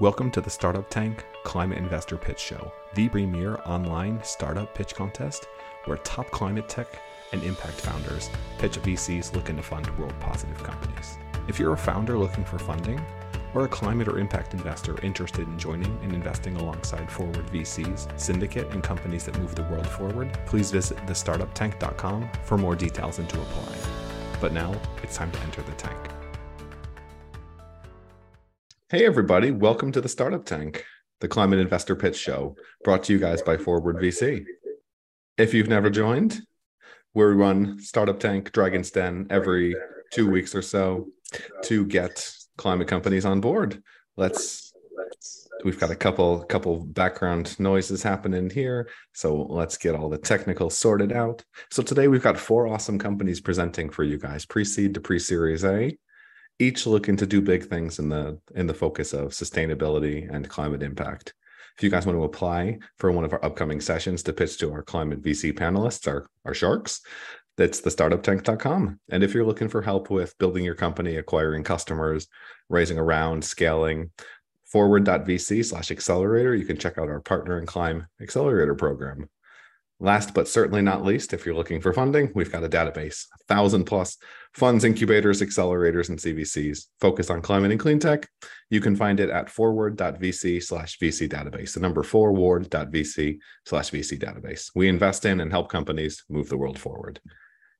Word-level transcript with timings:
Welcome 0.00 0.30
to 0.30 0.40
the 0.40 0.48
Startup 0.48 0.88
Tank 0.88 1.26
Climate 1.44 1.76
Investor 1.76 2.16
Pitch 2.16 2.38
Show, 2.38 2.72
the 2.94 3.10
premier 3.10 3.60
online 3.66 4.18
startup 4.24 4.74
pitch 4.74 4.94
contest 4.94 5.46
where 5.84 5.98
top 5.98 6.30
climate 6.30 6.70
tech 6.70 6.86
and 7.32 7.42
impact 7.42 7.74
founders 7.74 8.30
pitch 8.56 8.80
VCs 8.80 9.34
looking 9.34 9.56
to 9.56 9.62
fund 9.62 9.90
world 9.98 10.14
positive 10.18 10.56
companies. 10.62 11.18
If 11.48 11.58
you're 11.58 11.74
a 11.74 11.76
founder 11.76 12.16
looking 12.16 12.46
for 12.46 12.58
funding, 12.58 12.98
or 13.52 13.66
a 13.66 13.68
climate 13.68 14.08
or 14.08 14.18
impact 14.18 14.54
investor 14.54 14.98
interested 15.02 15.46
in 15.46 15.58
joining 15.58 15.98
and 16.02 16.14
investing 16.14 16.56
alongside 16.56 17.12
Forward 17.12 17.46
VC's 17.48 18.08
syndicate 18.16 18.70
and 18.70 18.82
companies 18.82 19.24
that 19.24 19.38
move 19.38 19.54
the 19.54 19.64
world 19.64 19.86
forward, 19.86 20.32
please 20.46 20.70
visit 20.70 20.96
thestartuptank.com 21.04 22.26
for 22.44 22.56
more 22.56 22.74
details 22.74 23.18
and 23.18 23.28
to 23.28 23.38
apply. 23.38 23.76
But 24.40 24.54
now 24.54 24.74
it's 25.02 25.16
time 25.16 25.30
to 25.30 25.40
enter 25.40 25.60
the 25.60 25.72
tank. 25.72 26.19
Hey, 28.90 29.06
everybody, 29.06 29.52
welcome 29.52 29.92
to 29.92 30.00
the 30.00 30.08
Startup 30.08 30.44
Tank, 30.44 30.84
the 31.20 31.28
climate 31.28 31.60
investor 31.60 31.94
pitch 31.94 32.16
show 32.16 32.56
brought 32.82 33.04
to 33.04 33.12
you 33.12 33.20
guys 33.20 33.40
by 33.40 33.56
Forward 33.56 33.98
VC. 33.98 34.44
If 35.38 35.54
you've 35.54 35.68
never 35.68 35.90
joined, 35.90 36.40
we 37.14 37.22
run 37.22 37.78
Startup 37.78 38.18
Tank 38.18 38.50
Dragon's 38.50 38.90
Den 38.90 39.28
every 39.30 39.76
two 40.12 40.28
weeks 40.28 40.56
or 40.56 40.62
so 40.62 41.06
to 41.62 41.86
get 41.86 42.34
climate 42.58 42.88
companies 42.88 43.24
on 43.24 43.40
board. 43.40 43.80
Let's 44.16 44.72
we've 45.64 45.78
got 45.78 45.92
a 45.92 45.96
couple 45.96 46.42
couple 46.46 46.80
background 46.80 47.60
noises 47.60 48.02
happening 48.02 48.50
here 48.50 48.88
so 49.12 49.42
let's 49.42 49.76
get 49.76 49.94
all 49.94 50.08
the 50.08 50.16
technical 50.16 50.70
sorted 50.70 51.12
out 51.12 51.44
so 51.70 51.82
today 51.82 52.08
we've 52.08 52.22
got 52.22 52.38
four 52.38 52.66
awesome 52.66 52.98
companies 52.98 53.42
presenting 53.42 53.90
for 53.90 54.02
you 54.02 54.16
guys 54.16 54.46
pre-seed 54.46 54.94
to 54.94 55.00
pre-series 55.00 55.62
a 55.64 55.94
each 56.60 56.86
looking 56.86 57.16
to 57.16 57.26
do 57.26 57.40
big 57.40 57.64
things 57.64 57.98
in 57.98 58.08
the 58.08 58.38
in 58.54 58.66
the 58.66 58.74
focus 58.74 59.12
of 59.12 59.30
sustainability 59.30 60.32
and 60.32 60.48
climate 60.48 60.82
impact 60.82 61.34
if 61.76 61.82
you 61.82 61.90
guys 61.90 62.06
want 62.06 62.16
to 62.16 62.24
apply 62.24 62.78
for 62.98 63.10
one 63.10 63.24
of 63.24 63.32
our 63.32 63.44
upcoming 63.44 63.80
sessions 63.80 64.22
to 64.22 64.32
pitch 64.32 64.58
to 64.58 64.72
our 64.72 64.82
climate 64.82 65.22
vc 65.22 65.52
panelists 65.54 66.06
our, 66.06 66.26
our 66.44 66.54
sharks 66.54 67.00
that's 67.60 67.80
the 67.80 67.90
startuptank.com. 67.90 68.98
And 69.10 69.22
if 69.22 69.34
you're 69.34 69.44
looking 69.44 69.68
for 69.68 69.82
help 69.82 70.08
with 70.08 70.36
building 70.38 70.64
your 70.64 70.74
company, 70.74 71.16
acquiring 71.16 71.62
customers, 71.62 72.26
raising 72.70 72.96
a 72.96 73.04
round, 73.04 73.44
scaling, 73.44 74.12
forward.vc 74.64 75.66
slash 75.66 75.90
accelerator, 75.90 76.54
you 76.54 76.64
can 76.64 76.78
check 76.78 76.96
out 76.96 77.10
our 77.10 77.20
partner 77.20 77.58
in 77.58 77.66
Clime 77.66 78.06
accelerator 78.22 78.74
program. 78.74 79.28
Last 80.02 80.32
but 80.32 80.48
certainly 80.48 80.80
not 80.80 81.04
least, 81.04 81.34
if 81.34 81.44
you're 81.44 81.54
looking 81.54 81.82
for 81.82 81.92
funding, 81.92 82.32
we've 82.34 82.50
got 82.50 82.64
a 82.64 82.70
database, 82.70 83.26
thousand 83.48 83.84
plus 83.84 84.16
funds, 84.54 84.82
incubators, 84.82 85.42
accelerators, 85.42 86.08
and 86.08 86.18
CVCs 86.18 86.86
focused 87.00 87.30
on 87.30 87.42
climate 87.42 87.70
and 87.70 87.78
clean 87.78 87.98
tech. 87.98 88.26
You 88.70 88.80
can 88.80 88.96
find 88.96 89.20
it 89.20 89.28
at 89.28 89.50
forward.vc 89.50 90.62
slash 90.62 90.98
VC 90.98 91.28
database, 91.28 91.74
the 91.74 91.80
number 91.80 92.02
forward.vc 92.02 93.38
slash 93.66 93.90
VC 93.90 94.18
database. 94.18 94.70
We 94.74 94.88
invest 94.88 95.26
in 95.26 95.38
and 95.38 95.50
help 95.50 95.70
companies 95.70 96.24
move 96.30 96.48
the 96.48 96.56
world 96.56 96.78
forward. 96.78 97.20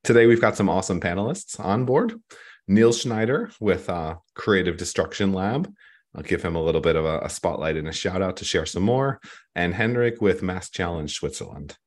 Today, 0.04 0.26
we've 0.26 0.42
got 0.42 0.56
some 0.56 0.68
awesome 0.68 1.00
panelists 1.00 1.58
on 1.58 1.86
board. 1.86 2.20
Niels 2.68 3.00
Schneider 3.00 3.50
with 3.60 3.88
uh, 3.88 4.16
Creative 4.34 4.76
Destruction 4.76 5.32
Lab. 5.32 5.72
I'll 6.14 6.22
give 6.22 6.42
him 6.42 6.54
a 6.54 6.62
little 6.62 6.82
bit 6.82 6.96
of 6.96 7.06
a, 7.06 7.20
a 7.20 7.30
spotlight 7.30 7.76
and 7.76 7.88
a 7.88 7.92
shout 7.92 8.20
out 8.20 8.36
to 8.38 8.44
share 8.44 8.66
some 8.66 8.82
more. 8.82 9.20
And 9.54 9.74
Hendrik 9.74 10.20
with 10.20 10.42
Mass 10.42 10.68
Challenge 10.68 11.10
Switzerland. 11.10 11.78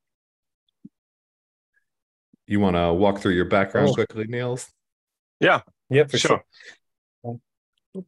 You 2.53 2.59
want 2.59 2.75
to 2.75 2.93
walk 2.93 3.19
through 3.19 3.31
your 3.31 3.45
background 3.45 3.89
oh. 3.89 3.93
quickly, 3.95 4.25
Niels? 4.27 4.69
Yeah. 5.39 5.61
Yeah, 5.89 6.03
for 6.03 6.19
sure. 6.19 6.43
sure. 7.25 7.39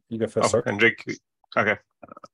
You 0.08 0.18
go 0.18 0.28
first. 0.28 0.54
Oh, 0.54 0.62
Hendrik. 0.64 1.04
Okay. 1.56 1.76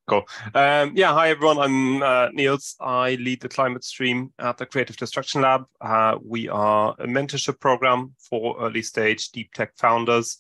Cool. 0.07 0.23
Um, 0.55 0.93
yeah, 0.95 1.15
hi 1.15 1.31
everyone. 1.31 1.59
I'm 1.59 2.03
uh, 2.03 2.29
Niels. 2.35 2.77
I 2.83 3.15
lead 3.15 3.41
the 3.41 3.49
climate 3.49 3.83
stream 3.83 4.31
at 4.39 4.59
the 4.59 4.67
Creative 4.67 4.95
Destruction 4.95 5.41
Lab. 5.41 5.65
Uh, 5.81 6.19
we 6.23 6.51
are 6.51 6.95
a 6.99 7.07
mentorship 7.07 7.59
program 7.59 8.13
for 8.19 8.61
early 8.61 8.83
stage 8.83 9.31
deep 9.31 9.51
tech 9.55 9.73
founders. 9.79 10.37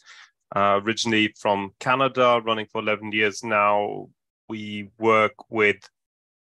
Uh, 0.55 0.79
originally 0.85 1.35
from 1.41 1.71
Canada, 1.81 2.43
running 2.45 2.67
for 2.67 2.83
11 2.83 3.13
years 3.13 3.43
now. 3.43 4.11
We 4.47 4.91
work 4.99 5.33
with, 5.49 5.89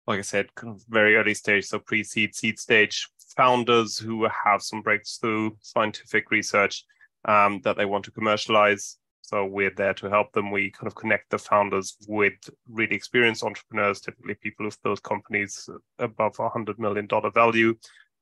like 0.07 0.19
I 0.19 0.21
said, 0.21 0.55
kind 0.55 0.73
of 0.73 0.85
very 0.87 1.17
early 1.17 1.33
stage, 1.33 1.65
so 1.65 1.79
pre 1.79 2.05
seed, 2.05 2.33
seed 2.33 2.59
stage 2.59 3.09
founders 3.37 3.97
who 3.97 4.27
have 4.45 4.61
some 4.61 4.81
breakthrough 4.81 5.51
scientific 5.61 6.31
research 6.31 6.83
um, 7.25 7.61
that 7.63 7.77
they 7.77 7.85
want 7.85 8.03
to 8.05 8.11
commercialize 8.11 8.97
so 9.27 9.43
we're 9.45 9.75
there 9.75 9.93
to 9.95 10.09
help 10.09 10.31
them. 10.31 10.51
We 10.51 10.71
kind 10.71 10.87
of 10.87 10.95
connect 10.95 11.31
the 11.31 11.37
founders 11.37 11.97
with 12.07 12.35
really 12.69 12.95
experienced 12.95 13.43
entrepreneurs, 13.43 13.99
typically 13.99 14.35
people 14.35 14.65
who've 14.65 14.81
built 14.83 15.03
companies 15.03 15.67
above 15.99 16.39
a 16.39 16.47
hundred 16.47 16.79
million 16.79 17.07
dollar 17.07 17.29
value. 17.29 17.75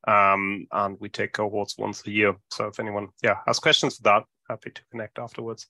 Um, 0.07 0.65
and 0.71 0.97
we 0.99 1.09
take 1.09 1.33
cohorts 1.33 1.77
once 1.77 2.05
a 2.07 2.11
year. 2.11 2.35
So 2.49 2.67
if 2.67 2.79
anyone, 2.79 3.09
yeah, 3.21 3.35
has 3.45 3.59
questions 3.59 3.97
for 3.97 4.03
that, 4.03 4.23
happy 4.49 4.71
to 4.71 4.81
connect 4.89 5.19
afterwards. 5.19 5.67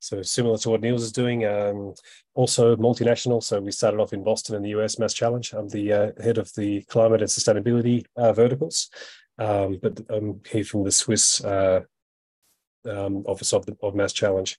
So 0.00 0.22
similar 0.22 0.56
to 0.58 0.70
what 0.70 0.80
Niels 0.80 1.02
is 1.02 1.12
doing, 1.12 1.44
um, 1.44 1.94
also 2.34 2.74
multinational. 2.76 3.42
So 3.42 3.60
we 3.60 3.70
started 3.70 4.00
off 4.00 4.14
in 4.14 4.24
Boston 4.24 4.56
in 4.56 4.62
the 4.62 4.70
US 4.70 4.98
Mass 4.98 5.12
Challenge. 5.12 5.52
I'm 5.52 5.68
the 5.68 5.92
uh, 5.92 6.10
head 6.22 6.38
of 6.38 6.52
the 6.54 6.82
climate 6.84 7.20
and 7.20 7.30
sustainability 7.30 8.06
uh, 8.16 8.32
verticals, 8.32 8.88
um, 9.38 9.78
but 9.82 10.00
I'm 10.08 10.40
here 10.50 10.64
from 10.64 10.84
the 10.84 10.90
Swiss 10.90 11.44
uh, 11.44 11.80
um, 12.88 13.24
office 13.26 13.52
of 13.52 13.66
the 13.66 13.76
of 13.82 13.94
Mass 13.94 14.14
Challenge. 14.14 14.58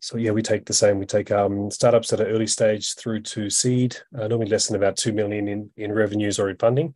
So 0.00 0.16
yeah, 0.16 0.30
we 0.30 0.40
take 0.40 0.64
the 0.64 0.72
same. 0.72 0.98
We 0.98 1.06
take 1.06 1.32
um, 1.32 1.70
startups 1.70 2.12
at 2.12 2.20
an 2.20 2.28
early 2.28 2.46
stage 2.46 2.94
through 2.94 3.22
to 3.22 3.50
seed, 3.50 3.96
uh, 4.16 4.28
normally 4.28 4.50
less 4.50 4.68
than 4.68 4.76
about 4.76 4.96
two 4.96 5.12
million 5.12 5.48
in 5.48 5.70
in 5.76 5.92
revenues 5.92 6.38
or 6.38 6.48
in 6.48 6.56
funding. 6.56 6.94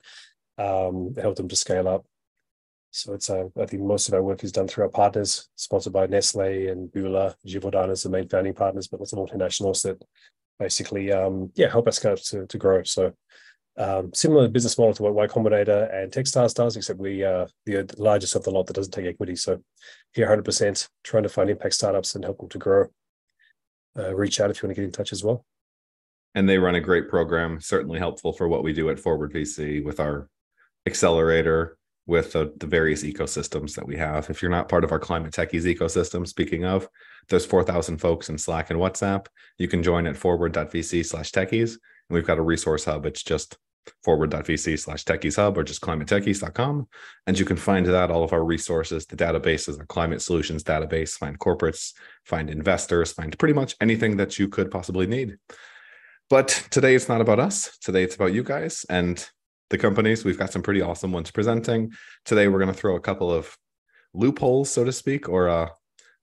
Um, 0.59 1.15
help 1.21 1.35
them 1.35 1.49
to 1.49 1.57
scale 1.57 1.89
up. 1.89 2.07
So 2.95 3.13
it's 3.13 3.29
uh, 3.29 3.49
I 3.61 3.67
think 3.67 3.83
most 3.83 4.07
of 4.07 4.15
our 4.15 4.23
work 4.23 4.45
is 4.45 4.53
done 4.53 4.69
through 4.69 4.85
our 4.85 4.91
partners, 4.91 5.49
sponsored 5.57 5.93
by 5.93 6.07
Nestle 6.07 6.69
and 6.69 6.89
Bühler, 6.93 7.35
Givaudan 7.45 7.91
as 7.91 8.05
the 8.05 8.09
main 8.09 8.29
founding 8.29 8.55
partners, 8.55 8.87
but 8.87 9.01
of 9.01 9.09
multinationals 9.09 9.83
that 9.83 10.01
basically 10.61 11.11
um, 11.11 11.51
yeah 11.57 11.69
help 11.69 11.89
us 11.89 11.99
kind 11.99 12.13
of 12.17 12.23
to, 12.27 12.47
to 12.47 12.57
grow. 12.57 12.85
So 12.85 13.13
um, 13.77 14.15
similar 14.15 14.47
business 14.47 14.79
model 14.79 14.95
to 14.95 15.03
what 15.03 15.15
Y 15.15 15.27
Combinator 15.27 15.93
and 15.93 16.13
Techstars 16.13 16.55
does, 16.55 16.77
except 16.77 17.01
we 17.01 17.25
are 17.25 17.49
the 17.67 17.93
largest 17.99 18.37
of 18.37 18.45
the 18.45 18.53
lot 18.53 18.69
that 18.69 18.75
doesn't 18.75 18.93
take 18.93 19.07
equity. 19.07 19.35
So 19.35 19.61
here, 20.13 20.29
100% 20.29 20.89
trying 21.03 21.25
to 21.25 21.29
find 21.29 21.51
impact 21.51 21.75
startups 21.75 22.15
and 22.15 22.23
help 22.23 22.39
them 22.39 22.49
to 22.51 22.59
grow. 22.59 22.87
Uh, 23.99 24.15
reach 24.15 24.39
out 24.39 24.51
if 24.51 24.63
you 24.63 24.69
want 24.69 24.77
to 24.77 24.83
get 24.83 24.87
in 24.87 24.93
touch 24.93 25.13
as 25.13 25.25
well. 25.25 25.45
And 26.37 26.49
they 26.49 26.59
run 26.59 26.77
a 26.77 26.81
great 26.81 27.09
program, 27.09 27.61
certainly 27.61 27.99
helpful 27.99 28.33
for 28.33 28.47
what 28.47 28.63
we 28.63 28.73
do 28.73 28.89
at 28.91 29.01
Forward 29.01 29.33
VC 29.33 29.85
with 29.85 29.99
our 29.99 30.29
accelerator, 30.87 31.77
with 32.07 32.33
the, 32.33 32.53
the 32.59 32.67
various 32.67 33.03
ecosystems 33.03 33.75
that 33.75 33.87
we 33.87 33.97
have. 33.97 34.29
If 34.29 34.43
you're 34.43 34.51
not 34.51 34.69
part 34.69 34.85
of 34.85 34.93
our 34.93 34.99
climate 34.99 35.33
techies 35.33 35.65
ecosystem, 35.65 36.27
speaking 36.27 36.65
of, 36.65 36.89
there's 37.29 37.47
4,000 37.47 37.99
folks 37.99 38.29
in 38.29 38.37
Slack 38.37 38.71
and 38.71 38.79
WhatsApp. 38.79 39.27
You 39.59 39.69
can 39.69 39.83
join 39.83 40.07
at 40.07 40.17
forward.vc 40.17 41.07
slash 41.07 41.31
techies. 41.31 41.71
And 41.71 42.11
we've 42.11 42.27
got 42.27 42.39
a 42.39 42.43
resource 42.43 42.85
hub. 42.85 43.07
It's 43.07 43.23
just 43.23 43.57
forward.vc 44.03 44.79
slash 44.79 45.05
techies 45.05 45.37
hub 45.37 45.57
or 45.57 45.65
just 45.65 45.81
climatetechies.com. 45.81 46.89
And 47.27 47.39
you 47.39 47.45
can 47.45 47.57
find 47.57 47.87
that 47.87 48.11
all 48.11 48.25
of 48.25 48.33
our 48.33 48.45
resources, 48.45 49.07
the 49.07 49.17
databases, 49.17 49.79
our 49.79 49.87
climate 49.87 50.21
solutions 50.21 50.63
database, 50.63 51.13
find 51.13 51.39
corporates, 51.39 51.95
find 52.25 52.51
investors, 52.51 53.13
find 53.13 53.39
pretty 53.39 53.55
much 53.55 53.77
anything 53.81 54.19
that 54.19 54.39
you 54.39 54.49
could 54.49 54.71
possibly 54.71 55.07
need. 55.07 55.39
But 56.31 56.67
today 56.71 56.95
it's 56.95 57.09
not 57.09 57.21
about 57.21 57.39
us. 57.39 57.77
Today 57.79 58.03
it's 58.03 58.15
about 58.15 58.33
you 58.33 58.43
guys 58.43 58.85
and 58.89 59.27
the 59.75 59.79
companies. 59.79 60.25
We've 60.25 60.39
got 60.39 60.53
some 60.53 60.63
pretty 60.63 60.83
awesome 60.83 61.11
ones 61.11 61.33
presenting. 61.33 61.93
Today 62.25 62.47
we're 62.47 62.61
going 62.61 62.73
to 62.73 62.81
throw 62.81 62.95
a 62.95 63.01
couple 63.01 63.33
of 63.33 63.57
loopholes, 64.13 64.71
so 64.71 64.85
to 64.85 64.93
speak, 64.93 65.29
or 65.29 65.49
uh, 65.49 65.69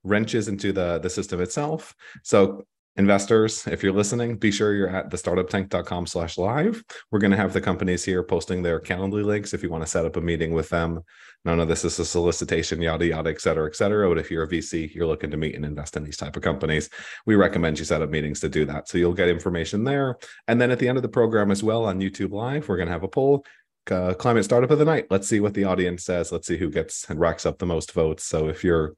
wrenches 0.04 0.48
into 0.48 0.72
the, 0.72 1.00
the 1.00 1.10
system 1.10 1.42
itself. 1.42 1.94
So 2.24 2.66
investors 2.98 3.66
if 3.68 3.84
you're 3.84 3.94
listening 3.94 4.36
be 4.38 4.52
sure 4.52 4.74
you're 4.74 4.90
at 4.90 5.10
the 5.10 5.16
startuptank.com 5.18 6.06
slash 6.06 6.38
live. 6.38 6.84
We're 7.10 7.20
going 7.20 7.32
to 7.32 7.38
have 7.38 7.54
the 7.54 7.62
companies 7.62 8.04
here 8.04 8.22
posting 8.22 8.62
their 8.62 8.82
calendly 8.82 9.24
links 9.24 9.54
if 9.54 9.64
you 9.64 9.70
want 9.70 9.84
to 9.84 9.90
set 9.90 10.06
up 10.06 10.18
a 10.18 10.22
meeting 10.22 10.52
with 10.52 10.70
them. 10.70 11.02
None 11.46 11.62
of 11.62 11.70
this 11.70 11.86
is 11.86 11.98
a 12.00 12.06
solicitation 12.06 12.82
yada 12.82 13.06
yada 13.06 13.30
et 13.30 13.40
cetera 13.40 13.66
et 13.68 13.76
cetera. 13.76 14.10
But 14.10 14.18
if 14.18 14.30
you're 14.30 14.44
a 14.44 14.48
vc 14.48 14.94
you're 14.94 15.08
looking 15.08 15.32
to 15.32 15.38
meet 15.38 15.56
and 15.56 15.64
invest 15.64 15.96
in 15.96 16.04
these 16.04 16.18
type 16.18 16.36
of 16.36 16.44
companies 16.44 16.90
we 17.26 17.36
recommend 17.36 17.80
you 17.80 17.86
set 17.86 18.02
up 18.02 18.10
meetings 18.10 18.42
to 18.42 18.50
do 18.50 18.66
that. 18.66 18.90
So 18.90 18.98
you'll 18.98 19.14
get 19.14 19.30
information 19.30 19.86
there. 19.86 20.18
And 20.50 20.60
then 20.60 20.70
at 20.70 20.80
the 20.80 20.90
end 20.90 20.98
of 20.98 21.02
the 21.02 21.10
program 21.10 21.50
as 21.50 21.64
well 21.64 21.86
on 21.86 22.02
youtube 22.02 22.32
live 22.32 22.68
we're 22.68 22.78
going 22.78 22.88
to 22.88 22.94
have 22.94 23.04
a 23.04 23.08
poll 23.08 23.46
uh, 23.90 24.14
climate 24.14 24.44
startup 24.46 24.70
of 24.70 24.80
the 24.80 24.86
night. 24.86 25.08
Let's 25.10 25.28
see 25.28 25.40
what 25.40 25.56
the 25.56 25.64
audience 25.64 26.04
says. 26.06 26.32
Let's 26.32 26.46
see 26.46 26.58
who 26.58 26.70
gets 26.70 27.10
and 27.10 27.20
racks 27.20 27.48
up 27.48 27.58
the 27.58 27.66
most 27.66 27.94
votes. 27.94 28.24
So 28.26 28.48
if 28.48 28.64
you're 28.64 28.94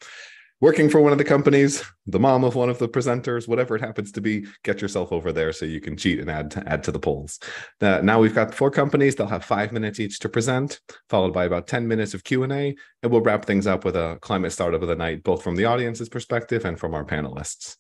working 0.64 0.90
for 0.90 1.02
one 1.02 1.12
of 1.12 1.18
the 1.18 1.26
companies, 1.26 1.84
the 2.06 2.18
mom 2.18 2.46
of 2.46 2.56
one 2.56 2.70
of 2.70 2.80
the 2.80 2.88
presenters, 2.88 3.50
whatever 3.50 3.76
it 3.76 3.82
happens 3.82 4.14
to 4.14 4.22
be, 4.22 4.46
get 4.64 4.82
yourself 4.82 5.12
over 5.12 5.34
there 5.34 5.52
so 5.52 5.66
you 5.66 5.82
can 5.82 5.98
cheat 5.98 6.22
and 6.22 6.32
add 6.32 6.50
to, 6.50 6.64
add 6.66 6.82
to 6.82 6.90
the 6.90 6.98
polls. 6.98 7.38
Uh, 7.82 8.00
now 8.02 8.18
we've 8.18 8.34
got 8.34 8.56
four 8.56 8.72
companies; 8.72 9.14
they'll 9.14 9.28
have 9.28 9.44
five 9.44 9.74
minutes 9.74 10.00
each 10.00 10.20
to 10.20 10.30
present, 10.30 10.80
followed 11.10 11.34
by 11.34 11.44
about 11.44 11.68
ten 11.68 11.86
minutes 11.86 12.14
of 12.14 12.24
Q 12.24 12.44
and 12.44 12.54
A, 12.54 12.74
and 13.02 13.12
we'll 13.12 13.20
wrap 13.20 13.44
things 13.44 13.68
up 13.68 13.84
with 13.84 13.98
a 13.98 14.18
climate 14.22 14.54
startup 14.54 14.82
of 14.82 14.88
the 14.88 14.96
night, 14.96 15.22
both 15.22 15.44
from 15.44 15.58
the 15.58 15.66
audience's 15.66 16.08
perspective 16.08 16.64
and 16.64 16.80
from 16.80 16.94
our 16.94 17.04
panelists. 17.04 17.76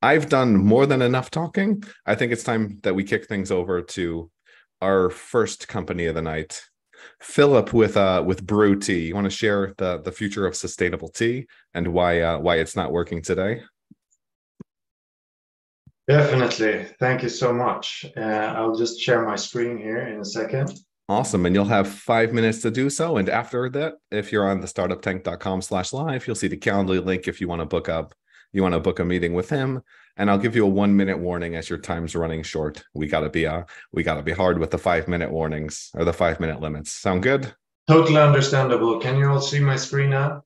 I've 0.00 0.28
done 0.28 0.56
more 0.56 0.86
than 0.86 1.02
enough 1.02 1.32
talking. 1.32 1.82
I 2.06 2.14
think 2.14 2.30
it's 2.30 2.44
time 2.44 2.78
that 2.84 2.94
we 2.94 3.02
kick 3.02 3.26
things 3.26 3.50
over 3.50 3.82
to 3.82 4.30
our 4.80 5.10
first 5.10 5.66
company 5.66 6.06
of 6.06 6.14
the 6.14 6.22
night, 6.22 6.62
Philip 7.20 7.72
with 7.72 7.96
uh 7.96 8.22
with 8.24 8.46
BRU 8.46 8.78
Tea. 8.78 9.06
You 9.06 9.14
want 9.14 9.26
to 9.26 9.30
share 9.30 9.74
the 9.78 10.00
the 10.00 10.12
future 10.12 10.46
of 10.46 10.56
sustainable 10.56 11.08
tea 11.08 11.46
and 11.74 11.88
why 11.88 12.20
uh, 12.20 12.38
why 12.38 12.56
it's 12.56 12.76
not 12.76 12.92
working 12.92 13.22
today? 13.22 13.62
Definitely. 16.08 16.86
Thank 16.98 17.22
you 17.22 17.28
so 17.28 17.52
much. 17.52 18.06
Uh, 18.16 18.20
I'll 18.20 18.74
just 18.74 18.98
share 18.98 19.26
my 19.26 19.36
screen 19.36 19.76
here 19.76 20.08
in 20.08 20.20
a 20.20 20.24
second. 20.24 20.72
Awesome. 21.10 21.44
And 21.44 21.54
you'll 21.54 21.66
have 21.66 21.88
five 21.88 22.32
minutes 22.32 22.62
to 22.62 22.70
do 22.70 22.88
so. 22.88 23.18
And 23.18 23.28
after 23.28 23.68
that, 23.70 23.94
if 24.10 24.32
you're 24.32 24.48
on 24.48 24.60
the 24.60 24.66
startuptank.com 24.66 25.62
slash 25.62 25.92
live, 25.92 26.26
you'll 26.26 26.36
see 26.36 26.48
the 26.48 26.56
Calendly 26.56 27.04
link 27.04 27.28
if 27.28 27.40
you 27.40 27.48
want 27.48 27.60
to 27.60 27.66
book 27.66 27.90
up, 27.90 28.14
you 28.52 28.62
want 28.62 28.74
to 28.74 28.80
book 28.80 29.00
a 29.00 29.04
meeting 29.04 29.34
with 29.34 29.50
him 29.50 29.82
and 30.18 30.28
I'll 30.30 30.38
give 30.38 30.56
you 30.56 30.66
a 30.66 30.68
one 30.68 30.96
minute 30.96 31.18
warning 31.18 31.54
as 31.54 31.70
your 31.70 31.78
time's 31.78 32.14
running 32.14 32.42
short. 32.42 32.84
We 32.92 33.06
gotta 33.06 33.30
be 33.30 33.46
uh 33.46 33.62
we 33.92 34.02
gotta 34.02 34.22
be 34.22 34.32
hard 34.32 34.58
with 34.58 34.70
the 34.70 34.78
five 34.78 35.08
minute 35.08 35.30
warnings 35.30 35.90
or 35.94 36.04
the 36.04 36.12
five 36.12 36.40
minute 36.40 36.60
limits. 36.60 36.90
Sound 36.90 37.22
good? 37.22 37.54
Totally 37.88 38.20
understandable. 38.20 39.00
Can 39.00 39.16
you 39.16 39.30
all 39.30 39.40
see 39.40 39.60
my 39.60 39.76
screen 39.76 40.10
now? 40.10 40.42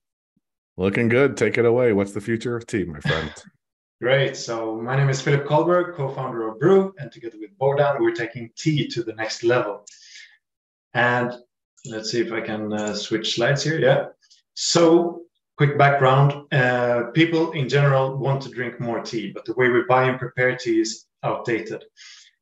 Looking 0.76 1.08
good. 1.08 1.36
Take 1.36 1.58
it 1.58 1.64
away. 1.64 1.92
What's 1.92 2.12
the 2.12 2.20
future 2.20 2.56
of 2.56 2.66
tea, 2.66 2.84
my 2.84 3.00
friend? 3.00 3.32
Great. 4.00 4.36
So 4.36 4.80
my 4.80 4.96
name 4.96 5.08
is 5.08 5.20
Philip 5.20 5.46
Kollberg, 5.46 5.94
co-founder 5.94 6.48
of 6.48 6.58
BRU, 6.58 6.92
and 6.98 7.10
together 7.12 7.36
with 7.38 7.56
Bogdan, 7.56 8.02
we're 8.02 8.14
taking 8.14 8.50
tea 8.56 8.88
to 8.88 9.02
the 9.04 9.12
next 9.12 9.44
level. 9.44 9.84
And 10.92 11.32
let's 11.86 12.10
see 12.10 12.20
if 12.20 12.32
I 12.32 12.40
can 12.40 12.72
uh, 12.72 12.94
switch 12.94 13.36
slides 13.36 13.62
here. 13.62 13.78
Yeah. 13.78 14.06
So 14.54 15.22
quick 15.56 15.76
background 15.78 16.32
uh, 16.52 17.04
people 17.14 17.52
in 17.52 17.68
general 17.68 18.16
want 18.16 18.42
to 18.42 18.50
drink 18.50 18.80
more 18.80 19.00
tea, 19.00 19.30
but 19.32 19.44
the 19.44 19.54
way 19.54 19.68
we 19.68 19.82
buy 19.88 20.04
and 20.04 20.18
prepare 20.18 20.56
tea 20.56 20.80
is 20.80 21.06
outdated. 21.22 21.84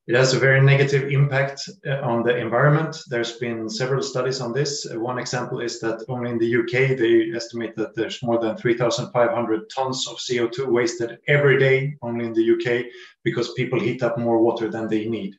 It 0.06 0.16
has 0.16 0.34
a 0.34 0.40
very 0.40 0.60
negative 0.60 1.12
impact 1.12 1.68
uh, 1.86 2.00
on 2.00 2.24
the 2.24 2.36
environment. 2.36 2.96
There's 3.08 3.36
been 3.38 3.68
several 3.68 4.02
studies 4.02 4.40
on 4.40 4.52
this. 4.52 4.84
Uh, 4.84 4.98
one 4.98 5.18
example 5.18 5.60
is 5.60 5.78
that 5.80 6.04
only 6.08 6.30
in 6.30 6.38
the 6.38 6.56
UK, 6.56 6.98
they 6.98 7.30
estimate 7.36 7.76
that 7.76 7.94
there's 7.94 8.22
more 8.22 8.40
than 8.40 8.56
3,500 8.56 9.70
tons 9.70 10.08
of 10.08 10.16
CO2 10.16 10.66
wasted 10.66 11.18
every 11.28 11.58
day, 11.60 11.94
only 12.02 12.24
in 12.24 12.32
the 12.32 12.50
UK, 12.54 12.86
because 13.22 13.52
people 13.52 13.78
heat 13.78 14.02
up 14.02 14.18
more 14.18 14.42
water 14.42 14.68
than 14.68 14.88
they 14.88 15.06
need. 15.06 15.36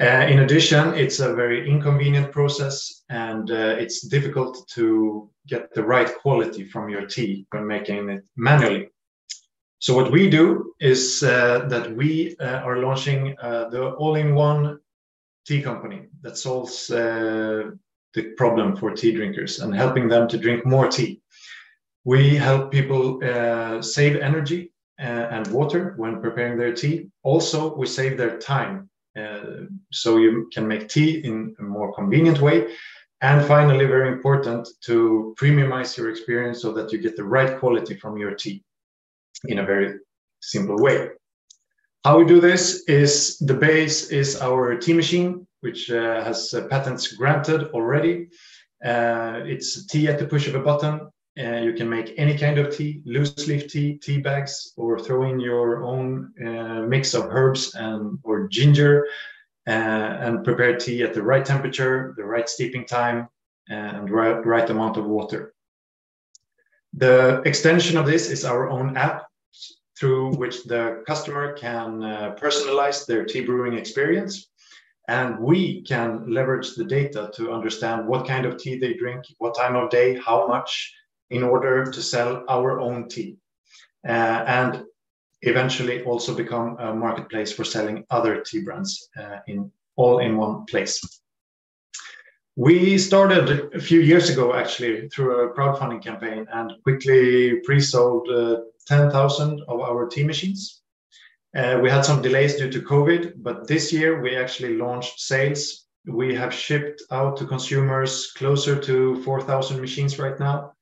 Uh, 0.00 0.26
in 0.28 0.40
addition, 0.40 0.92
it's 0.94 1.20
a 1.20 1.34
very 1.34 1.70
inconvenient 1.70 2.32
process 2.32 3.04
and 3.08 3.50
uh, 3.50 3.76
it's 3.78 4.06
difficult 4.08 4.68
to 4.74 5.30
get 5.46 5.72
the 5.74 5.82
right 5.82 6.10
quality 6.18 6.64
from 6.64 6.88
your 6.88 7.06
tea 7.06 7.46
when 7.50 7.66
making 7.66 8.08
it 8.08 8.24
manually. 8.36 8.88
So 9.78 9.94
what 9.94 10.10
we 10.10 10.28
do 10.30 10.74
is 10.80 11.22
uh, 11.22 11.66
that 11.68 11.94
we 11.94 12.36
uh, 12.40 12.60
are 12.64 12.78
launching 12.78 13.36
uh, 13.40 13.68
the 13.68 13.90
all-in-one 13.90 14.80
tea 15.46 15.62
company 15.62 16.06
that 16.22 16.36
solves 16.36 16.90
uh, 16.90 17.70
the 18.14 18.22
problem 18.36 18.76
for 18.76 18.90
tea 18.90 19.12
drinkers 19.12 19.60
and 19.60 19.74
helping 19.74 20.08
them 20.08 20.26
to 20.28 20.38
drink 20.38 20.64
more 20.64 20.88
tea. 20.88 21.20
We 22.04 22.36
help 22.36 22.70
people 22.70 23.20
save 23.82 24.16
energy 24.16 24.72
and 24.98 25.46
water 25.48 25.94
when 25.96 26.22
preparing 26.22 26.56
their 26.56 26.72
tea. 26.72 27.10
Also, 27.22 27.76
we 27.76 27.86
save 27.86 28.16
their 28.16 28.38
time 28.38 28.88
uh, 29.16 29.64
so 29.92 30.18
you 30.18 30.48
can 30.52 30.68
make 30.68 30.88
tea 30.88 31.24
in 31.24 31.54
a 31.58 31.62
more 31.62 31.94
convenient 31.94 32.40
way. 32.40 32.68
And 33.22 33.46
finally, 33.46 33.86
very 33.86 34.08
important 34.08 34.68
to 34.82 35.34
premiumize 35.38 35.96
your 35.96 36.10
experience 36.10 36.60
so 36.60 36.72
that 36.72 36.92
you 36.92 36.98
get 36.98 37.16
the 37.16 37.24
right 37.24 37.58
quality 37.58 37.94
from 37.94 38.18
your 38.18 38.34
tea 38.34 38.62
in 39.46 39.58
a 39.58 39.64
very 39.64 39.98
simple 40.40 40.76
way. 40.76 41.08
How 42.04 42.18
we 42.18 42.24
do 42.24 42.40
this 42.40 42.84
is 42.86 43.38
the 43.38 43.54
base 43.54 44.10
is 44.10 44.40
our 44.40 44.76
tea 44.76 44.92
machine, 44.92 45.46
which 45.60 45.90
uh, 45.90 46.22
has 46.22 46.54
uh, 46.54 46.66
patents 46.68 47.12
granted 47.14 47.70
already. 47.70 48.28
Uh, 48.84 49.40
it's 49.44 49.86
tea 49.86 50.08
at 50.08 50.18
the 50.18 50.26
push 50.26 50.46
of 50.46 50.54
a 50.54 50.60
button. 50.60 51.00
Uh, 51.38 51.56
you 51.56 51.72
can 51.72 51.88
make 51.88 52.14
any 52.16 52.36
kind 52.36 52.58
of 52.58 52.74
tea, 52.74 53.02
loose 53.04 53.46
leaf 53.48 53.66
tea, 53.68 53.98
tea 53.98 54.18
bags, 54.18 54.72
or 54.76 54.98
throw 54.98 55.28
in 55.28 55.40
your 55.40 55.82
own 55.84 56.32
uh, 56.46 56.86
mix 56.86 57.12
of 57.12 57.24
herbs 57.24 57.74
and 57.74 58.18
or 58.22 58.48
ginger, 58.48 59.06
and 59.66 60.44
prepare 60.44 60.76
tea 60.76 61.02
at 61.02 61.14
the 61.14 61.22
right 61.22 61.44
temperature, 61.44 62.14
the 62.16 62.24
right 62.24 62.48
steeping 62.48 62.84
time, 62.86 63.28
and 63.68 64.10
right, 64.10 64.44
right 64.46 64.70
amount 64.70 64.96
of 64.96 65.06
water. 65.06 65.54
The 66.94 67.42
extension 67.44 67.96
of 67.96 68.06
this 68.06 68.30
is 68.30 68.44
our 68.44 68.70
own 68.70 68.96
app 68.96 69.26
through 69.98 70.34
which 70.36 70.64
the 70.64 71.02
customer 71.06 71.52
can 71.54 72.02
uh, 72.02 72.36
personalize 72.40 73.06
their 73.06 73.24
tea 73.24 73.44
brewing 73.44 73.74
experience. 73.74 74.48
And 75.08 75.38
we 75.38 75.82
can 75.82 76.32
leverage 76.32 76.74
the 76.74 76.84
data 76.84 77.30
to 77.34 77.52
understand 77.52 78.06
what 78.08 78.26
kind 78.26 78.44
of 78.44 78.58
tea 78.58 78.76
they 78.78 78.94
drink, 78.94 79.24
what 79.38 79.56
time 79.56 79.76
of 79.76 79.88
day, 79.88 80.18
how 80.18 80.48
much, 80.48 80.92
in 81.30 81.42
order 81.42 81.84
to 81.84 82.02
sell 82.02 82.44
our 82.48 82.80
own 82.80 83.08
tea 83.08 83.36
uh, 84.06 84.44
and 84.46 84.84
eventually 85.46 86.02
also 86.02 86.34
become 86.34 86.76
a 86.78 86.94
marketplace 86.94 87.52
for 87.52 87.64
selling 87.64 88.04
other 88.10 88.42
tea 88.42 88.62
brands 88.62 89.08
uh, 89.16 89.38
in 89.46 89.70
all 89.96 90.18
in 90.18 90.36
one 90.36 90.66
place. 90.66 91.00
We 92.56 92.98
started 92.98 93.74
a 93.74 93.80
few 93.80 94.00
years 94.00 94.30
ago 94.30 94.54
actually 94.54 95.08
through 95.08 95.32
a 95.36 95.54
crowdfunding 95.54 96.02
campaign 96.02 96.46
and 96.52 96.72
quickly 96.82 97.60
pre-sold 97.60 98.28
uh, 98.28 98.60
10,000 98.86 99.62
of 99.68 99.80
our 99.80 100.06
tea 100.06 100.24
machines. 100.24 100.82
Uh, 101.56 101.78
we 101.82 101.90
had 101.90 102.04
some 102.04 102.22
delays 102.22 102.56
due 102.56 102.70
to 102.70 102.80
COVID, 102.80 103.34
but 103.36 103.66
this 103.66 103.92
year 103.92 104.20
we 104.20 104.36
actually 104.36 104.76
launched 104.76 105.20
sales. 105.20 105.86
We 106.06 106.34
have 106.34 106.52
shipped 106.52 107.02
out 107.10 107.36
to 107.38 107.46
consumers 107.46 108.32
closer 108.32 108.78
to 108.80 109.22
4,000 109.22 109.80
machines 109.80 110.18
right 110.18 110.38
now 110.38 110.75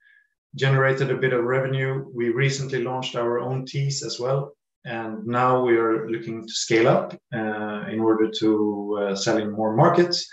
generated 0.55 1.11
a 1.11 1.17
bit 1.17 1.33
of 1.33 1.45
revenue. 1.45 2.07
We 2.15 2.31
recently 2.31 2.83
launched 2.83 3.17
our 3.17 3.41
own 3.41 3.67
teas 3.67 4.03
as 4.03 4.21
well, 4.21 4.53
and 4.85 5.27
now 5.27 5.65
we 5.65 5.77
are 5.77 6.09
looking 6.09 6.43
to 6.43 6.53
scale 6.53 6.89
up 6.89 7.15
uh, 7.35 7.85
in 7.89 8.01
order 8.01 8.31
to 8.31 8.99
uh, 9.01 9.17
sell 9.17 9.39
in 9.39 9.51
more 9.51 9.75
markets 9.75 10.29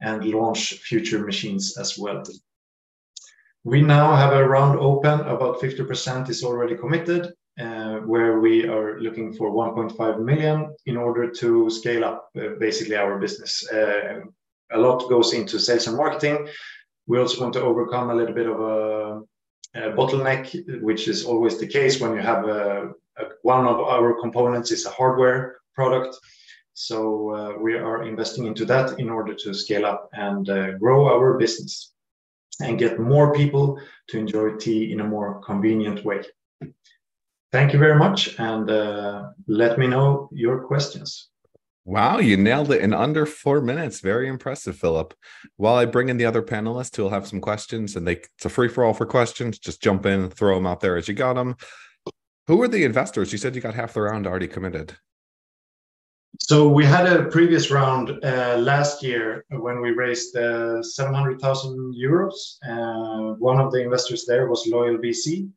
and 0.00 0.24
launch 0.24 0.74
future 0.74 1.24
machines 1.24 1.78
as 1.78 1.96
well. 1.96 2.22
We 3.64 3.80
now 3.80 4.16
have 4.16 4.32
a 4.32 4.46
round 4.46 4.78
open, 4.80 5.20
about 5.20 5.60
50% 5.60 6.28
is 6.28 6.42
already 6.42 6.74
committed, 6.74 7.32
uh, 7.60 7.98
where 7.98 8.40
we 8.40 8.66
are 8.66 8.98
looking 9.00 9.32
for 9.32 9.52
1.5 9.52 10.24
million 10.24 10.74
in 10.86 10.96
order 10.96 11.30
to 11.30 11.70
scale 11.70 12.04
up 12.04 12.28
uh, 12.36 12.56
basically 12.58 12.96
our 12.96 13.20
business. 13.20 13.64
Uh, 13.70 14.20
a 14.72 14.78
lot 14.78 15.08
goes 15.08 15.32
into 15.32 15.60
sales 15.60 15.86
and 15.86 15.96
marketing. 15.96 16.48
We 17.06 17.18
also 17.18 17.40
want 17.40 17.52
to 17.54 17.62
overcome 17.62 18.10
a 18.10 18.14
little 18.14 18.34
bit 18.34 18.48
of 18.48 18.60
a 18.60 19.22
bottleneck, 19.74 20.82
which 20.82 21.08
is 21.08 21.24
always 21.24 21.58
the 21.58 21.66
case 21.66 22.00
when 22.00 22.14
you 22.14 22.20
have 22.20 22.46
a, 22.46 22.90
a, 23.18 23.24
one 23.42 23.66
of 23.66 23.80
our 23.80 24.20
components 24.20 24.70
is 24.70 24.86
a 24.86 24.90
hardware 24.90 25.56
product. 25.74 26.16
So 26.74 27.34
uh, 27.34 27.58
we 27.58 27.74
are 27.74 28.02
investing 28.02 28.46
into 28.46 28.64
that 28.66 28.98
in 28.98 29.10
order 29.10 29.34
to 29.34 29.54
scale 29.54 29.86
up 29.86 30.08
and 30.12 30.48
uh, 30.48 30.72
grow 30.72 31.06
our 31.06 31.38
business 31.38 31.92
and 32.60 32.78
get 32.78 33.00
more 33.00 33.32
people 33.32 33.80
to 34.08 34.18
enjoy 34.18 34.56
tea 34.56 34.92
in 34.92 35.00
a 35.00 35.04
more 35.04 35.40
convenient 35.40 36.04
way. 36.04 36.22
Thank 37.50 37.72
you 37.74 37.78
very 37.78 37.98
much, 37.98 38.38
and 38.38 38.70
uh, 38.70 39.30
let 39.46 39.78
me 39.78 39.86
know 39.86 40.30
your 40.32 40.60
questions. 40.64 41.31
Wow, 41.84 42.18
you 42.18 42.36
nailed 42.36 42.70
it 42.70 42.80
in 42.80 42.94
under 42.94 43.26
four 43.26 43.60
minutes. 43.60 44.00
Very 44.00 44.28
impressive, 44.28 44.76
Philip. 44.76 45.14
While 45.56 45.74
I 45.74 45.84
bring 45.84 46.08
in 46.08 46.16
the 46.16 46.26
other 46.26 46.42
panelists 46.42 46.94
who'll 46.94 47.10
have 47.10 47.26
some 47.26 47.40
questions, 47.40 47.96
and 47.96 48.06
they 48.06 48.18
it's 48.18 48.44
a 48.44 48.48
free 48.48 48.68
for 48.68 48.84
all 48.84 48.94
for 48.94 49.06
questions. 49.06 49.58
Just 49.58 49.82
jump 49.82 50.06
in, 50.06 50.20
and 50.20 50.32
throw 50.32 50.54
them 50.54 50.66
out 50.66 50.80
there 50.80 50.96
as 50.96 51.08
you 51.08 51.14
got 51.14 51.34
them. 51.34 51.56
Who 52.46 52.56
were 52.56 52.68
the 52.68 52.84
investors? 52.84 53.32
You 53.32 53.38
said 53.38 53.56
you 53.56 53.60
got 53.60 53.74
half 53.74 53.94
the 53.94 54.02
round 54.02 54.26
already 54.26 54.46
committed. 54.48 54.96
So 56.38 56.68
we 56.68 56.84
had 56.84 57.06
a 57.06 57.24
previous 57.24 57.70
round 57.70 58.10
uh, 58.24 58.56
last 58.58 59.02
year 59.02 59.44
when 59.50 59.80
we 59.80 59.90
raised 59.90 60.36
uh, 60.36 60.82
700,000 60.82 61.94
euros. 61.94 62.32
Uh, 62.66 63.34
one 63.38 63.60
of 63.60 63.70
the 63.70 63.82
investors 63.82 64.24
there 64.26 64.48
was 64.48 64.66
Loyal 64.66 64.96
VC 64.96 65.50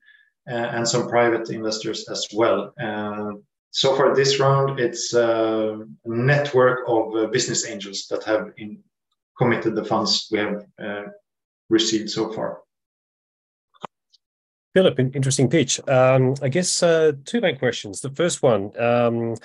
uh, 0.50 0.54
and 0.54 0.88
some 0.88 1.08
private 1.08 1.50
investors 1.50 2.08
as 2.10 2.28
well. 2.34 2.74
Uh, 3.76 3.78
so 3.78 3.96
far 3.96 4.16
this 4.16 4.40
round, 4.40 4.80
it's 4.80 5.14
a 5.14 5.86
network 6.06 6.80
of 6.88 7.16
uh, 7.16 7.28
business 7.28 7.66
angels 7.68 8.08
that 8.10 8.24
have 8.24 8.52
in, 8.58 8.80
committed 9.38 9.76
the 9.76 9.84
funds 9.84 10.28
we 10.32 10.40
have 10.40 10.66
uh, 10.82 11.04
received 11.70 12.10
so 12.10 12.32
far. 12.32 12.62
Philip, 14.74 15.00
interesting 15.00 15.50
pitch. 15.50 15.80
Um, 15.88 16.36
I 16.42 16.50
guess 16.50 16.84
uh, 16.84 17.14
two 17.26 17.42
main 17.42 17.58
questions. 17.58 18.02
The 18.02 18.10
first 18.10 18.44
one, 18.44 18.72
um, 18.80 19.36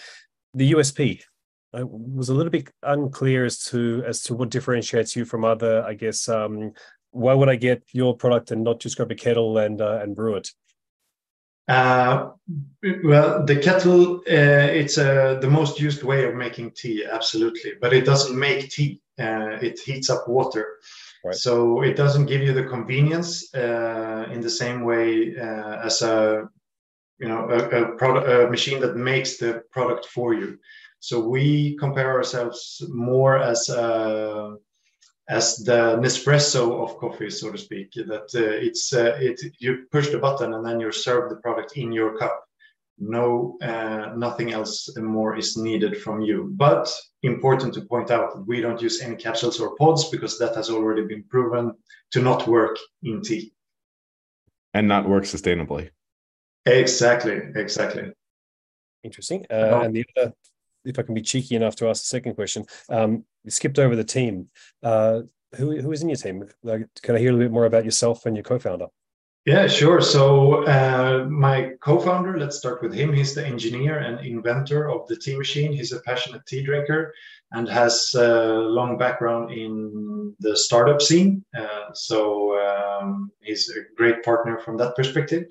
the 0.55 0.73
USP. 0.73 1.23
I 1.73 1.85
was 1.85 2.29
a 2.29 2.35
little 2.35 2.51
bit 2.51 2.69
unclear 2.83 3.45
as 3.45 3.63
to 3.67 4.03
as 4.05 4.25
to 4.25 4.35
what 4.35 4.51
differentiates 4.51 5.15
you 5.15 5.25
from 5.25 5.45
other. 5.45 5.85
I 5.85 5.95
guess 5.95 6.29
um, 6.29 6.73
why 7.13 7.33
would 7.33 7.49
I 7.49 7.55
get 7.55 7.85
your 7.93 8.17
product 8.17 8.51
and 8.51 8.65
not 8.65 8.81
just 8.81 8.97
grab 8.97 9.13
a 9.13 9.15
kettle 9.15 9.57
and 9.59 9.81
uh, 9.81 10.01
and 10.03 10.17
brew 10.17 10.35
it? 10.35 10.51
Uh, 11.71 12.33
well, 13.05 13.45
the 13.45 13.57
kettle 13.57 14.17
uh, 14.29 14.69
it's 14.81 14.99
uh, 14.99 15.39
the 15.41 15.49
most 15.49 15.79
used 15.79 16.03
way 16.03 16.25
of 16.25 16.35
making 16.35 16.73
tea, 16.73 17.05
absolutely, 17.05 17.73
but 17.81 17.93
it 17.93 18.05
doesn't 18.05 18.37
make 18.37 18.71
tea. 18.71 19.01
Uh, 19.21 19.57
it 19.63 19.79
heats 19.79 20.11
up 20.11 20.27
water. 20.27 20.79
Right. 21.25 21.35
So 21.35 21.83
it 21.83 21.95
doesn't 21.97 22.27
give 22.27 22.43
you 22.43 22.53
the 22.53 22.65
convenience 22.65 23.55
uh, 23.55 24.27
in 24.33 24.41
the 24.41 24.51
same 24.51 24.83
way 24.83 25.37
uh, 25.37 25.77
as 25.87 26.03
a 26.03 26.49
you 27.21 27.29
know 27.29 27.49
a, 27.49 27.83
a, 27.83 27.97
product 27.97 28.29
a 28.29 28.51
machine 28.51 28.81
that 28.81 28.97
makes 28.97 29.37
the 29.37 29.63
product 29.71 30.07
for 30.07 30.35
you. 30.35 30.59
So 30.99 31.21
we 31.21 31.77
compare 31.77 32.11
ourselves 32.11 32.83
more 32.89 33.39
as 33.39 33.69
a, 33.69 34.57
as 35.31 35.57
the 35.59 35.97
Nespresso 36.03 36.83
of 36.83 36.99
coffee, 36.99 37.31
so 37.31 37.53
to 37.53 37.59
speak. 37.59 37.93
That 37.93 38.29
uh, 38.35 38.67
it's 38.67 38.93
uh, 38.93 39.17
it 39.21 39.41
you 39.59 39.87
push 39.91 40.09
the 40.11 40.19
button 40.19 40.55
and 40.55 40.67
then 40.67 40.81
you 40.81 40.93
serve 40.93 41.31
the 41.31 41.37
product 41.37 41.77
in 41.77 41.93
your 41.93 42.19
cup. 42.19 42.45
No 42.99 43.57
uh, 43.63 44.13
nothing 44.17 44.53
else 44.53 44.95
more 44.99 45.37
is 45.39 45.57
needed 45.57 46.03
from 46.03 46.21
you. 46.21 46.51
But 46.57 46.93
important 47.23 47.75
to 47.75 47.83
point 47.83 48.11
out 48.11 48.35
that 48.35 48.47
we 48.47 48.61
don't 48.61 48.83
use 48.83 49.01
any 49.01 49.17
capsules 49.17 49.61
or 49.61 49.77
pods 49.77 50.11
because 50.11 50.39
that 50.39 50.55
has 50.57 50.69
already 50.69 51.05
been 51.07 51.25
proven 51.25 51.73
to 52.11 52.21
not 52.21 52.49
work 52.49 52.77
in 53.05 53.23
tea. 53.23 53.53
And 54.75 54.89
not 54.89 55.09
work 55.09 55.25
sustainably. 55.25 55.91
Exactly 56.67 57.41
exactly. 57.55 58.13
Interesting. 59.05 59.47
Uh, 59.51 59.81
and 59.85 59.95
the 59.95 60.05
other 60.17 60.35
if 60.85 60.99
i 60.99 61.03
can 61.03 61.15
be 61.15 61.23
cheeky 61.23 61.57
enough 61.57 61.77
to 61.77 61.89
ask 61.89 62.03
the 62.03 62.07
second 62.07 62.35
question 62.35 62.65
um, 62.89 63.25
you 63.45 63.51
skipped 63.51 63.79
over 63.79 63.97
the 63.97 64.05
team 64.05 64.47
uh, 64.83 65.21
who, 65.57 65.81
who 65.81 65.93
is 65.93 66.03
in 66.03 66.09
your 66.09 66.17
team 66.17 66.45
can 67.03 67.17
i 67.17 67.19
hear 67.19 67.31
a 67.31 67.33
little 67.33 67.39
bit 67.39 67.53
more 67.53 67.67
about 67.67 67.85
yourself 67.85 68.27
and 68.27 68.37
your 68.37 68.45
co-founder 68.45 68.87
yeah, 69.47 69.67
sure. 69.67 70.03
So 70.03 70.65
uh, 70.65 71.27
my 71.31 71.73
co-founder, 71.81 72.39
let's 72.39 72.59
start 72.59 72.83
with 72.83 72.93
him. 72.93 73.13
He's 73.13 73.35
the 73.35 73.45
engineer 73.45 73.99
and 73.99 74.25
inventor 74.25 74.91
of 74.91 75.09
the 75.09 75.17
tea 75.17 75.37
machine. 75.37 75.73
He's 75.73 75.93
a 75.93 76.01
passionate 76.01 76.45
tea 76.47 76.63
drinker 76.63 77.15
and 77.53 77.69
has 77.69 78.13
a 78.15 78.59
long 78.59 78.99
background 78.99 79.51
in 79.51 80.35
the 80.41 80.57
startup 80.57 81.01
scene. 81.01 81.43
Uh, 81.59 81.93
so 81.95 82.61
um, 82.61 83.33
he's 83.41 83.71
a 83.71 83.81
great 83.97 84.23
partner 84.23 84.59
from 84.59 84.77
that 84.77 84.95
perspective, 84.95 85.45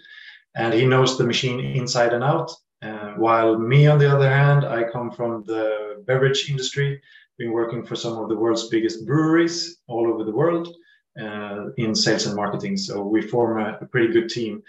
and 0.56 0.74
he 0.74 0.86
knows 0.86 1.18
the 1.18 1.24
machine 1.24 1.60
inside 1.60 2.14
and 2.14 2.24
out. 2.24 2.52
Uh, 2.82 3.14
while 3.16 3.58
me, 3.58 3.88
on 3.88 4.00
the 4.00 4.10
other 4.10 4.30
hand, 4.30 4.66
I 4.66 4.84
come 4.84 5.12
from 5.12 5.44
the 5.46 6.04
beverage 6.08 6.50
industry, 6.50 7.02
been 7.38 7.52
working 7.52 7.86
for 7.86 7.96
some 7.96 8.18
of 8.18 8.30
the 8.30 8.36
world's 8.36 8.68
biggest 8.70 9.06
breweries 9.06 9.78
all 9.88 10.08
over 10.12 10.24
the 10.24 10.32
world 10.32 10.76
uh, 11.20 11.72
in 11.78 11.94
sales 11.96 12.26
and 12.26 12.36
marketing. 12.36 12.78
So 12.78 13.02
we 13.02 13.22
form 13.22 13.60
a, 13.60 13.78
a 13.82 13.86
pretty 13.86 14.14
good 14.14 14.30
team. 14.30 14.64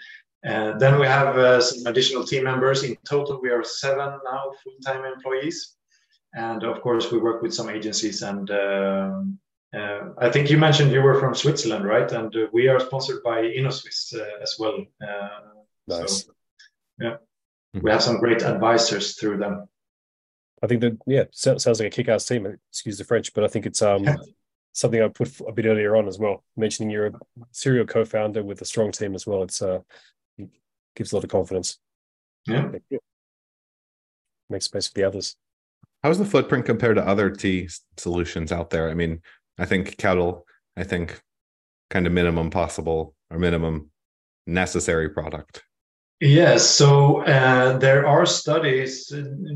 Uh, 0.45 0.77
then 0.77 0.99
we 0.99 1.05
have 1.05 1.37
uh, 1.37 1.61
some 1.61 1.85
additional 1.85 2.23
team 2.23 2.43
members. 2.45 2.83
In 2.83 2.97
total, 3.07 3.39
we 3.41 3.49
are 3.49 3.63
seven 3.63 4.19
now 4.25 4.51
full-time 4.63 5.05
employees, 5.05 5.75
and 6.33 6.63
of 6.63 6.81
course, 6.81 7.11
we 7.11 7.19
work 7.19 7.41
with 7.41 7.53
some 7.53 7.69
agencies. 7.69 8.23
And 8.23 8.49
um, 8.49 9.39
uh, 9.75 9.99
I 10.17 10.29
think 10.29 10.49
you 10.49 10.57
mentioned 10.57 10.91
you 10.91 11.01
were 11.01 11.19
from 11.19 11.35
Switzerland, 11.35 11.85
right? 11.85 12.11
And 12.11 12.35
uh, 12.35 12.47
we 12.51 12.67
are 12.67 12.79
sponsored 12.79 13.21
by 13.23 13.43
Innosuisse 13.43 14.15
uh, 14.15 14.41
as 14.41 14.55
well. 14.57 14.83
nice. 15.87 16.23
So, 16.25 16.33
yeah, 16.99 17.17
mm-hmm. 17.75 17.85
we 17.85 17.91
have 17.91 18.03
some 18.03 18.19
great 18.19 18.43
advisors 18.43 19.15
through 19.15 19.37
them. 19.37 19.67
I 20.63 20.67
think 20.67 20.81
that 20.81 20.97
yeah, 21.07 21.23
sounds 21.31 21.65
like 21.65 21.87
a 21.87 21.89
kick-ass 21.89 22.25
team. 22.25 22.45
Excuse 22.69 22.97
the 22.97 23.03
French, 23.03 23.33
but 23.33 23.43
I 23.43 23.47
think 23.47 23.65
it's 23.65 23.81
um 23.81 24.05
something 24.73 25.01
I 25.01 25.07
put 25.07 25.39
a 25.47 25.51
bit 25.51 25.65
earlier 25.65 25.95
on 25.95 26.07
as 26.07 26.19
well, 26.19 26.43
mentioning 26.55 26.91
you're 26.91 27.07
a 27.07 27.13
serial 27.51 27.85
co-founder 27.85 28.43
with 28.43 28.61
a 28.61 28.65
strong 28.65 28.91
team 28.91 29.15
as 29.15 29.27
well. 29.27 29.43
It's 29.43 29.61
uh, 29.61 29.79
it 30.37 30.49
gives 30.95 31.11
a 31.11 31.15
lot 31.15 31.23
of 31.23 31.29
confidence. 31.29 31.77
Yeah. 32.47 32.71
Makes 34.49 34.65
space 34.65 34.87
for 34.87 34.93
the 34.93 35.03
others. 35.03 35.35
How's 36.03 36.17
the 36.17 36.25
footprint 36.25 36.65
compared 36.65 36.95
to 36.95 37.07
other 37.07 37.29
tea 37.29 37.69
solutions 37.97 38.51
out 38.51 38.69
there? 38.69 38.89
I 38.89 38.93
mean, 38.93 39.21
I 39.57 39.65
think 39.65 39.97
kettle, 39.97 40.45
I 40.75 40.83
think 40.83 41.21
kind 41.89 42.07
of 42.07 42.13
minimum 42.13 42.49
possible 42.49 43.13
or 43.29 43.37
minimum 43.37 43.91
necessary 44.47 45.09
product. 45.09 45.63
Yes, 46.23 46.69
so 46.69 47.23
uh, 47.23 47.79
there 47.79 48.05
are 48.05 48.27
studies 48.27 49.11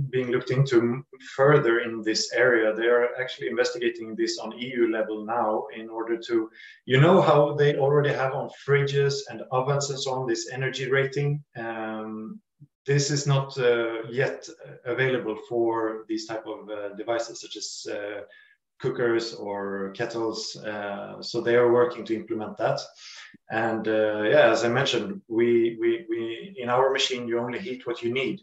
being 0.10 0.31
looked 0.31 0.50
into 0.50 1.05
further 1.36 1.81
in 1.81 2.01
this 2.01 2.34
area. 2.34 2.74
They 2.74 2.88
are 2.88 3.10
actually 3.22 3.50
investigating 3.50 4.15
this 4.15 4.39
on 4.39 4.57
EU 4.57 4.89
level 4.91 5.25
now 5.25 5.65
in 5.75 5.89
order 5.89 6.17
to, 6.17 6.50
you 6.86 7.00
know, 7.00 7.22
how 7.22 7.53
they 7.53 7.77
already 7.77 8.10
have 8.10 8.34
on 8.34 8.50
fridges 8.67 9.13
and 9.29 9.43
ovens 9.51 9.91
and 9.91 10.00
so 10.00 10.13
on 10.13 10.25
this 10.25 10.50
energy 10.51 10.89
rating. 10.89 11.43
Um, 11.55 12.41
this 12.88 13.12
is 13.12 13.27
not 13.27 13.55
uh, 13.60 14.01
yet 14.10 14.50
available 14.86 15.38
for 15.48 16.05
these 16.07 16.25
type 16.25 16.48
of 16.48 16.67
uh, 16.67 16.95
devices 16.95 17.41
such 17.41 17.57
as 17.57 17.86
uh, 17.91 18.22
cookers 18.79 19.34
or 19.34 19.91
kettles. 19.91 20.55
Uh, 20.58 21.22
so 21.22 21.41
they 21.41 21.55
are 21.55 21.72
working 21.72 22.05
to 22.05 22.15
implement 22.15 22.58
that. 22.58 22.79
And 23.50 23.88
uh, 23.88 24.24
yeah, 24.24 24.51
as 24.51 24.63
I 24.63 24.70
mentioned, 24.70 25.22
we, 25.27 25.77
we, 25.79 26.05
we 26.10 26.55
in 26.58 26.70
our 26.70 26.91
machine 26.91 27.27
you 27.27 27.39
only 27.39 27.60
heat 27.60 27.86
what 27.86 28.01
you 28.01 28.13
need, 28.13 28.41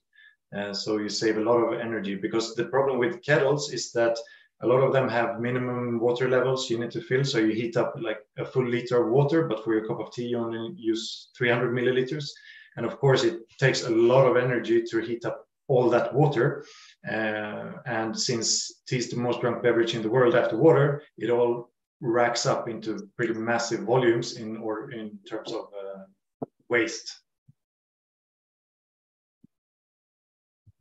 uh, 0.56 0.72
so 0.72 0.98
you 0.98 1.08
save 1.08 1.38
a 1.38 1.40
lot 1.40 1.58
of 1.58 1.78
energy. 1.80 2.14
Because 2.14 2.54
the 2.54 2.64
problem 2.66 2.98
with 2.98 3.22
kettles 3.22 3.72
is 3.72 3.92
that 3.92 4.16
a 4.62 4.66
lot 4.66 4.80
of 4.80 4.92
them 4.92 5.08
have 5.08 5.40
minimum 5.40 5.98
water 5.98 6.28
levels 6.28 6.70
you 6.70 6.78
need 6.78 6.92
to 6.92 7.00
fill. 7.00 7.24
So 7.24 7.38
you 7.38 7.52
heat 7.52 7.76
up 7.76 7.94
like 8.00 8.20
a 8.38 8.44
full 8.44 8.66
liter 8.66 9.04
of 9.04 9.10
water, 9.10 9.48
but 9.48 9.64
for 9.64 9.74
your 9.74 9.86
cup 9.86 10.00
of 10.00 10.12
tea 10.12 10.26
you 10.26 10.38
only 10.38 10.74
use 10.76 11.30
300 11.36 11.74
milliliters. 11.74 12.26
And 12.76 12.86
of 12.86 12.98
course, 12.98 13.24
it 13.24 13.40
takes 13.58 13.84
a 13.84 13.90
lot 13.90 14.26
of 14.26 14.36
energy 14.36 14.82
to 14.82 14.98
heat 15.00 15.24
up 15.24 15.46
all 15.68 15.90
that 15.90 16.14
water. 16.14 16.64
Uh, 17.08 17.72
and 17.84 18.18
since 18.18 18.82
tea 18.86 18.98
is 18.98 19.10
the 19.10 19.16
most 19.16 19.40
drunk 19.40 19.62
beverage 19.62 19.94
in 19.94 20.02
the 20.02 20.10
world 20.10 20.34
after 20.34 20.56
water, 20.56 21.02
it 21.18 21.30
all 21.30 21.70
racks 22.00 22.46
up 22.46 22.68
into 22.68 23.08
pretty 23.16 23.34
massive 23.34 23.80
volumes 23.80 24.36
in 24.36 24.56
or 24.58 24.90
in 24.90 25.18
terms 25.28 25.52
of 25.52 25.66
uh, 25.72 26.46
waste. 26.68 27.20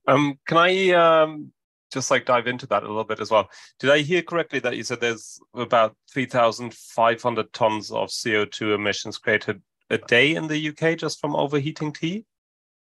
Um, 0.08 0.40
can 0.48 0.58
I 0.58 0.90
um, 0.90 1.52
just 1.92 2.12
like 2.12 2.26
dive 2.26 2.48
into 2.48 2.66
that 2.68 2.84
a 2.84 2.88
little 2.88 3.04
bit 3.04 3.20
as 3.20 3.32
well? 3.32 3.50
Did 3.80 3.92
I 3.92 4.00
hear 4.00 4.22
correctly 4.22 4.60
that 4.60 4.76
you 4.76 4.84
said 4.84 5.00
there's 5.00 5.40
about 5.54 5.96
3,500 6.12 7.54
tons 7.54 7.92
of 7.92 8.10
CO2 8.10 8.76
emissions 8.76 9.18
created 9.18 9.62
a 9.90 9.98
day 9.98 10.36
in 10.36 10.48
the 10.48 10.70
UK 10.70 10.98
just 10.98 11.20
from 11.20 11.36
overheating 11.36 11.94
tea? 11.94 12.26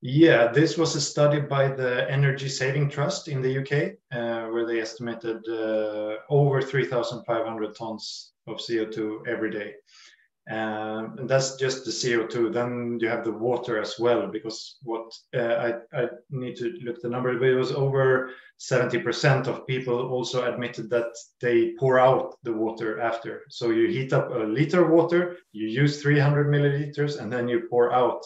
Yeah, 0.07 0.51
this 0.51 0.77
was 0.77 0.95
a 0.95 1.01
study 1.01 1.39
by 1.39 1.67
the 1.67 2.07
Energy 2.11 2.47
Saving 2.47 2.91
Trust 2.91 3.27
in 3.27 3.41
the 3.41 3.57
UK, 3.57 3.95
uh, 4.11 4.51
where 4.51 4.63
they 4.63 4.79
estimated 4.79 5.37
uh, 5.49 6.17
over 6.29 6.61
3,500 6.61 7.75
tons 7.75 8.33
of 8.45 8.57
CO2 8.57 9.27
every 9.27 9.49
day. 9.49 9.73
Um, 10.47 11.15
and 11.17 11.27
that's 11.27 11.55
just 11.55 11.85
the 11.85 11.91
CO2. 11.91 12.53
Then 12.53 12.99
you 13.01 13.07
have 13.07 13.23
the 13.23 13.31
water 13.31 13.81
as 13.81 13.97
well, 13.97 14.27
because 14.27 14.77
what 14.83 15.11
uh, 15.35 15.39
I, 15.91 15.99
I 15.99 16.09
need 16.29 16.55
to 16.57 16.77
look 16.83 17.01
the 17.01 17.09
number, 17.09 17.33
but 17.39 17.47
it 17.47 17.55
was 17.55 17.71
over 17.71 18.29
70% 18.59 19.47
of 19.47 19.65
people 19.65 20.11
also 20.11 20.53
admitted 20.53 20.87
that 20.91 21.15
they 21.41 21.73
pour 21.79 21.97
out 21.97 22.35
the 22.43 22.53
water 22.53 23.01
after. 23.01 23.41
So 23.49 23.71
you 23.71 23.87
heat 23.87 24.13
up 24.13 24.29
a 24.29 24.43
liter 24.43 24.85
of 24.85 24.91
water, 24.91 25.37
you 25.51 25.67
use 25.67 25.99
300 25.99 26.45
milliliters, 26.45 27.19
and 27.19 27.33
then 27.33 27.47
you 27.47 27.65
pour 27.71 27.91
out 27.91 28.21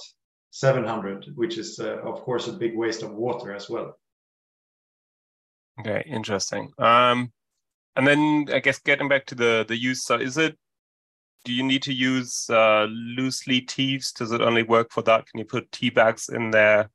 700, 0.51 1.31
which 1.35 1.57
is, 1.57 1.79
uh, 1.79 1.97
of 1.99 2.21
course, 2.21 2.47
a 2.47 2.53
big 2.53 2.75
waste 2.75 3.03
of 3.03 3.13
water 3.13 3.53
as 3.53 3.69
well. 3.69 3.97
Okay, 5.79 6.03
interesting. 6.07 6.71
Um, 6.77 7.31
and 7.95 8.07
then 8.07 8.47
I 8.53 8.59
guess 8.59 8.79
getting 8.79 9.07
back 9.07 9.25
to 9.27 9.35
the 9.35 9.65
the 9.67 9.77
use, 9.77 10.03
so 10.03 10.15
is 10.15 10.37
it? 10.37 10.57
Do 11.45 11.53
you 11.53 11.63
need 11.63 11.83
to 11.83 11.93
use 11.93 12.49
uh, 12.49 12.85
loose 12.89 13.47
leaf 13.47 13.67
teas? 13.67 14.11
Does 14.11 14.31
it 14.31 14.41
only 14.41 14.63
work 14.63 14.91
for 14.91 15.01
that? 15.03 15.25
Can 15.25 15.39
you 15.39 15.45
put 15.45 15.71
tea 15.71 15.89
bags 15.89 16.29
in 16.29 16.51
there? 16.51 16.89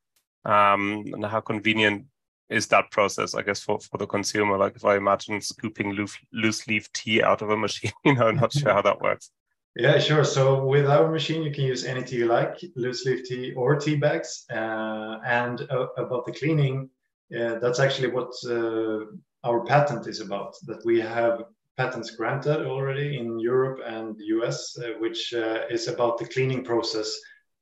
Um, 0.44 1.04
and 1.12 1.24
how 1.24 1.40
convenient 1.40 2.04
is 2.50 2.66
that 2.68 2.90
process? 2.90 3.34
I 3.34 3.40
guess 3.40 3.60
for, 3.60 3.80
for 3.80 3.96
the 3.96 4.06
consumer, 4.06 4.58
like 4.58 4.76
if 4.76 4.84
I 4.84 4.96
imagine 4.96 5.40
scooping 5.40 5.92
loose, 5.92 6.18
loose 6.32 6.66
leaf 6.66 6.92
tea 6.92 7.22
out 7.22 7.40
of 7.40 7.50
a 7.50 7.56
machine, 7.56 7.92
you 8.04 8.14
know, 8.14 8.30
not 8.30 8.52
sure 8.52 8.72
how 8.72 8.82
that 8.82 9.00
works. 9.00 9.30
Yeah, 9.76 9.98
sure. 9.98 10.22
So 10.24 10.64
with 10.64 10.86
our 10.86 11.10
machine, 11.10 11.42
you 11.42 11.50
can 11.50 11.64
use 11.64 11.84
any 11.84 12.04
tea 12.04 12.18
you 12.18 12.26
like, 12.26 12.60
loose 12.76 13.04
leaf 13.04 13.24
tea 13.24 13.52
or 13.54 13.74
tea 13.74 13.96
bags. 13.96 14.44
Uh, 14.48 15.18
and 15.26 15.62
uh, 15.68 15.88
about 15.96 16.26
the 16.26 16.32
cleaning, 16.32 16.88
uh, 17.36 17.58
that's 17.58 17.80
actually 17.80 18.08
what 18.08 18.32
uh, 18.48 19.06
our 19.42 19.64
patent 19.64 20.06
is 20.06 20.20
about. 20.20 20.54
That 20.66 20.84
we 20.84 21.00
have 21.00 21.42
patents 21.76 22.12
granted 22.12 22.66
already 22.66 23.18
in 23.18 23.40
Europe 23.40 23.80
and 23.84 24.16
the 24.16 24.26
US, 24.36 24.78
uh, 24.78 24.92
which 25.00 25.34
uh, 25.34 25.62
is 25.68 25.88
about 25.88 26.18
the 26.18 26.26
cleaning 26.26 26.64
process 26.64 27.12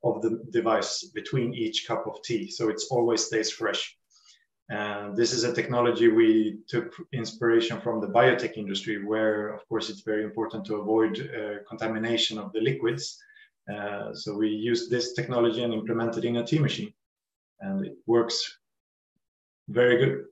of 0.04 0.20
the 0.20 0.44
device 0.50 1.04
between 1.14 1.54
each 1.54 1.86
cup 1.88 2.06
of 2.06 2.22
tea. 2.22 2.50
So 2.50 2.68
it 2.68 2.82
always 2.90 3.24
stays 3.24 3.50
fresh. 3.50 3.96
And 4.68 5.16
this 5.16 5.32
is 5.32 5.44
a 5.44 5.52
technology 5.52 6.08
we 6.08 6.58
took 6.68 6.94
inspiration 7.12 7.80
from 7.80 8.00
the 8.00 8.08
biotech 8.08 8.56
industry, 8.56 9.04
where, 9.04 9.48
of 9.48 9.68
course, 9.68 9.90
it's 9.90 10.02
very 10.02 10.24
important 10.24 10.64
to 10.66 10.76
avoid 10.76 11.20
uh, 11.20 11.58
contamination 11.68 12.38
of 12.38 12.52
the 12.52 12.60
liquids. 12.60 13.18
Uh, 13.72 14.14
so 14.14 14.36
we 14.36 14.48
used 14.48 14.90
this 14.90 15.12
technology 15.12 15.62
and 15.62 15.74
implemented 15.74 16.24
in 16.24 16.36
a 16.36 16.46
tea 16.46 16.58
machine, 16.58 16.92
and 17.60 17.86
it 17.86 17.94
works 18.06 18.58
very 19.68 19.96
good. 19.98 20.24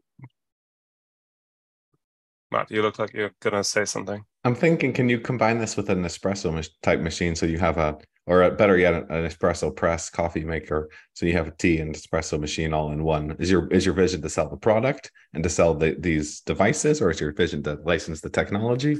Matt, 2.51 2.71
you 2.71 2.83
look 2.83 2.99
like 2.99 3.13
you're 3.13 3.35
gonna 3.41 3.63
say 3.63 3.85
something. 3.85 4.25
I'm 4.45 4.57
thinking, 4.57 4.93
can 4.93 5.09
you 5.09 5.21
combine 5.21 5.59
this 5.59 5.77
with 5.77 5.89
an 5.91 6.03
espresso 6.03 6.69
type 6.83 7.01
machine 7.01 7.37
so 7.37 7.47
you 7.47 7.59
have 7.59 7.79
a, 7.79 7.99
or 8.27 8.51
better 8.53 8.77
yet, 8.79 8.95
an 8.95 9.07
espresso 9.09 9.75
press 9.75 10.11
coffee 10.11 10.45
maker, 10.45 10.89
so 11.15 11.27
you 11.27 11.33
have 11.33 11.49
a 11.49 11.53
tea 11.53 11.79
and 11.79 11.95
espresso 11.95 12.39
machine 12.39 12.73
all 12.73 12.93
in 12.93 13.03
one? 13.03 13.37
Is 13.39 13.51
your 13.51 13.67
is 13.69 13.85
your 13.85 13.95
vision 13.95 14.23
to 14.23 14.29
sell 14.29 14.49
the 14.49 14.57
product 14.57 15.11
and 15.35 15.43
to 15.43 15.51
sell 15.51 15.75
the, 15.75 15.97
these 15.99 16.41
devices, 16.41 17.01
or 17.01 17.11
is 17.11 17.21
your 17.21 17.33
vision 17.33 17.63
to 17.65 17.79
license 17.85 18.21
the 18.21 18.31
technology? 18.31 18.99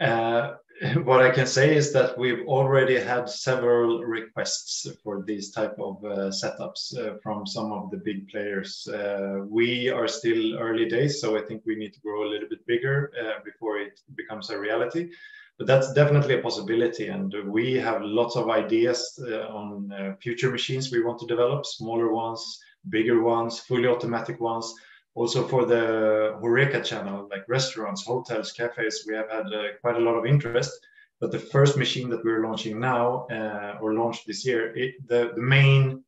Uh, 0.00 0.54
what 1.04 1.22
I 1.22 1.30
can 1.30 1.46
say 1.46 1.74
is 1.74 1.92
that 1.92 2.18
we've 2.18 2.46
already 2.46 3.00
had 3.00 3.28
several 3.28 4.04
requests 4.04 4.86
for 5.02 5.22
these 5.26 5.50
type 5.50 5.74
of 5.78 6.04
uh, 6.04 6.30
setups 6.30 6.96
uh, 6.98 7.16
from 7.22 7.46
some 7.46 7.72
of 7.72 7.90
the 7.90 7.96
big 7.96 8.28
players. 8.28 8.86
Uh, 8.86 9.40
we 9.48 9.88
are 9.88 10.06
still 10.06 10.58
early 10.58 10.86
days, 10.86 11.20
so 11.20 11.36
I 11.36 11.42
think 11.42 11.62
we 11.64 11.76
need 11.76 11.94
to 11.94 12.00
grow 12.00 12.24
a 12.24 12.30
little 12.30 12.48
bit 12.48 12.66
bigger 12.66 13.10
uh, 13.18 13.42
before 13.44 13.78
it 13.78 14.00
becomes 14.16 14.50
a 14.50 14.58
reality. 14.58 15.10
But 15.58 15.66
that's 15.66 15.92
definitely 15.94 16.34
a 16.34 16.42
possibility, 16.42 17.08
and 17.08 17.34
we 17.46 17.74
have 17.74 18.02
lots 18.02 18.36
of 18.36 18.50
ideas 18.50 19.18
uh, 19.22 19.46
on 19.48 19.90
uh, 19.90 20.14
future 20.20 20.50
machines 20.50 20.90
we 20.90 21.02
want 21.02 21.18
to 21.20 21.26
develop, 21.26 21.64
smaller 21.64 22.12
ones, 22.12 22.60
bigger 22.90 23.22
ones, 23.22 23.60
fully 23.60 23.88
automatic 23.88 24.38
ones 24.38 24.74
also 25.16 25.48
for 25.48 25.64
the 25.64 26.36
Horeca 26.42 26.84
channel, 26.84 27.26
like 27.30 27.48
restaurants, 27.48 28.04
hotels, 28.04 28.52
cafes, 28.52 29.04
we 29.08 29.14
have 29.14 29.30
had 29.30 29.46
uh, 29.46 29.72
quite 29.80 29.96
a 29.96 30.00
lot 30.00 30.14
of 30.14 30.26
interest. 30.26 30.86
But 31.20 31.32
the 31.32 31.38
first 31.38 31.78
machine 31.78 32.10
that 32.10 32.22
we're 32.22 32.46
launching 32.46 32.78
now 32.78 33.26
uh, 33.30 33.78
or 33.80 33.94
launched 33.94 34.26
this 34.26 34.44
year, 34.46 34.76
it, 34.76 34.94
the, 35.08 35.32
the 35.34 35.40
main 35.40 36.04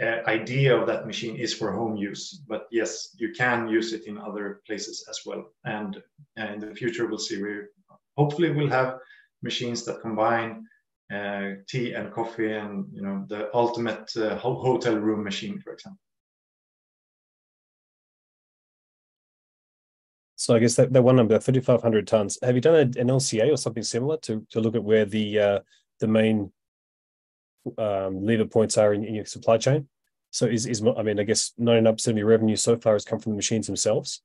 uh, 0.00 0.20
idea 0.28 0.76
of 0.76 0.86
that 0.86 1.08
machine 1.08 1.36
is 1.36 1.52
for 1.52 1.72
home 1.72 1.96
use. 1.96 2.40
But 2.46 2.68
yes, 2.70 3.16
you 3.18 3.32
can 3.32 3.68
use 3.68 3.92
it 3.92 4.06
in 4.06 4.16
other 4.16 4.62
places 4.64 5.04
as 5.10 5.18
well. 5.26 5.50
And 5.64 6.00
uh, 6.38 6.52
in 6.52 6.60
the 6.60 6.72
future, 6.72 7.06
we'll 7.06 7.18
see. 7.18 7.42
We 7.42 7.62
hopefully 8.16 8.50
we'll 8.50 8.68
have 8.68 8.98
machines 9.42 9.84
that 9.84 10.00
combine 10.00 10.64
uh, 11.12 11.50
tea 11.68 11.92
and 11.92 12.12
coffee 12.12 12.52
and 12.52 12.86
you 12.92 13.02
know 13.02 13.24
the 13.28 13.54
ultimate 13.54 14.10
uh, 14.16 14.36
hotel 14.36 14.96
room 14.96 15.22
machine, 15.22 15.60
for 15.60 15.72
example. 15.72 15.98
So 20.36 20.56
I 20.56 20.58
guess 20.58 20.74
that, 20.74 20.92
that 20.92 21.02
one 21.02 21.14
number, 21.14 21.38
3,500 21.38 22.04
tons. 22.04 22.36
Have 22.42 22.56
you 22.56 22.60
done 22.60 22.74
an 22.74 23.08
LCA 23.08 23.52
or 23.52 23.56
something 23.56 23.84
similar 23.84 24.16
to, 24.22 24.44
to 24.50 24.60
look 24.60 24.74
at 24.74 24.82
where 24.82 25.04
the 25.04 25.38
uh, 25.38 25.58
the 26.00 26.08
main 26.08 26.50
um, 27.78 28.26
lever 28.26 28.46
points 28.46 28.76
are 28.76 28.92
in, 28.92 29.04
in, 29.04 29.14
your 29.14 29.24
supply 29.24 29.56
chain? 29.56 29.86
So 30.30 30.46
is, 30.46 30.66
is 30.66 30.82
I 30.96 31.02
mean, 31.02 31.20
I 31.20 31.22
guess 31.22 31.52
99% 31.60 32.08
of 32.08 32.16
your 32.16 32.26
revenue 32.26 32.56
so 32.56 32.76
far 32.76 32.94
has 32.94 33.04
come 33.04 33.20
from 33.20 33.32
the 33.32 33.36
machines 33.36 33.66
themselves. 33.66 34.22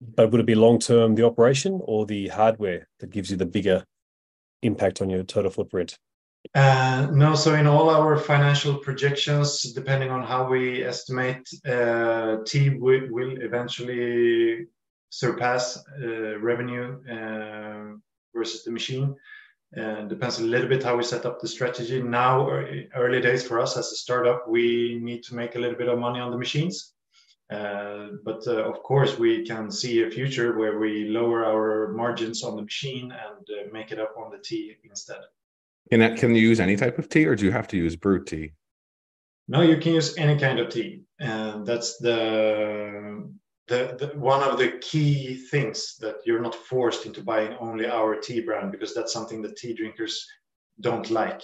But 0.00 0.30
would 0.30 0.40
it 0.40 0.46
be 0.46 0.54
long 0.54 0.78
term 0.78 1.14
the 1.14 1.26
operation 1.26 1.80
or 1.84 2.06
the 2.06 2.28
hardware 2.28 2.88
that 3.00 3.10
gives 3.10 3.30
you 3.30 3.36
the 3.36 3.46
bigger 3.46 3.84
impact 4.62 5.02
on 5.02 5.10
your 5.10 5.24
total 5.24 5.50
footprint? 5.50 5.98
Uh, 6.54 7.08
no, 7.12 7.34
so 7.34 7.54
in 7.54 7.66
all 7.66 7.90
our 7.90 8.16
financial 8.16 8.76
projections, 8.76 9.62
depending 9.72 10.10
on 10.10 10.22
how 10.22 10.48
we 10.48 10.84
estimate, 10.84 11.46
uh, 11.66 12.38
tea 12.46 12.70
will, 12.70 13.06
will 13.10 13.42
eventually 13.42 14.66
surpass 15.10 15.82
uh, 16.02 16.38
revenue 16.38 16.98
uh, 17.10 17.96
versus 18.34 18.64
the 18.64 18.70
machine. 18.70 19.14
Uh, 19.76 20.02
depends 20.02 20.38
a 20.38 20.44
little 20.44 20.68
bit 20.68 20.82
how 20.82 20.96
we 20.96 21.02
set 21.02 21.26
up 21.26 21.40
the 21.40 21.48
strategy. 21.48 22.00
Now, 22.00 22.48
early 22.94 23.20
days 23.20 23.46
for 23.46 23.60
us 23.60 23.76
as 23.76 23.92
a 23.92 23.96
startup, 23.96 24.48
we 24.48 24.98
need 25.02 25.22
to 25.24 25.34
make 25.34 25.56
a 25.56 25.58
little 25.58 25.76
bit 25.76 25.88
of 25.88 25.98
money 25.98 26.20
on 26.20 26.30
the 26.30 26.38
machines. 26.38 26.94
Uh, 27.50 28.08
but 28.24 28.46
uh, 28.46 28.62
of 28.64 28.82
course, 28.82 29.18
we 29.18 29.44
can 29.44 29.70
see 29.70 30.02
a 30.02 30.10
future 30.10 30.58
where 30.58 30.78
we 30.78 31.08
lower 31.08 31.44
our 31.46 31.88
margins 31.92 32.44
on 32.44 32.56
the 32.56 32.62
machine 32.62 33.10
and 33.10 33.48
uh, 33.48 33.72
make 33.72 33.90
it 33.90 33.98
up 33.98 34.14
on 34.18 34.30
the 34.30 34.38
tea 34.38 34.76
instead. 34.84 35.20
Can 35.90 36.00
that, 36.00 36.18
can 36.18 36.34
you 36.34 36.42
use 36.42 36.60
any 36.60 36.76
type 36.76 36.98
of 36.98 37.08
tea, 37.08 37.24
or 37.24 37.34
do 37.34 37.46
you 37.46 37.52
have 37.52 37.68
to 37.68 37.76
use 37.78 37.96
brewed 37.96 38.26
tea? 38.26 38.52
No, 39.48 39.62
you 39.62 39.78
can 39.78 39.94
use 39.94 40.18
any 40.18 40.38
kind 40.38 40.58
of 40.58 40.68
tea, 40.68 41.04
and 41.18 41.66
that's 41.66 41.96
the, 41.96 43.26
the, 43.68 43.96
the 43.98 44.18
one 44.18 44.42
of 44.42 44.58
the 44.58 44.72
key 44.82 45.36
things 45.50 45.96
that 46.00 46.16
you're 46.26 46.42
not 46.42 46.54
forced 46.54 47.06
into 47.06 47.22
buying 47.22 47.56
only 47.58 47.86
our 47.86 48.16
tea 48.16 48.42
brand 48.42 48.72
because 48.72 48.94
that's 48.94 49.12
something 49.12 49.40
that 49.40 49.56
tea 49.56 49.72
drinkers 49.72 50.26
don't 50.80 51.10
like. 51.10 51.40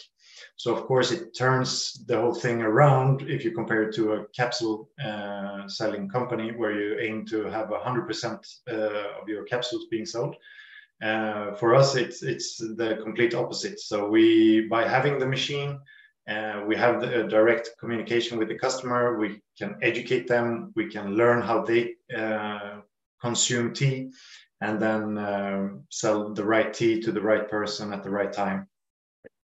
So 0.56 0.74
of 0.74 0.84
course 0.86 1.10
it 1.10 1.36
turns 1.36 2.04
the 2.06 2.20
whole 2.20 2.34
thing 2.34 2.62
around 2.62 3.22
if 3.22 3.44
you 3.44 3.52
compare 3.52 3.82
it 3.84 3.94
to 3.96 4.12
a 4.14 4.24
capsule 4.28 4.90
uh, 5.04 5.68
selling 5.68 6.08
company 6.08 6.52
where 6.52 6.72
you 6.72 6.98
aim 7.00 7.26
to 7.26 7.44
have 7.44 7.68
100% 7.68 8.58
uh, 8.70 8.74
of 9.20 9.28
your 9.28 9.44
capsules 9.44 9.86
being 9.90 10.06
sold. 10.06 10.36
Uh, 11.02 11.54
for 11.54 11.74
us, 11.74 11.96
it's 11.96 12.22
it's 12.22 12.56
the 12.56 12.98
complete 13.02 13.34
opposite. 13.34 13.80
So 13.80 14.08
we, 14.08 14.66
by 14.68 14.88
having 14.88 15.18
the 15.18 15.26
machine, 15.26 15.78
uh, 16.28 16.62
we 16.66 16.76
have 16.76 17.00
the 17.00 17.24
direct 17.24 17.70
communication 17.78 18.38
with 18.38 18.48
the 18.48 18.58
customer. 18.58 19.18
We 19.18 19.42
can 19.58 19.76
educate 19.82 20.26
them. 20.26 20.72
We 20.76 20.88
can 20.88 21.14
learn 21.14 21.42
how 21.42 21.62
they 21.62 21.96
uh, 22.16 22.80
consume 23.20 23.74
tea, 23.74 24.10
and 24.60 24.80
then 24.80 25.18
uh, 25.18 25.68
sell 25.90 26.32
the 26.32 26.44
right 26.44 26.72
tea 26.72 27.00
to 27.02 27.12
the 27.12 27.20
right 27.20 27.48
person 27.50 27.92
at 27.92 28.02
the 28.02 28.10
right 28.10 28.32
time. 28.32 28.68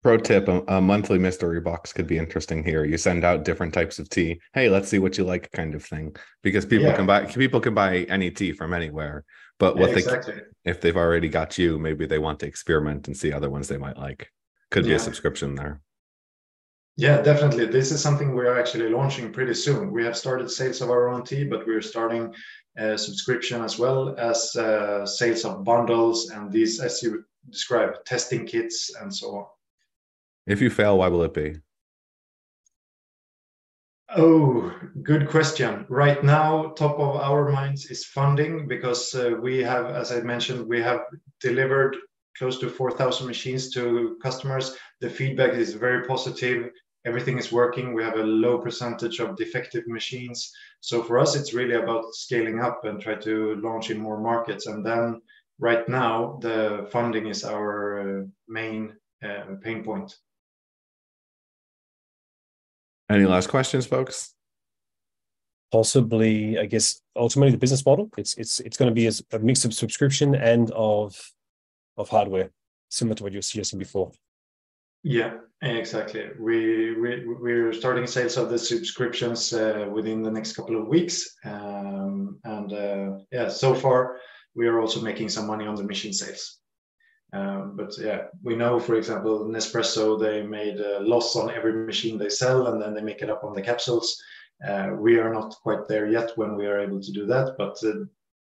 Pro 0.07 0.17
tip: 0.17 0.47
a, 0.47 0.63
a, 0.69 0.81
monthly 0.81 1.19
mystery 1.19 1.61
box 1.61 1.93
could 1.93 2.07
be 2.07 2.17
interesting 2.17 2.63
here. 2.63 2.85
You 2.85 2.97
send 2.97 3.25
out 3.25 3.45
different 3.45 3.75
types 3.75 3.99
of 3.99 4.09
tea. 4.09 4.41
Hey, 4.55 4.69
let's 4.69 4.89
see 4.89 5.01
what 5.01 5.19
you 5.19 5.25
like, 5.25 5.51
kind 5.51 5.75
of 5.75 5.85
thing. 5.85 6.15
Because 6.45 6.65
people 6.65 6.87
yeah. 6.87 6.95
can 6.95 7.07
buy 7.07 7.25
people 7.25 7.59
can 7.59 7.75
buy 7.75 8.07
any 8.09 8.31
tea 8.31 8.53
from 8.53 8.73
anywhere. 8.73 9.25
But 9.59 9.77
what 9.77 9.91
yeah, 9.91 9.97
exactly. 9.97 10.35
they 10.35 10.71
if 10.71 10.81
they've 10.81 10.97
already 10.97 11.29
got 11.29 11.59
you, 11.59 11.81
maybe 11.81 12.07
they 12.07 12.21
want 12.21 12.39
to 12.39 12.47
experiment 12.47 13.09
and 13.09 13.17
see 13.17 13.33
other 13.33 13.51
ones 13.51 13.67
they 13.67 13.79
might 13.79 13.97
like. 13.97 14.31
Could 14.71 14.85
be 14.85 14.93
a 14.93 14.99
subscription 15.01 15.57
there. 15.57 15.81
Yeah, 16.97 17.21
definitely. 17.21 17.67
This 17.67 17.91
is 17.91 18.01
something 18.01 18.33
we 18.33 18.47
are 18.47 18.61
actually 18.61 18.91
launching 18.91 19.33
pretty 19.33 19.55
soon. 19.55 19.91
We 19.91 20.05
have 20.05 20.17
started 20.17 20.53
sales 20.53 20.83
of 20.83 20.91
our 20.91 21.09
own 21.09 21.25
tea, 21.25 21.43
but 21.43 21.67
we're 21.67 21.83
starting 21.83 22.33
a 22.79 22.97
subscription 22.97 23.61
as 23.61 23.77
well 23.77 24.15
as 24.19 24.55
uh, 24.55 25.05
sales 25.05 25.45
of 25.45 25.65
bundles 25.65 26.31
and 26.31 26.53
these, 26.53 26.79
as 26.79 27.03
you 27.03 27.25
described, 27.51 28.07
testing 28.07 28.47
kits 28.47 28.95
and 29.01 29.13
so 29.13 29.35
on. 29.35 29.47
If 30.47 30.61
you 30.61 30.71
fail, 30.71 30.99
why 30.99 31.09
will 31.09 31.25
it 31.25 31.35
be? 31.35 31.57
Oh, 34.17 34.73
good 35.03 35.29
question. 35.29 35.85
Right 35.89 36.23
now, 36.23 36.69
top 36.69 36.99
of 36.99 37.17
our 37.17 37.51
minds 37.51 37.87
is 37.87 38.05
funding 38.05 38.69
because 38.69 39.15
uh, 39.15 39.35
we 39.43 39.63
have, 39.63 39.87
as 39.87 40.13
I 40.13 40.21
mentioned, 40.21 40.67
we 40.67 40.81
have 40.81 41.01
delivered 41.41 41.97
close 42.39 42.59
to 42.61 42.71
4,000 42.71 43.27
machines 43.27 43.71
to 43.75 44.17
customers. 44.23 44.77
The 45.01 45.11
feedback 45.11 45.55
is 45.55 45.75
very 45.75 46.05
positive. 46.05 46.71
Everything 47.05 47.39
is 47.39 47.51
working. 47.51 47.93
We 47.93 48.05
have 48.05 48.17
a 48.17 48.23
low 48.23 48.59
percentage 48.59 49.19
of 49.19 49.37
defective 49.37 49.87
machines. 49.89 50.53
So 50.81 51.03
for 51.03 51.19
us, 51.19 51.35
it's 51.35 51.55
really 51.55 51.75
about 51.75 52.15
scaling 52.15 52.61
up 52.61 52.85
and 52.85 53.01
try 53.01 53.17
to 53.17 53.57
launch 53.57 53.91
in 53.91 54.01
more 54.01 54.21
markets. 54.21 54.67
And 54.67 54.87
then 54.87 55.21
right 55.59 55.89
now, 55.89 56.39
the 56.41 56.89
funding 56.93 57.27
is 57.27 57.45
our 57.45 58.21
uh, 58.21 58.25
main 58.49 58.95
uh, 59.25 59.57
pain 59.63 59.83
point. 59.83 60.17
Any 63.09 63.25
last 63.25 63.49
questions, 63.49 63.87
folks? 63.87 64.35
Possibly, 65.71 66.59
I 66.59 66.67
guess 66.67 67.01
ultimately 67.15 67.53
the 67.53 67.59
business 67.59 67.85
model. 67.85 68.11
It's 68.17 68.35
it's 68.35 68.61
it's 68.61 68.77
going 68.77 68.89
to 68.89 68.95
be 68.95 69.07
a 69.07 69.39
mix 69.39 69.65
of 69.65 69.75
subscription 69.75 70.35
and 70.35 70.71
of 70.73 71.17
of 71.97 72.09
hardware, 72.09 72.51
similar 72.89 73.15
to 73.17 73.23
what 73.23 73.33
you 73.33 73.39
were 73.39 73.43
suggesting 73.43 73.79
before. 73.79 74.13
Yeah, 75.03 75.35
exactly. 75.63 76.31
We 76.39 76.99
we 76.99 77.27
we're 77.27 77.73
starting 77.73 78.07
sales 78.07 78.37
of 78.37 78.51
the 78.51 78.59
subscriptions 78.59 79.53
uh, 79.53 79.89
within 79.93 80.23
the 80.23 80.31
next 80.31 80.55
couple 80.55 80.81
of 80.81 80.89
weeks, 80.89 81.37
um, 81.45 82.39
and 82.45 82.73
uh, 82.73 83.19
yeah, 83.31 83.49
so 83.49 83.75
far 83.75 84.19
we 84.55 84.67
are 84.67 84.81
also 84.81 85.01
making 85.01 85.29
some 85.29 85.47
money 85.47 85.67
on 85.67 85.77
the 85.77 85.85
machine 85.85 86.13
sales. 86.13 86.59
Um, 87.33 87.75
but 87.77 87.93
yeah, 87.99 88.25
we 88.43 88.55
know, 88.55 88.79
for 88.79 88.95
example, 88.95 89.47
Nespresso, 89.47 90.19
they 90.19 90.43
made 90.43 90.79
a 90.81 91.01
loss 91.01 91.37
on 91.37 91.51
every 91.51 91.73
machine 91.73 92.19
they 92.19 92.29
sell 92.29 92.69
and 92.69 92.81
then 92.81 92.95
they 92.95 93.03
make 93.03 93.23
it 93.23 93.31
up 93.31 93.45
on 93.45 93.55
the 93.55 93.63
capsules. 93.63 94.23
Uh, 94.67 94.91
we 94.97 95.19
are 95.19 95.33
not 95.33 95.55
quite 95.63 95.87
there 95.89 96.07
yet 96.07 96.31
when 96.37 96.57
we 96.57 96.67
are 96.67 96.81
able 96.81 97.01
to 97.01 97.13
do 97.13 97.27
that. 97.27 97.57
But 97.59 97.77
uh, 97.85 98.05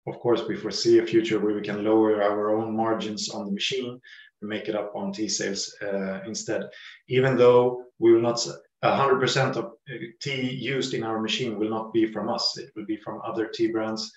of 0.08 0.20
course, 0.20 0.42
we 0.48 0.56
foresee 0.56 0.98
a 0.98 1.06
future 1.06 1.38
where 1.38 1.54
we 1.54 1.60
can 1.60 1.84
lower 1.84 2.22
our 2.22 2.56
own 2.56 2.74
margins 2.74 3.28
on 3.28 3.44
the 3.44 3.52
machine 3.52 4.00
and 4.40 4.48
make 4.48 4.68
it 4.68 4.74
up 4.74 4.92
on 4.94 5.12
tea 5.12 5.28
sales 5.28 5.74
uh, 5.82 6.20
instead. 6.26 6.62
Even 7.08 7.36
though 7.36 7.84
we 7.98 8.12
will 8.12 8.22
not 8.22 8.46
100% 8.84 9.56
of 9.56 9.72
tea 10.20 10.50
used 10.54 10.94
in 10.94 11.02
our 11.02 11.20
machine 11.20 11.58
will 11.58 11.68
not 11.68 11.92
be 11.92 12.06
from 12.12 12.28
us. 12.28 12.56
It 12.56 12.70
will 12.76 12.86
be 12.86 12.96
from 12.96 13.20
other 13.24 13.46
tea 13.46 13.68
brands. 13.68 14.12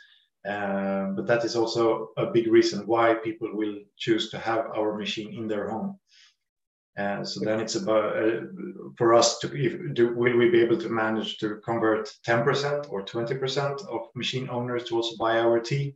Uh, 0.48 1.12
but 1.16 1.28
that 1.28 1.46
is 1.46 1.56
also 1.56 2.10
a 2.18 2.26
big 2.26 2.48
reason 2.48 2.88
why 2.88 3.14
people 3.14 3.50
will 3.54 3.78
choose 3.98 4.30
to 4.30 4.40
have 4.40 4.66
our 4.76 4.98
machine 4.98 5.34
in 5.34 5.48
their 5.48 5.70
home. 5.70 6.00
Uh, 6.98 7.24
so 7.24 7.40
then 7.46 7.60
it's 7.60 7.76
about 7.76 8.18
uh, 8.18 8.42
for 8.98 9.14
us 9.14 9.40
to 9.40 9.48
if, 9.56 9.94
do, 9.94 10.14
will 10.14 10.36
we 10.36 10.50
be 10.50 10.60
able 10.60 10.78
to 10.78 10.90
manage 10.90 11.38
to 11.38 11.56
convert 11.64 12.10
10% 12.28 12.92
or 12.92 13.04
20% 13.04 13.88
of 13.88 14.02
machine 14.14 14.50
owners 14.50 14.84
to 14.84 14.96
also 14.96 15.16
buy 15.18 15.40
our 15.40 15.60
tea? 15.60 15.96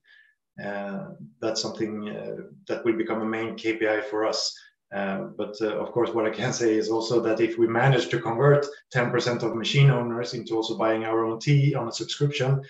Uh, 0.64 1.08
that's 1.42 1.62
something 1.62 2.10
uh, 2.10 2.36
that 2.68 2.86
will 2.86 2.96
become 2.96 3.22
a 3.22 3.26
main 3.26 3.56
KPI 3.56 4.06
for 4.06 4.26
us. 4.26 4.58
Uh, 4.94 5.26
but 5.38 5.56
uh, 5.62 5.76
of 5.78 5.92
course, 5.92 6.12
what 6.12 6.26
I 6.26 6.30
can 6.30 6.54
say 6.54 6.76
is 6.76 6.90
also 6.90 7.20
that 7.20 7.42
if 7.42 7.58
we 7.58 7.68
manage 7.68 8.08
to 8.10 8.20
convert 8.20 8.66
10% 8.94 9.44
of 9.44 9.56
machine 9.56 9.90
owners 9.90 10.34
into 10.34 10.56
also 10.56 10.78
buying 10.78 11.04
our 11.04 11.26
own 11.26 11.40
tea 11.40 11.76
on 11.76 11.90
a 11.90 11.92
subscription, 11.92 12.62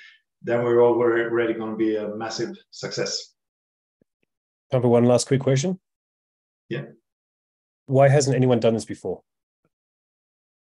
then 0.45 0.63
we're 0.63 0.84
already 0.84 1.53
going 1.53 1.71
to 1.71 1.77
be 1.77 1.95
a 1.95 2.15
massive 2.15 2.55
success. 2.71 3.34
Time 4.71 4.81
for 4.81 4.89
one 4.89 5.05
last 5.05 5.27
quick 5.27 5.41
question. 5.41 5.79
Yeah. 6.69 6.86
Why 7.88 8.08
hasn't 8.10 8.36
anyone 8.36 8.60
done 8.60 8.75
this 8.75 8.86
before? 8.86 9.21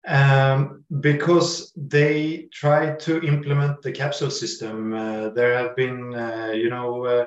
Um, 0.07 0.85
because 1.01 1.73
they 1.77 2.49
try 2.53 2.97
to 2.97 3.23
implement 3.23 3.83
the 3.83 3.93
capsule 3.93 4.31
system. 4.31 4.93
Uh, 4.93 5.29
there 5.31 5.57
have 5.57 5.77
been, 5.77 6.15
uh, 6.15 6.53
you 6.55 6.69
know, 6.71 7.05
uh, 7.05 7.27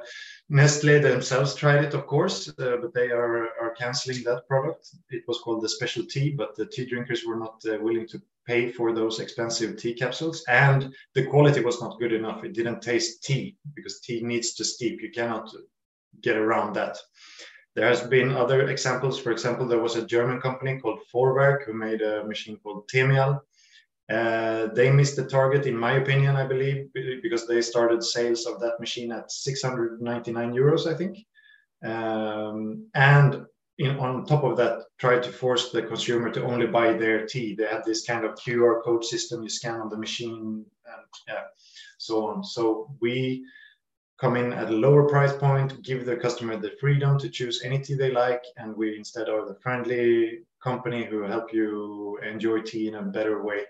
Nestle 0.49 0.99
themselves 0.99 1.55
tried 1.55 1.85
it, 1.85 1.93
of 1.93 2.05
course, 2.05 2.49
uh, 2.59 2.77
but 2.81 2.93
they 2.93 3.11
are, 3.11 3.47
are 3.61 3.73
canceling 3.77 4.23
that 4.23 4.47
product. 4.47 4.89
It 5.09 5.23
was 5.27 5.39
called 5.39 5.61
the 5.63 5.69
special 5.69 6.05
tea, 6.05 6.31
but 6.31 6.55
the 6.55 6.65
tea 6.65 6.85
drinkers 6.85 7.23
were 7.25 7.37
not 7.37 7.61
uh, 7.65 7.77
willing 7.79 8.07
to 8.09 8.21
pay 8.45 8.71
for 8.71 8.93
those 8.93 9.19
expensive 9.19 9.77
tea 9.77 9.93
capsules. 9.93 10.43
And 10.47 10.93
the 11.13 11.25
quality 11.25 11.61
was 11.61 11.81
not 11.81 11.99
good 11.99 12.13
enough. 12.13 12.43
It 12.43 12.53
didn't 12.53 12.81
taste 12.81 13.23
tea 13.23 13.57
because 13.73 13.99
tea 13.99 14.21
needs 14.21 14.53
to 14.55 14.65
steep. 14.65 15.01
You 15.01 15.11
cannot 15.11 15.49
get 16.21 16.37
around 16.37 16.73
that. 16.73 16.97
There 17.75 17.87
has 17.87 18.01
been 18.01 18.31
other 18.31 18.69
examples. 18.69 19.19
For 19.19 19.31
example, 19.31 19.67
there 19.67 19.81
was 19.81 19.95
a 19.95 20.05
German 20.05 20.39
company 20.39 20.79
called 20.79 20.99
Vorwerk 21.13 21.65
who 21.65 21.73
made 21.73 22.01
a 22.01 22.25
machine 22.25 22.57
called 22.57 22.87
Temial. 22.87 23.41
Uh, 24.09 24.67
they 24.67 24.91
missed 24.91 25.15
the 25.15 25.25
target, 25.25 25.65
in 25.65 25.75
my 25.75 25.93
opinion, 25.93 26.35
I 26.35 26.45
believe, 26.45 26.89
because 26.93 27.47
they 27.47 27.61
started 27.61 28.03
sales 28.03 28.45
of 28.45 28.59
that 28.59 28.79
machine 28.79 29.11
at 29.11 29.31
699 29.31 30.53
euros, 30.53 30.85
I 30.87 30.93
think. 30.93 31.17
Um, 31.83 32.87
and 32.93 33.45
in, 33.77 33.97
on 33.97 34.25
top 34.25 34.43
of 34.43 34.57
that, 34.57 34.85
tried 34.97 35.23
to 35.23 35.31
force 35.31 35.71
the 35.71 35.81
consumer 35.81 36.29
to 36.31 36.43
only 36.43 36.67
buy 36.67 36.93
their 36.93 37.25
tea. 37.25 37.55
They 37.55 37.65
had 37.65 37.83
this 37.83 38.05
kind 38.05 38.23
of 38.23 38.35
QR 38.35 38.81
code 38.83 39.03
system 39.03 39.43
you 39.43 39.49
scan 39.49 39.81
on 39.81 39.89
the 39.89 39.97
machine 39.97 40.65
and 40.85 41.05
yeah, 41.27 41.43
so 41.97 42.27
on. 42.27 42.43
So 42.43 42.89
we 43.01 43.45
come 44.17 44.37
in 44.37 44.53
at 44.53 44.69
a 44.69 44.75
lower 44.75 45.07
price 45.09 45.33
point, 45.33 45.81
give 45.83 46.05
the 46.05 46.15
customer 46.15 46.57
the 46.57 46.71
freedom 46.79 47.19
to 47.19 47.29
choose 47.29 47.61
any 47.63 47.79
tea 47.79 47.95
they 47.95 48.11
like, 48.11 48.43
and 48.57 48.75
we 48.75 48.97
instead 48.97 49.27
are 49.27 49.45
the 49.45 49.59
friendly 49.61 50.39
company 50.63 51.03
who 51.03 51.23
help 51.23 51.53
you 51.53 52.17
enjoy 52.23 52.61
tea 52.61 52.87
in 52.87 52.95
a 52.95 53.01
better 53.01 53.43
way, 53.43 53.63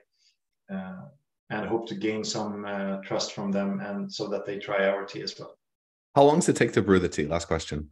uh, 0.71 1.05
and 1.49 1.67
hope 1.67 1.87
to 1.87 1.95
gain 1.95 2.23
some 2.23 2.63
uh, 2.65 2.97
trust 2.97 3.33
from 3.33 3.51
them, 3.51 3.79
and 3.79 4.11
so 4.11 4.27
that 4.27 4.45
they 4.45 4.59
try 4.59 4.87
our 4.87 5.03
tea 5.03 5.23
as 5.23 5.37
well. 5.39 5.57
How 6.15 6.23
long 6.23 6.35
does 6.35 6.49
it 6.49 6.55
take 6.55 6.73
to 6.73 6.81
brew 6.81 6.99
the 6.99 7.09
tea? 7.09 7.25
Last 7.25 7.47
question. 7.47 7.89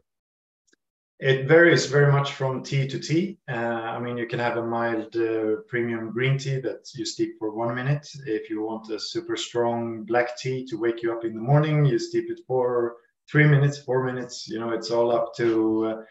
It 1.23 1.47
varies 1.47 1.85
very 1.85 2.11
much 2.11 2.33
from 2.33 2.63
tea 2.63 2.85
to 2.85 2.99
tea. 2.99 3.37
Uh, 3.49 3.53
I 3.95 3.97
mean, 3.97 4.17
you 4.17 4.27
can 4.27 4.39
have 4.39 4.57
a 4.57 4.65
mild 4.65 5.15
uh, 5.15 5.61
premium 5.69 6.11
green 6.11 6.37
tea 6.37 6.59
that 6.59 6.89
you 6.93 7.05
steep 7.05 7.39
for 7.39 7.55
one 7.55 7.73
minute. 7.73 8.05
If 8.25 8.49
you 8.49 8.61
want 8.61 8.89
a 8.89 8.99
super 8.99 9.37
strong 9.37 10.03
black 10.03 10.37
tea 10.37 10.65
to 10.65 10.75
wake 10.75 11.01
you 11.01 11.13
up 11.13 11.23
in 11.23 11.33
the 11.33 11.39
morning, 11.39 11.85
you 11.85 11.97
steep 11.97 12.29
it 12.29 12.41
for 12.45 12.97
three 13.31 13.47
minutes, 13.47 13.77
four 13.77 14.03
minutes. 14.03 14.49
You 14.49 14.59
know, 14.59 14.71
it's 14.71 14.91
all 14.91 15.15
up 15.15 15.33
to. 15.37 16.03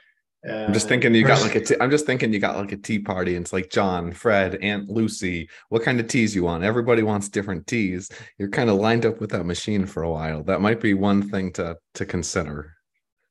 Uh, 0.48 0.50
I'm 0.50 0.72
just 0.72 0.88
thinking 0.88 1.14
you 1.14 1.26
got 1.26 1.42
like 1.42 1.56
a. 1.56 1.60
T- 1.60 1.76
I'm 1.78 1.90
just 1.90 2.06
thinking 2.06 2.32
you 2.32 2.38
got 2.38 2.56
like 2.56 2.72
a 2.72 2.78
tea 2.78 2.98
party, 2.98 3.36
and 3.36 3.44
it's 3.44 3.52
like 3.52 3.68
John, 3.68 4.12
Fred, 4.12 4.56
Aunt 4.62 4.88
Lucy. 4.88 5.50
What 5.68 5.82
kind 5.82 6.00
of 6.00 6.06
teas 6.06 6.34
you 6.34 6.44
want? 6.44 6.64
Everybody 6.64 7.02
wants 7.02 7.28
different 7.28 7.66
teas. 7.66 8.10
You're 8.38 8.48
kind 8.48 8.70
of 8.70 8.76
lined 8.76 9.04
up 9.04 9.20
with 9.20 9.32
that 9.32 9.44
machine 9.44 9.84
for 9.84 10.04
a 10.04 10.10
while. 10.10 10.42
That 10.42 10.62
might 10.62 10.80
be 10.80 10.94
one 10.94 11.28
thing 11.28 11.52
to 11.52 11.76
to 11.96 12.06
consider. 12.06 12.76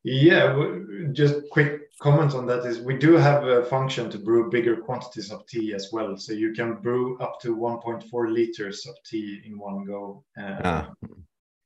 Yeah, 0.03 0.79
just 1.11 1.49
quick 1.51 1.91
comments 1.99 2.33
on 2.33 2.47
that 2.47 2.65
is 2.65 2.79
we 2.79 2.97
do 2.97 3.13
have 3.13 3.43
a 3.43 3.63
function 3.65 4.09
to 4.09 4.17
brew 4.17 4.49
bigger 4.49 4.75
quantities 4.75 5.31
of 5.31 5.45
tea 5.45 5.73
as 5.73 5.89
well. 5.91 6.17
So 6.17 6.33
you 6.33 6.53
can 6.53 6.81
brew 6.81 7.19
up 7.19 7.39
to 7.41 7.55
1.4 7.55 8.31
liters 8.31 8.87
of 8.87 8.95
tea 9.05 9.41
in 9.45 9.59
one 9.59 9.85
go. 9.85 10.23
Uh, 10.39 10.61
ah, 10.63 10.89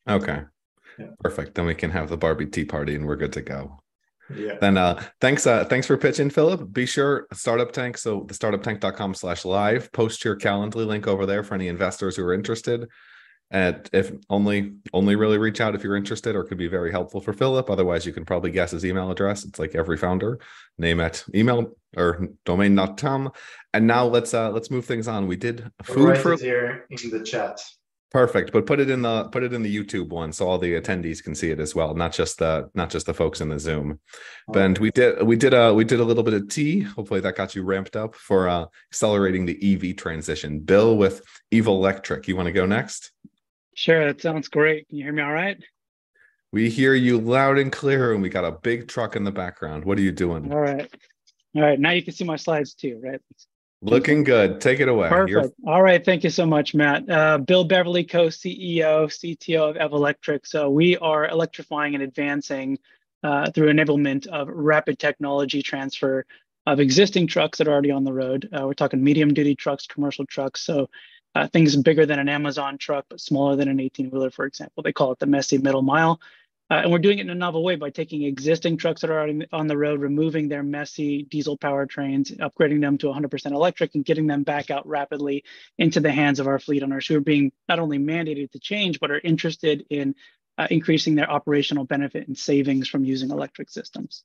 okay. 0.10 0.42
Yeah. 1.00 1.08
Perfect. 1.22 1.56
Then 1.56 1.66
we 1.66 1.76
can 1.76 1.92
have 1.92 2.10
the 2.10 2.18
Barbie 2.18 2.48
tea 2.48 2.66
party 2.66 2.96
and 2.96 3.06
we're 3.06 3.16
good 3.16 3.34
to 3.34 3.42
go. 3.42 3.80
Yeah. 4.36 4.58
Then 4.60 4.78
uh 4.78 5.02
thanks 5.22 5.46
uh 5.46 5.66
thanks 5.66 5.86
for 5.86 5.98
pitching 5.98 6.32
Philip. 6.32 6.74
Be 6.74 6.86
sure 6.86 7.28
startup 7.34 7.72
tank 7.72 7.98
so 7.98 8.26
the 8.28 8.34
startuptank.com 8.34 9.14
slash 9.14 9.46
live 9.46 9.92
post 9.92 10.26
your 10.26 10.36
Calendly 10.36 10.86
link 10.86 11.08
over 11.08 11.26
there 11.26 11.44
for 11.44 11.54
any 11.54 11.68
investors 11.68 12.16
who 12.16 12.24
are 12.24 12.34
interested 12.34 12.90
and 13.52 13.90
if 13.94 14.12
only 14.30 14.74
only 14.92 15.16
really 15.16 15.38
reach 15.38 15.62
out 15.62 15.76
if 15.76 15.84
you're 15.84 15.96
interested 15.96 16.36
or 16.36 16.44
could 16.44 16.58
be 16.58 16.68
very 16.68 16.92
helpful 16.92 17.22
for 17.22 17.32
philip. 17.32 17.70
Otherwise 17.70 18.06
you 18.06 18.14
can 18.14 18.26
probably 18.26 18.52
guess 18.52 18.72
his 18.72 18.86
email 18.86 19.12
address. 19.12 19.46
It's 19.46 19.60
like 19.60 19.76
every 19.76 19.98
founder 19.98 20.40
name 20.78 21.00
at 21.00 21.24
email 21.34 21.76
or 21.96 22.28
domain.com 22.46 23.32
and 23.74 23.88
now 23.88 24.06
let's 24.06 24.34
uh 24.34 24.50
let's 24.52 24.72
move 24.72 24.86
things 24.86 25.08
on. 25.08 25.28
We 25.28 25.36
did 25.36 25.70
food 25.84 26.18
for 26.18 26.36
here 26.38 26.88
in 26.90 27.10
the 27.12 27.24
chat. 27.24 27.62
Perfect 28.12 28.52
but 28.52 28.66
put 28.66 28.80
it 28.80 28.90
in 28.90 29.02
the 29.02 29.26
put 29.26 29.44
it 29.44 29.52
in 29.52 29.62
the 29.62 29.76
youtube 29.76 30.08
one 30.08 30.32
so 30.32 30.48
all 30.48 30.58
the 30.58 30.80
attendees 30.80 31.22
can 31.22 31.36
see 31.36 31.52
it 31.52 31.60
as 31.60 31.76
well 31.76 31.94
not 31.94 32.14
just 32.14 32.38
the 32.40 32.70
not 32.74 32.90
just 32.90 33.08
the 33.08 33.14
folks 33.14 33.42
in 33.42 33.50
the 33.50 33.60
zoom. 33.60 34.00
Okay. 34.50 34.64
and 34.64 34.78
we 34.78 34.90
did 34.92 35.22
we 35.22 35.36
did 35.36 35.54
a 35.54 35.74
we 35.74 35.84
did 35.84 36.00
a 36.00 36.04
little 36.04 36.24
bit 36.24 36.34
of 36.34 36.48
tea. 36.48 36.80
Hopefully 36.82 37.20
that 37.20 37.36
got 37.36 37.56
you 37.56 37.64
ramped 37.64 37.96
up 37.96 38.16
for 38.16 38.48
uh 38.50 38.66
accelerating 38.92 39.46
the 39.46 39.74
ev 39.74 39.98
transition. 39.98 40.60
Bill 40.60 40.98
with 40.98 41.22
Evolectric 41.54 42.28
you 42.28 42.36
want 42.36 42.48
to 42.48 42.54
go 42.54 42.66
next 42.66 43.12
Sure, 43.76 44.08
that 44.08 44.22
sounds 44.22 44.48
great. 44.48 44.88
Can 44.88 44.98
you 44.98 45.04
hear 45.04 45.14
me 45.14 45.22
all 45.22 45.34
right? 45.34 45.62
We 46.54 46.70
hear 46.70 46.94
you 46.94 47.20
loud 47.20 47.58
and 47.58 47.72
clear, 47.72 48.14
and 48.14 48.22
we 48.22 48.30
got 48.30 48.46
a 48.46 48.52
big 48.52 48.88
truck 48.88 49.18
in 49.18 49.26
the 49.26 49.32
background. 49.32 49.84
What 49.84 49.98
are 49.98 50.02
you 50.02 50.14
doing? 50.14 50.52
All 50.52 50.60
right. 50.60 50.90
All 51.56 51.62
right. 51.62 51.78
Now 51.78 51.92
you 51.92 52.02
can 52.02 52.14
see 52.14 52.24
my 52.24 52.38
slides 52.38 52.74
too, 52.74 53.02
right? 53.04 53.20
Looking 53.82 54.24
good. 54.24 54.62
Take 54.62 54.80
it 54.80 54.88
away. 54.88 55.10
Perfect. 55.10 55.30
You're... 55.30 55.52
All 55.68 55.84
right. 55.84 56.04
Thank 56.04 56.24
you 56.24 56.30
so 56.30 56.46
much, 56.46 56.74
Matt. 56.74 57.10
Uh, 57.10 57.38
Bill 57.40 57.66
Beverly, 57.66 58.06
co 58.06 58.28
CEO, 58.28 59.08
CTO 59.08 59.72
of 59.72 59.76
Evolectric. 59.76 60.48
So 60.48 60.70
we 60.70 60.96
are 60.98 61.28
electrifying 61.28 61.96
and 61.96 62.04
advancing 62.04 62.80
uh, 63.24 63.52
through 63.52 63.74
enablement 63.74 64.26
of 64.28 64.48
rapid 64.48 64.98
technology 64.98 65.62
transfer 65.62 66.26
of 66.66 66.80
existing 66.80 67.28
trucks 67.28 67.58
that 67.58 67.68
are 67.68 67.72
already 67.72 67.92
on 67.92 68.06
the 68.06 68.14
road. 68.14 68.50
Uh, 68.58 68.66
we're 68.66 68.74
talking 68.74 69.04
medium 69.04 69.34
duty 69.34 69.56
trucks, 69.56 69.86
commercial 69.86 70.26
trucks. 70.26 70.62
So 70.62 70.90
uh, 71.36 71.48
things 71.48 71.76
bigger 71.76 72.06
than 72.06 72.18
an 72.18 72.30
Amazon 72.30 72.78
truck, 72.78 73.06
but 73.10 73.20
smaller 73.20 73.56
than 73.56 73.68
an 73.68 73.80
18 73.80 74.10
wheeler, 74.10 74.32
for 74.32 74.46
example. 74.46 74.82
They 74.82 74.94
call 74.94 75.12
it 75.12 75.20
the 75.20 75.26
messy 75.26 75.58
middle 75.58 75.82
mile. 75.82 76.22
Uh, 76.72 76.82
and 76.84 76.92
we're 76.92 76.98
doing 76.98 77.20
it 77.20 77.24
in 77.24 77.30
a 77.30 77.36
novel 77.36 77.64
way 77.64 77.76
by 77.76 77.92
taking 77.92 78.24
existing 78.24 78.78
trucks 78.78 79.02
that 79.02 79.12
are 79.12 79.30
on 79.54 79.68
the 79.68 79.78
road, 79.78 80.00
removing 80.00 80.48
their 80.48 80.64
messy 80.64 81.24
diesel 81.24 81.58
powertrains, 81.58 82.36
upgrading 82.38 82.82
them 82.82 82.98
to 82.98 83.06
100% 83.06 83.52
electric, 83.52 83.94
and 83.94 84.04
getting 84.04 84.26
them 84.26 84.42
back 84.42 84.72
out 84.72 84.88
rapidly 84.88 85.44
into 85.78 86.00
the 86.00 86.12
hands 86.12 86.40
of 86.40 86.48
our 86.48 86.58
fleet 86.58 86.82
owners 86.82 87.06
who 87.06 87.18
are 87.18 87.22
being 87.22 87.52
not 87.70 87.78
only 87.78 88.00
mandated 88.00 88.50
to 88.52 88.60
change, 88.60 89.00
but 89.00 89.12
are 89.12 89.20
interested 89.20 89.86
in 89.92 90.16
uh, 90.58 90.68
increasing 90.72 91.14
their 91.14 91.30
operational 91.30 91.84
benefit 91.84 92.28
and 92.28 92.38
savings 92.38 92.88
from 92.88 93.06
using 93.06 93.30
electric 93.30 93.70
systems. 93.70 94.24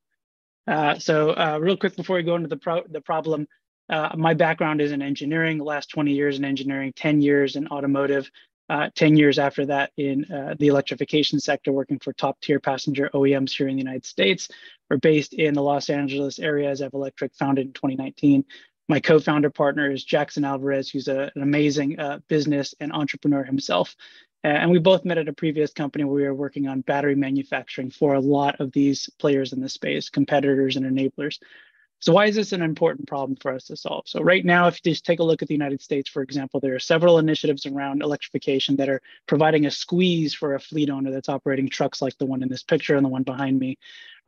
Uh, 0.67 0.99
so, 0.99 1.31
uh, 1.31 1.59
real 1.61 1.77
quick 1.77 1.97
before 1.97 2.17
we 2.17 2.23
go 2.23 2.37
into 2.37 2.49
the, 2.49 2.57
pro- 2.57 2.87
the 2.89 3.01
problem, 3.03 3.49
uh, 3.91 4.15
my 4.17 4.35
background 4.35 4.81
is 4.81 4.93
in 4.93 5.03
engineering, 5.03 5.59
last 5.59 5.91
20 5.91 6.13
years 6.13 6.39
in 6.39 6.45
engineering, 6.45 6.93
10 6.95 7.21
years 7.21 7.57
in 7.57 7.67
automotive, 7.69 8.31
uh, 8.69 8.89
10 8.95 9.17
years 9.17 9.39
after 9.39 9.67
that 9.67 9.91
in 9.97 10.25
uh, 10.33 10.55
the 10.61 10.69
electrification 10.69 11.41
sector, 11.41 11.73
working 11.73 11.99
for 11.99 12.13
top 12.13 12.41
tier 12.41 12.61
passenger 12.61 13.11
OEMs 13.13 13.51
here 13.57 13.67
in 13.67 13.75
the 13.75 13.83
United 13.83 14.07
States. 14.07 14.49
We're 14.89 14.99
based 14.99 15.35
in 15.35 15.55
the 15.55 15.63
Los 15.63 15.91
Angeles 15.91 16.39
area 16.39 16.71
as 16.71 16.81
Evolectric, 16.81 17.35
founded 17.37 17.67
in 17.67 17.73
2019. 17.73 18.45
My 18.89 19.01
co 19.01 19.19
founder 19.19 19.51
partner 19.51 19.91
is 19.91 20.05
Jackson 20.05 20.45
Alvarez, 20.45 20.89
who's 20.89 21.09
a, 21.09 21.33
an 21.35 21.43
amazing 21.43 21.99
uh, 21.99 22.21
business 22.29 22.75
and 22.79 22.93
entrepreneur 22.93 23.43
himself. 23.43 23.97
and 24.45 24.71
we 24.71 24.79
both 24.79 25.05
met 25.05 25.19
at 25.19 25.29
a 25.29 25.33
previous 25.33 25.73
company 25.73 26.05
where 26.05 26.15
we 26.15 26.23
were 26.23 26.35
working 26.35 26.69
on 26.69 26.81
battery 26.83 27.17
manufacturing 27.17 27.91
for 27.91 28.15
a 28.15 28.21
lot 28.21 28.61
of 28.61 28.71
these 28.71 29.11
players 29.19 29.53
in 29.53 29.61
the 29.61 29.69
space, 29.69 30.09
competitors 30.09 30.77
and 30.77 30.87
enablers. 30.87 31.39
So 32.01 32.15
why 32.15 32.27
is 32.27 32.35
this 32.35 32.53
an 32.53 32.63
important 32.63 33.07
problem 33.07 33.37
for 33.37 33.53
us 33.53 33.67
to 33.67 33.77
solve? 33.77 34.05
So 34.07 34.23
right 34.23 34.45
now, 34.45 34.69
if 34.69 34.81
you 34.83 34.93
just 34.93 35.05
take 35.05 35.21
a 35.21 35.25
look 35.25 35.43
at 35.43 35.49
the 35.49 35.55
United 35.55 35.83
States, 35.83 36.09
for 36.09 36.23
example, 36.23 36.59
there 36.59 36.75
are 36.75 36.81
several 36.81 37.19
initiatives 37.19 37.67
around 37.67 38.03
electrification 38.03 38.77
that 38.77 38.89
are 38.89 39.03
providing 39.27 39.67
a 39.67 39.71
squeeze 39.71 40.33
for 40.33 40.55
a 40.55 40.61
fleet 40.61 40.89
owner 40.89 41.11
that's 41.11 41.29
operating 41.29 41.69
trucks 41.69 42.01
like 42.01 42.17
the 42.17 42.25
one 42.25 42.43
in 42.43 42.49
this 42.49 42.63
picture 42.63 42.97
and 42.97 43.05
the 43.05 43.11
one 43.11 43.23
behind 43.23 43.59
me, 43.59 43.77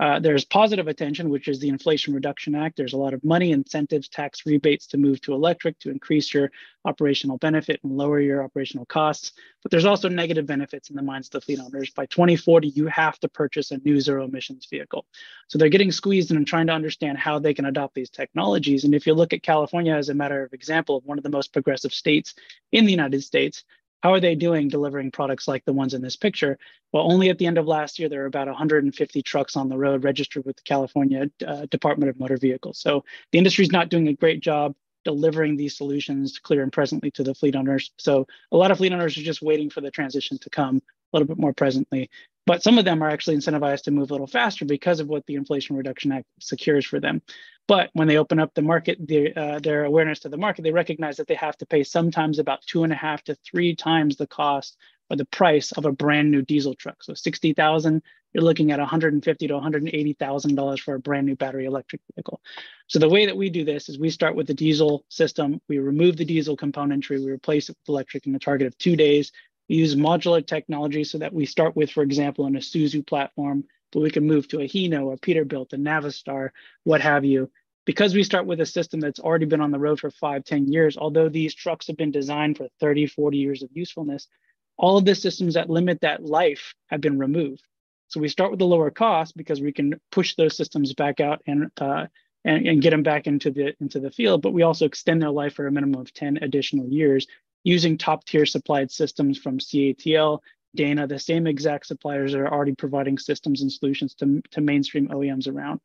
Uh, 0.00 0.18
there's 0.18 0.44
positive 0.44 0.88
attention, 0.88 1.28
which 1.28 1.48
is 1.48 1.60
the 1.60 1.68
Inflation 1.68 2.14
Reduction 2.14 2.54
Act. 2.54 2.76
There's 2.76 2.92
a 2.92 2.98
lot 2.98 3.14
of 3.14 3.22
money, 3.24 3.52
incentives, 3.52 4.08
tax 4.08 4.44
rebates 4.46 4.86
to 4.88 4.98
move 4.98 5.20
to 5.22 5.34
electric 5.34 5.78
to 5.80 5.90
increase 5.90 6.32
your 6.32 6.50
operational 6.84 7.38
benefit 7.38 7.80
and 7.84 7.96
lower 7.96 8.20
your 8.20 8.42
operational 8.42 8.86
costs. 8.86 9.32
But 9.62 9.70
there's 9.70 9.84
also 9.84 10.08
negative 10.08 10.46
benefits 10.46 10.90
in 10.90 10.96
the 10.96 11.02
minds 11.02 11.28
of 11.28 11.32
the 11.32 11.40
fleet 11.40 11.60
owners. 11.60 11.90
By 11.90 12.06
2040, 12.06 12.68
you 12.68 12.86
have 12.88 13.18
to 13.20 13.28
purchase 13.28 13.70
a 13.70 13.78
new 13.78 14.00
zero 14.00 14.24
emissions 14.24 14.66
vehicle. 14.68 15.04
So 15.48 15.58
they're 15.58 15.68
getting 15.68 15.92
squeezed 15.92 16.32
and 16.32 16.46
trying 16.46 16.66
to 16.66 16.72
understand 16.72 17.18
how 17.18 17.38
they 17.38 17.54
can 17.54 17.66
adopt 17.66 17.94
these 17.94 18.10
technologies. 18.10 18.84
And 18.84 18.94
if 18.94 19.06
you 19.06 19.14
look 19.14 19.32
at 19.32 19.42
California 19.42 19.94
as 19.94 20.08
a 20.08 20.14
matter 20.14 20.42
of 20.42 20.52
example 20.52 20.96
of 20.96 21.04
one 21.04 21.18
of 21.18 21.24
the 21.24 21.30
most 21.30 21.52
progressive 21.52 21.92
states 21.92 22.34
in 22.72 22.84
the 22.86 22.90
United 22.90 23.22
States, 23.22 23.64
how 24.02 24.12
are 24.12 24.20
they 24.20 24.34
doing 24.34 24.68
delivering 24.68 25.10
products 25.10 25.46
like 25.46 25.64
the 25.64 25.72
ones 25.72 25.94
in 25.94 26.02
this 26.02 26.16
picture? 26.16 26.58
Well, 26.92 27.10
only 27.10 27.30
at 27.30 27.38
the 27.38 27.46
end 27.46 27.58
of 27.58 27.66
last 27.66 27.98
year, 27.98 28.08
there 28.08 28.20
were 28.20 28.26
about 28.26 28.48
150 28.48 29.22
trucks 29.22 29.56
on 29.56 29.68
the 29.68 29.78
road 29.78 30.04
registered 30.04 30.44
with 30.44 30.56
the 30.56 30.62
California 30.62 31.30
uh, 31.46 31.66
Department 31.66 32.10
of 32.10 32.18
Motor 32.18 32.36
Vehicles. 32.36 32.78
So 32.78 33.04
the 33.30 33.38
industry 33.38 33.64
is 33.64 33.72
not 33.72 33.88
doing 33.88 34.08
a 34.08 34.14
great 34.14 34.40
job 34.40 34.74
delivering 35.04 35.56
these 35.56 35.76
solutions 35.76 36.38
clear 36.38 36.62
and 36.62 36.72
presently 36.72 37.10
to 37.12 37.22
the 37.22 37.34
fleet 37.34 37.56
owners. 37.56 37.92
So 37.98 38.26
a 38.50 38.56
lot 38.56 38.70
of 38.70 38.78
fleet 38.78 38.92
owners 38.92 39.16
are 39.18 39.22
just 39.22 39.42
waiting 39.42 39.70
for 39.70 39.80
the 39.80 39.90
transition 39.90 40.38
to 40.38 40.50
come 40.50 40.76
a 40.76 41.16
little 41.16 41.26
bit 41.26 41.38
more 41.38 41.52
presently. 41.52 42.10
But 42.44 42.62
some 42.62 42.78
of 42.78 42.84
them 42.84 43.02
are 43.02 43.08
actually 43.08 43.36
incentivized 43.36 43.82
to 43.84 43.92
move 43.92 44.10
a 44.10 44.14
little 44.14 44.26
faster 44.26 44.64
because 44.64 45.00
of 45.00 45.08
what 45.08 45.24
the 45.26 45.36
Inflation 45.36 45.76
Reduction 45.76 46.12
Act 46.12 46.26
secures 46.40 46.84
for 46.84 46.98
them. 46.98 47.22
But 47.68 47.90
when 47.92 48.08
they 48.08 48.18
open 48.18 48.38
up 48.38 48.54
the 48.54 48.62
market, 48.62 48.98
their, 49.00 49.32
uh, 49.36 49.58
their 49.60 49.84
awareness 49.84 50.20
to 50.20 50.28
the 50.28 50.36
market, 50.36 50.62
they 50.62 50.72
recognize 50.72 51.16
that 51.16 51.28
they 51.28 51.34
have 51.34 51.56
to 51.58 51.66
pay 51.66 51.84
sometimes 51.84 52.38
about 52.38 52.62
two 52.66 52.84
and 52.84 52.92
a 52.92 52.96
half 52.96 53.22
to 53.24 53.36
three 53.36 53.74
times 53.76 54.16
the 54.16 54.26
cost 54.26 54.76
or 55.10 55.16
the 55.16 55.24
price 55.26 55.72
of 55.72 55.84
a 55.84 55.92
brand 55.92 56.30
new 56.30 56.42
diesel 56.42 56.74
truck. 56.74 57.02
So 57.02 57.14
60,000, 57.14 58.02
you're 58.32 58.44
looking 58.44 58.72
at 58.72 58.78
150 58.78 59.46
to 59.46 59.54
180,000 59.54 60.54
dollars 60.54 60.80
for 60.80 60.94
a 60.94 61.00
brand 61.00 61.26
new 61.26 61.36
battery 61.36 61.66
electric 61.66 62.00
vehicle. 62.14 62.40
So 62.88 62.98
the 62.98 63.08
way 63.08 63.26
that 63.26 63.36
we 63.36 63.50
do 63.50 63.64
this 63.64 63.88
is 63.88 63.98
we 63.98 64.10
start 64.10 64.34
with 64.34 64.46
the 64.46 64.54
diesel 64.54 65.04
system, 65.08 65.60
we 65.68 65.78
remove 65.78 66.16
the 66.16 66.24
diesel 66.24 66.56
componentry, 66.56 67.22
we 67.22 67.30
replace 67.30 67.68
it 67.68 67.76
with 67.80 67.88
electric 67.88 68.26
in 68.26 68.34
a 68.34 68.38
target 68.38 68.66
of 68.66 68.78
two 68.78 68.96
days. 68.96 69.32
We 69.68 69.76
use 69.76 69.94
modular 69.94 70.44
technology 70.44 71.04
so 71.04 71.18
that 71.18 71.32
we 71.32 71.46
start 71.46 71.76
with, 71.76 71.90
for 71.90 72.02
example, 72.02 72.46
an 72.46 72.54
Isuzu 72.54 73.06
platform 73.06 73.64
but 73.92 74.00
we 74.00 74.10
can 74.10 74.26
move 74.26 74.48
to 74.48 74.60
a 74.60 74.68
Hino, 74.68 75.12
a 75.12 75.16
Peterbilt, 75.16 75.72
a 75.72 75.76
Navistar, 75.76 76.50
what 76.84 77.00
have 77.00 77.24
you. 77.24 77.50
Because 77.84 78.14
we 78.14 78.22
start 78.22 78.46
with 78.46 78.60
a 78.60 78.66
system 78.66 79.00
that's 79.00 79.20
already 79.20 79.44
been 79.44 79.60
on 79.60 79.72
the 79.72 79.78
road 79.78 80.00
for 80.00 80.10
five, 80.10 80.44
10 80.44 80.72
years, 80.72 80.96
although 80.96 81.28
these 81.28 81.54
trucks 81.54 81.88
have 81.88 81.96
been 81.96 82.12
designed 82.12 82.56
for 82.56 82.68
30, 82.80 83.06
40 83.06 83.36
years 83.36 83.62
of 83.62 83.70
usefulness, 83.72 84.28
all 84.76 84.96
of 84.96 85.04
the 85.04 85.14
systems 85.14 85.54
that 85.54 85.68
limit 85.68 86.00
that 86.00 86.24
life 86.24 86.74
have 86.86 87.00
been 87.00 87.18
removed. 87.18 87.62
So 88.08 88.20
we 88.20 88.28
start 88.28 88.50
with 88.50 88.60
the 88.60 88.66
lower 88.66 88.90
cost 88.90 89.36
because 89.36 89.60
we 89.60 89.72
can 89.72 90.00
push 90.10 90.34
those 90.36 90.56
systems 90.56 90.94
back 90.94 91.18
out 91.18 91.42
and, 91.46 91.70
uh, 91.80 92.06
and, 92.44 92.66
and 92.66 92.82
get 92.82 92.90
them 92.90 93.02
back 93.02 93.26
into 93.26 93.50
the, 93.50 93.74
into 93.80 94.00
the 94.00 94.10
field, 94.10 94.42
but 94.42 94.52
we 94.52 94.62
also 94.62 94.86
extend 94.86 95.20
their 95.20 95.30
life 95.30 95.54
for 95.54 95.66
a 95.66 95.72
minimum 95.72 96.00
of 96.00 96.12
10 96.12 96.38
additional 96.38 96.86
years 96.86 97.26
using 97.64 97.96
top 97.96 98.24
tier 98.24 98.46
supplied 98.46 98.90
systems 98.90 99.38
from 99.38 99.58
CATL 99.58 100.40
Dana, 100.74 101.06
the 101.06 101.18
same 101.18 101.46
exact 101.46 101.86
suppliers 101.86 102.32
that 102.32 102.40
are 102.40 102.52
already 102.52 102.74
providing 102.74 103.18
systems 103.18 103.62
and 103.62 103.70
solutions 103.70 104.14
to, 104.16 104.42
to 104.50 104.60
mainstream 104.60 105.08
OEMs 105.08 105.48
around. 105.48 105.80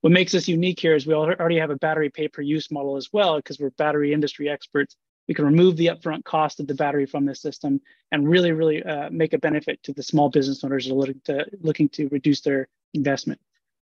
What 0.00 0.12
makes 0.12 0.34
us 0.34 0.46
unique 0.46 0.78
here 0.78 0.94
is 0.94 1.06
we 1.06 1.14
already 1.14 1.58
have 1.58 1.70
a 1.70 1.76
battery 1.76 2.08
pay 2.08 2.28
per 2.28 2.42
use 2.42 2.70
model 2.70 2.96
as 2.96 3.08
well, 3.12 3.36
because 3.36 3.58
we're 3.58 3.70
battery 3.70 4.12
industry 4.12 4.48
experts. 4.48 4.96
We 5.26 5.34
can 5.34 5.44
remove 5.44 5.76
the 5.76 5.88
upfront 5.88 6.24
cost 6.24 6.60
of 6.60 6.66
the 6.66 6.74
battery 6.74 7.04
from 7.04 7.26
the 7.26 7.34
system 7.34 7.80
and 8.12 8.28
really, 8.28 8.52
really 8.52 8.82
uh, 8.82 9.10
make 9.10 9.32
a 9.34 9.38
benefit 9.38 9.82
to 9.82 9.92
the 9.92 10.02
small 10.02 10.30
business 10.30 10.62
owners 10.64 10.86
that 10.86 10.94
are 10.94 10.96
looking 10.96 11.20
to, 11.24 11.46
looking 11.60 11.88
to 11.90 12.08
reduce 12.08 12.40
their 12.40 12.68
investment. 12.94 13.40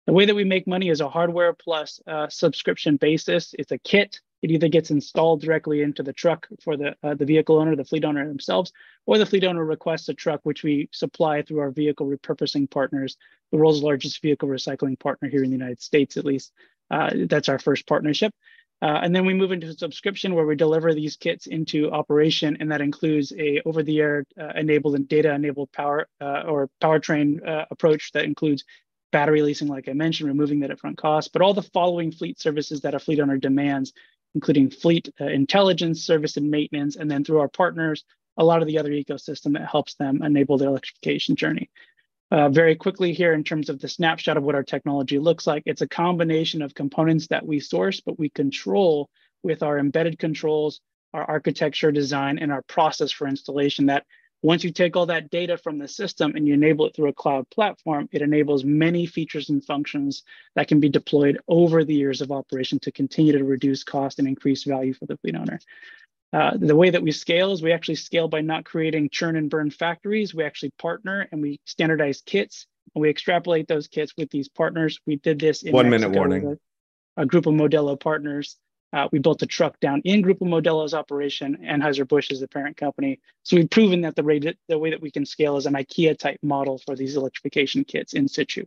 The 0.06 0.12
way 0.14 0.24
that 0.24 0.34
we 0.34 0.44
make 0.44 0.66
money 0.66 0.88
is 0.88 1.02
a 1.02 1.08
hardware 1.08 1.52
plus 1.52 2.00
uh, 2.06 2.28
subscription 2.30 2.96
basis. 2.96 3.54
It's 3.58 3.72
a 3.72 3.78
kit 3.78 4.20
it 4.42 4.50
either 4.50 4.68
gets 4.68 4.90
installed 4.90 5.40
directly 5.40 5.82
into 5.82 6.02
the 6.02 6.12
truck 6.12 6.46
for 6.62 6.76
the, 6.76 6.94
uh, 7.02 7.14
the 7.14 7.24
vehicle 7.24 7.58
owner, 7.58 7.74
the 7.74 7.84
fleet 7.84 8.04
owner 8.04 8.26
themselves, 8.26 8.72
or 9.06 9.18
the 9.18 9.26
fleet 9.26 9.44
owner 9.44 9.64
requests 9.64 10.08
a 10.08 10.14
truck, 10.14 10.40
which 10.44 10.62
we 10.62 10.88
supply 10.92 11.42
through 11.42 11.60
our 11.60 11.70
vehicle 11.70 12.06
repurposing 12.06 12.70
partners, 12.70 13.16
the 13.50 13.58
world's 13.58 13.82
largest 13.82 14.22
vehicle 14.22 14.48
recycling 14.48 14.98
partner 14.98 15.28
here 15.28 15.42
in 15.42 15.50
the 15.50 15.56
United 15.56 15.80
States, 15.80 16.16
at 16.16 16.24
least. 16.24 16.52
Uh, 16.90 17.10
that's 17.26 17.48
our 17.48 17.58
first 17.58 17.86
partnership. 17.86 18.32
Uh, 18.80 19.00
and 19.02 19.14
then 19.14 19.26
we 19.26 19.34
move 19.34 19.50
into 19.50 19.66
a 19.66 19.72
subscription 19.72 20.34
where 20.34 20.46
we 20.46 20.54
deliver 20.54 20.94
these 20.94 21.16
kits 21.16 21.48
into 21.48 21.90
operation, 21.90 22.56
and 22.60 22.70
that 22.70 22.80
includes 22.80 23.32
a 23.36 23.60
over-the-air 23.64 24.24
uh, 24.40 24.52
enabled 24.54 24.94
and 24.94 25.08
data-enabled 25.08 25.70
power 25.72 26.08
uh, 26.20 26.42
or 26.42 26.70
powertrain 26.80 27.44
uh, 27.46 27.64
approach 27.72 28.12
that 28.12 28.24
includes 28.24 28.64
battery 29.10 29.42
leasing, 29.42 29.68
like 29.68 29.88
I 29.88 29.94
mentioned, 29.94 30.28
removing 30.28 30.60
that 30.60 30.70
upfront 30.70 30.96
cost, 30.96 31.32
but 31.32 31.42
all 31.42 31.54
the 31.54 31.62
following 31.62 32.12
fleet 32.12 32.38
services 32.38 32.82
that 32.82 32.94
a 32.94 32.98
fleet 32.98 33.20
owner 33.20 33.38
demands 33.38 33.92
including 34.38 34.70
fleet 34.70 35.08
uh, 35.20 35.24
intelligence, 35.24 36.04
service 36.04 36.36
and 36.36 36.48
maintenance, 36.48 36.94
and 36.94 37.10
then 37.10 37.24
through 37.24 37.40
our 37.40 37.48
partners, 37.48 38.04
a 38.36 38.44
lot 38.44 38.62
of 38.62 38.68
the 38.68 38.78
other 38.78 38.92
ecosystem 38.92 39.54
that 39.54 39.68
helps 39.68 39.94
them 39.96 40.22
enable 40.22 40.56
their 40.56 40.68
electrification 40.68 41.34
journey. 41.34 41.68
Uh, 42.30 42.48
very 42.48 42.76
quickly 42.76 43.12
here 43.12 43.32
in 43.32 43.42
terms 43.42 43.68
of 43.68 43.80
the 43.80 43.88
snapshot 43.88 44.36
of 44.36 44.44
what 44.44 44.54
our 44.54 44.62
technology 44.62 45.18
looks 45.18 45.44
like, 45.44 45.64
it's 45.66 45.80
a 45.80 45.88
combination 45.88 46.62
of 46.62 46.72
components 46.72 47.26
that 47.26 47.44
we 47.44 47.58
source, 47.58 48.00
but 48.00 48.16
we 48.16 48.28
control 48.28 49.10
with 49.42 49.64
our 49.64 49.76
embedded 49.76 50.20
controls, 50.20 50.80
our 51.12 51.24
architecture 51.24 51.90
design, 51.90 52.38
and 52.38 52.52
our 52.52 52.62
process 52.62 53.10
for 53.10 53.26
installation 53.26 53.86
that 53.86 54.06
once 54.42 54.62
you 54.62 54.70
take 54.70 54.96
all 54.96 55.06
that 55.06 55.30
data 55.30 55.58
from 55.58 55.78
the 55.78 55.88
system 55.88 56.32
and 56.36 56.46
you 56.46 56.54
enable 56.54 56.86
it 56.86 56.94
through 56.94 57.08
a 57.08 57.12
cloud 57.12 57.48
platform, 57.50 58.08
it 58.12 58.22
enables 58.22 58.64
many 58.64 59.04
features 59.04 59.50
and 59.50 59.64
functions 59.64 60.22
that 60.54 60.68
can 60.68 60.78
be 60.78 60.88
deployed 60.88 61.38
over 61.48 61.84
the 61.84 61.94
years 61.94 62.20
of 62.20 62.30
operation 62.30 62.78
to 62.78 62.92
continue 62.92 63.32
to 63.36 63.44
reduce 63.44 63.82
cost 63.82 64.18
and 64.18 64.28
increase 64.28 64.62
value 64.62 64.94
for 64.94 65.06
the 65.06 65.16
fleet 65.18 65.34
owner. 65.34 65.58
Uh, 66.32 66.52
the 66.56 66.76
way 66.76 66.90
that 66.90 67.02
we 67.02 67.10
scale 67.10 67.52
is 67.52 67.62
we 67.62 67.72
actually 67.72 67.94
scale 67.94 68.28
by 68.28 68.40
not 68.40 68.64
creating 68.64 69.08
churn 69.10 69.34
and 69.34 69.50
burn 69.50 69.70
factories. 69.70 70.34
We 70.34 70.44
actually 70.44 70.72
partner 70.78 71.26
and 71.32 71.42
we 71.42 71.58
standardize 71.64 72.22
kits 72.24 72.66
and 72.94 73.02
we 73.02 73.08
extrapolate 73.08 73.66
those 73.66 73.88
kits 73.88 74.12
with 74.16 74.30
these 74.30 74.48
partners. 74.48 75.00
We 75.06 75.16
did 75.16 75.40
this 75.40 75.62
in 75.62 75.72
one 75.72 75.90
Mexico 75.90 76.08
minute 76.08 76.18
warning. 76.18 76.58
A, 77.16 77.22
a 77.22 77.26
group 77.26 77.46
of 77.46 77.54
Modelo 77.54 77.98
partners 77.98 78.56
uh, 78.92 79.08
we 79.12 79.18
built 79.18 79.42
a 79.42 79.46
truck 79.46 79.78
down 79.80 80.00
in 80.04 80.22
Grupo 80.22 80.42
Modelo's 80.42 80.94
operation. 80.94 81.58
Anheuser-Busch 81.62 82.30
is 82.30 82.40
the 82.40 82.48
parent 82.48 82.76
company. 82.76 83.20
So 83.42 83.56
we've 83.56 83.68
proven 83.68 84.00
that 84.02 84.16
the, 84.16 84.22
rate, 84.22 84.56
the 84.68 84.78
way 84.78 84.90
that 84.90 85.02
we 85.02 85.10
can 85.10 85.26
scale 85.26 85.56
is 85.56 85.66
an 85.66 85.74
IKEA 85.74 86.18
type 86.18 86.38
model 86.42 86.78
for 86.78 86.96
these 86.96 87.16
electrification 87.16 87.84
kits 87.84 88.14
in 88.14 88.28
situ. 88.28 88.64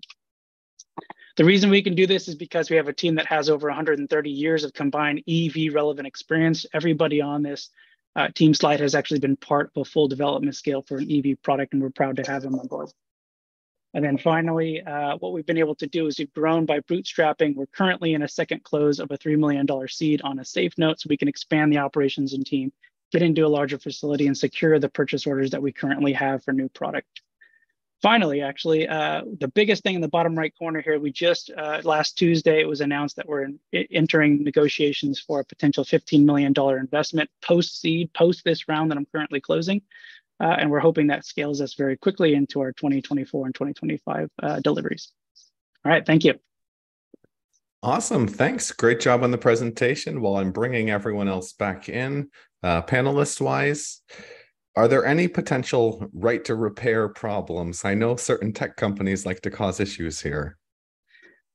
The 1.38 1.46
reason 1.46 1.70
we 1.70 1.82
can 1.82 1.96
do 1.96 2.06
this 2.06 2.28
is 2.28 2.36
because 2.36 2.70
we 2.70 2.76
have 2.76 2.88
a 2.88 2.94
team 2.94 3.16
that 3.16 3.26
has 3.28 3.50
over 3.50 3.68
130 3.68 4.30
years 4.30 4.64
of 4.64 4.74
combined 4.74 5.24
EV 5.28 5.74
relevant 5.74 6.08
experience. 6.08 6.66
Everybody 6.74 7.22
on 7.22 7.42
this 7.42 7.70
uh, 8.16 8.28
team 8.28 8.54
slide 8.54 8.82
has 8.82 8.94
actually 8.94 9.22
been 9.22 9.38
part 9.38 9.72
of 9.76 9.82
a 9.82 9.86
full 9.86 10.08
development 10.08 10.56
scale 10.56 10.82
for 10.82 10.98
an 10.98 11.10
EV 11.10 11.42
product, 11.42 11.74
and 11.74 11.82
we're 11.82 11.90
proud 11.90 12.18
to 12.18 12.24
have 12.30 12.44
them 12.44 12.60
on 12.60 12.68
board. 12.68 12.92
And 13.94 14.06
then 14.06 14.18
finally, 14.18 14.82
uh, 14.82 15.18
what 15.18 15.34
we've 15.34 15.46
been 15.46 15.58
able 15.58 15.76
to 15.76 15.88
do 15.88 16.08
is 16.08 16.18
we've 16.18 16.34
grown 16.34 16.66
by 16.66 16.80
bootstrapping. 16.82 17.56
We're 17.56 17.66
currently 17.66 18.14
in 18.14 18.22
a 18.22 18.28
second 18.28 18.64
close 18.64 19.00
of 19.00 19.12
a 19.12 19.18
$3 19.18 19.38
million 19.38 19.68
seed 19.88 20.22
on 20.22 20.40
a 20.40 20.46
safe 20.46 20.78
note 20.78 21.02
so 21.02 21.08
we 21.10 21.18
can 21.18 21.28
expand 21.28 21.74
the 21.74 21.80
operations 21.80 22.34
and 22.34 22.46
team, 22.46 22.72
get 23.12 23.22
into 23.22 23.46
a 23.46 23.50
larger 23.50 23.78
facility 23.78 24.28
and 24.28 24.38
secure 24.38 24.80
the 24.80 24.90
purchase 24.90 25.28
orders 25.28 25.52
that 25.52 25.62
we 25.62 25.74
currently 25.74 26.14
have 26.14 26.44
for 26.44 26.54
new 26.54 26.70
product. 26.70 27.22
Finally, 28.02 28.42
actually, 28.42 28.88
uh, 28.88 29.22
the 29.40 29.48
biggest 29.48 29.84
thing 29.84 29.94
in 29.94 30.02
the 30.02 30.08
bottom 30.08 30.36
right 30.36 30.58
corner 30.58 30.82
here, 30.82 30.98
we 31.00 31.12
just, 31.12 31.52
uh, 31.56 31.82
last 31.84 32.18
Tuesday, 32.18 32.60
it 32.60 32.68
was 32.68 32.82
announced 32.82 33.16
that 33.16 33.28
we're 33.28 33.44
in, 33.44 33.60
entering 33.92 34.44
negotiations 34.44 35.20
for 35.20 35.42
a 35.42 35.46
potential 35.46 35.84
$15 35.84 36.24
million 36.26 36.52
investment 36.80 37.30
post 37.44 37.80
seed, 37.80 38.12
post 38.14 38.44
this 38.44 38.68
round 38.68 38.90
that 38.90 38.98
I'm 38.98 39.06
currently 39.14 39.40
closing. 39.40 39.84
Uh, 40.42 40.56
and 40.58 40.72
we're 40.72 40.80
hoping 40.80 41.08
that 41.08 41.24
scales 41.24 41.62
us 41.62 41.76
very 41.76 41.96
quickly 41.96 42.34
into 42.34 42.62
our 42.62 42.72
2024 42.72 43.46
and 43.46 43.54
2025 43.54 44.30
uh, 44.42 44.60
deliveries. 44.62 45.12
All 45.86 45.92
right, 45.92 46.06
thank 46.06 46.24
you. 46.24 46.34
Awesome. 47.84 48.28
Thanks. 48.28 48.72
Great 48.72 49.00
job 49.00 49.24
on 49.24 49.32
the 49.32 49.38
presentation. 49.38 50.22
While 50.22 50.38
I'm 50.38 50.52
bringing 50.52 50.90
everyone 50.90 51.28
else 51.28 51.54
back 51.54 51.90
in, 51.90 52.30
uh, 52.64 52.82
panelist 52.84 53.40
wise, 53.42 54.02
are 54.76 54.88
there 54.88 55.06
any 55.06 55.28
potential 55.28 56.08
right 56.14 56.44
to 56.46 56.56
repair 56.56 57.10
problems? 57.10 57.86
I 57.86 57.94
know 57.94 58.16
certain 58.16 58.54
tech 58.54 58.78
companies 58.78 59.26
like 59.26 59.42
to 59.42 59.52
cause 59.52 59.80
issues 59.80 60.22
here. 60.22 60.58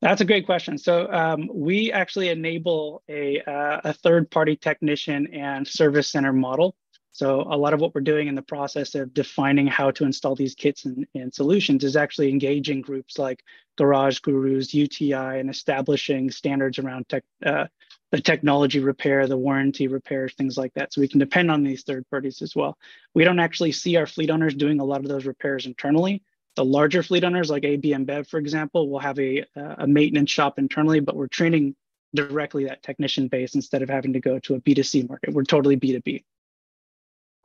That's 0.02 0.20
a 0.20 0.24
great 0.24 0.46
question. 0.46 0.78
So 0.78 1.10
um, 1.12 1.48
we 1.52 1.90
actually 1.90 2.28
enable 2.28 3.02
a, 3.08 3.40
uh, 3.40 3.80
a 3.84 3.92
third 3.92 4.30
party 4.30 4.54
technician 4.54 5.26
and 5.32 5.66
service 5.66 6.08
center 6.08 6.32
model 6.32 6.76
so 7.16 7.46
a 7.48 7.56
lot 7.56 7.72
of 7.72 7.80
what 7.80 7.94
we're 7.94 8.02
doing 8.02 8.28
in 8.28 8.34
the 8.34 8.42
process 8.42 8.94
of 8.94 9.14
defining 9.14 9.66
how 9.66 9.90
to 9.90 10.04
install 10.04 10.34
these 10.34 10.54
kits 10.54 10.84
and, 10.84 11.06
and 11.14 11.34
solutions 11.34 11.82
is 11.82 11.96
actually 11.96 12.28
engaging 12.28 12.82
groups 12.82 13.18
like 13.18 13.42
Garage 13.78 14.18
Gurus, 14.18 14.74
UTI, 14.74 15.40
and 15.40 15.48
establishing 15.48 16.30
standards 16.30 16.78
around 16.78 17.08
tech, 17.08 17.24
uh, 17.46 17.68
the 18.12 18.20
technology 18.20 18.80
repair, 18.80 19.26
the 19.26 19.36
warranty 19.38 19.88
repairs, 19.88 20.34
things 20.34 20.58
like 20.58 20.74
that. 20.74 20.92
So 20.92 21.00
we 21.00 21.08
can 21.08 21.18
depend 21.18 21.50
on 21.50 21.62
these 21.62 21.84
third 21.84 22.04
parties 22.10 22.42
as 22.42 22.54
well. 22.54 22.76
We 23.14 23.24
don't 23.24 23.40
actually 23.40 23.72
see 23.72 23.96
our 23.96 24.06
fleet 24.06 24.28
owners 24.28 24.54
doing 24.54 24.80
a 24.80 24.84
lot 24.84 25.00
of 25.00 25.08
those 25.08 25.24
repairs 25.24 25.64
internally. 25.64 26.22
the 26.56 26.66
larger 26.66 27.02
fleet 27.02 27.24
owners 27.24 27.48
like 27.48 27.64
AB 27.64 27.92
InBev, 27.92 28.28
for 28.28 28.36
example, 28.36 28.90
will 28.90 28.98
have 28.98 29.18
a, 29.18 29.42
a 29.56 29.86
maintenance 29.86 30.30
shop 30.30 30.58
internally, 30.58 31.00
but 31.00 31.16
we're 31.16 31.28
training 31.28 31.74
directly 32.14 32.66
that 32.66 32.82
technician 32.82 33.28
base 33.28 33.54
instead 33.54 33.80
of 33.80 33.88
having 33.88 34.12
to 34.12 34.20
go 34.20 34.38
to 34.40 34.54
a 34.54 34.60
B2C 34.60 35.08
market. 35.08 35.32
We're 35.32 35.44
totally 35.44 35.78
B2B. 35.78 36.24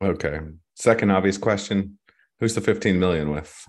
Okay. 0.02 0.40
Second 0.76 1.12
obvious 1.12 1.38
question 1.38 1.98
Who's 2.42 2.56
the 2.56 2.62
15 2.62 3.00
million 3.00 3.30
with? 3.30 3.68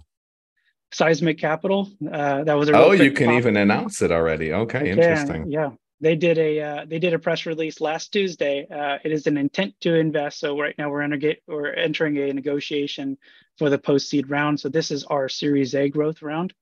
Seismic 0.92 1.38
Capital. 1.38 1.90
Uh, 2.10 2.42
that 2.44 2.54
was 2.54 2.70
a 2.70 2.72
oh, 2.76 2.92
you 2.92 3.12
can 3.12 3.32
even 3.32 3.56
announce 3.58 4.00
it 4.00 4.10
already. 4.10 4.52
Okay, 4.52 4.90
interesting. 4.90 5.50
Yeah, 5.50 5.70
they 6.00 6.16
did 6.16 6.38
a 6.38 6.60
uh, 6.60 6.84
they 6.86 6.98
did 6.98 7.12
a 7.12 7.18
press 7.18 7.44
release 7.44 7.82
last 7.82 8.12
Tuesday. 8.12 8.66
Uh, 8.70 8.98
it 9.04 9.12
is 9.12 9.26
an 9.26 9.36
intent 9.36 9.74
to 9.80 9.94
invest. 9.94 10.40
So 10.40 10.58
right 10.58 10.74
now 10.78 10.88
we're, 10.88 11.02
under, 11.02 11.34
we're 11.46 11.72
entering 11.72 12.16
a 12.16 12.32
negotiation 12.32 13.18
for 13.58 13.68
the 13.68 13.78
post 13.78 14.08
seed 14.08 14.30
round. 14.30 14.58
So 14.58 14.70
this 14.70 14.90
is 14.90 15.04
our 15.04 15.28
Series 15.28 15.74
A 15.74 15.90
growth 15.90 16.22
round. 16.22 16.54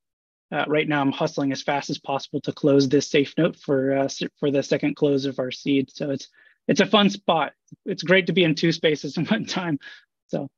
Uh, 0.51 0.65
right 0.67 0.87
now 0.87 0.99
I'm 0.99 1.13
hustling 1.13 1.53
as 1.53 1.61
fast 1.61 1.89
as 1.89 1.97
possible 1.97 2.41
to 2.41 2.51
close 2.51 2.89
this 2.89 3.09
safe 3.09 3.33
note 3.37 3.55
for 3.55 3.97
uh, 3.97 4.09
for 4.37 4.51
the 4.51 4.63
second 4.63 4.97
close 4.97 5.25
of 5.25 5.39
our 5.39 5.51
seed. 5.51 5.91
So 5.93 6.11
it's 6.11 6.27
it's 6.67 6.79
a 6.79 6.85
fun 6.85 7.09
spot. 7.09 7.53
It's 7.85 8.03
great 8.03 8.27
to 8.27 8.33
be 8.33 8.43
in 8.43 8.55
two 8.55 8.71
spaces 8.71 9.17
in 9.17 9.25
one 9.27 9.45
time. 9.45 9.79
So 10.27 10.49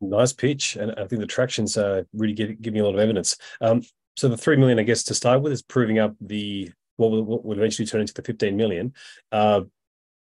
nice 0.00 0.32
pitch, 0.32 0.76
and 0.76 0.92
I 0.92 1.06
think 1.06 1.20
the 1.20 1.26
traction's 1.26 1.76
uh, 1.76 2.02
really 2.12 2.34
giving 2.34 2.80
a 2.80 2.84
lot 2.84 2.94
of 2.94 3.00
evidence. 3.00 3.36
Um, 3.60 3.82
so 4.16 4.28
the 4.28 4.36
three 4.36 4.56
million, 4.56 4.78
I 4.78 4.82
guess, 4.82 5.04
to 5.04 5.14
start 5.14 5.42
with, 5.42 5.52
is 5.52 5.62
proving 5.62 5.98
up 5.98 6.14
the 6.20 6.70
what 6.96 7.10
will, 7.10 7.22
what 7.22 7.44
will 7.44 7.56
eventually 7.56 7.86
turn 7.86 8.00
into 8.00 8.14
the 8.14 8.22
15 8.22 8.56
million. 8.56 8.92
Uh, 9.30 9.62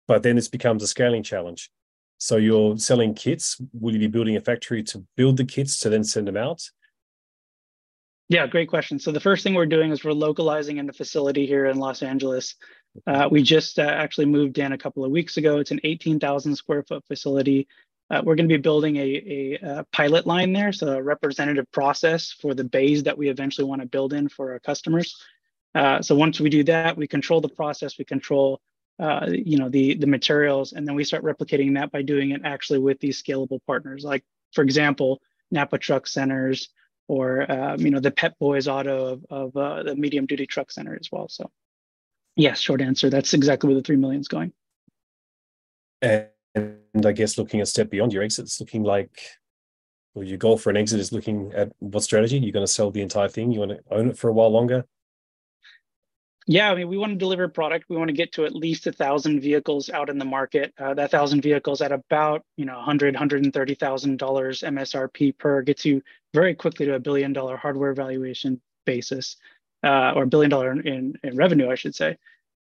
but 0.06 0.22
then 0.22 0.36
this 0.36 0.48
becomes 0.48 0.82
a 0.82 0.86
scaling 0.86 1.22
challenge. 1.22 1.70
So 2.18 2.36
you're 2.36 2.76
selling 2.76 3.14
kits. 3.14 3.60
Will 3.72 3.94
you 3.94 3.98
be 3.98 4.06
building 4.06 4.36
a 4.36 4.40
factory 4.40 4.82
to 4.84 5.04
build 5.16 5.38
the 5.38 5.44
kits 5.44 5.78
to 5.80 5.88
then 5.88 6.04
send 6.04 6.28
them 6.28 6.36
out? 6.36 6.62
Yeah, 8.28 8.46
great 8.46 8.68
question. 8.68 8.98
So 8.98 9.10
the 9.10 9.20
first 9.20 9.42
thing 9.42 9.54
we're 9.54 9.66
doing 9.66 9.90
is 9.90 10.04
we're 10.04 10.12
localizing 10.12 10.78
in 10.78 10.86
the 10.86 10.92
facility 10.92 11.46
here 11.46 11.66
in 11.66 11.78
Los 11.78 12.02
Angeles. 12.02 12.54
Uh, 13.06 13.28
we 13.30 13.42
just 13.42 13.78
uh, 13.78 13.82
actually 13.82 14.26
moved 14.26 14.58
in 14.58 14.72
a 14.72 14.78
couple 14.78 15.04
of 15.04 15.10
weeks 15.10 15.36
ago. 15.36 15.58
It's 15.58 15.70
an 15.70 15.80
18,000 15.84 16.56
square 16.56 16.82
foot 16.82 17.04
facility. 17.06 17.68
Uh, 18.10 18.20
we're 18.24 18.34
going 18.34 18.48
to 18.48 18.54
be 18.54 18.60
building 18.60 18.96
a, 18.96 19.00
a, 19.00 19.58
a, 19.62 19.84
pilot 19.92 20.26
line 20.26 20.52
there, 20.52 20.72
so 20.72 20.88
a 20.88 21.02
representative 21.02 21.70
process 21.72 22.30
for 22.30 22.52
the 22.52 22.64
bays 22.64 23.04
that 23.04 23.16
we 23.16 23.30
eventually 23.30 23.66
want 23.66 23.80
to 23.80 23.88
build 23.88 24.12
in 24.12 24.28
for 24.28 24.52
our 24.52 24.58
customers. 24.58 25.16
Uh, 25.74 26.02
so 26.02 26.14
once 26.14 26.38
we 26.38 26.50
do 26.50 26.62
that, 26.64 26.96
we 26.96 27.06
control 27.06 27.40
the 27.40 27.48
process, 27.48 27.96
we 27.98 28.04
control 28.04 28.60
uh, 28.98 29.26
you 29.30 29.56
know 29.56 29.70
the 29.70 29.94
the 29.94 30.06
materials, 30.06 30.74
and 30.74 30.86
then 30.86 30.94
we 30.94 31.02
start 31.02 31.24
replicating 31.24 31.74
that 31.74 31.90
by 31.90 32.02
doing 32.02 32.32
it 32.32 32.42
actually 32.44 32.78
with 32.78 33.00
these 33.00 33.22
scalable 33.22 33.58
partners. 33.66 34.04
Like 34.04 34.22
for 34.52 34.62
example, 34.62 35.22
Napa 35.50 35.78
Truck 35.78 36.06
Centers 36.06 36.68
or 37.08 37.50
um, 37.50 37.80
you 37.80 37.90
know 37.90 38.00
the 38.00 38.10
Pep 38.10 38.38
Boys 38.38 38.68
Auto 38.68 39.06
of, 39.06 39.26
of 39.30 39.56
uh, 39.56 39.82
the 39.82 39.96
medium 39.96 40.26
duty 40.26 40.46
truck 40.46 40.70
center 40.70 40.94
as 40.94 41.08
well. 41.10 41.28
So 41.28 41.50
yes, 42.36 42.60
short 42.60 42.80
answer. 42.80 43.10
That's 43.10 43.34
exactly 43.34 43.68
where 43.68 43.76
the 43.76 43.82
three 43.82 43.96
million 43.96 44.20
is 44.20 44.28
going. 44.28 44.52
And 46.00 46.26
I 47.04 47.12
guess 47.12 47.38
looking 47.38 47.60
a 47.60 47.66
step 47.66 47.90
beyond 47.90 48.12
your 48.12 48.22
exits, 48.22 48.60
looking 48.60 48.82
like 48.82 49.20
well, 50.14 50.24
your 50.24 50.38
goal 50.38 50.58
for 50.58 50.70
an 50.70 50.76
exit 50.76 51.00
is 51.00 51.12
looking 51.12 51.52
at 51.54 51.72
what 51.78 52.02
strategy 52.02 52.38
you're 52.38 52.52
going 52.52 52.66
to 52.66 52.70
sell 52.70 52.90
the 52.90 53.00
entire 53.00 53.28
thing. 53.28 53.50
You 53.50 53.60
want 53.60 53.70
to 53.72 53.80
own 53.90 54.10
it 54.10 54.18
for 54.18 54.28
a 54.28 54.32
while 54.32 54.50
longer 54.50 54.84
yeah, 56.46 56.70
I 56.70 56.74
mean, 56.74 56.88
we 56.88 56.98
want 56.98 57.12
to 57.12 57.18
deliver 57.18 57.44
a 57.44 57.48
product. 57.48 57.86
We 57.88 57.96
want 57.96 58.08
to 58.08 58.14
get 58.14 58.32
to 58.32 58.44
at 58.44 58.54
least 58.54 58.86
a 58.86 58.92
thousand 58.92 59.40
vehicles 59.40 59.88
out 59.90 60.10
in 60.10 60.18
the 60.18 60.24
market. 60.24 60.74
Uh, 60.76 60.92
that 60.94 61.10
thousand 61.10 61.42
vehicles 61.42 61.80
at 61.80 61.92
about 61.92 62.44
you 62.56 62.64
know 62.64 62.76
100, 62.76 63.14
130 63.14 63.74
thousand 63.74 64.18
dollars 64.18 64.62
MSRP 64.62 65.38
per 65.38 65.62
gets 65.62 65.84
you 65.84 66.02
very 66.34 66.54
quickly 66.54 66.86
to 66.86 66.94
a 66.94 67.00
billion 67.00 67.32
dollar 67.32 67.56
hardware 67.56 67.94
valuation 67.94 68.60
basis, 68.86 69.36
uh, 69.82 70.12
or 70.14 70.26
billion 70.26 70.50
dollar 70.50 70.72
in, 70.72 71.14
in 71.22 71.36
revenue, 71.36 71.70
I 71.70 71.74
should 71.74 71.94
say. 71.94 72.16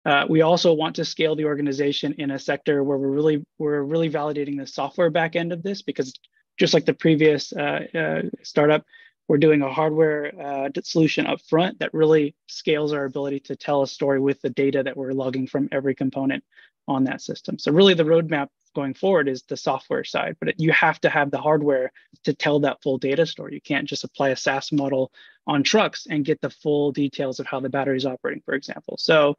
Uh, 0.07 0.25
we 0.29 0.41
also 0.41 0.73
want 0.73 0.97
to 0.97 1.05
scale 1.05 1.37
the 1.37 1.45
organization 1.45 2.15
in 2.19 2.31
a 2.31 2.39
sector 2.39 2.83
where 2.83 2.97
we're 2.97 3.11
really 3.11 3.45
we're 3.59 3.83
really 3.83 4.09
validating 4.09 4.59
the 4.59 4.67
software 4.67 5.11
back 5.11 5.37
end 5.37 5.53
of 5.53 5.63
this 5.63 5.83
because 5.83 6.15
just 6.59 6.75
like 6.75 6.87
the 6.87 6.95
previous 6.95 7.53
uh, 7.53 7.87
uh, 7.95 8.23
startup, 8.43 8.85
we're 9.29 9.39
doing 9.39 9.63
a 9.63 9.73
hardware 9.73 10.33
uh, 10.41 10.69
solution 10.83 11.27
up 11.27 11.41
front 11.49 11.79
that 11.79 11.93
really 11.95 12.35
scales 12.49 12.93
our 12.93 13.05
ability 13.05 13.41
to 13.41 13.57
tell 13.57 13.83
a 13.83 13.87
story 13.87 14.21
with 14.21 14.41
the 14.43 14.51
data 14.51 14.83
that 14.83 14.97
we're 14.97 15.13
logging 15.13 15.47
from 15.47 15.69
every 15.71 15.95
component 15.95 16.43
on 16.89 17.05
that 17.05 17.23
system. 17.23 17.59
So 17.59 17.71
really 17.71 17.95
the 17.95 18.05
roadmap 18.05 18.49
going 18.75 18.95
forward 18.95 19.29
is 19.29 19.43
the 19.43 19.57
software 19.57 20.05
side, 20.05 20.37
but 20.41 20.59
you 20.59 20.73
have 20.73 21.01
to 21.01 21.09
have 21.11 21.31
the 21.31 21.41
hardware 21.41 21.93
to 22.25 22.35
tell 22.35 22.61
that 22.61 22.83
full 22.83 22.99
data 22.99 23.27
story. 23.27 23.55
You 23.55 23.61
can't 23.61 23.89
just 23.89 24.05
apply 24.05 24.31
a 24.31 24.37
SaaS 24.37 24.73
model 24.73 25.13
on 25.51 25.65
trucks 25.65 26.07
and 26.09 26.25
get 26.25 26.41
the 26.41 26.49
full 26.49 26.93
details 26.93 27.41
of 27.41 27.47
how 27.47 27.59
the 27.59 27.69
battery 27.69 27.97
is 27.97 28.07
operating, 28.07 28.41
for 28.45 28.55
example. 28.55 28.97
So 28.97 29.37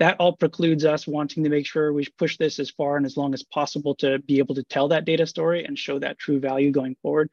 that 0.00 0.16
all 0.18 0.34
precludes 0.34 0.84
us 0.84 1.06
wanting 1.06 1.44
to 1.44 1.50
make 1.50 1.66
sure 1.66 1.92
we 1.92 2.04
push 2.18 2.36
this 2.36 2.58
as 2.58 2.68
far 2.68 2.96
and 2.96 3.06
as 3.06 3.16
long 3.16 3.32
as 3.32 3.44
possible 3.44 3.94
to 3.96 4.18
be 4.18 4.38
able 4.38 4.56
to 4.56 4.64
tell 4.64 4.88
that 4.88 5.04
data 5.04 5.24
story 5.24 5.64
and 5.64 5.78
show 5.78 6.00
that 6.00 6.18
true 6.18 6.40
value 6.40 6.72
going 6.72 6.96
forward. 7.00 7.30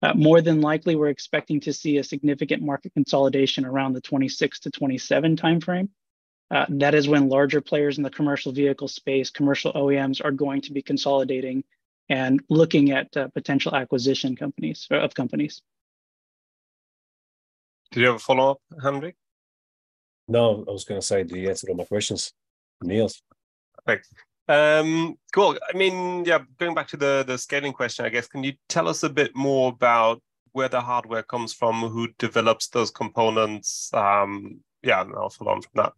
Uh, 0.00 0.14
more 0.14 0.40
than 0.40 0.60
likely, 0.60 0.94
we're 0.94 1.08
expecting 1.08 1.58
to 1.58 1.72
see 1.72 1.96
a 1.96 2.04
significant 2.04 2.62
market 2.62 2.92
consolidation 2.94 3.64
around 3.64 3.94
the 3.94 4.00
26 4.00 4.60
to 4.60 4.70
27 4.70 5.36
timeframe. 5.36 5.88
Uh, 6.48 6.66
that 6.68 6.94
is 6.94 7.08
when 7.08 7.28
larger 7.28 7.60
players 7.60 7.96
in 7.96 8.04
the 8.04 8.10
commercial 8.10 8.52
vehicle 8.52 8.86
space, 8.86 9.30
commercial 9.30 9.72
OEMs, 9.72 10.24
are 10.24 10.30
going 10.30 10.60
to 10.60 10.72
be 10.72 10.82
consolidating 10.82 11.64
and 12.08 12.40
looking 12.48 12.92
at 12.92 13.16
uh, 13.16 13.26
potential 13.28 13.74
acquisition 13.74 14.36
companies 14.36 14.86
of 14.92 15.14
companies. 15.14 15.62
Did 17.96 18.02
you 18.02 18.08
have 18.08 18.16
a 18.16 18.18
follow 18.18 18.50
up, 18.50 18.58
Hendrik? 18.82 19.16
No, 20.28 20.66
I 20.68 20.70
was 20.70 20.84
going 20.84 21.00
to 21.00 21.06
say, 21.06 21.22
do 21.22 21.38
you 21.38 21.48
answer 21.48 21.66
all 21.70 21.76
my 21.76 21.84
questions? 21.84 22.34
Niels. 22.82 23.22
Thanks. 23.86 24.12
Um, 24.48 25.16
cool. 25.32 25.56
I 25.66 25.74
mean, 25.74 26.26
yeah, 26.26 26.40
going 26.58 26.74
back 26.74 26.88
to 26.88 26.98
the 26.98 27.24
the 27.26 27.38
scaling 27.38 27.72
question, 27.72 28.04
I 28.04 28.10
guess, 28.10 28.28
can 28.28 28.44
you 28.44 28.52
tell 28.68 28.86
us 28.86 29.02
a 29.02 29.08
bit 29.08 29.34
more 29.34 29.70
about 29.70 30.22
where 30.52 30.68
the 30.68 30.82
hardware 30.82 31.22
comes 31.22 31.54
from, 31.54 31.76
who 31.88 32.08
develops 32.18 32.68
those 32.68 32.90
components? 32.90 33.90
Um, 33.94 34.60
yeah, 34.82 35.00
and 35.00 35.14
I'll 35.14 35.30
follow 35.30 35.52
on 35.52 35.62
from 35.62 35.72
that. 35.76 35.92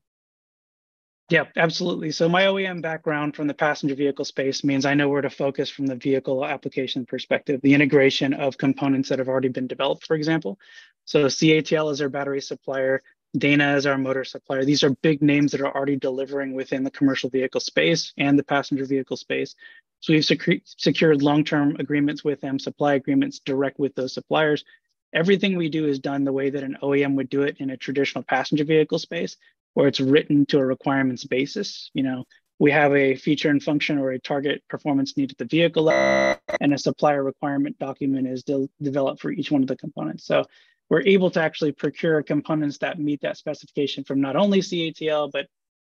Yeah, 1.30 1.44
absolutely. 1.56 2.12
So 2.12 2.28
my 2.28 2.44
OEM 2.44 2.80
background 2.80 3.36
from 3.36 3.48
the 3.48 3.54
passenger 3.54 3.94
vehicle 3.94 4.24
space 4.24 4.64
means 4.64 4.86
I 4.86 4.94
know 4.94 5.10
where 5.10 5.20
to 5.22 5.28
focus 5.28 5.68
from 5.68 5.86
the 5.86 5.96
vehicle 5.96 6.44
application 6.44 7.04
perspective, 7.04 7.60
the 7.62 7.74
integration 7.74 8.32
of 8.32 8.56
components 8.56 9.10
that 9.10 9.18
have 9.18 9.28
already 9.28 9.48
been 9.48 9.66
developed, 9.66 10.06
for 10.06 10.16
example. 10.16 10.58
So 11.04 11.26
CATL 11.26 11.92
is 11.92 12.00
our 12.00 12.08
battery 12.08 12.40
supplier. 12.40 13.02
Dana 13.36 13.76
is 13.76 13.84
our 13.84 13.98
motor 13.98 14.24
supplier. 14.24 14.64
These 14.64 14.82
are 14.84 14.90
big 15.02 15.20
names 15.20 15.52
that 15.52 15.60
are 15.60 15.74
already 15.74 15.96
delivering 15.96 16.54
within 16.54 16.82
the 16.82 16.90
commercial 16.90 17.28
vehicle 17.28 17.60
space 17.60 18.14
and 18.16 18.38
the 18.38 18.44
passenger 18.44 18.86
vehicle 18.86 19.18
space. 19.18 19.54
So 20.00 20.14
we've 20.14 20.24
sec- 20.24 20.62
secured 20.64 21.20
long-term 21.20 21.76
agreements 21.78 22.24
with 22.24 22.40
them, 22.40 22.58
supply 22.58 22.94
agreements 22.94 23.40
direct 23.40 23.78
with 23.78 23.94
those 23.96 24.14
suppliers. 24.14 24.64
Everything 25.12 25.56
we 25.58 25.68
do 25.68 25.86
is 25.86 25.98
done 25.98 26.24
the 26.24 26.32
way 26.32 26.48
that 26.48 26.62
an 26.62 26.78
OEM 26.82 27.16
would 27.16 27.28
do 27.28 27.42
it 27.42 27.56
in 27.58 27.68
a 27.70 27.76
traditional 27.76 28.24
passenger 28.24 28.64
vehicle 28.64 28.98
space, 28.98 29.36
where 29.78 29.86
it's 29.86 30.00
written 30.00 30.44
to 30.44 30.58
a 30.58 30.66
requirements 30.66 31.22
basis. 31.22 31.88
You 31.94 32.02
know, 32.02 32.24
we 32.58 32.72
have 32.72 32.92
a 32.96 33.14
feature 33.14 33.48
and 33.48 33.62
function 33.62 33.96
or 33.96 34.10
a 34.10 34.18
target 34.18 34.60
performance 34.68 35.16
need 35.16 35.30
at 35.30 35.38
the 35.38 35.44
vehicle 35.44 35.84
level, 35.84 36.40
and 36.60 36.74
a 36.74 36.78
supplier 36.78 37.22
requirement 37.22 37.78
document 37.78 38.26
is 38.26 38.42
de- 38.42 38.68
developed 38.82 39.20
for 39.20 39.30
each 39.30 39.52
one 39.52 39.62
of 39.62 39.68
the 39.68 39.76
components. 39.76 40.26
So 40.26 40.46
we're 40.90 41.02
able 41.02 41.30
to 41.30 41.40
actually 41.40 41.70
procure 41.70 42.24
components 42.24 42.78
that 42.78 42.98
meet 42.98 43.20
that 43.20 43.36
specification 43.36 44.02
from 44.02 44.20
not 44.20 44.34
only 44.34 44.62
CATL, 44.62 45.30
but 45.30 45.46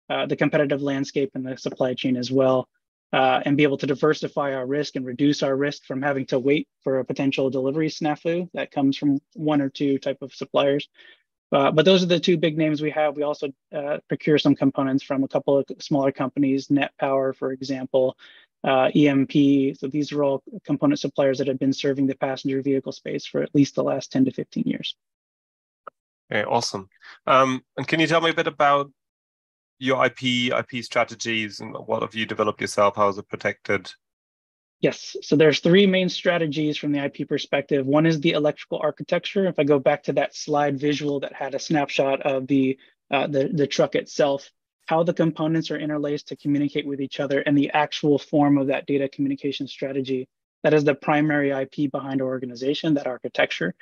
uh, 0.08 0.28
the 0.28 0.36
competitive 0.36 0.84
landscape 0.84 1.32
and 1.34 1.44
the 1.44 1.58
supply 1.58 1.96
chain 1.96 2.16
as 2.16 2.30
well, 2.32 2.70
uh, 3.12 3.42
and 3.44 3.58
be 3.58 3.64
able 3.64 3.80
to 3.80 3.88
diversify 3.88 4.54
our 4.54 4.68
risk 4.68 4.98
and 4.98 5.06
reduce 5.08 5.42
our 5.42 5.56
risk 5.56 5.86
from 5.86 6.04
having 6.04 6.28
to 6.28 6.38
wait 6.38 6.68
for 6.84 7.00
a 7.00 7.06
potential 7.06 7.50
delivery 7.50 7.90
snafu 7.90 8.48
that 8.54 8.70
comes 8.70 8.96
from 8.96 9.18
one 9.34 9.62
or 9.62 9.70
two 9.70 9.98
type 9.98 10.22
of 10.22 10.32
suppliers. 10.32 10.88
Uh, 11.52 11.72
but 11.72 11.86
those 11.86 12.04
are 12.04 12.08
the 12.08 12.20
two 12.20 12.38
big 12.38 12.58
names 12.58 12.82
we 12.82 12.92
have. 12.92 13.16
We 13.16 13.24
also 13.24 13.50
uh, 13.76 13.98
procure 14.08 14.38
some 14.38 14.56
components 14.56 15.04
from 15.04 15.24
a 15.24 15.28
couple 15.28 15.58
of 15.58 15.66
smaller 15.80 16.12
companies, 16.12 16.70
Net 16.70 16.92
Power, 17.00 17.34
for 17.34 17.52
example, 17.52 18.18
uh, 18.64 18.92
EMP. 18.94 19.78
So 19.78 19.88
these 19.88 20.12
are 20.12 20.24
all 20.24 20.44
component 20.64 21.00
suppliers 21.00 21.40
that 21.40 21.48
have 21.48 21.60
been 21.60 21.74
serving 21.74 22.08
the 22.08 22.16
passenger 22.16 22.62
vehicle 22.62 22.92
space 22.92 23.26
for 23.26 23.42
at 23.42 23.54
least 23.56 23.76
the 23.76 23.84
last 23.84 24.12
10 24.12 24.26
to 24.26 24.32
15 24.32 24.64
years. 24.66 24.96
Okay, 26.32 26.44
awesome. 26.44 26.90
Um, 27.26 27.64
and 27.78 27.88
can 27.88 28.00
you 28.00 28.06
tell 28.06 28.22
me 28.22 28.30
a 28.30 28.36
bit 28.36 28.48
about 28.48 28.92
your 29.80 30.06
IP, 30.06 30.52
IP 30.54 30.84
strategies, 30.84 31.62
and 31.62 31.74
what 31.74 32.04
have 32.04 32.14
you 32.14 32.26
developed 32.26 32.62
yourself? 32.62 32.96
How 32.96 33.08
is 33.08 33.18
it 33.18 33.28
protected? 33.28 33.92
Yes, 34.82 35.18
so 35.24 35.36
there's 35.36 35.60
three 35.60 35.88
main 35.88 36.08
strategies 36.10 36.78
from 36.78 36.92
the 36.94 37.04
IP 37.04 37.28
perspective. 37.28 37.86
One 37.86 38.06
is 38.06 38.22
the 38.22 38.32
electrical 38.32 38.80
architecture. 38.82 39.48
If 39.48 39.60
I 39.60 39.64
go 39.64 39.80
back 39.80 40.04
to 40.04 40.14
that 40.14 40.36
slide 40.36 40.80
visual 40.80 41.20
that 41.22 41.34
had 41.34 41.56
a 41.56 41.60
snapshot 41.60 42.22
of 42.22 42.48
the 42.48 42.78
uh, 43.12 43.28
the, 43.28 43.50
the 43.52 43.68
truck 43.68 43.96
itself, 43.96 44.52
how 44.86 45.04
the 45.04 45.14
components 45.14 45.72
are 45.72 45.80
interlaced 45.80 46.28
to 46.30 46.36
communicate 46.36 46.86
with 46.86 47.02
each 47.02 47.20
other 47.20 47.40
and 47.42 47.58
the 47.58 47.72
actual 47.72 48.20
form 48.20 48.58
of 48.58 48.68
that 48.68 48.86
data 48.86 49.10
communication 49.10 49.68
strategy 49.68 50.28
That 50.64 50.74
is 50.76 50.84
the 50.84 50.96
primary 50.96 51.52
IP 51.52 51.92
behind 51.92 52.22
our 52.22 52.28
organization, 52.28 52.94
that 52.96 53.08
architecture. 53.08 53.74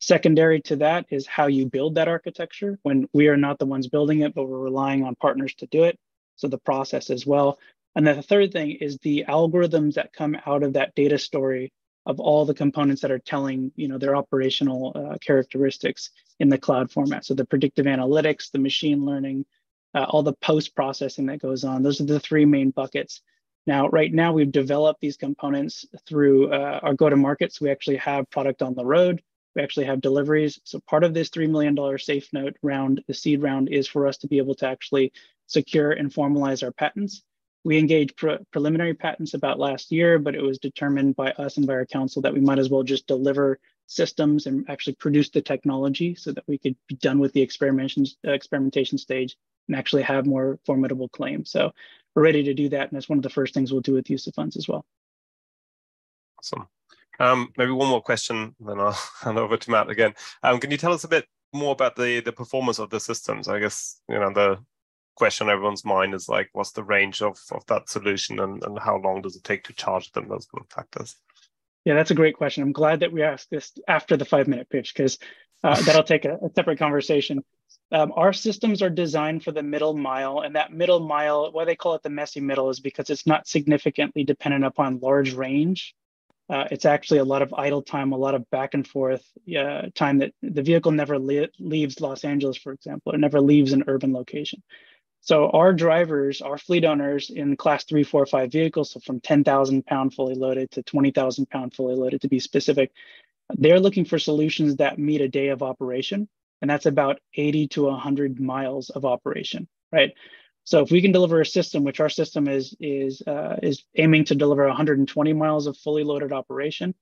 Secondary 0.00 0.60
to 0.62 0.76
that 0.76 1.06
is 1.10 1.26
how 1.26 1.46
you 1.48 1.66
build 1.66 1.96
that 1.96 2.08
architecture 2.08 2.78
when 2.82 3.08
we 3.12 3.28
are 3.28 3.36
not 3.36 3.58
the 3.58 3.66
ones 3.66 3.88
building 3.88 4.20
it, 4.20 4.34
but 4.34 4.44
we're 4.46 4.58
relying 4.58 5.04
on 5.04 5.16
partners 5.16 5.54
to 5.56 5.66
do 5.66 5.84
it. 5.84 5.98
So 6.36 6.48
the 6.48 6.58
process 6.58 7.10
as 7.10 7.26
well. 7.26 7.58
And 7.96 8.06
then 8.06 8.16
the 8.16 8.22
third 8.22 8.52
thing 8.52 8.72
is 8.72 8.98
the 8.98 9.24
algorithms 9.26 9.94
that 9.94 10.12
come 10.12 10.36
out 10.46 10.62
of 10.62 10.74
that 10.74 10.94
data 10.94 11.18
story 11.18 11.72
of 12.04 12.20
all 12.20 12.44
the 12.44 12.54
components 12.54 13.02
that 13.02 13.10
are 13.10 13.18
telling 13.18 13.72
you 13.74 13.88
know 13.88 13.98
their 13.98 14.14
operational 14.14 14.92
uh, 14.94 15.16
characteristics 15.18 16.10
in 16.38 16.50
the 16.50 16.58
cloud 16.58 16.90
format. 16.90 17.24
So 17.24 17.34
the 17.34 17.46
predictive 17.46 17.86
analytics, 17.86 18.50
the 18.52 18.58
machine 18.58 19.04
learning, 19.04 19.46
uh, 19.94 20.04
all 20.04 20.22
the 20.22 20.34
post 20.34 20.76
processing 20.76 21.26
that 21.26 21.40
goes 21.40 21.64
on. 21.64 21.82
Those 21.82 22.00
are 22.00 22.04
the 22.04 22.20
three 22.20 22.44
main 22.44 22.70
buckets. 22.70 23.22
Now, 23.66 23.88
right 23.88 24.12
now, 24.12 24.32
we've 24.32 24.52
developed 24.52 25.00
these 25.00 25.16
components 25.16 25.86
through 26.06 26.52
uh, 26.52 26.80
our 26.82 26.94
go 26.94 27.08
to 27.08 27.16
market. 27.16 27.52
So 27.52 27.64
we 27.64 27.70
actually 27.70 27.96
have 27.96 28.30
product 28.30 28.62
on 28.62 28.74
the 28.74 28.84
road. 28.84 29.22
We 29.56 29.62
actually 29.62 29.86
have 29.86 30.02
deliveries. 30.02 30.60
So 30.64 30.78
part 30.86 31.02
of 31.02 31.14
this 31.14 31.30
$3 31.30 31.50
million 31.50 31.98
safe 31.98 32.32
note 32.32 32.56
round, 32.62 33.02
the 33.08 33.14
seed 33.14 33.42
round, 33.42 33.70
is 33.70 33.88
for 33.88 34.06
us 34.06 34.18
to 34.18 34.28
be 34.28 34.36
able 34.38 34.54
to 34.56 34.68
actually 34.68 35.12
secure 35.46 35.90
and 35.90 36.12
formalize 36.12 36.62
our 36.62 36.72
patents. 36.72 37.24
We 37.66 37.78
engaged 37.78 38.16
pre 38.16 38.36
preliminary 38.52 38.94
patents 38.94 39.34
about 39.34 39.58
last 39.58 39.90
year, 39.90 40.20
but 40.20 40.36
it 40.36 40.40
was 40.40 40.56
determined 40.56 41.16
by 41.16 41.32
us 41.32 41.56
and 41.56 41.66
by 41.66 41.72
our 41.72 41.84
counsel 41.84 42.22
that 42.22 42.32
we 42.32 42.38
might 42.38 42.60
as 42.60 42.70
well 42.70 42.84
just 42.84 43.08
deliver 43.08 43.58
systems 43.88 44.46
and 44.46 44.64
actually 44.70 44.94
produce 44.94 45.30
the 45.30 45.42
technology 45.42 46.14
so 46.14 46.30
that 46.30 46.44
we 46.46 46.58
could 46.58 46.76
be 46.86 46.94
done 46.94 47.18
with 47.18 47.32
the 47.32 47.42
experimentation, 47.42 48.98
stage 48.98 49.36
and 49.66 49.76
actually 49.76 50.02
have 50.02 50.26
more 50.26 50.60
formidable 50.64 51.08
claims. 51.08 51.50
So 51.50 51.72
we're 52.14 52.22
ready 52.22 52.44
to 52.44 52.54
do 52.54 52.68
that. 52.68 52.82
And 52.82 52.92
that's 52.92 53.08
one 53.08 53.18
of 53.18 53.24
the 53.24 53.30
first 53.30 53.52
things 53.52 53.72
we'll 53.72 53.80
do 53.80 53.94
with 53.94 54.10
use 54.10 54.28
of 54.28 54.34
funds 54.34 54.56
as 54.56 54.68
well. 54.68 54.84
Awesome. 56.38 56.68
Um, 57.18 57.52
maybe 57.56 57.72
one 57.72 57.88
more 57.88 58.00
question, 58.00 58.54
then 58.60 58.78
I'll 58.78 58.92
hand 59.22 59.38
over 59.38 59.56
to 59.56 59.70
Matt 59.72 59.90
again. 59.90 60.14
Um, 60.44 60.60
can 60.60 60.70
you 60.70 60.76
tell 60.76 60.92
us 60.92 61.02
a 61.02 61.08
bit 61.08 61.26
more 61.52 61.72
about 61.72 61.96
the 61.96 62.20
the 62.20 62.32
performance 62.32 62.78
of 62.78 62.90
the 62.90 63.00
systems? 63.00 63.48
I 63.48 63.58
guess 63.58 64.00
you 64.08 64.20
know 64.20 64.32
the 64.32 64.60
question 65.16 65.48
everyone's 65.48 65.84
mind 65.84 66.14
is 66.14 66.28
like, 66.28 66.50
what's 66.52 66.72
the 66.72 66.84
range 66.84 67.22
of 67.22 67.38
of 67.50 67.66
that 67.66 67.88
solution, 67.88 68.38
and 68.38 68.62
and 68.62 68.78
how 68.78 68.98
long 68.98 69.22
does 69.22 69.36
it 69.36 69.44
take 69.44 69.64
to 69.64 69.72
charge 69.72 70.12
them? 70.12 70.28
Those 70.28 70.46
of 70.54 70.66
factors. 70.70 71.16
Yeah, 71.84 71.94
that's 71.94 72.10
a 72.10 72.16
great 72.16 72.36
question. 72.36 72.62
I'm 72.62 72.72
glad 72.72 73.00
that 73.00 73.12
we 73.12 73.22
asked 73.22 73.48
this 73.50 73.72
after 73.86 74.16
the 74.16 74.24
five 74.24 74.48
minute 74.48 74.68
pitch 74.68 74.92
because 74.94 75.18
uh, 75.62 75.80
that'll 75.84 76.02
take 76.02 76.24
a, 76.24 76.34
a, 76.34 76.50
separate 76.54 76.78
conversation. 76.78 77.44
Um, 77.92 78.12
our 78.16 78.32
systems 78.32 78.82
are 78.82 78.90
designed 78.90 79.44
for 79.44 79.52
the 79.52 79.62
middle 79.62 79.94
mile, 79.94 80.40
and 80.40 80.56
that 80.56 80.72
middle 80.72 81.00
mile, 81.00 81.52
why 81.52 81.64
they 81.64 81.76
call 81.76 81.94
it 81.94 82.02
the 82.02 82.10
messy 82.10 82.40
middle, 82.40 82.70
is 82.70 82.80
because 82.80 83.10
it's 83.10 83.26
not 83.26 83.46
significantly 83.46 84.24
dependent 84.24 84.64
upon 84.64 84.98
large 84.98 85.34
range. 85.34 85.94
Uh, 86.48 86.64
it's 86.70 86.84
actually 86.84 87.18
a 87.18 87.24
lot 87.24 87.42
of 87.42 87.54
idle 87.54 87.82
time, 87.82 88.12
a 88.12 88.16
lot 88.16 88.34
of 88.34 88.48
back 88.50 88.74
and 88.74 88.86
forth 88.86 89.24
uh, 89.56 89.82
time 89.94 90.18
that 90.18 90.32
the 90.42 90.62
vehicle 90.62 90.92
never 90.92 91.18
le 91.18 91.48
leaves 91.58 92.00
Los 92.00 92.24
Angeles, 92.24 92.56
for 92.56 92.72
example, 92.72 93.12
it 93.12 93.18
never 93.18 93.40
leaves 93.40 93.72
an 93.72 93.84
urban 93.86 94.12
location. 94.12 94.62
So 95.26 95.50
our 95.50 95.72
drivers, 95.72 96.40
our 96.40 96.56
fleet 96.56 96.84
owners 96.84 97.30
in 97.30 97.56
class 97.56 97.82
three, 97.82 98.04
four, 98.04 98.24
five 98.26 98.52
vehicles, 98.52 98.92
so 98.92 99.00
from 99.00 99.18
10,000 99.18 99.84
pound 99.84 100.14
fully 100.14 100.36
loaded 100.36 100.70
to 100.70 100.84
20,000 100.84 101.50
pound 101.50 101.74
fully 101.74 101.96
loaded 101.96 102.20
to 102.20 102.28
be 102.28 102.38
specific, 102.38 102.92
they're 103.50 103.80
looking 103.80 104.04
for 104.04 104.20
solutions 104.20 104.76
that 104.76 105.00
meet 105.00 105.20
a 105.20 105.28
day 105.28 105.48
of 105.48 105.64
operation. 105.64 106.28
And 106.62 106.70
that's 106.70 106.86
about 106.86 107.18
80 107.34 107.66
to 107.68 107.86
100 107.86 108.38
miles 108.38 108.90
of 108.90 109.04
operation, 109.04 109.66
right? 109.90 110.12
So 110.62 110.82
if 110.82 110.92
we 110.92 111.02
can 111.02 111.10
deliver 111.10 111.40
a 111.40 111.46
system, 111.46 111.82
which 111.82 111.98
our 111.98 112.08
system 112.08 112.46
is 112.46 112.76
is 112.78 113.20
uh, 113.26 113.56
is 113.64 113.82
aiming 113.96 114.26
to 114.26 114.36
deliver 114.36 114.64
120 114.68 115.32
miles 115.32 115.66
of 115.66 115.76
fully 115.76 116.04
loaded 116.04 116.32
operation, 116.32 116.94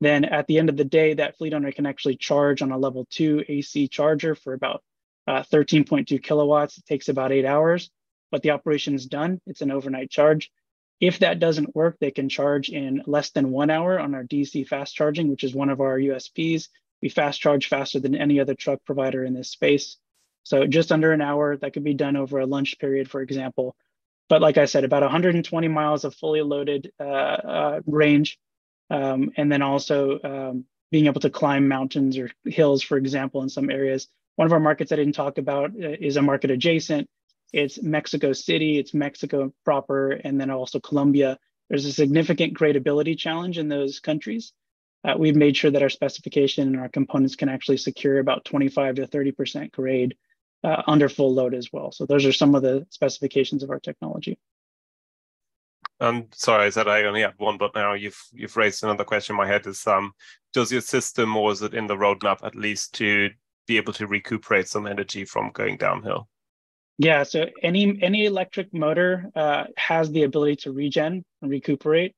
then 0.00 0.24
at 0.24 0.46
the 0.46 0.58
end 0.58 0.68
of 0.68 0.76
the 0.76 0.84
day, 0.84 1.14
that 1.14 1.36
fleet 1.36 1.52
owner 1.52 1.72
can 1.72 1.86
actually 1.86 2.16
charge 2.16 2.62
on 2.62 2.70
a 2.70 2.78
level 2.78 3.08
two 3.10 3.44
AC 3.48 3.88
charger 3.88 4.36
for 4.36 4.54
about 4.54 4.84
uh, 5.26 5.42
13.2 5.42 6.22
kilowatts. 6.22 6.78
It 6.78 6.86
takes 6.86 7.08
about 7.08 7.32
eight 7.32 7.44
hours, 7.44 7.90
but 8.30 8.42
the 8.42 8.50
operation 8.50 8.94
is 8.94 9.06
done. 9.06 9.40
It's 9.46 9.62
an 9.62 9.70
overnight 9.70 10.10
charge. 10.10 10.50
If 11.00 11.18
that 11.18 11.40
doesn't 11.40 11.74
work, 11.74 11.96
they 12.00 12.12
can 12.12 12.28
charge 12.28 12.68
in 12.68 13.02
less 13.06 13.30
than 13.30 13.50
one 13.50 13.70
hour 13.70 13.98
on 13.98 14.14
our 14.14 14.24
DC 14.24 14.68
fast 14.68 14.94
charging, 14.94 15.28
which 15.30 15.42
is 15.42 15.54
one 15.54 15.68
of 15.68 15.80
our 15.80 15.98
USPs. 15.98 16.68
We 17.02 17.08
fast 17.08 17.40
charge 17.40 17.68
faster 17.68 17.98
than 17.98 18.14
any 18.14 18.38
other 18.38 18.54
truck 18.54 18.84
provider 18.84 19.24
in 19.24 19.34
this 19.34 19.50
space. 19.50 19.96
So 20.44 20.66
just 20.66 20.92
under 20.92 21.12
an 21.12 21.20
hour, 21.20 21.56
that 21.56 21.72
could 21.72 21.84
be 21.84 21.94
done 21.94 22.16
over 22.16 22.38
a 22.38 22.46
lunch 22.46 22.78
period, 22.78 23.10
for 23.10 23.20
example. 23.20 23.76
But 24.28 24.42
like 24.42 24.58
I 24.58 24.66
said, 24.66 24.84
about 24.84 25.02
120 25.02 25.68
miles 25.68 26.04
of 26.04 26.14
fully 26.14 26.42
loaded 26.42 26.92
uh, 26.98 27.02
uh, 27.02 27.80
range, 27.86 28.38
um, 28.88 29.32
and 29.36 29.50
then 29.50 29.62
also 29.62 30.20
um, 30.22 30.64
being 30.90 31.06
able 31.06 31.20
to 31.22 31.30
climb 31.30 31.68
mountains 31.68 32.16
or 32.16 32.30
hills, 32.44 32.82
for 32.82 32.96
example, 32.96 33.42
in 33.42 33.48
some 33.48 33.70
areas. 33.70 34.08
One 34.36 34.46
of 34.46 34.52
our 34.52 34.60
markets 34.60 34.92
I 34.92 34.96
didn't 34.96 35.14
talk 35.14 35.38
about 35.38 35.70
uh, 35.70 35.96
is 36.00 36.16
a 36.16 36.22
market 36.22 36.50
adjacent. 36.50 37.08
It's 37.52 37.82
Mexico 37.82 38.32
City, 38.32 38.78
it's 38.78 38.94
Mexico 38.94 39.52
proper, 39.64 40.12
and 40.12 40.40
then 40.40 40.50
also 40.50 40.80
Colombia. 40.80 41.38
There's 41.68 41.84
a 41.84 41.92
significant 41.92 42.54
gradability 42.54 43.16
challenge 43.16 43.58
in 43.58 43.68
those 43.68 44.00
countries. 44.00 44.52
Uh, 45.04 45.14
we've 45.18 45.36
made 45.36 45.56
sure 45.56 45.70
that 45.70 45.82
our 45.82 45.90
specification 45.90 46.68
and 46.68 46.78
our 46.78 46.88
components 46.88 47.36
can 47.36 47.48
actually 47.48 47.76
secure 47.76 48.18
about 48.18 48.44
25 48.44 48.96
to 48.96 49.06
30% 49.06 49.72
grade 49.72 50.14
uh, 50.64 50.82
under 50.86 51.08
full 51.08 51.34
load 51.34 51.54
as 51.54 51.68
well. 51.72 51.90
So 51.92 52.06
those 52.06 52.24
are 52.24 52.32
some 52.32 52.54
of 52.54 52.62
the 52.62 52.86
specifications 52.90 53.62
of 53.62 53.70
our 53.70 53.80
technology. 53.80 54.38
Um, 56.00 56.28
sorry, 56.32 56.66
I 56.66 56.70
said 56.70 56.88
I 56.88 57.04
only 57.04 57.20
have 57.20 57.34
one, 57.36 57.58
but 57.58 57.74
now 57.74 57.94
you've 57.94 58.20
you've 58.32 58.56
raised 58.56 58.82
another 58.82 59.04
question 59.04 59.34
in 59.34 59.38
my 59.38 59.46
head. 59.46 59.66
Is 59.66 59.86
um, 59.86 60.12
does 60.52 60.72
your 60.72 60.80
system 60.80 61.36
or 61.36 61.52
is 61.52 61.62
it 61.62 61.74
in 61.74 61.86
the 61.86 61.96
roadmap 61.96 62.44
at 62.44 62.56
least 62.56 62.94
to 62.94 63.30
be 63.72 63.78
able 63.78 63.92
to 63.94 64.06
recuperate 64.06 64.68
some 64.68 64.86
energy 64.86 65.24
from 65.24 65.50
going 65.52 65.76
downhill? 65.78 66.28
Yeah, 66.98 67.22
so 67.22 67.46
any 67.62 67.98
any 68.02 68.26
electric 68.26 68.72
motor 68.74 69.30
uh, 69.34 69.64
has 69.76 70.10
the 70.10 70.24
ability 70.24 70.56
to 70.64 70.72
regen 70.72 71.24
and 71.40 71.50
recuperate. 71.50 72.14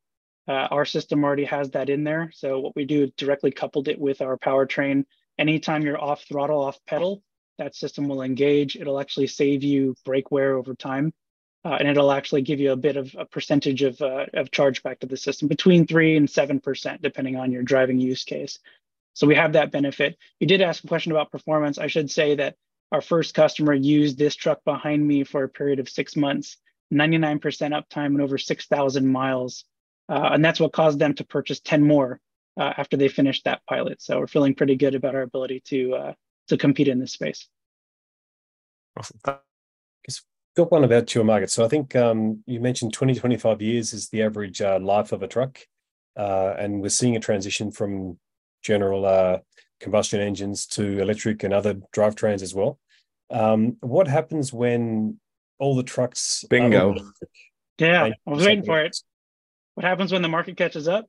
Uh, 0.49 0.67
our 0.77 0.85
system 0.85 1.25
already 1.25 1.45
has 1.45 1.71
that 1.71 1.89
in 1.89 2.05
there. 2.05 2.31
So 2.35 2.61
what 2.61 2.77
we 2.77 2.85
do 2.85 3.11
directly 3.17 3.51
coupled 3.51 3.89
it 3.89 3.99
with 3.99 4.21
our 4.21 4.37
powertrain. 4.37 5.05
Anytime 5.39 5.83
you're 5.83 6.03
off 6.03 6.25
throttle, 6.29 6.63
off 6.63 6.79
pedal, 6.87 7.23
that 7.59 7.75
system 7.75 8.09
will 8.09 8.23
engage. 8.23 8.77
It'll 8.77 9.01
actually 9.01 9.29
save 9.29 9.63
you 9.63 9.95
brake 10.05 10.31
wear 10.31 10.57
over 10.57 10.75
time. 10.75 11.15
Uh, 11.65 11.77
and 11.79 11.89
it'll 11.89 12.13
actually 12.13 12.43
give 12.43 12.61
you 12.61 12.73
a 12.73 12.77
bit 12.77 12.99
of 12.99 13.15
a 13.19 13.25
percentage 13.25 13.81
of, 13.81 13.99
uh, 14.03 14.27
of 14.35 14.51
charge 14.51 14.83
back 14.83 14.99
to 15.01 15.07
the 15.07 15.17
system 15.17 15.49
between 15.49 15.87
three 15.87 16.15
and 16.15 16.29
7%, 16.29 17.01
depending 17.01 17.37
on 17.37 17.51
your 17.51 17.63
driving 17.63 17.99
use 17.99 18.23
case. 18.23 18.59
So 19.15 19.27
we 19.27 19.37
have 19.37 19.55
that 19.55 19.71
benefit. 19.71 20.19
You 20.41 20.47
did 20.47 20.61
ask 20.61 20.85
a 20.85 20.89
question 20.89 21.13
about 21.13 21.31
performance. 21.31 21.79
I 21.79 21.87
should 21.87 22.11
say 22.11 22.35
that 22.37 22.57
our 22.93 23.01
first 23.01 23.35
customer 23.35 23.73
used 23.73 24.19
this 24.19 24.35
truck 24.35 24.63
behind 24.65 25.07
me 25.07 25.25
for 25.25 25.45
a 25.45 25.49
period 25.49 25.79
of 25.79 25.89
six 25.89 26.17
months, 26.17 26.59
99% 26.93 27.41
uptime 27.41 28.07
and 28.07 28.21
over 28.21 28.39
6,000 28.39 29.07
miles. 29.07 29.65
Uh, 30.09 30.31
and 30.33 30.45
that's 30.45 30.61
what 30.61 30.73
caused 30.73 30.99
them 30.99 31.15
to 31.15 31.25
purchase 31.25 31.61
10 31.61 31.83
more 31.83 32.21
uh, 32.59 32.73
after 32.77 32.97
they 32.97 33.09
finished 33.09 33.45
that 33.45 33.63
pilot. 33.69 34.03
So 34.03 34.19
we're 34.19 34.27
feeling 34.27 34.55
pretty 34.55 34.77
good 34.77 34.95
about 34.95 35.15
our 35.15 35.23
ability 35.23 35.63
to 35.67 35.95
uh, 35.95 36.13
to 36.49 36.59
compete 36.59 36.89
in 36.89 37.01
this 37.01 37.13
space. 37.13 37.49
Awesome. 38.97 39.19
got 39.25 40.71
one 40.71 40.85
about 40.85 41.15
your 41.15 41.25
market. 41.25 41.51
So 41.51 41.65
I 41.65 41.69
think 41.69 41.97
um, 41.97 42.45
you 42.47 42.61
mentioned 42.61 42.93
20, 42.93 43.15
25 43.15 43.63
years 43.63 43.93
is 43.93 44.11
the 44.11 44.23
average 44.23 44.61
uh, 44.61 44.79
life 44.81 45.13
of 45.13 45.23
a 45.23 45.27
truck. 45.27 45.59
Uh, 46.17 46.55
and 46.59 46.81
we're 46.81 46.91
seeing 46.91 47.17
a 47.17 47.21
transition 47.21 47.73
from 47.73 48.19
general 48.65 49.07
uh, 49.07 49.39
combustion 49.81 50.21
engines 50.21 50.67
to 50.67 51.01
electric 51.01 51.45
and 51.45 51.55
other 51.55 51.75
drivetrains 51.95 52.43
as 52.43 52.55
well. 52.55 52.79
Um, 53.31 53.77
what 53.81 54.09
happens 54.09 54.53
when 54.53 55.21
all 55.59 55.77
the 55.77 55.83
trucks? 55.83 56.45
Bingo. 56.49 56.97
Yeah, 57.79 58.05
I 58.05 58.31
was 58.31 58.45
waiting 58.45 58.65
for 58.65 58.81
it. 58.81 58.97
What 59.75 59.85
happens 59.85 60.13
when 60.13 60.23
the 60.23 60.29
market 60.29 60.57
catches 60.57 60.89
up? 60.89 61.07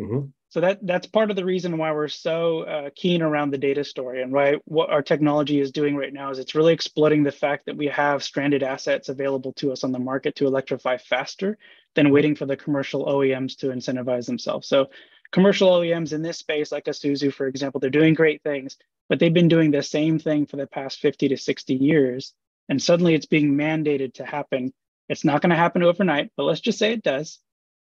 Mm-hmm. 0.00 0.28
So 0.48 0.60
that 0.60 0.86
that's 0.86 1.06
part 1.06 1.30
of 1.30 1.36
the 1.36 1.44
reason 1.44 1.76
why 1.76 1.92
we're 1.92 2.08
so 2.08 2.60
uh, 2.60 2.90
keen 2.94 3.20
around 3.20 3.50
the 3.50 3.58
data 3.58 3.82
story 3.82 4.22
and 4.22 4.32
right 4.32 4.58
what 4.64 4.90
our 4.90 5.02
technology 5.02 5.60
is 5.60 5.72
doing 5.72 5.96
right 5.96 6.12
now 6.12 6.30
is 6.30 6.38
it's 6.38 6.54
really 6.54 6.72
exploiting 6.72 7.24
the 7.24 7.32
fact 7.32 7.66
that 7.66 7.76
we 7.76 7.86
have 7.86 8.22
stranded 8.22 8.62
assets 8.62 9.08
available 9.08 9.52
to 9.54 9.72
us 9.72 9.84
on 9.84 9.92
the 9.92 9.98
market 9.98 10.36
to 10.36 10.46
electrify 10.46 10.96
faster 10.96 11.58
than 11.94 12.10
waiting 12.10 12.36
for 12.36 12.46
the 12.46 12.56
commercial 12.56 13.06
OEMs 13.06 13.56
to 13.58 13.66
incentivize 13.66 14.26
themselves. 14.26 14.68
So 14.68 14.88
commercial 15.32 15.70
OEMs 15.70 16.12
in 16.12 16.22
this 16.22 16.38
space, 16.38 16.72
like 16.72 16.84
Isuzu, 16.84 17.32
for 17.32 17.46
example, 17.46 17.80
they're 17.80 17.90
doing 17.90 18.14
great 18.14 18.42
things, 18.42 18.76
but 19.08 19.18
they've 19.18 19.32
been 19.32 19.48
doing 19.48 19.70
the 19.70 19.82
same 19.82 20.18
thing 20.18 20.46
for 20.46 20.56
the 20.56 20.66
past 20.66 21.00
50 21.00 21.28
to 21.28 21.36
60 21.36 21.74
years. 21.74 22.34
And 22.68 22.82
suddenly 22.82 23.14
it's 23.14 23.26
being 23.26 23.54
mandated 23.54 24.14
to 24.14 24.24
happen. 24.24 24.72
It's 25.08 25.24
not 25.24 25.40
going 25.40 25.50
to 25.50 25.56
happen 25.56 25.82
overnight, 25.82 26.30
but 26.36 26.44
let's 26.44 26.60
just 26.60 26.78
say 26.78 26.92
it 26.92 27.02
does. 27.02 27.38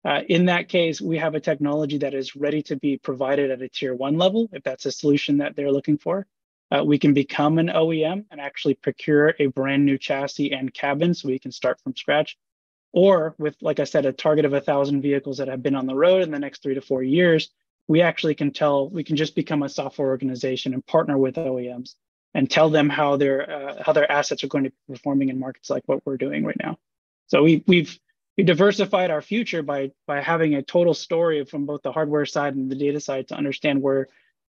Uh, 0.05 0.23
in 0.29 0.47
that 0.47 0.69
case, 0.69 1.01
we 1.01 1.19
have 1.19 1.35
a 1.35 1.41
technology 1.41 1.99
that 1.99 2.15
is 2.15 2.35
ready 2.35 2.63
to 2.63 2.77
be 2.77 2.97
provided 2.97 3.51
at 3.51 3.61
a 3.61 3.69
tier 3.69 3.95
one 3.95 4.17
level, 4.17 4.49
if 4.53 4.63
that's 4.63 4.87
a 4.87 4.93
solution 4.93 5.39
that 5.39 5.57
they're 5.57 5.73
looking 5.73 5.99
for. 5.99 6.27
Uh, 6.71 6.85
we 6.85 6.99
can 6.99 7.13
become 7.13 7.59
an 7.59 7.67
OEM 7.67 8.25
and 8.31 8.41
actually 8.41 8.75
procure 8.75 9.35
a 9.39 9.47
brand 9.47 9.85
new 9.85 9.99
chassis 9.99 10.53
and 10.53 10.73
cabin 10.73 11.13
so 11.15 11.29
we 11.29 11.39
can 11.39 11.51
start 11.51 11.81
from 11.81 11.97
scratch. 11.97 12.39
Or 12.93 13.35
with, 13.39 13.57
like 13.61 13.81
I 13.81 13.85
said, 13.85 14.07
a 14.07 14.13
target 14.13 14.45
of 14.45 14.53
a 14.53 14.61
thousand 14.61 15.03
vehicles 15.03 15.39
that 15.39 15.49
have 15.49 15.63
been 15.63 15.77
on 15.77 15.87
the 15.87 15.95
road 15.95 16.23
in 16.23 16.31
the 16.31 16.39
next 16.39 16.63
three 16.63 16.75
to 16.75 16.81
four 16.81 17.03
years, 17.03 17.51
we 17.89 18.03
actually 18.03 18.35
can 18.35 18.53
tell 18.53 18.89
we 18.89 19.05
can 19.05 19.17
just 19.17 19.35
become 19.35 19.63
a 19.63 19.69
software 19.69 20.09
organization 20.09 20.75
and 20.75 20.87
partner 20.87 21.19
with 21.19 21.37
OEMs 21.37 21.95
and 22.35 22.51
tell 22.51 22.71
them 22.71 22.89
how 22.89 23.17
their 23.17 23.51
uh, 23.51 23.83
how 23.83 23.93
their 23.93 24.11
assets 24.11 24.45
are 24.45 24.49
going 24.49 24.65
to 24.65 24.71
be 24.71 24.77
performing 24.95 25.29
in 25.29 25.39
markets 25.39 25.71
like 25.71 25.83
what 25.87 26.05
we're 26.07 26.17
doing 26.17 26.45
right 26.45 26.57
now. 26.63 26.79
So 27.27 27.43
we 27.43 27.65
we've 27.67 27.99
we 28.37 28.45
diversified 28.45 29.11
our 29.11 29.23
future 29.23 29.63
by 29.63 29.93
by 30.07 30.21
having 30.21 30.55
a 30.55 30.63
total 30.63 30.95
story 30.95 31.45
from 31.45 31.67
both 31.67 31.83
the 31.83 31.93
hardware 31.93 32.27
side 32.27 32.55
and 32.55 32.71
the 32.71 32.77
data 32.77 33.01
side 33.01 33.29
to 33.29 33.35
understand 33.37 33.83
where 33.83 34.09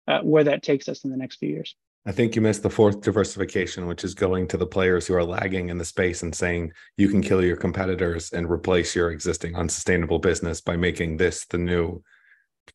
uh, 0.08 0.20
where 0.22 0.44
that 0.46 0.64
takes 0.64 0.90
us 0.90 1.04
in 1.04 1.12
the 1.12 1.18
next 1.18 1.38
few 1.38 1.50
years. 1.50 1.76
I 2.06 2.12
think 2.12 2.36
you 2.36 2.42
missed 2.42 2.64
the 2.64 2.70
fourth 2.70 3.02
diversification, 3.02 3.86
which 3.86 4.04
is 4.04 4.14
going 4.14 4.48
to 4.48 4.58
the 4.58 4.66
players 4.66 5.06
who 5.06 5.16
are 5.16 5.24
lagging 5.24 5.70
in 5.70 5.78
the 5.78 5.86
space 5.86 6.24
and 6.24 6.34
saying 6.34 6.72
you 6.98 7.10
can 7.10 7.22
kill 7.22 7.44
your 7.44 7.58
competitors 7.58 8.32
and 8.32 8.50
replace 8.50 8.96
your 8.96 9.12
existing 9.12 9.56
unsustainable 9.56 10.20
business 10.20 10.62
by 10.62 10.78
making 10.78 11.18
this 11.18 11.46
the 11.46 11.58
new 11.58 12.02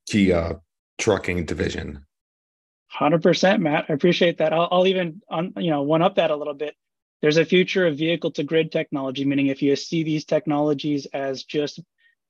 Kia 0.06 0.36
uh, 0.36 0.54
trucking 0.98 1.46
division. 1.46 2.04
Hundred 2.88 3.22
percent, 3.22 3.62
Matt. 3.62 3.86
I 3.88 3.94
appreciate 3.94 4.38
that. 4.38 4.52
I'll, 4.52 4.68
I'll 4.70 4.86
even 4.86 5.22
on 5.28 5.52
you 5.56 5.70
know 5.70 5.82
one 5.82 6.02
up 6.02 6.16
that 6.16 6.30
a 6.30 6.36
little 6.36 6.54
bit. 6.54 6.74
There's 7.22 7.38
a 7.38 7.44
future 7.44 7.86
of 7.86 7.96
vehicle 7.96 8.30
to 8.32 8.44
grid 8.44 8.70
technology, 8.70 9.24
meaning 9.24 9.46
if 9.46 9.62
you 9.62 9.74
see 9.76 10.02
these 10.02 10.24
technologies 10.24 11.06
as 11.06 11.42
just 11.42 11.80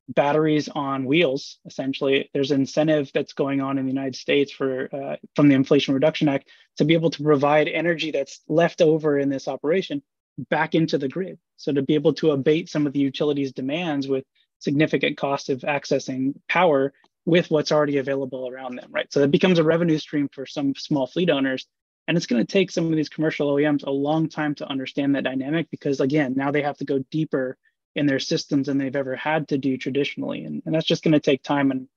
batteries 0.09 0.69
on 0.69 1.07
wheels, 1.07 1.59
essentially, 1.67 2.31
there's 2.35 2.51
incentive 2.51 3.11
that's 3.15 3.33
going 3.33 3.61
on 3.61 3.79
in 3.79 3.87
the 3.87 3.93
United 3.93 4.17
States 4.17 4.53
for 4.53 4.89
uh, 4.95 5.17
from 5.35 5.49
the 5.49 5.55
Inflation 5.55 5.95
Reduction 5.95 6.29
Act 6.29 6.49
to 6.77 6.85
be 6.85 6.95
able 6.95 7.11
to 7.11 7.23
provide 7.23 7.69
energy 7.69 8.11
that's 8.11 8.41
left 8.49 8.83
over 8.83 9.19
in 9.19 9.29
this 9.29 9.49
operation 9.49 10.03
back 10.51 10.75
into 10.75 10.99
the 10.99 11.09
grid. 11.09 11.39
So 11.57 11.73
to 11.73 11.83
be 11.83 11.95
able 11.95 12.15
to 12.15 12.33
abate 12.33 12.69
some 12.69 12.87
of 12.87 12.93
the 12.93 13.01
utilities 13.01 13.53
demands 13.53 14.09
with 14.09 14.25
significant 14.59 15.17
cost 15.17 15.49
of 15.51 15.61
accessing 15.61 16.35
power 16.49 16.93
with 17.27 17.51
what's 17.51 17.73
already 17.73 17.99
available 17.99 18.49
around 18.49 18.77
them, 18.77 18.91
right? 18.91 19.11
So 19.13 19.21
that 19.21 19.31
becomes 19.31 19.59
a 19.59 19.65
revenue 19.65 19.99
stream 19.99 20.29
for 20.33 20.45
some 20.47 20.75
small 20.75 21.07
fleet 21.07 21.31
owners. 21.31 21.67
And 22.07 22.17
it's 22.17 22.27
going 22.27 22.45
to 22.45 22.53
take 22.53 22.71
some 22.71 22.87
of 22.87 22.97
these 22.97 23.09
commercial 23.09 23.55
OEMs 23.55 23.87
a 23.87 23.91
long 23.91 24.29
time 24.29 24.55
to 24.57 24.69
understand 24.69 25.15
that 25.15 25.25
dynamic 25.25 25.71
because, 25.71 26.01
again, 26.01 26.35
now 26.37 26.51
they 26.51 26.61
have 26.61 26.77
to 26.79 26.85
go 26.85 26.99
deeper 27.11 27.57
in 27.95 28.07
their 28.07 28.19
systems 28.19 28.67
than 28.67 28.79
they've 28.79 28.97
ever 28.97 29.17
had 29.17 29.49
to 29.49 29.59
do 29.59 29.77
traditionally. 29.77 30.45
And, 30.45 30.63
and 30.67 30.75
that's 30.75 30.87
just 30.87 31.05
going 31.05 31.13
to 31.13 31.21
take 31.21 31.43
time 31.43 31.71
and, 31.71 31.89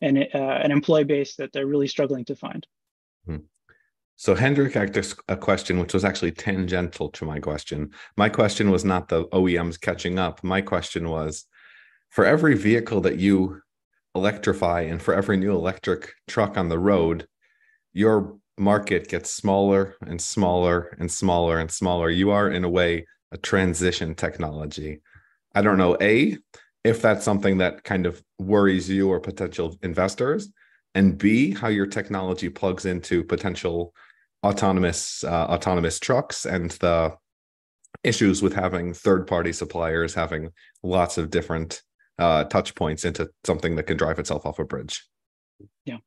and 0.00 0.18
uh, 0.34 0.38
an 0.38 0.70
employee 0.70 1.04
base 1.04 1.36
that 1.36 1.52
they're 1.52 1.66
really 1.66 1.88
struggling 1.88 2.24
to 2.26 2.36
find. 2.36 2.66
Hmm. 3.26 3.36
So 4.16 4.34
Hendrik 4.34 4.76
asked 4.76 5.20
a 5.28 5.36
question 5.36 5.78
which 5.78 5.94
was 5.94 6.04
actually 6.04 6.32
tangential 6.32 7.08
to 7.10 7.24
my 7.24 7.40
question. 7.40 7.90
My 8.16 8.28
question 8.28 8.70
was 8.70 8.84
not 8.84 9.08
the 9.08 9.26
OEMs 9.28 9.80
catching 9.80 10.18
up. 10.18 10.42
My 10.44 10.60
question 10.60 11.08
was 11.08 11.44
for 12.10 12.24
every 12.24 12.54
vehicle 12.54 13.00
that 13.02 13.16
you 13.16 13.60
electrify 14.14 14.82
and 14.82 15.02
for 15.02 15.14
every 15.14 15.36
new 15.36 15.52
electric 15.52 16.12
truck 16.28 16.56
on 16.56 16.68
the 16.68 16.78
road, 16.78 17.26
your 17.92 18.36
market 18.58 19.08
gets 19.08 19.30
smaller 19.30 19.96
and 20.06 20.20
smaller 20.20 20.96
and 20.98 21.10
smaller 21.10 21.58
and 21.58 21.70
smaller. 21.70 22.10
You 22.10 22.30
are 22.30 22.50
in 22.50 22.64
a 22.64 22.68
way 22.68 23.06
a 23.32 23.38
transition 23.38 24.14
technology. 24.14 25.00
I 25.54 25.62
don't 25.62 25.78
know, 25.78 25.96
A, 26.00 26.36
if 26.84 27.02
that's 27.02 27.24
something 27.24 27.58
that 27.58 27.84
kind 27.84 28.06
of 28.06 28.22
worries 28.38 28.88
you 28.88 29.08
or 29.08 29.20
potential 29.20 29.76
investors, 29.82 30.50
and 30.94 31.16
B, 31.16 31.52
how 31.54 31.68
your 31.68 31.86
technology 31.86 32.48
plugs 32.48 32.84
into 32.84 33.24
potential 33.24 33.94
autonomous 34.44 35.22
uh, 35.24 35.46
autonomous 35.46 36.00
trucks 36.00 36.44
and 36.44 36.72
the 36.72 37.16
issues 38.02 38.42
with 38.42 38.52
having 38.52 38.92
third 38.92 39.26
party 39.26 39.52
suppliers 39.52 40.14
having 40.14 40.50
lots 40.82 41.18
of 41.18 41.30
different 41.30 41.82
uh, 42.18 42.44
touch 42.44 42.74
points 42.74 43.04
into 43.04 43.30
something 43.44 43.76
that 43.76 43.84
can 43.84 43.96
drive 43.96 44.18
itself 44.18 44.44
off 44.44 44.58
a 44.58 44.64
bridge. 44.64 45.06
Yeah, 45.84 45.98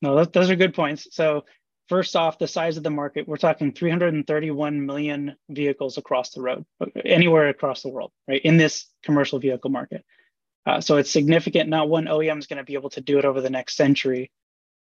no, 0.00 0.16
that, 0.16 0.32
those 0.32 0.50
are 0.50 0.56
good 0.56 0.74
points. 0.74 1.06
So 1.12 1.44
first 1.88 2.16
off, 2.16 2.38
the 2.38 2.48
size 2.48 2.76
of 2.76 2.82
the 2.82 2.90
market, 2.90 3.28
we're 3.28 3.36
talking 3.36 3.72
331 3.72 4.86
million 4.86 5.36
vehicles 5.48 5.98
across 5.98 6.30
the 6.30 6.42
road, 6.42 6.64
anywhere 7.04 7.48
across 7.48 7.82
the 7.82 7.88
world, 7.88 8.12
right? 8.28 8.40
In 8.42 8.56
this 8.56 8.86
commercial 9.02 9.38
vehicle 9.38 9.70
market. 9.70 10.04
Uh, 10.64 10.80
so 10.80 10.96
it's 10.96 11.10
significant. 11.10 11.68
Not 11.68 11.88
one 11.88 12.06
OEM 12.06 12.38
is 12.38 12.46
going 12.46 12.58
to 12.58 12.64
be 12.64 12.74
able 12.74 12.90
to 12.90 13.00
do 13.00 13.18
it 13.18 13.24
over 13.24 13.40
the 13.40 13.50
next 13.50 13.76
century. 13.76 14.30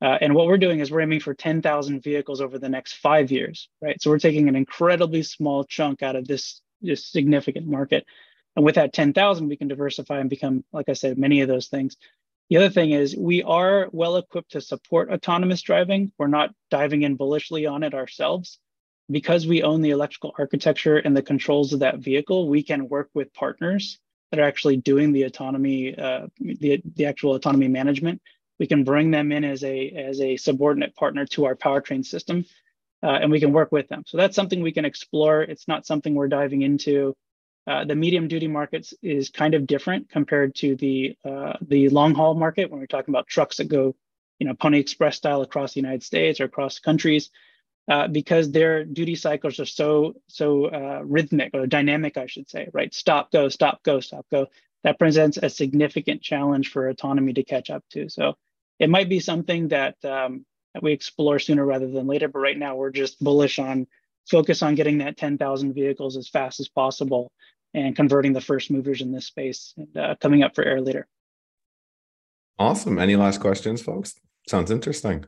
Uh, 0.01 0.17
and 0.19 0.33
what 0.33 0.47
we're 0.47 0.57
doing 0.57 0.79
is 0.79 0.91
we're 0.91 1.01
aiming 1.01 1.19
for 1.19 1.33
10,000 1.33 2.03
vehicles 2.03 2.41
over 2.41 2.57
the 2.57 2.69
next 2.69 2.93
five 2.93 3.31
years, 3.31 3.69
right? 3.81 4.01
So 4.01 4.09
we're 4.09 4.19
taking 4.19 4.47
an 4.47 4.55
incredibly 4.55 5.23
small 5.23 5.63
chunk 5.63 6.01
out 6.01 6.15
of 6.15 6.27
this, 6.27 6.61
this 6.81 7.05
significant 7.05 7.67
market. 7.67 8.05
And 8.55 8.65
with 8.65 8.75
that 8.75 8.93
10,000, 8.93 9.47
we 9.47 9.57
can 9.57 9.67
diversify 9.67 10.19
and 10.19 10.29
become, 10.29 10.63
like 10.73 10.89
I 10.89 10.93
said, 10.93 11.17
many 11.17 11.41
of 11.41 11.47
those 11.47 11.67
things. 11.67 11.97
The 12.51 12.57
other 12.57 12.69
thing 12.69 12.91
is 12.91 13.15
we 13.15 13.43
are 13.43 13.87
well 13.93 14.17
equipped 14.17 14.51
to 14.51 14.59
support 14.59 15.09
autonomous 15.09 15.61
driving. 15.61 16.11
We're 16.17 16.27
not 16.27 16.53
diving 16.69 17.03
in 17.03 17.15
bullishly 17.15 17.65
on 17.65 17.81
it 17.81 17.93
ourselves. 17.93 18.59
Because 19.09 19.47
we 19.47 19.63
own 19.63 19.81
the 19.81 19.91
electrical 19.91 20.35
architecture 20.37 20.97
and 20.97 21.15
the 21.15 21.21
controls 21.21 21.71
of 21.71 21.79
that 21.79 21.99
vehicle, 21.99 22.49
we 22.49 22.61
can 22.61 22.89
work 22.89 23.09
with 23.13 23.33
partners 23.33 23.99
that 24.31 24.39
are 24.41 24.43
actually 24.43 24.75
doing 24.75 25.13
the 25.13 25.23
autonomy, 25.23 25.97
uh, 25.97 26.27
the, 26.41 26.81
the 26.97 27.05
actual 27.05 27.35
autonomy 27.35 27.69
management. 27.69 28.21
We 28.59 28.67
can 28.67 28.83
bring 28.83 29.11
them 29.11 29.31
in 29.31 29.45
as 29.45 29.63
a, 29.63 29.89
as 29.91 30.19
a 30.19 30.35
subordinate 30.35 30.93
partner 30.93 31.25
to 31.27 31.45
our 31.45 31.55
powertrain 31.55 32.05
system, 32.05 32.43
uh, 33.01 33.11
and 33.21 33.31
we 33.31 33.39
can 33.39 33.53
work 33.53 33.71
with 33.71 33.87
them. 33.87 34.03
So 34.05 34.17
that's 34.17 34.35
something 34.35 34.61
we 34.61 34.73
can 34.73 34.83
explore. 34.83 35.41
It's 35.41 35.69
not 35.69 35.85
something 35.85 36.15
we're 36.15 36.27
diving 36.27 36.63
into 36.63 37.15
uh, 37.67 37.85
the 37.85 37.95
medium 37.95 38.27
duty 38.27 38.47
markets 38.47 38.93
is 39.03 39.29
kind 39.29 39.53
of 39.53 39.67
different 39.67 40.09
compared 40.09 40.55
to 40.55 40.75
the 40.75 41.15
uh, 41.23 41.53
the 41.61 41.89
long 41.89 42.15
haul 42.15 42.33
market 42.33 42.71
when 42.71 42.79
we're 42.79 42.87
talking 42.87 43.13
about 43.13 43.27
trucks 43.27 43.57
that 43.57 43.67
go, 43.67 43.95
you 44.39 44.47
know, 44.47 44.55
Pony 44.55 44.79
Express 44.79 45.17
style 45.17 45.41
across 45.41 45.73
the 45.73 45.79
United 45.79 46.03
States 46.03 46.39
or 46.39 46.45
across 46.45 46.79
countries, 46.79 47.29
uh, 47.87 48.07
because 48.07 48.51
their 48.51 48.83
duty 48.83 49.15
cycles 49.15 49.59
are 49.59 49.65
so 49.65 50.13
so 50.27 50.65
uh, 50.65 51.01
rhythmic 51.05 51.51
or 51.53 51.67
dynamic, 51.67 52.17
I 52.17 52.25
should 52.25 52.49
say, 52.49 52.67
right? 52.73 52.93
Stop, 52.93 53.31
go, 53.31 53.47
stop, 53.49 53.83
go, 53.83 53.99
stop, 53.99 54.25
go. 54.31 54.47
That 54.83 54.97
presents 54.97 55.37
a 55.37 55.49
significant 55.49 56.23
challenge 56.23 56.69
for 56.71 56.89
autonomy 56.89 57.33
to 57.33 57.43
catch 57.43 57.69
up 57.69 57.83
to. 57.91 58.09
So 58.09 58.35
it 58.79 58.89
might 58.89 59.09
be 59.09 59.19
something 59.19 59.67
that, 59.67 60.03
um, 60.03 60.43
that 60.73 60.81
we 60.81 60.91
explore 60.91 61.37
sooner 61.37 61.63
rather 61.63 61.87
than 61.87 62.07
later. 62.07 62.27
But 62.27 62.39
right 62.39 62.57
now, 62.57 62.75
we're 62.75 62.89
just 62.89 63.23
bullish 63.23 63.59
on 63.59 63.85
focus 64.29 64.63
on 64.63 64.75
getting 64.75 64.99
that 64.99 65.17
10,000 65.17 65.73
vehicles 65.73 66.17
as 66.17 66.29
fast 66.29 66.59
as 66.59 66.67
possible 66.67 67.31
and 67.73 67.95
converting 67.95 68.33
the 68.33 68.41
first 68.41 68.71
movers 68.71 69.01
in 69.01 69.11
this 69.11 69.25
space 69.25 69.73
and 69.77 69.97
uh, 69.97 70.15
coming 70.19 70.43
up 70.43 70.55
for 70.55 70.63
air 70.63 70.81
later. 70.81 71.07
Awesome. 72.59 72.99
Any 72.99 73.15
last 73.15 73.39
questions, 73.39 73.81
folks? 73.81 74.13
Sounds 74.47 74.71
interesting. 74.71 75.25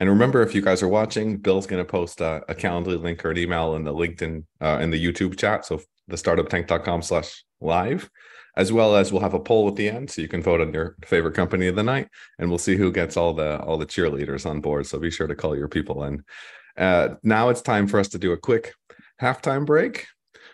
And 0.00 0.08
remember, 0.08 0.40
if 0.40 0.54
you 0.54 0.62
guys 0.62 0.82
are 0.82 0.88
watching, 0.88 1.36
Bill's 1.36 1.66
going 1.66 1.84
to 1.84 1.90
post 1.90 2.22
a, 2.22 2.42
a 2.48 2.54
Calendly 2.54 3.00
link 3.00 3.22
or 3.22 3.32
an 3.32 3.38
email 3.38 3.74
in 3.74 3.84
the 3.84 3.92
LinkedIn 3.92 4.44
uh, 4.62 4.78
in 4.80 4.90
the 4.90 5.04
YouTube 5.04 5.38
chat. 5.38 5.66
So 5.66 5.82
the 6.08 6.16
startuptank.com 6.16 7.02
slash 7.02 7.44
live, 7.60 8.08
as 8.56 8.72
well 8.72 8.96
as 8.96 9.12
we'll 9.12 9.20
have 9.20 9.34
a 9.34 9.40
poll 9.40 9.68
at 9.68 9.76
the 9.76 9.90
end, 9.90 10.10
so 10.10 10.22
you 10.22 10.28
can 10.28 10.42
vote 10.42 10.62
on 10.62 10.72
your 10.72 10.96
favorite 11.04 11.34
company 11.34 11.66
of 11.66 11.76
the 11.76 11.82
night, 11.82 12.08
and 12.38 12.48
we'll 12.48 12.58
see 12.58 12.76
who 12.76 12.90
gets 12.90 13.18
all 13.18 13.34
the 13.34 13.60
all 13.60 13.76
the 13.76 13.84
cheerleaders 13.84 14.46
on 14.46 14.62
board. 14.62 14.86
So 14.86 14.98
be 14.98 15.10
sure 15.10 15.26
to 15.26 15.34
call 15.34 15.54
your 15.54 15.68
people 15.68 16.04
in. 16.04 16.24
Uh, 16.78 17.16
now 17.22 17.50
it's 17.50 17.60
time 17.60 17.86
for 17.86 18.00
us 18.00 18.08
to 18.08 18.18
do 18.18 18.32
a 18.32 18.38
quick 18.38 18.72
halftime 19.20 19.66
break. 19.66 20.06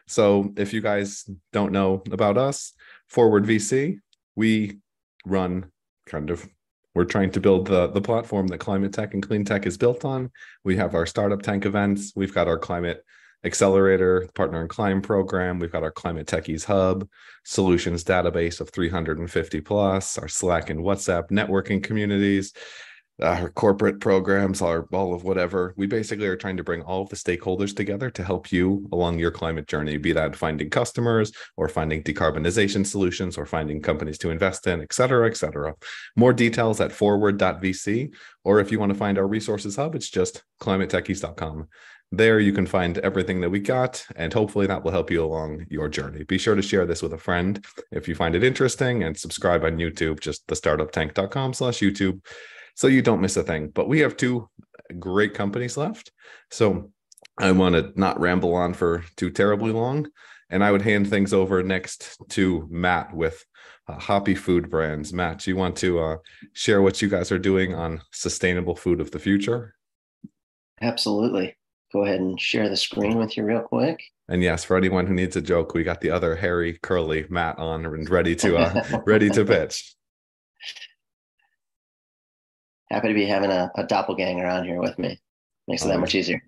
So 0.07 0.53
if 0.57 0.73
you 0.73 0.81
guys 0.81 1.29
don't 1.53 1.73
know 1.73 2.03
about 2.11 2.39
us, 2.39 2.73
Forward 3.09 3.45
VC, 3.45 3.99
we 4.35 4.79
run 5.25 5.71
kind 6.07 6.31
of 6.31 6.49
we're 6.95 7.05
trying 7.05 7.31
to 7.33 7.41
build 7.41 7.67
the 7.67 7.89
the 7.89 8.01
platform 8.01 8.47
that 8.49 8.59
climate 8.59 8.93
tech 8.93 9.15
and 9.15 9.27
clean 9.27 9.45
tech 9.45 9.67
is 9.67 9.77
built 9.77 10.05
on. 10.05 10.31
We 10.65 10.77
have 10.77 10.95
our 10.95 11.07
startup 11.07 11.43
tank 11.43 11.67
events. 11.67 12.13
We've 12.17 12.33
got 12.33 12.49
our 12.49 12.59
climate 12.59 13.05
accelerator 13.45 14.29
partner 14.35 14.63
in 14.63 14.69
Clime 14.69 15.03
program. 15.03 15.59
We've 15.59 15.71
got 15.71 15.83
our 15.83 15.91
climate 15.91 16.27
techies 16.27 16.65
hub, 16.65 17.09
solutions 17.45 18.03
database 18.03 18.61
of 18.61 18.71
350 18.71 19.61
plus, 19.61 20.19
our 20.19 20.29
Slack 20.29 20.71
and 20.71 20.81
WhatsApp 20.81 21.31
networking 21.31 21.83
communities, 21.83 22.53
Uh, 23.23 23.29
our 23.29 23.49
corporate 23.49 23.99
programs, 23.99 24.61
our 24.61 24.87
all 24.93 25.15
of 25.15 25.25
whatever. 25.25 25.73
We 25.79 25.87
basically 25.87 26.27
are 26.27 26.37
trying 26.37 26.59
to 26.59 26.65
bring 26.65 26.83
all 26.83 27.03
of 27.03 27.09
the 27.09 27.17
stakeholders 27.17 27.75
together 27.75 28.11
to 28.11 28.23
help 28.23 28.53
you 28.53 28.87
along 28.93 29.19
your 29.19 29.31
climate 29.31 29.67
journey, 29.69 29.97
be 29.97 30.13
that 30.13 30.37
finding 30.37 30.69
customers 30.69 31.33
or 31.57 31.71
finding 31.71 32.03
decarbonization 32.03 32.87
solutions 32.87 33.39
or 33.39 33.47
finding 33.47 33.81
companies 33.81 34.19
to 34.19 34.31
invest 34.31 34.67
in, 34.67 34.83
et 34.83 34.93
cetera, 34.93 35.27
et 35.27 35.37
cetera. 35.37 35.75
More 36.15 36.35
details 36.35 36.79
at 36.83 36.91
4ward.vc, 36.91 38.13
or 38.45 38.61
if 38.61 38.71
you 38.71 38.79
want 38.79 38.93
to 38.93 38.99
find 38.99 39.17
our 39.17 39.27
resources 39.27 39.77
hub, 39.77 39.95
it's 39.95 40.11
just 40.11 40.45
climatetechies.com. 40.61 41.69
There 42.13 42.39
you 42.39 42.53
can 42.53 42.67
find 42.67 42.99
everything 42.99 43.41
that 43.41 43.51
we 43.51 43.61
got, 43.61 44.07
and 44.15 44.33
hopefully 44.33 44.67
that 44.67 44.85
will 44.85 44.93
help 44.93 45.11
you 45.11 45.25
along 45.25 45.65
your 45.71 45.89
journey. 45.89 46.23
Be 46.25 46.37
sure 46.37 46.55
to 46.55 46.63
share 46.63 46.85
this 46.85 47.03
with 47.03 47.15
a 47.15 47.19
friend 47.19 47.65
if 47.91 48.09
you 48.09 48.15
find 48.15 48.35
it 48.35 48.45
interesting 48.45 49.05
and 49.05 49.17
subscribe 49.17 49.65
on 49.65 49.79
YouTube, 49.79 50.21
just 50.21 50.47
the 50.47 50.55
thestartuptank.com 50.55 51.55
slash 51.55 51.79
YouTube 51.79 52.21
so 52.77 52.87
you 52.87 53.03
don't 53.03 53.21
miss 53.21 53.37
a 53.37 53.43
thing. 53.43 53.69
But 53.69 53.89
we 53.89 54.01
have 54.01 54.17
two 54.17 54.49
great 54.99 55.35
companies 55.35 55.77
left. 55.77 56.13
So 56.51 56.93
I 57.39 57.51
want 57.53 57.75
to 57.75 57.93
not 57.97 58.21
ramble 58.21 58.55
on 58.55 58.75
for 58.75 59.05
too 59.17 59.31
terribly 59.31 59.73
long. 59.73 60.07
And 60.49 60.63
I 60.63 60.71
would 60.71 60.83
hand 60.83 61.11
things 61.11 61.33
over 61.33 61.63
next 61.65 62.17
to 62.31 62.69
Matt 62.71 63.13
with 63.13 63.45
uh, 63.89 63.99
Hoppy 63.99 64.37
Food 64.37 64.71
Brands. 64.71 65.13
Matt, 65.13 65.41
do 65.41 65.51
you 65.51 65.57
want 65.57 65.75
to 65.79 65.99
uh, 65.99 66.17
share 66.53 66.83
what 66.83 67.03
you 67.03 67.09
guys 67.09 67.33
are 67.33 67.39
doing 67.39 67.75
on 67.75 68.01
sustainable 68.13 68.77
food 68.77 69.01
of 69.01 69.11
the 69.11 69.19
future? 69.19 69.75
Absolutely. 70.81 71.57
Go 71.93 72.05
ahead 72.05 72.21
and 72.21 72.41
share 72.41 72.69
the 72.69 72.77
screen 72.77 73.19
with 73.19 73.37
you 73.37 73.45
real 73.45 73.63
quick. 73.63 74.01
And 74.29 74.43
yes, 74.43 74.65
for 74.65 74.77
anyone 74.77 75.07
who 75.07 75.15
needs 75.15 75.37
a 75.37 75.41
joke, 75.41 75.75
we 75.75 75.83
got 75.83 76.01
the 76.01 76.11
other 76.11 76.37
hairy, 76.37 76.79
curly 76.83 77.27
Matt 77.29 77.59
on 77.59 77.87
and 77.87 78.09
ready 78.09 78.37
to 78.37 78.57
uh, 78.57 79.01
ready 79.07 79.31
to 79.31 79.45
pitch. 79.47 79.95
Happy 82.91 83.09
to 83.09 83.15
be 83.15 83.27
having 83.27 83.51
a, 83.51 83.71
a 83.75 83.85
doppelganger 83.85 84.47
on 84.47 84.65
here 84.65 84.81
with 84.81 84.99
me. 84.99 85.19
Makes 85.67 85.85
it 85.85 85.89
that 85.89 86.01
much 86.01 86.15
easier. 86.15 86.43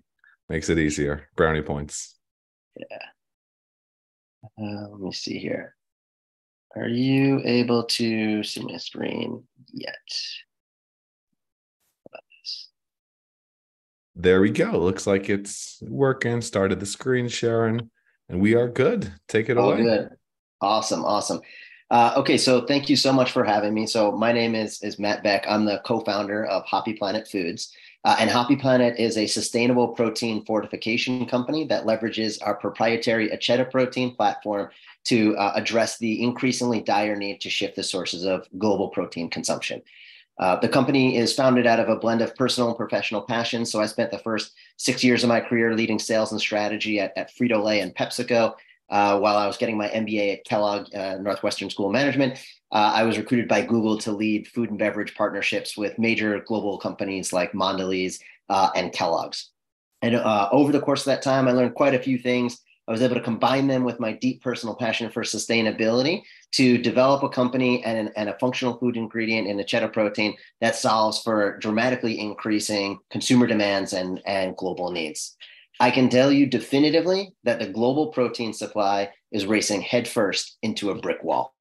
Makes 0.47 0.69
it 0.69 0.79
easier. 0.79 1.27
Brownie 1.35 1.61
points. 1.61 2.15
Yeah. 2.75 2.85
Uh, 4.57 4.87
let 4.89 4.99
me 4.99 5.11
see 5.11 5.37
here. 5.37 5.75
Are 6.75 6.87
you 6.87 7.41
able 7.43 7.83
to 7.83 8.43
see 8.43 8.63
my 8.63 8.77
screen 8.77 9.43
yet? 9.73 9.95
There 14.15 14.41
we 14.41 14.49
go. 14.49 14.77
Looks 14.77 15.07
like 15.07 15.29
it's 15.29 15.81
working. 15.81 16.41
Started 16.41 16.81
the 16.81 16.85
screen 16.85 17.29
sharing, 17.29 17.89
and 18.27 18.41
we 18.41 18.53
are 18.53 18.67
good. 18.67 19.13
Take 19.29 19.49
it 19.49 19.57
All 19.57 19.71
away. 19.71 19.83
Good. 19.83 20.09
Awesome, 20.59 21.05
awesome. 21.05 21.39
Uh, 21.91 22.13
okay, 22.17 22.37
so 22.37 22.65
thank 22.65 22.87
you 22.87 22.95
so 22.95 23.11
much 23.11 23.31
for 23.31 23.43
having 23.43 23.73
me. 23.73 23.87
So 23.87 24.11
my 24.11 24.31
name 24.31 24.53
is 24.53 24.81
is 24.83 24.99
Matt 24.99 25.23
Beck. 25.23 25.45
I'm 25.49 25.65
the 25.65 25.81
co-founder 25.85 26.45
of 26.45 26.63
Hoppy 26.65 26.93
Planet 26.93 27.27
Foods, 27.27 27.73
uh, 28.05 28.15
and 28.19 28.29
Hoppy 28.29 28.55
Planet 28.55 28.99
is 28.99 29.17
a 29.17 29.25
sustainable 29.25 29.87
protein 29.87 30.45
fortification 30.45 31.25
company 31.25 31.65
that 31.65 31.85
leverages 31.85 32.37
our 32.45 32.55
proprietary 32.55 33.29
Acheta 33.29 33.69
protein 33.69 34.15
platform 34.15 34.69
to 35.05 35.35
uh, 35.37 35.53
address 35.55 35.97
the 35.97 36.21
increasingly 36.21 36.81
dire 36.81 37.15
need 37.15 37.41
to 37.41 37.49
shift 37.49 37.75
the 37.75 37.83
sources 37.83 38.23
of 38.23 38.47
global 38.59 38.89
protein 38.89 39.29
consumption. 39.29 39.81
Uh, 40.37 40.55
the 40.57 40.69
company 40.69 41.17
is 41.17 41.33
founded 41.33 41.67
out 41.67 41.79
of 41.81 41.89
a 41.89 41.97
blend 41.97 42.21
of 42.21 42.33
personal 42.35 42.69
and 42.69 42.77
professional 42.77 43.21
passion. 43.21 43.65
So 43.65 43.81
I 43.81 43.87
spent 43.87 44.09
the 44.09 44.19
first 44.19 44.53
six 44.77 45.03
years 45.03 45.23
of 45.23 45.27
my 45.27 45.41
career 45.41 45.75
leading 45.75 45.99
sales 45.99 46.31
and 46.31 46.39
strategy 46.39 46.99
at, 46.99 47.17
at 47.17 47.35
Frito 47.35 47.61
Lay 47.61 47.81
and 47.81 47.93
PepsiCo. 47.93 48.53
Uh, 48.89 49.19
while 49.19 49.37
I 49.37 49.47
was 49.47 49.57
getting 49.57 49.77
my 49.77 49.87
MBA 49.87 50.33
at 50.33 50.45
Kellogg 50.45 50.93
uh, 50.95 51.17
Northwestern 51.17 51.69
School 51.69 51.87
of 51.87 51.93
Management, 51.93 52.39
uh, 52.71 52.91
I 52.95 53.03
was 53.03 53.17
recruited 53.17 53.47
by 53.47 53.61
Google 53.61 53.97
to 53.99 54.11
lead 54.11 54.47
food 54.47 54.69
and 54.69 54.79
beverage 54.79 55.15
partnerships 55.15 55.77
with 55.77 55.99
major 55.99 56.39
global 56.39 56.77
companies 56.77 57.31
like 57.31 57.51
Mondelez 57.53 58.19
uh, 58.49 58.69
and 58.75 58.91
Kellogg's. 58.91 59.51
And 60.01 60.15
uh, 60.15 60.49
over 60.51 60.71
the 60.71 60.79
course 60.79 61.01
of 61.01 61.05
that 61.05 61.21
time, 61.21 61.47
I 61.47 61.51
learned 61.51 61.75
quite 61.75 61.93
a 61.93 61.99
few 61.99 62.17
things 62.17 62.61
I 62.89 62.91
was 62.91 63.03
able 63.03 63.15
to 63.15 63.21
combine 63.21 63.67
them 63.67 63.83
with 63.83 63.99
my 63.99 64.13
deep 64.13 64.41
personal 64.41 64.73
passion 64.73 65.11
for 65.11 65.21
sustainability 65.21 66.23
to 66.53 66.79
develop 66.79 67.21
a 67.21 67.29
company 67.29 67.83
and, 67.83 67.99
an, 67.99 68.13
and 68.15 68.29
a 68.29 68.39
functional 68.39 68.79
food 68.79 68.97
ingredient 68.97 69.47
in 69.47 69.57
Acheta 69.57 69.93
protein 69.93 70.35
that 70.59 70.75
solves 70.75 71.21
for 71.21 71.57
dramatically 71.59 72.19
increasing 72.19 72.97
consumer 73.11 73.45
demands 73.45 73.93
and, 73.93 74.23
and 74.25 74.57
global 74.57 74.89
needs. 74.89 75.37
I 75.79 75.91
can 75.91 76.09
tell 76.09 76.31
you 76.31 76.45
definitively 76.45 77.33
that 77.43 77.59
the 77.59 77.67
global 77.67 78.07
protein 78.07 78.53
supply 78.53 79.11
is 79.31 79.45
racing 79.45 79.81
headfirst 79.81 80.57
into 80.61 80.91
a 80.91 80.95
brick 80.95 81.23
wall. 81.23 81.53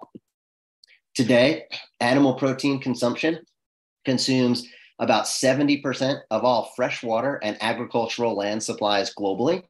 Today, 1.15 1.65
animal 2.01 2.35
protein 2.35 2.81
consumption 2.81 3.39
consumes 4.05 4.67
about 4.99 5.25
70% 5.25 6.21
of 6.31 6.45
all 6.45 6.73
freshwater 6.75 7.37
and 7.43 7.57
agricultural 7.61 8.37
land 8.37 8.63
supplies 8.63 9.15
globally 9.15 9.63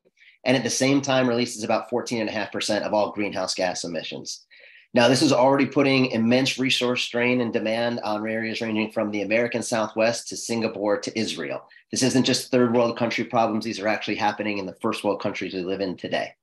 and 0.44 0.56
at 0.56 0.62
the 0.62 0.70
same 0.70 1.02
time 1.02 1.28
releases 1.28 1.62
about 1.62 1.90
14.5% 1.90 2.82
of 2.82 2.94
all 2.94 3.12
greenhouse 3.12 3.54
gas 3.54 3.84
emissions. 3.84 4.46
Now, 4.94 5.08
this 5.08 5.20
is 5.20 5.32
already 5.32 5.66
putting 5.66 6.06
immense 6.06 6.58
resource 6.58 7.02
strain 7.02 7.42
and 7.42 7.52
demand 7.52 8.00
on 8.00 8.26
areas 8.26 8.62
ranging 8.62 8.90
from 8.90 9.10
the 9.10 9.20
American 9.20 9.62
Southwest 9.62 10.28
to 10.28 10.36
Singapore 10.36 10.98
to 10.98 11.18
Israel. 11.18 11.68
This 11.90 12.02
isn't 12.02 12.24
just 12.24 12.50
third 12.50 12.74
world 12.74 12.96
country 12.96 13.24
problems, 13.24 13.64
these 13.64 13.80
are 13.80 13.88
actually 13.88 14.16
happening 14.16 14.58
in 14.58 14.66
the 14.66 14.76
first 14.80 15.04
world 15.04 15.20
countries 15.20 15.52
we 15.52 15.60
live 15.60 15.82
in 15.82 15.96
today. 15.96 16.34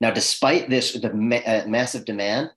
Now, 0.00 0.10
despite 0.10 0.68
this 0.68 0.92
the 0.92 1.08
uh, 1.08 1.66
massive 1.66 2.04
demand, 2.04 2.50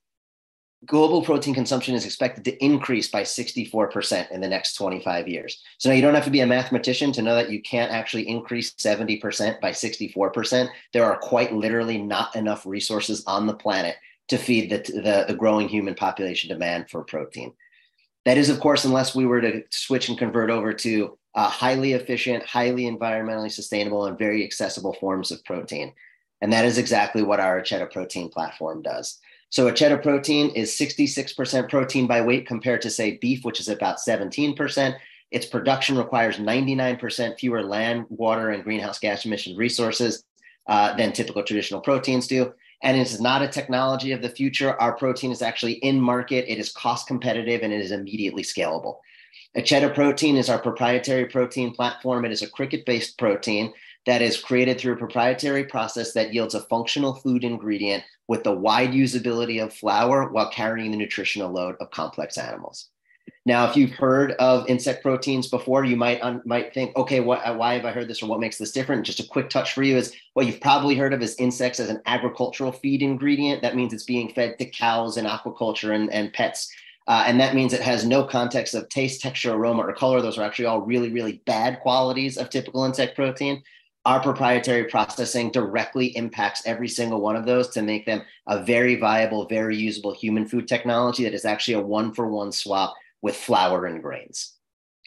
global 0.86 1.22
protein 1.22 1.54
consumption 1.54 1.96
is 1.96 2.06
expected 2.06 2.44
to 2.44 2.64
increase 2.64 3.08
by 3.08 3.22
64% 3.22 4.32
in 4.32 4.42
the 4.42 4.48
next 4.48 4.76
25 4.76 5.28
years. 5.28 5.62
So 5.78 5.90
now 5.90 5.96
you 5.96 6.02
don't 6.02 6.16
have 6.16 6.26
to 6.26 6.32
be 6.32 6.42
a 6.42 6.48
mathematician 6.48 7.12
to 7.14 7.22
know 7.22 7.36
that 7.36 7.52
you 7.52 7.62
can't 7.62 7.92
actually 7.92 8.28
increase 8.28 8.74
70% 8.74 9.62
by 9.62 9.72
64%. 9.72 10.70
There 10.92 11.06
are 11.06 11.18
quite 11.18 11.54
literally 11.54 12.00
not 12.00 12.36
enough 12.36 12.66
resources 12.66 13.24
on 13.26 13.48
the 13.48 13.54
planet 13.54 13.96
to 14.32 14.38
feed 14.38 14.70
the, 14.70 14.78
the, 14.78 15.26
the 15.28 15.36
growing 15.36 15.68
human 15.68 15.94
population 15.94 16.50
demand 16.50 16.90
for 16.90 17.04
protein. 17.04 17.54
That 18.24 18.38
is, 18.38 18.50
of 18.50 18.62
course, 18.62 18.86
unless 18.86 19.14
we 19.14 19.26
were 19.26 19.42
to 19.42 19.64
switch 19.72 20.08
and 20.08 20.18
convert 20.18 20.50
over 20.50 20.74
to 20.74 21.18
uh, 21.36 21.50
highly 21.50 21.94
efficient, 21.94 22.46
highly 22.46 22.84
environmentally 22.84 23.52
sustainable, 23.52 24.06
and 24.06 24.18
very 24.18 24.46
accessible 24.46 24.94
forms 24.94 25.32
of 25.32 25.44
protein. 25.44 25.94
And 26.40 26.54
that 26.54 26.64
is 26.64 26.78
exactly 26.78 27.24
what 27.24 27.42
our 27.42 27.62
Acheta 27.62 27.92
protein 27.92 28.30
platform 28.30 28.82
does. 28.82 29.20
So 29.50 29.70
Acheta 29.70 30.02
protein 30.02 30.52
is 30.52 30.72
66% 30.72 31.70
protein 31.70 32.08
by 32.08 32.22
weight 32.22 32.48
compared 32.48 32.82
to, 32.84 32.90
say, 32.90 33.18
beef, 33.18 33.44
which 33.44 33.60
is 33.60 33.68
about 33.68 33.98
17%. 33.98 34.96
Its 35.32 35.46
production 35.46 35.98
requires 35.98 36.38
99% 36.38 37.38
fewer 37.38 37.64
land, 37.64 38.06
water, 38.08 38.52
and 38.52 38.64
greenhouse 38.64 38.98
gas 38.98 39.26
emission 39.26 39.58
resources 39.58 40.24
uh, 40.68 40.96
than 40.96 41.12
typical 41.12 41.44
traditional 41.44 41.82
proteins 41.82 42.28
do. 42.28 42.54
And 42.84 42.98
it 42.98 43.02
is 43.02 43.22
not 43.22 43.42
a 43.42 43.48
technology 43.48 44.12
of 44.12 44.22
the 44.22 44.30
future. 44.30 44.80
Our 44.82 44.96
protein 44.96 45.32
is 45.32 45.42
actually 45.42 45.74
in 45.74 46.02
market, 46.02 46.52
it 46.52 46.58
is 46.58 46.72
cost 46.72 47.08
competitive, 47.08 47.62
and 47.62 47.72
it 47.72 47.82
is 47.82 47.92
immediately 47.92 48.44
scalable. 48.44 48.98
Acheta 49.56 49.94
protein 49.94 50.38
is 50.38 50.50
our 50.50 50.60
proprietary 50.60 51.26
protein 51.26 51.74
platform. 51.74 52.26
It 52.26 52.32
is 52.32 52.42
a 52.42 52.50
cricket 52.50 52.86
based 52.86 53.18
protein 53.18 53.74
that 54.06 54.22
is 54.22 54.42
created 54.42 54.80
through 54.80 54.94
a 54.94 54.98
proprietary 54.98 55.66
process 55.66 56.14
that 56.14 56.34
yields 56.34 56.56
a 56.56 56.62
functional 56.62 57.16
food 57.16 57.44
ingredient 57.44 58.04
with 58.28 58.44
the 58.44 58.52
wide 58.52 58.92
usability 58.92 59.62
of 59.62 59.74
flour 59.74 60.30
while 60.32 60.50
carrying 60.50 60.92
the 60.92 60.98
nutritional 60.98 61.52
load 61.52 61.76
of 61.82 61.92
complex 61.92 62.38
animals. 62.38 62.91
Now, 63.46 63.68
if 63.68 63.76
you've 63.76 63.92
heard 63.92 64.34
of 64.34 64.70
insect 64.70 65.02
proteins 65.02 65.48
before, 65.48 65.84
you 65.84 65.96
might 65.96 66.22
un, 66.22 66.42
might 66.46 66.74
think, 66.74 66.96
okay, 66.96 67.22
what, 67.22 67.58
why 67.58 67.74
have 67.74 67.86
I 67.86 67.92
heard 67.92 68.08
this 68.08 68.22
or 68.22 68.28
what 68.28 68.39
makes 68.39 68.60
this 68.60 68.72
different? 68.72 69.06
Just 69.06 69.20
a 69.20 69.28
quick 69.28 69.50
touch 69.50 69.74
for 69.74 69.82
you 69.82 69.98
is 69.98 70.14
what 70.34 70.46
you've 70.46 70.62
probably 70.62 70.96
heard 70.96 71.14
of 71.14 71.24
is 71.24 71.36
insects 71.38 71.80
as 71.80 71.89
an 71.89 72.02
agricultural 72.06 72.72
feed 72.72 73.02
ingredient. 73.02 73.64
That 73.64 73.76
means 73.76 73.94
it's 73.94 74.04
being 74.04 74.32
fed 74.32 74.60
to 74.60 74.66
cows 74.66 75.18
and 75.18 75.28
aquaculture 75.28 75.96
and, 75.96 76.12
and 76.14 76.32
pets. 76.34 76.72
Uh, 77.08 77.24
and 77.26 77.39
that 77.39 77.56
means 77.56 77.74
it 77.74 77.82
has 77.82 78.06
no 78.06 78.24
context 78.24 78.76
of 78.76 78.88
taste, 78.89 79.22
texture, 79.22 79.54
aroma, 79.54 79.82
or 79.82 79.94
color. 79.94 80.22
Those 80.22 80.38
are 80.38 80.44
actually 80.44 80.66
all 80.66 80.82
really, 80.82 81.12
really 81.12 81.42
bad 81.46 81.80
qualities 81.80 82.38
of 82.38 82.52
typical 82.52 82.86
insect 82.86 83.16
protein 83.16 83.64
our 84.06 84.20
proprietary 84.20 84.86
processing 84.86 85.52
directly 85.52 86.08
impacts 86.18 86.64
every 86.66 86.88
single 86.88 87.22
one 87.22 87.36
of 87.36 87.46
those 87.46 87.70
to 87.70 87.84
make 87.84 88.06
them 88.06 88.24
a 88.48 88.64
very 88.64 88.96
viable, 88.96 89.46
very 89.46 89.78
usable 89.78 90.12
human 90.12 90.48
food 90.48 90.68
technology 90.68 91.24
that 91.24 91.36
is 91.36 91.46
actually 91.46 91.76
a 91.76 91.80
one 91.80 92.12
for 92.12 92.28
one 92.28 92.52
swap 92.52 92.96
with 93.22 93.36
flour 93.36 93.86
and 93.86 94.02
grains. 94.02 94.54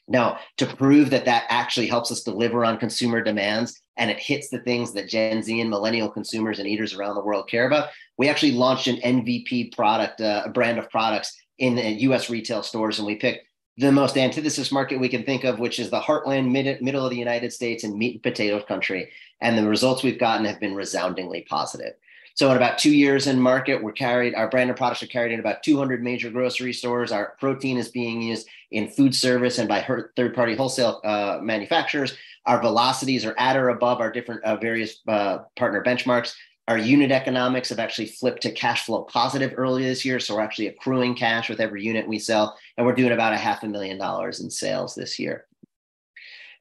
Now, 0.06 0.38
to 0.58 0.66
prove 0.66 1.10
that 1.10 1.24
that 1.24 1.44
actually 1.48 1.86
helps 1.86 2.12
us 2.12 2.22
deliver 2.22 2.64
on 2.64 2.76
consumer 2.76 3.22
demands 3.22 3.80
and 3.96 4.10
it 4.10 4.18
hits 4.18 4.50
the 4.50 4.58
things 4.58 4.92
that 4.92 5.08
Gen 5.08 5.42
Z 5.42 5.60
and 5.60 5.70
millennial 5.70 6.10
consumers 6.10 6.58
and 6.58 6.68
eaters 6.68 6.94
around 6.94 7.14
the 7.14 7.24
world 7.24 7.48
care 7.48 7.66
about, 7.66 7.88
we 8.18 8.28
actually 8.28 8.52
launched 8.52 8.86
an 8.86 8.96
MVP 8.96 9.74
product, 9.74 10.20
uh, 10.20 10.42
a 10.44 10.50
brand 10.50 10.78
of 10.78 10.90
products 10.90 11.34
in 11.58 11.76
the 11.76 11.88
US 12.02 12.28
retail 12.28 12.62
stores, 12.62 12.98
and 12.98 13.06
we 13.06 13.16
picked 13.16 13.46
the 13.76 13.90
most 13.90 14.16
antithesis 14.16 14.70
market 14.70 15.00
we 15.00 15.08
can 15.08 15.24
think 15.24 15.44
of, 15.44 15.58
which 15.58 15.78
is 15.78 15.90
the 15.90 16.00
heartland 16.00 16.50
mid- 16.50 16.80
middle 16.80 17.04
of 17.04 17.10
the 17.10 17.16
United 17.16 17.52
States 17.52 17.82
and 17.82 17.96
meat 17.96 18.14
and 18.14 18.22
potato 18.22 18.60
country. 18.60 19.10
And 19.40 19.58
the 19.58 19.68
results 19.68 20.02
we've 20.02 20.18
gotten 20.18 20.46
have 20.46 20.60
been 20.60 20.74
resoundingly 20.74 21.44
positive. 21.48 21.94
So 22.34 22.50
in 22.50 22.56
about 22.56 22.78
two 22.78 22.94
years 22.94 23.28
in 23.28 23.40
market, 23.40 23.80
we're 23.80 23.92
carried, 23.92 24.34
our 24.34 24.48
branded 24.48 24.76
products 24.76 25.02
are 25.04 25.06
carried 25.06 25.32
in 25.32 25.38
about 25.38 25.62
200 25.62 26.02
major 26.02 26.30
grocery 26.30 26.72
stores. 26.72 27.12
Our 27.12 27.36
protein 27.38 27.78
is 27.78 27.88
being 27.88 28.20
used 28.20 28.48
in 28.72 28.88
food 28.88 29.14
service 29.14 29.58
and 29.58 29.68
by 29.68 29.82
third-party 30.16 30.56
wholesale 30.56 31.00
uh, 31.04 31.38
manufacturers. 31.40 32.16
Our 32.46 32.60
velocities 32.60 33.24
are 33.24 33.36
at 33.38 33.56
or 33.56 33.68
above 33.68 34.00
our 34.00 34.10
different 34.10 34.42
uh, 34.42 34.56
various 34.56 35.00
uh, 35.06 35.38
partner 35.56 35.82
benchmarks. 35.84 36.34
Our 36.66 36.78
unit 36.78 37.12
economics 37.12 37.68
have 37.68 37.78
actually 37.78 38.06
flipped 38.06 38.42
to 38.42 38.50
cash 38.50 38.84
flow 38.84 39.02
positive 39.02 39.54
early 39.56 39.84
this 39.84 40.04
year. 40.04 40.18
So 40.18 40.34
we're 40.34 40.42
actually 40.42 40.68
accruing 40.68 41.14
cash 41.14 41.48
with 41.48 41.60
every 41.60 41.84
unit 41.84 42.08
we 42.08 42.18
sell. 42.18 42.58
And 42.76 42.84
we're 42.84 42.94
doing 42.94 43.12
about 43.12 43.32
a 43.32 43.36
half 43.36 43.62
a 43.62 43.68
million 43.68 43.96
dollars 43.96 44.40
in 44.40 44.50
sales 44.50 44.94
this 44.94 45.18
year. 45.18 45.46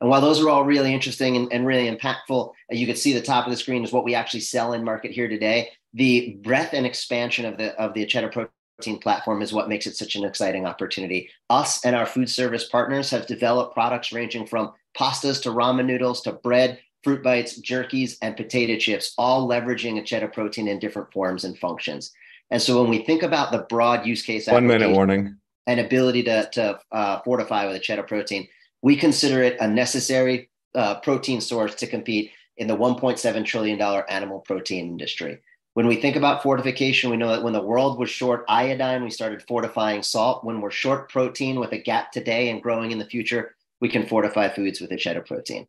And 0.04 0.10
while 0.10 0.20
those 0.20 0.41
are 0.41 0.49
all 0.49 0.66
really 0.66 0.93
interesting 0.93 1.38
and, 1.38 1.51
and 1.54 1.66
really 1.66 1.89
impactful, 1.89 2.51
you 2.72 2.86
can 2.86 2.97
see 2.97 3.14
the 3.14 3.22
top 3.22 3.45
of 3.45 3.51
the 3.51 3.58
screen 3.58 3.86
is 3.86 3.93
what 3.93 4.04
we 4.04 4.16
actually 4.16 4.41
sell 4.41 4.74
in 4.74 4.84
market 4.84 5.12
here 5.12 5.30
today. 5.30 5.70
The 5.93 6.38
breadth 6.43 6.74
and 6.74 6.86
expansion 6.86 7.45
of 7.45 7.58
the 7.58 7.74
of 7.80 7.93
the 7.93 8.06
Acheta 8.06 8.30
protein 8.30 8.99
platform 8.99 9.41
is 9.41 9.54
what 9.54 9.70
makes 9.70 9.88
it 9.88 9.95
such 9.95 10.18
an 10.18 10.26
exciting 10.26 10.66
opportunity. 10.66 11.30
Us 11.49 11.86
and 11.86 11.95
our 11.95 12.06
food 12.06 12.30
service 12.30 12.68
partners 12.68 13.12
have 13.12 13.28
developed 13.28 13.76
products 13.76 14.12
ranging 14.12 14.45
from 14.45 14.74
pastas 14.93 15.41
to 15.43 15.51
ramen 15.51 15.86
noodles 15.86 16.20
to 16.24 16.34
bread 16.34 16.80
fruit 17.01 17.24
bites, 17.24 17.62
jerkies, 17.62 18.18
and 18.22 18.36
potato 18.36 18.78
chips, 18.78 19.14
all 19.18 19.47
leveraging 19.47 20.01
Acheta 20.01 20.32
protein 20.34 20.68
in 20.68 20.80
different 20.80 21.14
forms 21.14 21.45
and 21.45 21.58
functions. 21.58 22.12
And 22.51 22.62
so 22.62 22.82
when 22.82 22.89
we 22.89 23.06
think 23.06 23.24
about 23.24 23.54
the 23.54 23.60
broad 23.70 24.06
use 24.06 24.22
case, 24.22 24.47
one 24.47 24.68
minute 24.68 24.91
warning, 24.91 25.38
and 25.66 25.80
ability 25.80 26.24
to, 26.24 26.49
to 26.51 26.80
uh, 26.91 27.22
fortify 27.22 27.68
with 27.68 27.82
Acheta 27.82 28.06
protein, 28.06 28.49
we 28.84 28.97
consider 28.97 29.41
it 29.41 29.57
a 29.59 29.67
necessary 29.67 30.51
uh, 30.75 30.99
protein 30.99 31.41
source 31.41 31.73
to 31.75 31.88
compete 31.88 32.31
in 32.57 32.67
the 32.67 32.77
$1.7 32.77 33.45
trillion 33.45 33.81
animal 33.81 34.41
protein 34.41 34.88
industry. 34.88 35.39
When 35.73 35.88
we 35.88 35.95
think 35.95 36.15
about 36.15 36.43
fortification, 36.43 37.09
we 37.09 37.17
know 37.17 37.29
that 37.29 37.41
when 37.41 37.53
the 37.53 37.63
world 37.63 37.97
was 37.97 38.11
short 38.11 38.45
iodine, 38.47 39.03
we 39.03 39.09
started 39.09 39.41
fortifying 39.47 40.03
salt. 40.03 40.43
When 40.43 40.61
we're 40.61 40.69
short 40.69 41.09
protein 41.09 41.59
with 41.59 41.71
a 41.71 41.81
gap 41.81 42.11
today 42.11 42.49
and 42.49 42.61
growing 42.61 42.91
in 42.91 42.99
the 42.99 43.05
future, 43.05 43.55
we 43.81 43.89
can 43.89 44.05
fortify 44.05 44.49
foods 44.49 44.79
with 44.79 44.91
acheta 44.91 45.25
protein. 45.25 45.65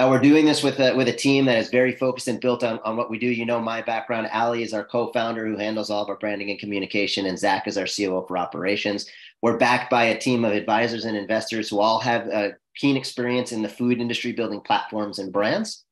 Now 0.00 0.08
we're 0.08 0.18
doing 0.18 0.46
this 0.46 0.62
with 0.62 0.80
a, 0.80 0.94
with 0.94 1.08
a 1.08 1.12
team 1.12 1.44
that 1.44 1.58
is 1.58 1.68
very 1.68 1.94
focused 1.94 2.26
and 2.26 2.40
built 2.40 2.64
on, 2.64 2.78
on 2.84 2.96
what 2.96 3.10
we 3.10 3.18
do. 3.18 3.26
You 3.26 3.44
know, 3.44 3.60
my 3.60 3.82
background, 3.82 4.30
Ali 4.32 4.62
is 4.62 4.72
our 4.72 4.82
co-founder 4.82 5.46
who 5.46 5.58
handles 5.58 5.90
all 5.90 6.02
of 6.02 6.08
our 6.08 6.16
branding 6.16 6.48
and 6.48 6.58
communication, 6.58 7.26
and 7.26 7.38
Zach 7.38 7.68
is 7.68 7.76
our 7.76 7.84
COO 7.84 8.24
for 8.26 8.38
operations. 8.38 9.10
We're 9.42 9.58
backed 9.58 9.90
by 9.90 10.04
a 10.04 10.18
team 10.18 10.46
of 10.46 10.54
advisors 10.54 11.04
and 11.04 11.18
investors 11.18 11.68
who 11.68 11.80
all 11.80 11.98
have 11.98 12.28
a 12.28 12.56
keen 12.76 12.96
experience 12.96 13.52
in 13.52 13.60
the 13.60 13.68
food 13.68 14.00
industry, 14.00 14.32
building 14.32 14.62
platforms 14.62 15.18
and 15.18 15.30
brands. 15.30 15.84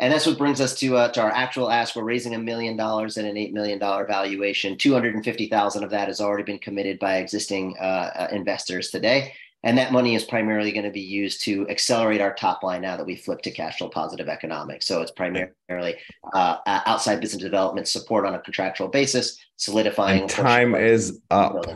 And 0.00 0.12
that's 0.12 0.26
what 0.26 0.36
brings 0.36 0.60
us 0.60 0.76
to, 0.80 0.96
uh, 0.96 1.12
to 1.12 1.22
our 1.22 1.30
actual 1.30 1.70
ask. 1.70 1.94
We're 1.94 2.02
raising 2.02 2.34
a 2.34 2.40
million 2.40 2.76
dollars 2.76 3.18
at 3.18 3.24
an 3.24 3.36
$8 3.36 3.52
million 3.52 3.78
valuation. 3.78 4.76
250,000 4.76 5.84
of 5.84 5.90
that 5.90 6.08
has 6.08 6.20
already 6.20 6.42
been 6.42 6.58
committed 6.58 6.98
by 6.98 7.18
existing 7.18 7.76
uh, 7.80 7.82
uh, 8.16 8.28
investors 8.32 8.90
today. 8.90 9.32
And 9.64 9.76
that 9.76 9.92
money 9.92 10.14
is 10.14 10.24
primarily 10.24 10.70
going 10.70 10.84
to 10.84 10.90
be 10.90 11.00
used 11.00 11.42
to 11.42 11.68
accelerate 11.68 12.20
our 12.20 12.32
top 12.32 12.62
line 12.62 12.80
now 12.82 12.96
that 12.96 13.04
we 13.04 13.16
flip 13.16 13.42
to 13.42 13.50
cash 13.50 13.78
flow 13.78 13.88
positive 13.88 14.28
economics. 14.28 14.86
So 14.86 15.02
it's 15.02 15.10
primarily 15.10 15.96
uh, 16.32 16.58
outside 16.66 17.20
business 17.20 17.42
development 17.42 17.88
support 17.88 18.24
on 18.24 18.34
a 18.34 18.38
contractual 18.38 18.88
basis, 18.88 19.38
solidifying. 19.56 20.22
And 20.22 20.30
time 20.30 20.74
is 20.74 21.20
up. 21.30 21.66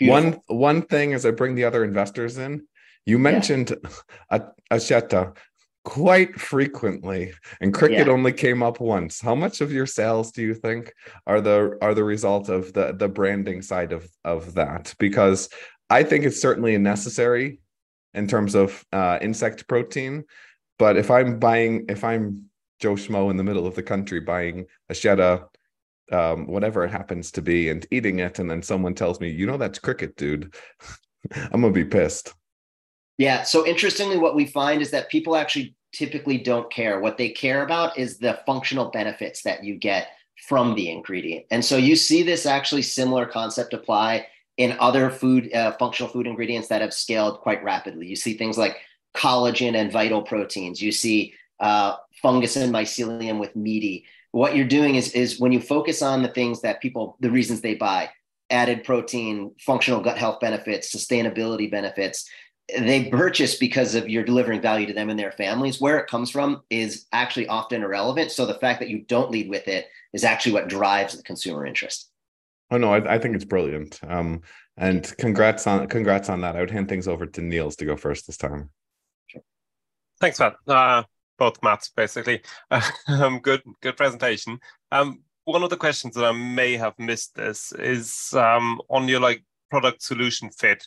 One 0.00 0.40
one 0.48 0.82
thing 0.82 1.14
as 1.14 1.24
I 1.24 1.30
bring 1.30 1.54
the 1.54 1.64
other 1.64 1.84
investors 1.84 2.38
in, 2.38 2.66
you 3.06 3.18
mentioned 3.18 3.76
yeah. 4.32 4.40
Acheta 4.72 5.36
quite 5.84 6.40
frequently 6.40 7.32
and 7.60 7.74
cricket 7.74 8.06
yeah. 8.06 8.12
only 8.12 8.32
came 8.32 8.62
up 8.62 8.80
once 8.80 9.20
how 9.20 9.34
much 9.34 9.60
of 9.60 9.70
your 9.70 9.84
sales 9.84 10.32
do 10.32 10.40
you 10.40 10.54
think 10.54 10.90
are 11.26 11.42
the 11.42 11.76
are 11.82 11.92
the 11.92 12.02
result 12.02 12.48
of 12.48 12.72
the 12.72 12.94
the 12.94 13.06
branding 13.06 13.60
side 13.60 13.92
of 13.92 14.08
of 14.24 14.54
that 14.54 14.94
because 14.98 15.50
i 15.94 16.02
think 16.02 16.24
it's 16.24 16.40
certainly 16.40 16.76
necessary 16.78 17.60
in 18.14 18.26
terms 18.28 18.54
of 18.54 18.84
uh, 18.92 19.18
insect 19.20 19.66
protein 19.68 20.24
but 20.78 20.96
if 20.96 21.10
i'm 21.10 21.38
buying 21.38 21.84
if 21.88 22.04
i'm 22.04 22.44
joe 22.80 22.94
schmo 22.94 23.30
in 23.30 23.36
the 23.36 23.44
middle 23.44 23.66
of 23.66 23.74
the 23.74 23.82
country 23.82 24.20
buying 24.20 24.66
acheta 24.90 25.46
um, 26.12 26.46
whatever 26.46 26.84
it 26.84 26.90
happens 26.90 27.30
to 27.30 27.40
be 27.40 27.70
and 27.70 27.86
eating 27.90 28.18
it 28.18 28.38
and 28.38 28.50
then 28.50 28.62
someone 28.62 28.94
tells 28.94 29.20
me 29.20 29.28
you 29.30 29.46
know 29.46 29.56
that's 29.56 29.78
cricket 29.78 30.14
dude 30.16 30.54
i'm 31.52 31.60
gonna 31.62 31.72
be 31.72 31.84
pissed 31.84 32.34
yeah. 33.18 33.42
So 33.44 33.66
interestingly, 33.66 34.18
what 34.18 34.34
we 34.34 34.46
find 34.46 34.82
is 34.82 34.90
that 34.90 35.08
people 35.08 35.36
actually 35.36 35.76
typically 35.92 36.38
don't 36.38 36.70
care. 36.72 37.00
What 37.00 37.16
they 37.16 37.28
care 37.28 37.62
about 37.62 37.96
is 37.96 38.18
the 38.18 38.40
functional 38.46 38.90
benefits 38.90 39.42
that 39.42 39.62
you 39.62 39.76
get 39.76 40.08
from 40.48 40.74
the 40.74 40.90
ingredient. 40.90 41.46
And 41.50 41.64
so 41.64 41.76
you 41.76 41.94
see 41.94 42.22
this 42.22 42.44
actually 42.44 42.82
similar 42.82 43.24
concept 43.24 43.72
apply 43.72 44.26
in 44.56 44.76
other 44.78 45.10
food, 45.10 45.52
uh, 45.52 45.72
functional 45.72 46.12
food 46.12 46.26
ingredients 46.26 46.68
that 46.68 46.80
have 46.80 46.94
scaled 46.94 47.40
quite 47.40 47.62
rapidly. 47.64 48.06
You 48.06 48.16
see 48.16 48.34
things 48.34 48.56
like 48.56 48.76
collagen 49.14 49.74
and 49.74 49.90
vital 49.90 50.22
proteins. 50.22 50.80
You 50.80 50.92
see 50.92 51.34
uh, 51.60 51.96
fungus 52.22 52.56
and 52.56 52.72
mycelium 52.72 53.38
with 53.38 53.54
Meati. 53.56 54.04
What 54.32 54.56
you're 54.56 54.66
doing 54.66 54.96
is, 54.96 55.12
is 55.12 55.38
when 55.38 55.52
you 55.52 55.60
focus 55.60 56.02
on 56.02 56.22
the 56.22 56.28
things 56.28 56.60
that 56.62 56.80
people, 56.80 57.16
the 57.20 57.30
reasons 57.30 57.60
they 57.60 57.74
buy, 57.74 58.10
added 58.50 58.84
protein, 58.84 59.52
functional 59.60 60.00
gut 60.00 60.18
health 60.18 60.40
benefits, 60.40 60.94
sustainability 60.94 61.70
benefits, 61.70 62.28
they 62.78 63.04
purchase 63.10 63.56
because 63.56 63.94
of 63.94 64.08
you're 64.08 64.24
delivering 64.24 64.60
value 64.60 64.86
to 64.86 64.92
them 64.92 65.10
and 65.10 65.18
their 65.18 65.32
families. 65.32 65.80
Where 65.80 65.98
it 65.98 66.08
comes 66.08 66.30
from 66.30 66.62
is 66.70 67.06
actually 67.12 67.46
often 67.46 67.82
irrelevant. 67.82 68.30
So 68.30 68.46
the 68.46 68.54
fact 68.54 68.80
that 68.80 68.88
you 68.88 69.00
don't 69.00 69.30
lead 69.30 69.48
with 69.48 69.68
it 69.68 69.86
is 70.12 70.24
actually 70.24 70.52
what 70.52 70.68
drives 70.68 71.16
the 71.16 71.22
consumer 71.22 71.66
interest. 71.66 72.10
Oh 72.70 72.78
no, 72.78 72.92
I, 72.94 73.14
I 73.14 73.18
think 73.18 73.34
it's 73.34 73.44
brilliant. 73.44 74.00
Um, 74.06 74.40
and 74.76 75.12
congrats 75.18 75.66
on 75.66 75.86
congrats 75.88 76.28
on 76.28 76.40
that. 76.40 76.56
I 76.56 76.60
would 76.60 76.70
hand 76.70 76.88
things 76.88 77.08
over 77.08 77.26
to 77.26 77.40
Niels 77.40 77.76
to 77.76 77.84
go 77.84 77.96
first 77.96 78.26
this 78.26 78.36
time. 78.36 78.70
Thanks, 80.20 80.38
Matt. 80.38 80.54
Uh, 80.66 81.02
both 81.38 81.62
Matts, 81.62 81.90
basically. 81.90 82.40
um, 83.08 83.40
good, 83.40 83.62
good 83.82 83.96
presentation. 83.96 84.58
Um, 84.92 85.22
one 85.44 85.62
of 85.62 85.70
the 85.70 85.76
questions 85.76 86.14
that 86.14 86.24
I 86.24 86.32
may 86.32 86.76
have 86.76 86.98
missed 86.98 87.34
this 87.34 87.72
is 87.72 88.32
um, 88.34 88.80
on 88.88 89.08
your 89.08 89.20
like 89.20 89.44
product 89.70 90.02
solution 90.02 90.50
fit 90.50 90.86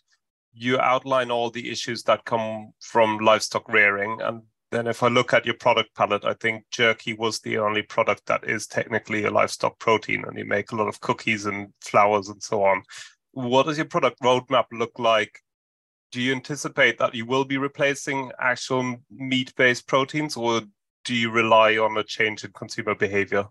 you 0.57 0.79
outline 0.79 1.29
all 1.29 1.51
the 1.51 1.69
issues 1.69 2.03
that 2.03 2.25
come 2.25 2.73
from 2.81 3.19
livestock 3.19 3.69
rearing. 3.69 4.19
And 4.21 4.41
then 4.71 4.87
if 4.87 5.01
I 5.01 5.07
look 5.07 5.33
at 5.33 5.45
your 5.45 5.55
product 5.55 5.95
palette, 5.95 6.25
I 6.25 6.33
think 6.33 6.65
jerky 6.71 7.13
was 7.13 7.39
the 7.39 7.57
only 7.57 7.81
product 7.81 8.25
that 8.25 8.43
is 8.43 8.67
technically 8.67 9.23
a 9.23 9.31
livestock 9.31 9.79
protein, 9.79 10.25
and 10.25 10.37
you 10.37 10.45
make 10.45 10.71
a 10.71 10.75
lot 10.75 10.87
of 10.87 10.99
cookies 10.99 11.45
and 11.45 11.73
flours 11.81 12.29
and 12.29 12.41
so 12.41 12.63
on. 12.63 12.83
What 13.31 13.65
does 13.65 13.77
your 13.77 13.85
product 13.85 14.21
roadmap 14.21 14.65
look 14.71 14.99
like? 14.99 15.39
Do 16.11 16.21
you 16.21 16.33
anticipate 16.33 16.97
that 16.99 17.15
you 17.15 17.25
will 17.25 17.45
be 17.45 17.57
replacing 17.57 18.31
actual 18.39 18.97
meat 19.09 19.53
based 19.55 19.87
proteins, 19.87 20.35
or 20.35 20.61
do 21.05 21.15
you 21.15 21.31
rely 21.31 21.77
on 21.77 21.97
a 21.97 22.03
change 22.03 22.43
in 22.43 22.51
consumer 22.51 22.95
behavior? 22.95 23.45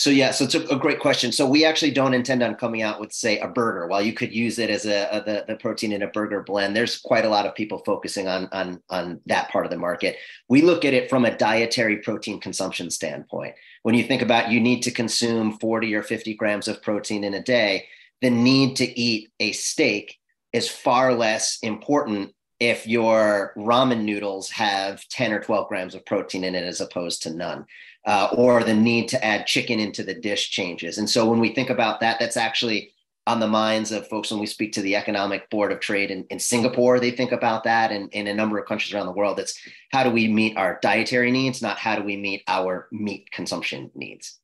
So 0.00 0.08
yeah, 0.08 0.30
so 0.30 0.44
it's 0.44 0.54
a, 0.54 0.62
a, 0.68 0.78
great 0.78 0.98
question. 0.98 1.30
So 1.30 1.46
we 1.46 1.62
actually 1.62 1.90
don't 1.90 2.14
intend 2.14 2.42
on 2.42 2.54
coming 2.54 2.80
out 2.80 3.00
with 3.00 3.12
say 3.12 3.38
a 3.38 3.46
burger. 3.46 3.86
While 3.86 4.00
you 4.00 4.14
could 4.14 4.32
use 4.32 4.58
it 4.58 4.70
as 4.70 4.86
a, 4.86 5.06
a 5.12 5.22
the, 5.22 5.44
the 5.46 5.56
protein 5.56 5.92
in 5.92 6.00
a 6.00 6.06
burger 6.06 6.42
blend, 6.42 6.74
there's 6.74 6.96
quite 6.96 7.26
a 7.26 7.28
lot 7.28 7.44
of 7.44 7.54
people 7.54 7.82
focusing 7.84 8.26
on 8.26 8.48
on 8.50 8.82
on 8.88 9.20
that 9.26 9.50
part 9.50 9.66
of 9.66 9.70
the 9.70 9.76
market. 9.76 10.16
We 10.48 10.62
look 10.62 10.86
at 10.86 10.94
it 10.94 11.10
from 11.10 11.26
a 11.26 11.36
dietary 11.36 11.98
protein 11.98 12.40
consumption 12.40 12.88
standpoint. 12.88 13.56
When 13.82 13.94
you 13.94 14.04
think 14.04 14.22
about 14.22 14.50
you 14.50 14.58
need 14.58 14.80
to 14.84 14.90
consume 14.90 15.58
40 15.58 15.94
or 15.94 16.02
50 16.02 16.32
grams 16.32 16.66
of 16.66 16.80
protein 16.80 17.22
in 17.22 17.34
a 17.34 17.42
day, 17.42 17.86
the 18.22 18.30
need 18.30 18.76
to 18.76 18.98
eat 18.98 19.28
a 19.38 19.52
steak 19.52 20.18
is 20.54 20.66
far 20.66 21.12
less 21.12 21.58
important 21.62 22.34
if 22.58 22.86
your 22.86 23.52
ramen 23.54 24.04
noodles 24.04 24.48
have 24.50 25.06
10 25.08 25.32
or 25.32 25.40
12 25.40 25.68
grams 25.68 25.94
of 25.94 26.06
protein 26.06 26.44
in 26.44 26.54
it 26.54 26.64
as 26.64 26.80
opposed 26.80 27.22
to 27.22 27.34
none 27.34 27.66
uh, 28.06 28.28
or 28.32 28.64
the 28.64 28.74
need 28.74 29.08
to 29.08 29.24
add 29.24 29.46
chicken 29.46 29.78
into 29.78 30.02
the 30.02 30.14
dish 30.14 30.50
changes. 30.50 30.98
And 30.98 31.08
so 31.08 31.28
when 31.28 31.40
we 31.40 31.54
think 31.54 31.70
about 31.70 32.00
that, 32.00 32.18
that's 32.18 32.36
actually 32.36 32.92
on 33.26 33.38
the 33.38 33.46
minds 33.46 33.92
of 33.92 34.08
folks 34.08 34.30
when 34.30 34.40
we 34.40 34.46
speak 34.46 34.72
to 34.72 34.82
the 34.82 34.96
Economic 34.96 35.48
Board 35.50 35.70
of 35.70 35.80
Trade 35.80 36.10
in, 36.10 36.24
in 36.30 36.38
Singapore. 36.38 36.98
They 36.98 37.10
think 37.10 37.32
about 37.32 37.64
that, 37.64 37.92
and 37.92 38.10
in 38.12 38.26
a 38.26 38.34
number 38.34 38.58
of 38.58 38.66
countries 38.66 38.94
around 38.94 39.06
the 39.06 39.12
world. 39.12 39.38
It's 39.38 39.60
how 39.92 40.02
do 40.02 40.10
we 40.10 40.26
meet 40.26 40.56
our 40.56 40.78
dietary 40.82 41.30
needs, 41.30 41.60
not 41.60 41.78
how 41.78 41.96
do 41.96 42.02
we 42.02 42.16
meet 42.16 42.42
our 42.48 42.88
meat 42.90 43.30
consumption 43.30 43.90
needs. 43.94 44.38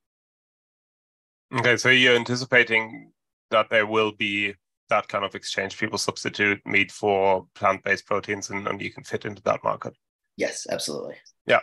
Okay, 1.56 1.76
so 1.76 1.88
you're 1.88 2.16
anticipating 2.16 3.12
that 3.50 3.70
there 3.70 3.86
will 3.86 4.12
be 4.12 4.54
that 4.90 5.08
kind 5.08 5.24
of 5.24 5.34
exchange. 5.34 5.78
People 5.78 5.98
substitute 5.98 6.60
meat 6.66 6.92
for 6.92 7.46
plant-based 7.54 8.06
proteins, 8.06 8.50
and, 8.50 8.68
and 8.68 8.80
you 8.80 8.92
can 8.92 9.04
fit 9.04 9.24
into 9.24 9.42
that 9.42 9.64
market. 9.64 9.94
Yes, 10.36 10.66
absolutely. 10.70 11.14
Yeah. 11.46 11.60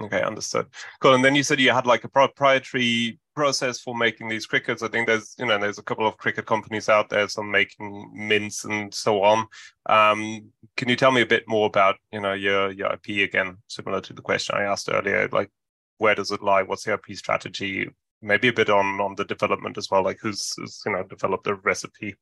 Okay, 0.00 0.22
understood. 0.22 0.66
Cool. 1.00 1.14
And 1.14 1.24
then 1.24 1.34
you 1.34 1.42
said 1.42 1.60
you 1.60 1.70
had 1.70 1.86
like 1.86 2.04
a 2.04 2.08
proprietary 2.08 3.18
process 3.36 3.78
for 3.78 3.94
making 3.94 4.28
these 4.28 4.46
crickets. 4.46 4.82
I 4.82 4.88
think 4.88 5.06
there's, 5.06 5.34
you 5.38 5.46
know, 5.46 5.58
there's 5.58 5.78
a 5.78 5.82
couple 5.82 6.06
of 6.06 6.16
cricket 6.16 6.46
companies 6.46 6.88
out 6.88 7.08
there, 7.10 7.28
some 7.28 7.50
making 7.50 8.10
mints 8.14 8.64
and 8.64 8.92
so 8.92 9.22
on. 9.22 9.46
Um, 9.86 10.50
can 10.76 10.88
you 10.88 10.96
tell 10.96 11.12
me 11.12 11.20
a 11.20 11.26
bit 11.26 11.44
more 11.46 11.66
about, 11.66 11.96
you 12.10 12.20
know, 12.20 12.32
your 12.32 12.70
your 12.72 12.92
IP 12.94 13.28
again, 13.28 13.58
similar 13.68 14.00
to 14.00 14.12
the 14.12 14.22
question 14.22 14.56
I 14.56 14.62
asked 14.64 14.88
earlier? 14.90 15.28
Like, 15.30 15.50
where 15.98 16.14
does 16.14 16.30
it 16.30 16.42
lie? 16.42 16.62
What's 16.62 16.84
the 16.84 16.94
IP 16.94 17.16
strategy? 17.16 17.88
Maybe 18.22 18.48
a 18.48 18.52
bit 18.52 18.70
on 18.70 19.00
on 19.00 19.14
the 19.16 19.24
development 19.24 19.76
as 19.78 19.90
well. 19.90 20.02
Like, 20.02 20.18
who's, 20.20 20.54
who's 20.56 20.82
you 20.86 20.92
know 20.92 21.02
developed 21.04 21.44
the 21.44 21.54
recipe? 21.54 22.16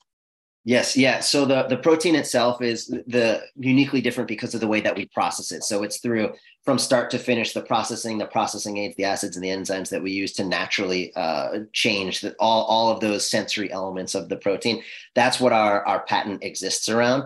Yes, 0.65 0.95
yeah. 0.95 1.21
So 1.21 1.47
the 1.47 1.63
the 1.65 1.79
protein 1.79 2.15
itself 2.15 2.61
is 2.61 2.87
the 2.87 3.43
uniquely 3.57 4.03
different 4.03 4.29
because 4.29 4.55
of 4.55 4.61
the 4.61 4.69
way 4.69 4.83
that 4.83 4.95
we 4.95 5.07
process 5.07 5.53
it. 5.53 5.65
So 5.65 5.83
it's 5.83 6.01
through 6.01 6.35
from 6.65 6.79
start 6.79 7.11
to 7.13 7.19
finish 7.19 7.55
the 7.55 7.63
processing, 7.63 8.19
the 8.19 8.27
processing 8.27 8.77
aids, 8.77 8.95
the 8.97 9.05
acids 9.05 9.37
and 9.37 9.45
the 9.45 9.49
enzymes 9.49 9.89
that 9.89 10.03
we 10.03 10.13
use 10.13 10.35
to 10.35 10.45
naturally 10.45 11.15
uh, 11.17 11.61
change 11.73 12.21
the, 12.21 12.35
all 12.39 12.65
all 12.65 12.91
of 12.91 13.01
those 13.01 13.27
sensory 13.27 13.73
elements 13.73 14.15
of 14.15 14.29
the 14.29 14.37
protein. 14.37 14.83
That's 15.15 15.41
what 15.41 15.55
our 15.55 15.85
our 15.87 16.01
patent 16.05 16.45
exists 16.45 16.91
around. 16.91 17.25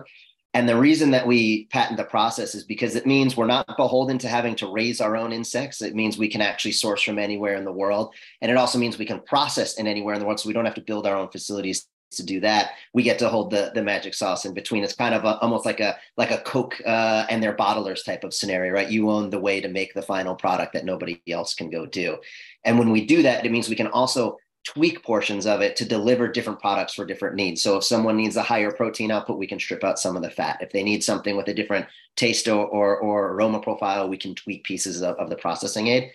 And 0.53 0.69
the 0.69 0.77
reason 0.77 1.11
that 1.11 1.27
we 1.27 1.65
patent 1.65 1.97
the 1.97 2.05
process 2.05 2.55
is 2.55 2.63
because 2.63 2.95
it 2.95 3.05
means 3.05 3.35
we're 3.35 3.45
not 3.45 3.67
beholden 3.75 4.17
to 4.19 4.29
having 4.29 4.55
to 4.55 4.71
raise 4.71 5.01
our 5.01 5.17
own 5.17 5.33
insects. 5.33 5.81
It 5.81 5.93
means 5.93 6.17
we 6.17 6.29
can 6.29 6.39
actually 6.39 6.71
source 6.71 7.01
from 7.01 7.19
anywhere 7.19 7.55
in 7.55 7.65
the 7.65 7.73
world. 7.73 8.15
And 8.41 8.49
it 8.49 8.55
also 8.55 8.79
means 8.79 8.97
we 8.97 9.05
can 9.05 9.19
process 9.19 9.77
in 9.77 9.87
anywhere 9.87 10.13
in 10.13 10.21
the 10.21 10.25
world. 10.25 10.39
So 10.39 10.47
we 10.47 10.53
don't 10.53 10.63
have 10.63 10.75
to 10.75 10.81
build 10.81 11.05
our 11.05 11.17
own 11.17 11.29
facilities 11.29 11.89
to 12.15 12.23
do 12.23 12.39
that. 12.41 12.71
We 12.93 13.03
get 13.03 13.19
to 13.19 13.29
hold 13.29 13.51
the 13.51 13.71
the 13.73 13.83
magic 13.83 14.13
sauce 14.13 14.45
in 14.45 14.53
between. 14.53 14.83
It's 14.83 14.95
kind 14.95 15.15
of 15.15 15.23
a, 15.23 15.37
almost 15.39 15.65
like 15.65 15.79
a 15.79 15.97
like 16.17 16.31
a 16.31 16.39
Coke 16.39 16.81
uh, 16.85 17.25
and 17.29 17.41
their 17.41 17.55
bottlers 17.55 18.03
type 18.03 18.23
of 18.23 18.33
scenario, 18.33 18.73
right? 18.73 18.89
You 18.89 19.09
own 19.09 19.29
the 19.29 19.39
way 19.39 19.61
to 19.61 19.67
make 19.67 19.93
the 19.93 20.01
final 20.01 20.35
product 20.35 20.73
that 20.73 20.85
nobody 20.85 21.21
else 21.29 21.53
can 21.53 21.69
go 21.69 21.85
do. 21.85 22.17
And 22.63 22.79
when 22.79 22.91
we 22.91 23.05
do 23.05 23.21
that, 23.23 23.45
it 23.45 23.51
means 23.51 23.69
we 23.69 23.75
can 23.75 23.87
also 23.87 24.37
tweak 24.65 25.03
portions 25.03 25.45
of 25.45 25.61
it 25.61 25.75
to 25.75 25.85
deliver 25.85 26.27
different 26.27 26.59
products 26.59 26.95
for 26.95 27.05
different 27.05 27.35
needs. 27.35 27.61
So 27.61 27.77
if 27.77 27.83
someone 27.83 28.17
needs 28.17 28.35
a 28.35 28.41
higher 28.41 28.71
protein 28.71 29.11
output, 29.11 29.37
we 29.37 29.45
can 29.45 29.59
strip 29.59 29.83
out 29.83 29.99
some 29.99 30.15
of 30.15 30.23
the 30.23 30.29
fat. 30.31 30.57
If 30.59 30.71
they 30.71 30.83
need 30.83 31.03
something 31.03 31.37
with 31.37 31.47
a 31.49 31.53
different 31.53 31.85
taste 32.15 32.47
or, 32.47 32.65
or, 32.65 32.97
or 32.97 33.33
aroma 33.33 33.59
profile, 33.59 34.09
we 34.09 34.17
can 34.17 34.33
tweak 34.33 34.63
pieces 34.63 35.03
of, 35.03 35.15
of 35.17 35.29
the 35.29 35.35
processing 35.35 35.87
aid. 35.87 36.11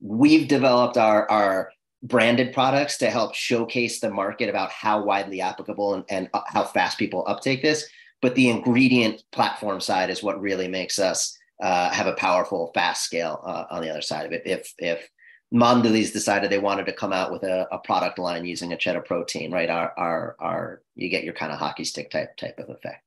We've 0.00 0.46
developed 0.46 0.98
our, 0.98 1.28
our 1.30 1.72
branded 2.06 2.52
products 2.52 2.98
to 2.98 3.10
help 3.10 3.34
showcase 3.34 4.00
the 4.00 4.10
market 4.10 4.48
about 4.48 4.70
how 4.70 5.02
widely 5.02 5.40
applicable 5.40 5.94
and, 5.94 6.04
and 6.08 6.28
uh, 6.34 6.42
how 6.46 6.64
fast 6.64 6.98
people 6.98 7.24
uptake 7.26 7.62
this. 7.62 7.88
But 8.22 8.34
the 8.34 8.48
ingredient 8.48 9.22
platform 9.32 9.80
side 9.80 10.10
is 10.10 10.22
what 10.22 10.40
really 10.40 10.68
makes 10.68 10.98
us 10.98 11.36
uh, 11.60 11.90
have 11.90 12.06
a 12.06 12.14
powerful, 12.14 12.70
fast 12.74 13.04
scale 13.04 13.42
uh, 13.44 13.64
on 13.70 13.82
the 13.82 13.90
other 13.90 14.02
side 14.02 14.26
of 14.26 14.32
it. 14.32 14.42
If 14.46 14.72
if 14.78 15.08
Mondelez 15.54 16.12
decided 16.12 16.50
they 16.50 16.58
wanted 16.58 16.86
to 16.86 16.92
come 16.92 17.12
out 17.12 17.30
with 17.30 17.42
a, 17.44 17.66
a 17.70 17.78
product 17.78 18.18
line 18.18 18.44
using 18.44 18.70
Acheta 18.70 19.04
protein, 19.04 19.52
right? 19.52 19.70
Our 19.70 19.92
our 19.96 20.36
our 20.38 20.82
you 20.94 21.08
get 21.08 21.24
your 21.24 21.34
kind 21.34 21.52
of 21.52 21.58
hockey 21.58 21.84
stick 21.84 22.10
type 22.10 22.36
type 22.36 22.58
of 22.58 22.68
effect. 22.70 23.02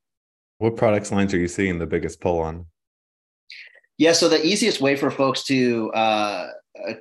What 0.58 0.76
products 0.76 1.12
lines 1.12 1.34
are 1.34 1.40
you 1.40 1.48
seeing 1.48 1.80
the 1.80 1.88
biggest 1.88 2.20
pull 2.20 2.40
on? 2.40 2.66
Yeah, 3.98 4.14
so 4.14 4.30
the 4.30 4.46
easiest 4.46 4.80
way 4.80 4.96
for 4.96 5.12
folks 5.12 5.44
to 5.46 5.92
uh, 5.94 5.98
uh, 5.98 6.50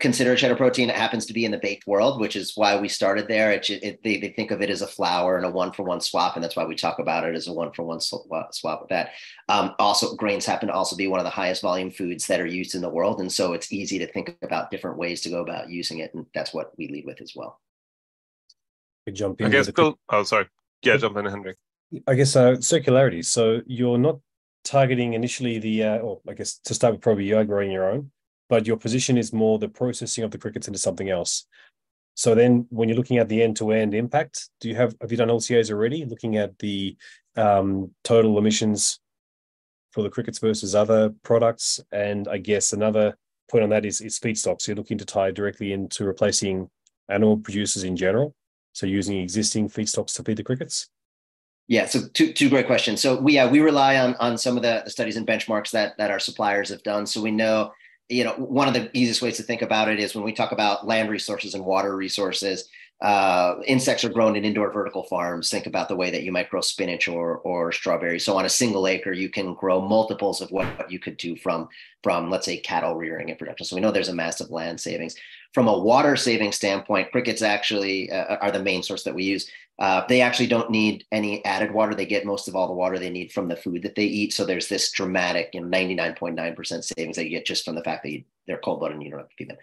consider 0.00 0.34
Acheta 0.34 0.56
protein. 0.56 0.90
It 0.90 0.96
happens 0.96 1.26
to 1.26 1.32
be 1.32 1.44
in 1.44 1.50
the 1.50 1.58
baked 1.58 1.86
world, 1.86 2.20
which 2.20 2.36
is 2.36 2.52
why 2.54 2.78
we 2.78 2.88
started 2.88 3.28
there. 3.28 3.52
It, 3.52 3.68
it, 3.70 4.02
they, 4.02 4.18
they 4.18 4.30
think 4.30 4.50
of 4.50 4.60
it 4.60 4.70
as 4.70 4.82
a 4.82 4.86
flour 4.86 5.36
and 5.36 5.46
a 5.46 5.50
one 5.50 5.72
for 5.72 5.82
one 5.82 6.00
swap, 6.00 6.34
and 6.34 6.42
that's 6.42 6.56
why 6.56 6.64
we 6.64 6.74
talk 6.74 6.98
about 6.98 7.24
it 7.24 7.34
as 7.34 7.48
a 7.48 7.52
one 7.52 7.72
for 7.72 7.84
one 7.84 8.00
swap 8.00 8.80
with 8.80 8.88
that. 8.90 9.10
Um, 9.48 9.74
also, 9.78 10.14
grains 10.16 10.46
happen 10.46 10.68
to 10.68 10.74
also 10.74 10.96
be 10.96 11.08
one 11.08 11.20
of 11.20 11.24
the 11.24 11.30
highest 11.30 11.62
volume 11.62 11.90
foods 11.90 12.26
that 12.26 12.40
are 12.40 12.46
used 12.46 12.74
in 12.74 12.80
the 12.80 12.88
world, 12.88 13.20
and 13.20 13.30
so 13.30 13.52
it's 13.52 13.72
easy 13.72 13.98
to 13.98 14.06
think 14.06 14.36
about 14.42 14.70
different 14.70 14.98
ways 14.98 15.20
to 15.22 15.30
go 15.30 15.42
about 15.42 15.70
using 15.70 15.98
it, 15.98 16.12
and 16.14 16.26
that's 16.34 16.52
what 16.52 16.72
we 16.76 16.88
lead 16.88 17.06
with 17.06 17.20
as 17.20 17.32
well. 17.34 17.60
We 19.06 19.12
jump 19.12 19.40
in. 19.40 19.46
I 19.46 19.50
guess. 19.50 19.70
Cool. 19.70 19.98
Oh, 20.08 20.22
sorry. 20.22 20.46
Yeah, 20.82 20.96
jump 20.96 21.16
in, 21.16 21.24
Hendrik. 21.24 21.56
I 22.06 22.14
guess 22.14 22.36
uh, 22.36 22.52
circularity. 22.52 23.24
So 23.24 23.62
you're 23.66 23.98
not 23.98 24.20
targeting 24.64 25.14
initially 25.14 25.58
the, 25.58 25.84
uh, 25.84 25.98
or 25.98 26.20
I 26.28 26.34
guess 26.34 26.58
to 26.64 26.74
start 26.74 26.94
with, 26.94 27.00
probably 27.00 27.24
you 27.24 27.38
are 27.38 27.44
growing 27.44 27.70
your 27.70 27.90
own 27.90 28.10
but 28.48 28.66
your 28.66 28.76
position 28.76 29.18
is 29.18 29.32
more 29.32 29.58
the 29.58 29.68
processing 29.68 30.24
of 30.24 30.30
the 30.30 30.38
crickets 30.38 30.66
into 30.66 30.78
something 30.78 31.10
else. 31.10 31.46
So 32.14 32.34
then, 32.34 32.66
when 32.70 32.88
you're 32.88 32.98
looking 32.98 33.18
at 33.18 33.28
the 33.28 33.42
end-to-end 33.42 33.94
impact, 33.94 34.50
do 34.60 34.68
you 34.68 34.74
have 34.74 34.96
have 35.00 35.10
you 35.10 35.16
done 35.16 35.28
LCAs 35.28 35.70
already? 35.70 36.04
Looking 36.04 36.36
at 36.36 36.58
the 36.58 36.96
um, 37.36 37.92
total 38.02 38.38
emissions 38.38 38.98
for 39.92 40.02
the 40.02 40.10
crickets 40.10 40.40
versus 40.40 40.74
other 40.74 41.14
products, 41.22 41.80
and 41.92 42.26
I 42.26 42.38
guess 42.38 42.72
another 42.72 43.16
point 43.48 43.64
on 43.64 43.70
that 43.70 43.84
is 43.84 44.00
is. 44.00 44.18
So 44.18 44.56
you're 44.66 44.76
looking 44.76 44.98
to 44.98 45.04
tie 45.04 45.30
directly 45.30 45.72
into 45.72 46.04
replacing 46.04 46.68
animal 47.08 47.38
producers 47.38 47.84
in 47.84 47.96
general. 47.96 48.34
So 48.72 48.86
using 48.86 49.18
existing 49.18 49.68
feedstocks 49.68 50.14
to 50.14 50.22
feed 50.22 50.36
the 50.36 50.44
crickets. 50.44 50.88
Yeah, 51.68 51.86
so 51.86 52.00
two 52.14 52.32
two 52.32 52.48
great 52.48 52.66
questions. 52.66 53.00
So 53.00 53.20
we 53.20 53.34
yeah 53.34 53.48
we 53.48 53.60
rely 53.60 53.98
on 53.98 54.14
on 54.16 54.38
some 54.38 54.56
of 54.56 54.62
the, 54.62 54.82
the 54.84 54.90
studies 54.90 55.16
and 55.16 55.26
benchmarks 55.26 55.70
that 55.70 55.96
that 55.98 56.10
our 56.10 56.18
suppliers 56.18 56.70
have 56.70 56.82
done. 56.82 57.06
So 57.06 57.20
we 57.20 57.30
know 57.30 57.72
you 58.08 58.24
know, 58.24 58.32
one 58.32 58.68
of 58.68 58.74
the 58.74 58.90
easiest 58.96 59.22
ways 59.22 59.36
to 59.36 59.42
think 59.42 59.62
about 59.62 59.88
it 59.88 60.00
is 60.00 60.14
when 60.14 60.24
we 60.24 60.32
talk 60.32 60.52
about 60.52 60.86
land 60.86 61.10
resources 61.10 61.54
and 61.54 61.64
water 61.64 61.94
resources, 61.94 62.68
uh, 63.00 63.54
insects 63.66 64.02
are 64.02 64.08
grown 64.08 64.34
in 64.34 64.44
indoor 64.44 64.72
vertical 64.72 65.04
farms. 65.04 65.50
Think 65.50 65.66
about 65.66 65.88
the 65.88 65.94
way 65.94 66.10
that 66.10 66.24
you 66.24 66.32
might 66.32 66.50
grow 66.50 66.60
spinach 66.60 67.06
or 67.06 67.36
or 67.38 67.70
strawberries. 67.70 68.24
So 68.24 68.36
on 68.36 68.44
a 68.44 68.48
single 68.48 68.88
acre, 68.88 69.12
you 69.12 69.28
can 69.28 69.54
grow 69.54 69.80
multiples 69.80 70.40
of 70.40 70.50
what 70.50 70.90
you 70.90 70.98
could 70.98 71.16
do 71.16 71.36
from 71.36 71.68
from 72.02 72.28
let's 72.28 72.46
say 72.46 72.56
cattle 72.56 72.96
rearing 72.96 73.30
and 73.30 73.38
production. 73.38 73.66
So 73.66 73.76
we 73.76 73.82
know 73.82 73.92
there's 73.92 74.08
a 74.08 74.14
massive 74.14 74.50
land 74.50 74.80
savings. 74.80 75.14
From 75.54 75.68
a 75.68 75.78
water 75.78 76.16
saving 76.16 76.52
standpoint, 76.52 77.12
crickets 77.12 77.42
actually 77.42 78.10
uh, 78.10 78.36
are 78.36 78.50
the 78.50 78.62
main 78.62 78.82
source 78.82 79.04
that 79.04 79.14
we 79.14 79.22
use. 79.22 79.48
Uh, 79.78 80.04
they 80.08 80.20
actually 80.20 80.48
don't 80.48 80.70
need 80.70 81.04
any 81.12 81.44
added 81.44 81.70
water. 81.70 81.94
They 81.94 82.06
get 82.06 82.26
most 82.26 82.48
of 82.48 82.56
all 82.56 82.66
the 82.66 82.72
water 82.72 82.98
they 82.98 83.10
need 83.10 83.32
from 83.32 83.48
the 83.48 83.56
food 83.56 83.82
that 83.82 83.94
they 83.94 84.04
eat. 84.04 84.32
So 84.32 84.44
there's 84.44 84.68
this 84.68 84.90
dramatic, 84.90 85.50
you 85.54 85.60
know, 85.60 85.68
99.9% 85.68 86.84
savings 86.84 87.16
that 87.16 87.24
you 87.24 87.30
get 87.30 87.46
just 87.46 87.64
from 87.64 87.76
the 87.76 87.84
fact 87.84 88.02
that 88.02 88.10
you, 88.10 88.24
they're 88.46 88.58
cold 88.58 88.80
blooded 88.80 88.96
and 88.96 89.04
you 89.04 89.10
don't 89.10 89.20
have 89.20 89.28
to 89.28 89.36
feed 89.36 89.50
them. 89.50 89.58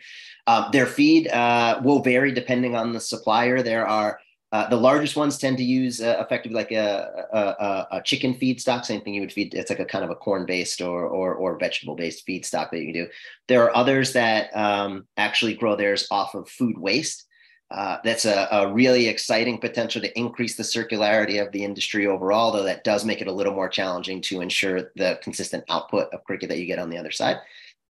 Um, 0.48 0.70
their 0.72 0.86
feed 0.86 1.28
uh, 1.28 1.82
will 1.84 2.02
vary 2.02 2.32
depending 2.32 2.76
on 2.76 2.94
the 2.94 3.00
supplier. 3.00 3.62
There 3.62 3.86
are 3.86 4.20
uh, 4.56 4.70
the 4.70 4.78
largest 4.78 5.18
ones 5.18 5.38
tend 5.38 5.58
to 5.58 5.66
use 5.66 6.02
uh, 6.02 6.16
effectively 6.22 6.56
like 6.56 6.72
a, 6.72 7.26
a, 7.34 7.98
a, 7.98 8.02
chicken 8.04 8.34
feedstock, 8.34 8.86
same 8.86 9.02
thing 9.02 9.14
you 9.14 9.20
would 9.20 9.34
feed. 9.34 9.54
It's 9.54 9.70
like 9.70 9.82
a 9.82 9.86
kind 9.86 10.06
of 10.06 10.12
a 10.12 10.16
corn 10.16 10.46
based 10.46 10.80
or, 10.80 11.08
or, 11.08 11.34
or 11.34 11.58
vegetable 11.58 11.96
based 11.96 12.26
feedstock 12.26 12.70
that 12.70 12.80
you 12.80 12.94
can 12.94 13.06
do. 13.06 13.08
There 13.50 13.64
are 13.64 13.76
others 13.76 14.14
that 14.14 14.56
um, 14.56 15.08
actually 15.18 15.56
grow 15.56 15.76
theirs 15.76 16.08
off 16.10 16.36
of 16.36 16.48
food 16.48 16.78
waste. 16.78 17.26
Uh, 17.72 17.98
that's 18.04 18.26
a, 18.26 18.48
a, 18.52 18.72
really 18.72 19.08
exciting 19.08 19.58
potential 19.58 20.00
to 20.00 20.20
increase 20.20 20.56
the 20.56 20.64
circularity 20.64 21.44
of 21.44 21.52
the 21.52 21.64
industry 21.64 22.06
overall, 22.06 22.52
though 22.52 22.64
that 22.64 22.84
does 22.84 23.04
make 23.04 23.22
it 23.22 23.28
a 23.28 23.32
little 23.32 23.54
more 23.54 23.68
challenging 23.68 24.22
to 24.22 24.40
ensure 24.40 24.92
the 24.96 25.20
consistent 25.24 25.64
output 25.70 26.08
of 26.14 26.24
cricket 26.26 26.48
that 26.48 26.60
you 26.60 26.68
get 26.68 26.78
on 26.78 26.92
the 26.92 26.98
other 26.98 27.10
side. 27.10 27.38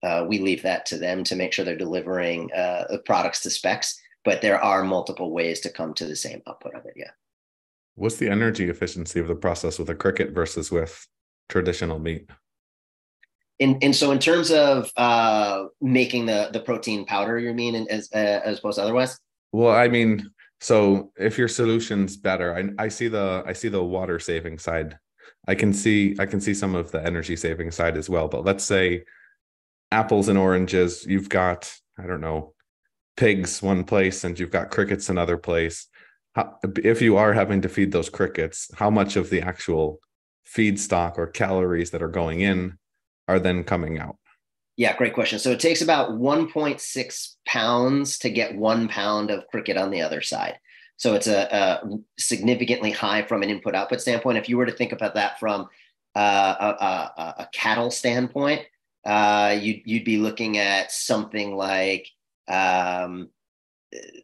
Uh, 0.04 0.26
we 0.28 0.40
leave 0.40 0.62
that 0.64 0.86
to 0.86 0.98
them 0.98 1.24
to 1.24 1.38
make 1.38 1.54
sure 1.54 1.64
they're 1.64 1.78
delivering 1.78 2.52
uh, 2.52 2.98
products 3.06 3.42
to 3.42 3.50
specs, 3.50 3.98
but 4.26 4.42
there 4.42 4.62
are 4.62 4.84
multiple 4.84 5.32
ways 5.32 5.62
to 5.62 5.70
come 5.70 5.94
to 5.94 6.06
the 6.06 6.18
same 6.18 6.42
output 6.48 6.76
of 6.76 6.86
it. 6.86 6.94
Yeah. 6.98 7.12
What's 7.96 8.18
the 8.18 8.30
energy 8.30 8.70
efficiency 8.70 9.20
of 9.20 9.28
the 9.28 9.36
process 9.36 9.80
with 9.80 9.90
a 9.90 9.96
cricket 9.96 10.32
versus 10.32 10.70
with 10.70 11.08
traditional 11.48 12.00
meat? 12.00 12.30
In, 13.60 13.78
and 13.82 13.96
so 13.96 14.12
in 14.12 14.20
terms 14.20 14.52
of 14.52 14.92
uh, 14.98 15.66
making 15.82 16.26
the 16.26 16.50
the 16.52 16.62
protein 16.62 17.06
powder, 17.06 17.38
you 17.38 17.54
mean 17.54 17.76
as 17.90 18.10
uh, 18.14 18.18
as 18.18 18.58
opposed 18.58 18.78
to 18.78 18.84
otherwise? 18.84 19.20
Well, 19.52 19.74
I 19.74 19.88
mean, 19.88 20.32
so 20.60 21.12
if 21.18 21.38
your 21.38 21.48
solution's 21.48 22.18
better, 22.18 22.56
I, 22.56 22.84
I 22.86 22.88
see 22.88 23.08
the 23.08 23.44
I 23.46 23.54
see 23.54 23.68
the 23.70 23.84
water 23.84 24.20
saving 24.20 24.60
side. 24.60 24.98
I 25.48 25.56
can 25.56 25.74
see 25.74 26.16
I 26.20 26.26
can 26.26 26.40
see 26.42 26.54
some 26.54 26.76
of 26.76 26.92
the 26.92 27.04
energy 27.06 27.36
saving 27.36 27.72
side 27.72 27.98
as 27.98 28.10
well. 28.10 28.28
But 28.28 28.46
let's 28.46 28.64
say 28.64 29.04
apples 29.92 30.30
and 30.30 30.40
oranges, 30.40 31.06
you've 31.06 31.30
got 31.30 31.74
I 32.00 32.08
don't 32.08 32.22
know 32.22 32.54
pigs 33.18 33.62
one 33.64 33.84
place 33.86 34.24
and 34.26 34.40
you've 34.40 34.52
got 34.52 34.72
crickets 34.72 35.10
another 35.10 35.38
place. 35.38 35.88
How, 36.36 36.58
if 36.84 37.02
you 37.02 37.18
are 37.18 37.34
having 37.34 37.62
to 37.64 37.70
feed 37.70 37.92
those 37.94 38.10
crickets, 38.10 38.72
how 38.76 38.90
much 38.92 39.18
of 39.18 39.30
the 39.30 39.42
actual 39.42 40.00
feedstock 40.48 41.18
or 41.20 41.28
calories 41.28 41.92
that 41.92 42.04
are 42.04 42.10
going 42.10 42.42
in 42.42 42.80
are 43.28 43.40
then 43.40 43.66
coming 43.66 44.00
out? 44.00 44.18
Yeah, 44.82 44.98
great 44.98 45.14
question. 45.14 45.38
So 45.38 45.52
it 45.52 45.60
takes 45.60 45.84
about 45.84 46.14
1.6 46.14 47.36
pounds 47.46 48.18
to 48.18 48.32
get 48.32 48.56
one 48.56 48.88
pound 48.88 49.30
of 49.30 49.46
cricket 49.46 49.78
on 49.78 49.92
the 49.92 50.02
other 50.02 50.24
side. 50.24 50.58
So 50.98 51.14
it's 51.14 51.28
a, 51.28 51.48
a 51.56 52.00
significantly 52.18 52.90
high 52.90 53.22
from 53.22 53.44
an 53.44 53.52
input 53.52 53.76
output 53.76 54.02
standpoint. 54.02 54.40
If 54.40 54.50
you 54.50 54.58
were 54.58 54.66
to 54.66 54.72
think 54.72 54.92
about 54.92 55.14
that 55.14 55.40
from 55.40 55.68
uh, 56.16 56.56
a, 56.60 56.84
a, 56.84 57.36
a, 57.42 57.50
cattle 57.54 57.92
standpoint, 57.92 58.62
uh, 59.06 59.56
you'd, 59.62 59.84
you'd 59.86 60.04
be 60.04 60.18
looking 60.18 60.58
at 60.58 60.92
something 60.92 61.56
like 61.56 62.08
um, 62.48 63.30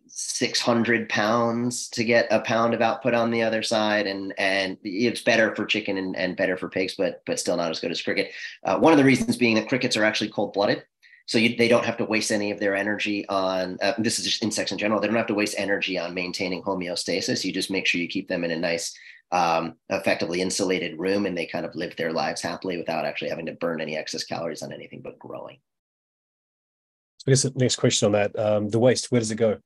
600 0.07 1.09
pounds 1.09 1.89
to 1.89 2.03
get 2.03 2.27
a 2.31 2.39
pound 2.39 2.73
of 2.73 2.81
output 2.81 3.13
on 3.13 3.31
the 3.31 3.43
other 3.43 3.61
side 3.61 4.07
and 4.07 4.33
and 4.37 4.77
it's 4.83 5.21
better 5.21 5.55
for 5.55 5.65
chicken 5.65 5.97
and, 5.97 6.15
and 6.15 6.37
better 6.37 6.57
for 6.57 6.69
pigs 6.69 6.95
but 6.97 7.21
but 7.25 7.39
still 7.39 7.57
not 7.57 7.71
as 7.71 7.79
good 7.79 7.91
as 7.91 8.01
cricket. 8.01 8.31
Uh, 8.63 8.77
one 8.77 8.93
of 8.93 8.97
the 8.97 9.05
reasons 9.05 9.37
being 9.37 9.55
that 9.55 9.69
crickets 9.69 9.97
are 9.97 10.03
actually 10.03 10.29
cold-blooded 10.29 10.83
so 11.27 11.37
you, 11.37 11.57
they 11.57 11.67
don't 11.67 11.85
have 11.85 11.97
to 11.97 12.05
waste 12.05 12.31
any 12.31 12.51
of 12.51 12.59
their 12.59 12.75
energy 12.75 13.27
on 13.27 13.77
uh, 13.81 13.93
this 13.97 14.17
is 14.17 14.25
just 14.25 14.43
insects 14.43 14.71
in 14.71 14.77
general 14.77 14.99
they 14.99 15.07
don't 15.07 15.15
have 15.17 15.27
to 15.27 15.33
waste 15.33 15.55
energy 15.57 15.99
on 15.99 16.13
maintaining 16.13 16.63
homeostasis. 16.63 17.43
You 17.43 17.51
just 17.51 17.69
make 17.69 17.85
sure 17.85 18.01
you 18.01 18.07
keep 18.07 18.29
them 18.29 18.45
in 18.45 18.51
a 18.51 18.57
nice 18.57 18.97
um, 19.31 19.75
effectively 19.89 20.41
insulated 20.41 20.97
room 20.97 21.25
and 21.25 21.37
they 21.37 21.45
kind 21.45 21.65
of 21.65 21.75
live 21.75 21.95
their 21.97 22.13
lives 22.13 22.41
happily 22.41 22.77
without 22.77 23.05
actually 23.05 23.29
having 23.29 23.45
to 23.47 23.51
burn 23.51 23.81
any 23.81 23.97
excess 23.97 24.23
calories 24.23 24.63
on 24.63 24.71
anything 24.71 25.01
but 25.01 25.19
growing 25.19 25.57
I 27.27 27.31
guess 27.31 27.43
the 27.43 27.51
next 27.55 27.75
question 27.75 28.05
on 28.05 28.11
that, 28.13 28.39
um, 28.39 28.69
the 28.69 28.79
waste, 28.79 29.11
where 29.11 29.19
does 29.19 29.31
it 29.31 29.35
go? 29.35 29.57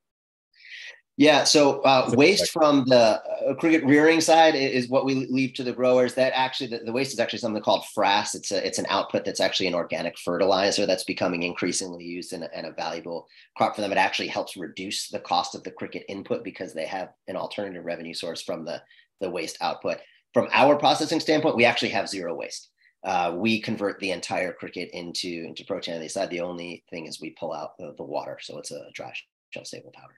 Yeah, 1.18 1.44
so 1.44 1.82
uh, 1.82 2.10
waste 2.14 2.52
from 2.52 2.86
the 2.88 3.22
uh, 3.22 3.54
cricket 3.56 3.84
rearing 3.84 4.22
side 4.22 4.56
is 4.56 4.90
what 4.90 5.06
we 5.06 5.28
leave 5.28 5.54
to 5.56 5.64
the 5.64 5.74
growers. 5.74 6.16
That 6.16 6.34
actually, 6.36 6.68
the, 6.68 6.80
the, 6.80 6.92
waste 6.92 7.14
is 7.14 7.20
actually 7.20 7.40
something 7.40 7.62
called 7.62 7.84
frass. 7.96 8.34
It's 8.34 8.52
a 8.52 8.66
it's 8.66 8.80
an 8.80 8.88
output 8.90 9.26
that's 9.26 9.42
actually 9.42 9.68
an 9.68 9.76
organic 9.76 10.18
fertilizer 10.18 10.88
that's 10.88 11.04
becoming 11.04 11.44
increasingly 11.44 12.04
used 12.04 12.34
in 12.34 12.42
a, 12.42 12.50
in 12.56 12.66
a 12.66 12.72
valuable 12.72 13.28
crop 13.56 13.76
for 13.76 13.82
them. 13.82 13.92
It 13.92 14.00
actually 14.00 14.30
helps 14.30 14.58
reduce 14.58 15.10
the 15.10 15.20
cost 15.20 15.54
of 15.54 15.64
the 15.64 15.70
cricket 15.70 16.06
input 16.10 16.44
because 16.44 16.74
they 16.74 16.86
have 16.86 17.10
an 17.28 17.36
alternative 17.36 17.86
revenue 17.86 18.16
source 18.16 18.42
from 18.42 18.66
the 18.66 18.82
the 19.20 19.30
waste 19.30 19.58
output. 19.62 20.00
From 20.34 20.48
our 20.54 20.76
processing 20.76 21.20
standpoint, 21.20 21.58
we 21.58 21.66
actually 21.66 21.90
have 21.90 22.10
zero 22.10 22.34
waste 22.34 22.70
uh, 23.04 23.34
we 23.36 23.60
convert 23.60 24.00
the 24.00 24.12
entire 24.12 24.54
cricket 24.54 24.90
into 24.94 25.46
into 25.48 25.66
protein 25.66 25.96
on 25.96 26.02
the 26.02 26.08
side. 26.08 26.30
The 26.30 26.42
only 26.42 26.84
thing 26.90 27.08
is 27.08 27.20
we 27.20 27.32
pull 27.32 27.54
out 27.54 27.78
the, 27.78 27.94
the 27.98 28.04
water, 28.04 28.38
so 28.42 28.60
it's 28.60 28.72
a 28.72 28.90
dry 28.94 29.14
shelf 29.50 29.68
stable 29.68 29.92
powder. 29.94 30.14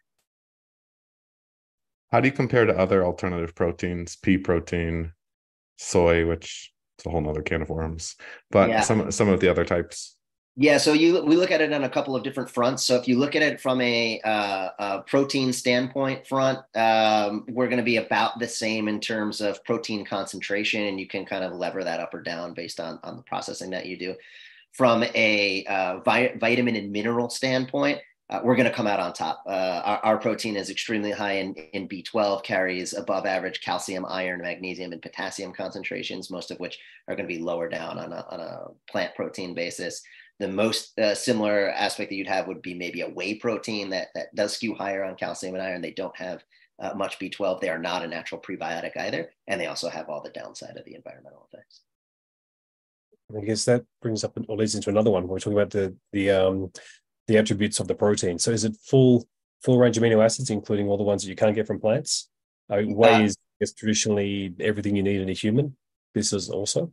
How 2.11 2.19
do 2.19 2.27
you 2.27 2.33
compare 2.33 2.65
to 2.65 2.77
other 2.77 3.03
alternative 3.03 3.55
proteins, 3.55 4.15
pea 4.15 4.37
protein, 4.37 5.13
soy, 5.77 6.27
which 6.27 6.71
is 6.99 7.05
a 7.05 7.09
whole 7.09 7.21
nother 7.21 7.41
can 7.41 7.61
of 7.61 7.69
worms, 7.69 8.15
but 8.51 8.69
yeah. 8.69 8.81
some 8.81 9.11
some 9.11 9.29
of 9.29 9.39
the 9.39 9.49
other 9.49 9.65
types? 9.65 10.17
Yeah, 10.55 10.77
so 10.77 10.93
you 10.93 11.23
we 11.25 11.35
look 11.35 11.49
at 11.49 11.61
it 11.61 11.73
on 11.73 11.83
a 11.83 11.89
couple 11.89 12.15
of 12.15 12.21
different 12.21 12.47
fronts. 12.49 12.83
So 12.83 12.95
if 12.95 13.07
you 13.07 13.17
look 13.17 13.35
at 13.35 13.41
it 13.41 13.59
from 13.59 13.81
a, 13.81 14.21
uh, 14.21 14.69
a 14.77 15.01
protein 15.01 15.51
standpoint 15.51 16.27
front, 16.27 16.59
um, 16.75 17.45
we're 17.49 17.67
going 17.67 17.77
to 17.77 17.83
be 17.83 17.97
about 17.97 18.37
the 18.37 18.47
same 18.47 18.87
in 18.87 18.99
terms 18.99 19.41
of 19.41 19.63
protein 19.63 20.05
concentration, 20.05 20.83
and 20.83 20.99
you 20.99 21.07
can 21.07 21.25
kind 21.25 21.43
of 21.43 21.53
lever 21.53 21.83
that 21.83 21.99
up 21.99 22.13
or 22.13 22.21
down 22.21 22.53
based 22.53 22.79
on 22.79 22.99
on 23.03 23.17
the 23.17 23.23
processing 23.23 23.71
that 23.71 23.87
you 23.87 23.97
do. 23.97 24.15
From 24.73 25.03
a 25.03 25.65
uh, 25.65 25.99
vi- 25.99 26.35
vitamin 26.39 26.75
and 26.75 26.91
mineral 26.91 27.29
standpoint, 27.29 27.99
uh, 28.29 28.39
we're 28.43 28.55
going 28.55 28.67
to 28.67 28.73
come 28.73 28.87
out 28.87 28.99
on 28.99 29.13
top. 29.13 29.43
Uh, 29.45 29.81
our, 29.83 29.99
our, 30.03 30.17
protein 30.17 30.55
is 30.55 30.69
extremely 30.69 31.11
high 31.11 31.33
in, 31.33 31.53
in 31.73 31.89
B12, 31.89 32.43
carries 32.43 32.93
above 32.93 33.25
average 33.25 33.61
calcium, 33.61 34.05
iron, 34.07 34.41
magnesium, 34.41 34.93
and 34.93 35.01
potassium 35.01 35.51
concentrations, 35.51 36.31
most 36.31 36.49
of 36.49 36.59
which 36.59 36.79
are 37.07 37.15
going 37.15 37.27
to 37.27 37.35
be 37.35 37.41
lower 37.41 37.67
down 37.67 37.99
on 37.99 38.13
a, 38.13 38.25
on 38.29 38.39
a 38.39 38.67
plant 38.89 39.13
protein 39.15 39.53
basis. 39.53 40.01
The 40.39 40.47
most 40.47 40.97
uh, 40.97 41.13
similar 41.13 41.69
aspect 41.71 42.09
that 42.09 42.15
you'd 42.15 42.27
have 42.27 42.47
would 42.47 42.61
be 42.61 42.73
maybe 42.73 43.01
a 43.01 43.09
whey 43.09 43.35
protein 43.35 43.89
that, 43.89 44.07
that 44.15 44.33
does 44.35 44.53
skew 44.53 44.73
higher 44.73 45.03
on 45.03 45.15
calcium 45.15 45.55
and 45.55 45.63
iron. 45.63 45.81
They 45.81 45.91
don't 45.91 46.15
have 46.17 46.43
uh, 46.79 46.93
much 46.95 47.19
B12. 47.19 47.59
They 47.59 47.69
are 47.69 47.77
not 47.77 48.03
a 48.03 48.07
natural 48.07 48.41
prebiotic 48.41 48.97
either. 48.97 49.31
And 49.47 49.59
they 49.59 49.67
also 49.67 49.89
have 49.89 50.09
all 50.09 50.21
the 50.21 50.31
downside 50.31 50.77
of 50.77 50.85
the 50.85 50.95
environmental 50.95 51.47
effects. 51.51 51.81
I 53.35 53.41
guess 53.41 53.65
that 53.65 53.83
brings 54.01 54.23
up 54.23 54.37
or 54.47 54.57
leads 54.57 54.75
into 54.75 54.89
another 54.89 55.11
one. 55.11 55.27
We're 55.27 55.39
talking 55.39 55.57
about 55.57 55.71
the 55.71 55.95
the 56.11 56.31
um, 56.31 56.71
the 57.27 57.37
attributes 57.37 57.79
of 57.79 57.87
the 57.87 57.95
protein. 57.95 58.39
So 58.39 58.51
is 58.51 58.63
it 58.63 58.75
full 58.81 59.27
full 59.61 59.79
range 59.79 59.97
amino 59.97 60.23
acids, 60.23 60.49
including 60.49 60.87
all 60.87 60.97
the 60.97 61.03
ones 61.03 61.23
that 61.23 61.29
you 61.29 61.35
can't 61.35 61.55
get 61.55 61.67
from 61.67 61.79
plants? 61.79 62.29
Uh, 62.69 62.81
whey 62.85 63.23
uh, 63.25 63.29
is, 63.59 63.73
traditionally 63.77 64.53
everything 64.59 64.95
you 64.95 65.03
need 65.03 65.21
in 65.21 65.29
a 65.29 65.33
human. 65.33 65.75
This 66.13 66.33
is 66.33 66.49
also. 66.49 66.91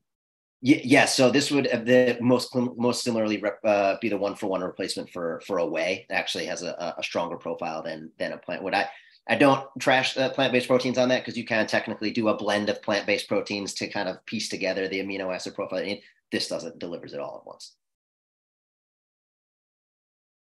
Yes, 0.62 0.85
yeah, 0.85 1.05
so 1.07 1.31
this 1.31 1.51
would 1.51 1.66
uh, 1.66 1.78
the 1.78 2.18
most 2.20 2.55
most 2.55 3.03
similarly 3.03 3.43
uh, 3.64 3.97
be 4.01 4.09
the 4.09 4.16
one 4.16 4.37
for 4.37 4.47
one 4.47 4.61
replacement 4.61 5.11
for 5.11 5.41
for 5.47 5.59
a 5.59 5.66
whey. 5.66 6.07
It 6.09 6.12
actually 6.12 6.47
has 6.47 6.62
a, 6.62 6.95
a 6.99 7.03
stronger 7.03 7.37
profile 7.37 7.83
than 7.83 8.12
than 8.18 8.33
a 8.33 8.39
plant. 8.39 8.62
Would 8.62 8.74
I 8.74 8.89
I 9.28 9.37
don't 9.37 9.66
trash 9.78 10.14
the 10.14 10.31
plant 10.31 10.53
based 10.53 10.66
proteins 10.66 10.99
on 10.99 11.09
that 11.09 11.20
because 11.20 11.37
you 11.37 11.45
can 11.45 11.66
technically 11.66 12.11
do 12.11 12.28
a 12.28 12.37
blend 12.37 12.68
of 12.68 12.83
plant 12.83 13.07
based 13.07 13.28
proteins 13.28 13.74
to 13.74 13.89
kind 13.89 14.09
of 14.09 14.24
piece 14.26 14.49
together 14.49 14.89
the 14.89 15.01
amino 15.01 15.35
acid 15.35 15.55
profile. 15.55 15.78
And 15.81 16.01
This 16.33 16.49
doesn't 16.49 16.78
delivers 16.78 17.12
it 17.12 17.20
all 17.20 17.39
at 17.41 17.47
once. 17.47 17.76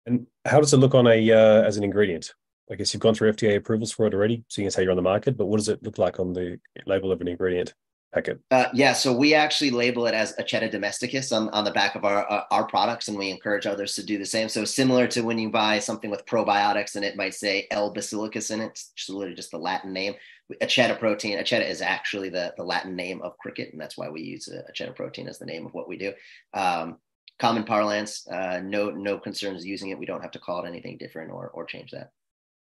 And 0.06 0.26
how 0.44 0.60
does 0.60 0.72
it 0.72 0.78
look 0.78 0.94
on 0.94 1.06
a 1.06 1.30
uh, 1.30 1.62
as 1.62 1.76
an 1.76 1.84
ingredient? 1.84 2.34
I 2.70 2.76
guess 2.76 2.94
you've 2.94 3.02
gone 3.02 3.14
through 3.14 3.32
FDA 3.32 3.56
approvals 3.56 3.92
for 3.92 4.06
it 4.06 4.14
already, 4.14 4.44
seeing 4.48 4.66
as 4.66 4.74
how 4.74 4.82
you're 4.82 4.90
on 4.90 4.96
the 4.96 5.02
market. 5.02 5.36
But 5.36 5.46
what 5.46 5.58
does 5.58 5.68
it 5.68 5.82
look 5.82 5.98
like 5.98 6.18
on 6.18 6.32
the 6.32 6.58
label 6.86 7.12
of 7.12 7.20
an 7.20 7.28
ingredient 7.28 7.74
packet? 8.14 8.40
Uh, 8.50 8.66
yeah, 8.72 8.92
so 8.92 9.12
we 9.12 9.34
actually 9.34 9.70
label 9.70 10.06
it 10.06 10.14
as 10.14 10.34
Acheta 10.36 10.70
domesticus 10.70 11.36
on, 11.36 11.48
on 11.50 11.64
the 11.64 11.70
back 11.72 11.94
of 11.94 12.04
our 12.04 12.30
uh, 12.30 12.44
our 12.50 12.66
products, 12.66 13.08
and 13.08 13.18
we 13.18 13.30
encourage 13.30 13.66
others 13.66 13.94
to 13.94 14.04
do 14.04 14.18
the 14.18 14.24
same. 14.24 14.48
So 14.48 14.64
similar 14.64 15.06
to 15.08 15.22
when 15.22 15.38
you 15.38 15.50
buy 15.50 15.78
something 15.78 16.10
with 16.10 16.24
probiotics, 16.26 16.96
and 16.96 17.04
it 17.04 17.16
might 17.16 17.34
say 17.34 17.66
L 17.70 17.92
basilicus 17.92 18.50
in 18.50 18.60
it, 18.60 18.80
literally 19.08 19.34
just 19.34 19.50
the 19.50 19.58
Latin 19.58 19.92
name. 19.92 20.14
Acheta 20.62 20.98
protein. 20.98 21.38
Acheta 21.38 21.68
is 21.68 21.80
actually 21.80 22.28
the, 22.28 22.52
the 22.58 22.64
Latin 22.64 22.94
name 22.94 23.22
of 23.22 23.36
cricket, 23.38 23.72
and 23.72 23.80
that's 23.80 23.96
why 23.96 24.08
we 24.10 24.20
use 24.20 24.48
a 24.48 24.62
Acheta 24.70 24.94
protein 24.94 25.26
as 25.26 25.38
the 25.38 25.46
name 25.46 25.64
of 25.66 25.72
what 25.72 25.88
we 25.88 25.96
do. 25.96 26.12
Um, 26.52 26.98
common 27.38 27.64
parlance. 27.64 28.26
Uh, 28.28 28.60
no 28.62 28.90
no 28.90 29.18
concerns 29.18 29.64
using 29.64 29.90
it. 29.90 29.98
We 29.98 30.06
don't 30.06 30.22
have 30.22 30.32
to 30.32 30.38
call 30.38 30.64
it 30.64 30.68
anything 30.68 30.98
different 30.98 31.30
or 31.30 31.48
or 31.48 31.64
change 31.64 31.90
that. 31.92 32.10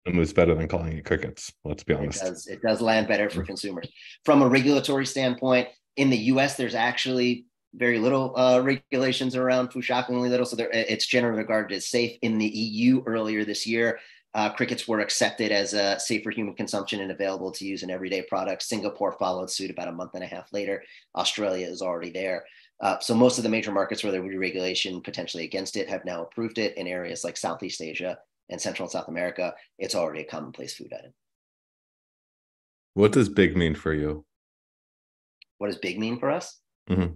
It 0.06 0.14
was 0.14 0.32
better 0.32 0.54
than 0.54 0.68
calling 0.68 0.92
it 0.92 1.04
crickets. 1.04 1.52
Let's 1.64 1.82
be 1.82 1.94
honest. 1.94 2.22
It 2.22 2.26
does, 2.26 2.46
it 2.46 2.62
does 2.62 2.80
land 2.82 3.08
better 3.08 3.30
for 3.30 3.42
consumers. 3.42 3.88
From 4.24 4.42
a 4.42 4.48
regulatory 4.48 5.06
standpoint, 5.06 5.68
in 5.96 6.10
the 6.10 6.16
U.S., 6.16 6.56
there's 6.56 6.74
actually 6.74 7.46
very 7.74 7.98
little 7.98 8.36
uh, 8.36 8.60
regulations 8.60 9.34
around 9.34 9.70
food, 9.70 9.84
shockingly 9.84 10.28
little. 10.28 10.44
So 10.44 10.56
it's 10.72 11.06
generally 11.06 11.38
regarded 11.38 11.74
as 11.74 11.88
safe. 11.88 12.18
In 12.20 12.36
the 12.36 12.46
EU 12.46 13.02
earlier 13.06 13.44
this 13.44 13.66
year, 13.66 13.98
uh, 14.34 14.50
crickets 14.50 14.86
were 14.86 15.00
accepted 15.00 15.52
as 15.52 15.74
a 15.74 15.98
safe 15.98 16.22
for 16.22 16.30
human 16.30 16.54
consumption 16.54 17.00
and 17.00 17.10
available 17.10 17.52
to 17.52 17.64
use 17.64 17.82
in 17.82 17.90
everyday 17.90 18.22
products. 18.22 18.68
Singapore 18.68 19.12
followed 19.12 19.50
suit 19.50 19.70
about 19.70 19.88
a 19.88 19.92
month 19.92 20.10
and 20.14 20.24
a 20.24 20.26
half 20.26 20.52
later. 20.52 20.82
Australia 21.14 21.66
is 21.66 21.82
already 21.82 22.10
there. 22.10 22.44
Uh, 22.80 22.98
so 22.98 23.14
most 23.14 23.38
of 23.38 23.44
the 23.44 23.50
major 23.50 23.72
markets 23.72 24.02
where 24.02 24.12
there 24.12 24.22
would 24.22 24.30
be 24.30 24.36
regulation 24.36 25.00
potentially 25.00 25.44
against 25.44 25.76
it 25.76 25.88
have 25.88 26.04
now 26.04 26.22
approved 26.22 26.58
it. 26.58 26.76
In 26.76 26.86
areas 26.86 27.24
like 27.24 27.36
Southeast 27.36 27.80
Asia 27.80 28.18
and 28.50 28.60
Central 28.60 28.86
and 28.86 28.92
South 28.92 29.08
America, 29.08 29.54
it's 29.78 29.94
already 29.94 30.20
a 30.20 30.24
commonplace 30.24 30.74
food 30.74 30.92
item. 30.92 31.12
What 32.94 33.12
does 33.12 33.28
big 33.28 33.56
mean 33.56 33.74
for 33.74 33.92
you? 33.92 34.24
What 35.58 35.68
does 35.68 35.78
big 35.78 35.98
mean 35.98 36.18
for 36.18 36.30
us? 36.30 36.58
Mm-hmm. 36.90 37.14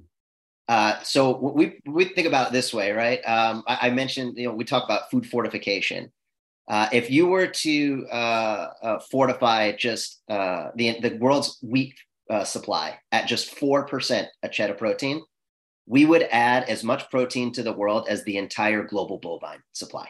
Uh, 0.68 1.00
so 1.02 1.38
we 1.38 1.80
we 1.86 2.04
think 2.04 2.26
about 2.26 2.48
it 2.48 2.52
this 2.52 2.74
way, 2.74 2.92
right? 2.92 3.20
Um, 3.26 3.62
I, 3.66 3.78
I, 3.82 3.90
mentioned, 3.90 4.36
you 4.36 4.48
know, 4.48 4.54
we 4.54 4.64
talk 4.64 4.84
about 4.84 5.10
food 5.10 5.26
fortification. 5.26 6.12
Uh, 6.68 6.88
if 6.92 7.10
you 7.10 7.26
were 7.26 7.46
to 7.46 8.06
uh, 8.12 8.68
uh 8.82 8.98
fortify 9.10 9.72
just 9.72 10.20
uh, 10.28 10.68
the 10.76 11.00
the 11.00 11.16
world's 11.16 11.58
wheat 11.62 11.94
uh, 12.28 12.44
supply 12.44 12.98
at 13.12 13.26
just 13.26 13.54
four 13.54 13.86
percent 13.86 14.28
Acheta 14.44 14.76
protein, 14.76 15.22
we 15.88 16.04
would 16.04 16.28
add 16.30 16.64
as 16.64 16.84
much 16.84 17.10
protein 17.10 17.50
to 17.52 17.62
the 17.62 17.72
world 17.72 18.06
as 18.08 18.22
the 18.22 18.36
entire 18.36 18.82
global 18.82 19.16
bovine 19.16 19.62
supply. 19.72 20.06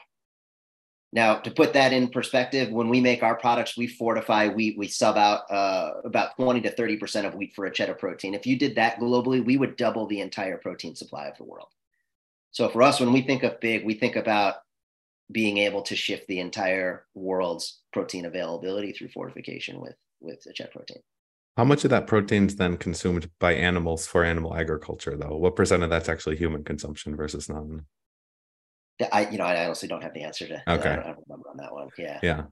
Now, 1.12 1.36
to 1.36 1.50
put 1.50 1.72
that 1.72 1.92
in 1.92 2.08
perspective, 2.08 2.70
when 2.70 2.88
we 2.88 3.00
make 3.00 3.22
our 3.22 3.36
products, 3.36 3.78
we 3.78 3.86
fortify 3.86 4.48
wheat, 4.48 4.76
we 4.76 4.88
sub 4.88 5.16
out 5.16 5.50
uh, 5.50 5.92
about 6.04 6.36
20 6.36 6.60
to 6.62 6.74
30% 6.74 7.26
of 7.26 7.34
wheat 7.34 7.54
for 7.54 7.70
Acheta 7.70 7.96
protein. 7.96 8.34
If 8.34 8.46
you 8.46 8.58
did 8.58 8.74
that 8.74 8.98
globally, 8.98 9.42
we 9.42 9.56
would 9.56 9.76
double 9.76 10.06
the 10.06 10.20
entire 10.20 10.58
protein 10.58 10.96
supply 10.96 11.26
of 11.26 11.38
the 11.38 11.44
world. 11.44 11.68
So 12.50 12.68
for 12.68 12.82
us, 12.82 13.00
when 13.00 13.12
we 13.12 13.22
think 13.22 13.42
of 13.42 13.60
big, 13.60 13.86
we 13.86 13.94
think 13.94 14.16
about 14.16 14.56
being 15.30 15.58
able 15.58 15.82
to 15.82 15.96
shift 15.96 16.26
the 16.26 16.40
entire 16.40 17.06
world's 17.14 17.80
protein 17.92 18.26
availability 18.26 18.92
through 18.92 19.08
fortification 19.08 19.80
with, 19.80 19.96
with 20.20 20.44
Acheta 20.46 20.72
protein. 20.72 21.02
How 21.58 21.64
much 21.64 21.82
of 21.82 21.90
that 21.90 22.06
protein 22.06 22.46
is 22.46 22.54
then 22.54 22.76
consumed 22.76 23.28
by 23.40 23.52
animals 23.52 24.06
for 24.06 24.22
animal 24.22 24.56
agriculture, 24.56 25.16
though? 25.16 25.36
What 25.36 25.56
percent 25.56 25.82
of 25.82 25.90
that's 25.90 26.08
actually 26.08 26.36
human 26.36 26.62
consumption 26.62 27.16
versus 27.16 27.48
non? 27.48 27.84
I, 29.12 29.28
you 29.28 29.38
know, 29.38 29.44
I 29.44 29.64
honestly 29.64 29.88
don't 29.88 30.04
have 30.04 30.14
the 30.14 30.22
answer 30.22 30.46
to. 30.46 30.54
Okay. 30.54 30.90
I 30.90 30.94
don't, 30.94 31.04
don't 31.04 31.24
remember 31.28 31.50
on 31.50 31.56
that 31.56 31.72
one. 31.72 31.88
Yeah. 31.98 32.20
Yeah, 32.22 32.42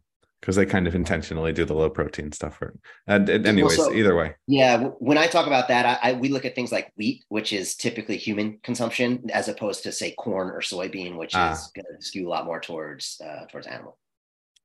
because 0.40 0.57
they 0.57 0.66
kind 0.66 0.88
of 0.88 0.96
intentionally 0.96 1.52
do 1.52 1.64
the 1.64 1.72
low 1.72 1.88
protein 1.88 2.32
stuff. 2.32 2.57
For, 2.59 2.74
and, 3.07 3.28
and 3.28 3.46
anyways, 3.46 3.78
well, 3.78 3.90
so, 3.90 3.94
either 3.94 4.16
way. 4.16 4.34
Yeah, 4.48 4.88
when 4.98 5.18
I 5.18 5.28
talk 5.28 5.46
about 5.46 5.68
that, 5.68 5.86
I, 6.02 6.11
I, 6.11 6.12
we 6.14 6.28
look 6.28 6.44
at 6.44 6.57
things 6.57 6.72
like 6.72 6.90
wheat, 6.96 7.22
which 7.28 7.52
is 7.52 7.76
typically 7.76 8.16
human 8.16 8.59
consumption, 8.64 9.30
as 9.32 9.46
opposed 9.46 9.84
to 9.84 9.92
say 9.92 10.16
corn 10.18 10.48
or 10.48 10.62
soybean, 10.62 11.16
which 11.16 11.36
ah. 11.36 11.52
is 11.52 11.70
going 11.76 11.86
to 11.96 12.04
skew 12.04 12.26
a 12.26 12.30
lot 12.30 12.44
more 12.44 12.59
towards 12.59 13.20
uh, 13.24 13.46
towards 13.46 13.68
animal 13.68 13.98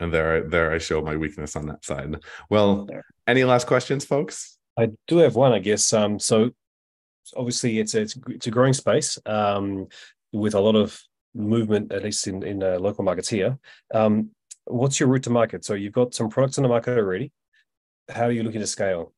and 0.02 0.14
there 0.14 0.47
there 0.47 0.74
I 0.74 0.78
show 0.80 1.02
my 1.02 1.16
weakness 1.16 1.56
on 1.56 1.68
that 1.68 1.86
side. 1.86 2.16
Well, 2.49 2.88
any 3.28 3.43
last 3.43 3.68
questions, 3.68 4.04
folks? 4.04 4.58
I 4.78 4.89
do 5.08 5.18
have 5.18 5.36
one, 5.36 5.54
I 5.54 5.60
guess. 5.60 5.93
Um, 5.93 6.20
so 6.20 6.52
obviously 7.36 7.80
it's 7.80 7.93
a, 7.93 8.02
it's, 8.02 8.18
it's 8.28 8.47
a 8.47 8.52
growing 8.52 8.74
space 8.74 9.18
um, 9.26 9.88
with 10.34 10.56
a 10.56 10.60
lot 10.60 10.76
of 10.76 10.99
movement, 11.34 11.91
at 11.91 12.04
least 12.04 12.28
in 12.28 12.43
in 12.43 12.64
uh, 12.64 12.78
local 12.80 13.04
markets 13.04 13.30
here. 13.30 13.58
Um, 13.93 14.32
what's 14.66 14.99
your 14.99 15.10
route 15.10 15.24
to 15.24 15.30
market? 15.30 15.64
So 15.64 15.76
you've 15.76 15.93
got 15.93 16.14
some 16.14 16.30
products 16.30 16.58
in 16.58 16.64
the 16.64 16.70
market 16.70 16.97
already. 16.97 17.32
How 18.10 18.26
are 18.26 18.32
you 18.32 18.43
looking 18.43 18.62
to 18.62 18.68
scale? 18.68 19.14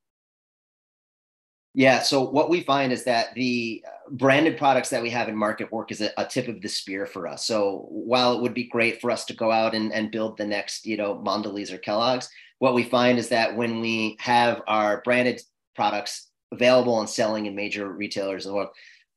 Yeah. 1.76 2.02
So 2.02 2.22
what 2.22 2.50
we 2.50 2.62
find 2.62 2.94
is 2.94 3.04
that 3.06 3.34
the 3.34 3.84
uh, 3.88 4.12
branded 4.12 4.58
products 4.58 4.90
that 4.90 5.02
we 5.02 5.10
have 5.10 5.28
in 5.28 5.36
market 5.36 5.72
work 5.72 5.92
is 5.92 6.02
a, 6.02 6.12
a, 6.18 6.26
tip 6.26 6.48
of 6.48 6.62
the 6.62 6.70
spear 6.70 7.08
for 7.08 7.28
us. 7.28 7.46
So 7.46 7.88
while 7.90 8.34
it 8.34 8.42
would 8.42 8.54
be 8.54 8.66
great 8.66 9.02
for 9.02 9.10
us 9.10 9.26
to 9.26 9.36
go 9.36 9.52
out 9.52 9.74
and, 9.74 9.92
and 9.92 10.12
build 10.12 10.38
the 10.38 10.46
next, 10.46 10.86
you 10.86 10.98
know, 10.98 11.16
Mondelez 11.16 11.72
or 11.72 11.80
Kellogg's, 11.80 12.30
what 12.60 12.76
we 12.76 12.84
find 12.84 13.18
is 13.18 13.30
that 13.30 13.58
when 13.58 13.82
we 13.82 14.16
have 14.20 14.62
our 14.68 15.02
branded 15.02 15.42
products 15.76 16.30
available 16.52 17.00
and 17.00 17.10
selling 17.10 17.48
in 17.48 17.56
major 17.56 17.90
retailers 17.90 18.46
in 18.46 18.52
the 18.52 18.56
world, 18.56 18.70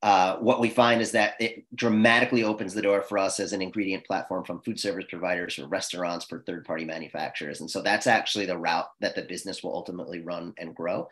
uh, 0.03 0.37
what 0.37 0.61
we 0.61 0.71
find 0.71 1.01
is 1.01 1.11
that 1.13 1.35
it 1.41 1.65
dramatically 1.75 2.43
opens 2.43 2.73
the 2.73 2.83
door 2.83 3.03
for 3.03 3.19
us 3.19 3.39
as 3.41 3.53
an 3.53 3.63
ingredient 3.63 4.05
platform 4.05 4.45
from 4.45 4.61
food 4.61 4.79
service 4.79 5.07
providers 5.09 5.55
for 5.55 5.67
restaurants 5.67 6.25
for 6.25 6.43
third 6.43 6.65
party 6.65 6.85
manufacturers 6.85 7.61
and 7.61 7.71
so 7.71 7.81
that's 7.81 8.07
actually 8.07 8.45
the 8.45 8.57
route 8.57 8.89
that 9.01 9.15
the 9.15 9.23
business 9.23 9.63
will 9.63 9.73
ultimately 9.73 10.21
run 10.21 10.53
and 10.59 10.75
grow 10.75 11.09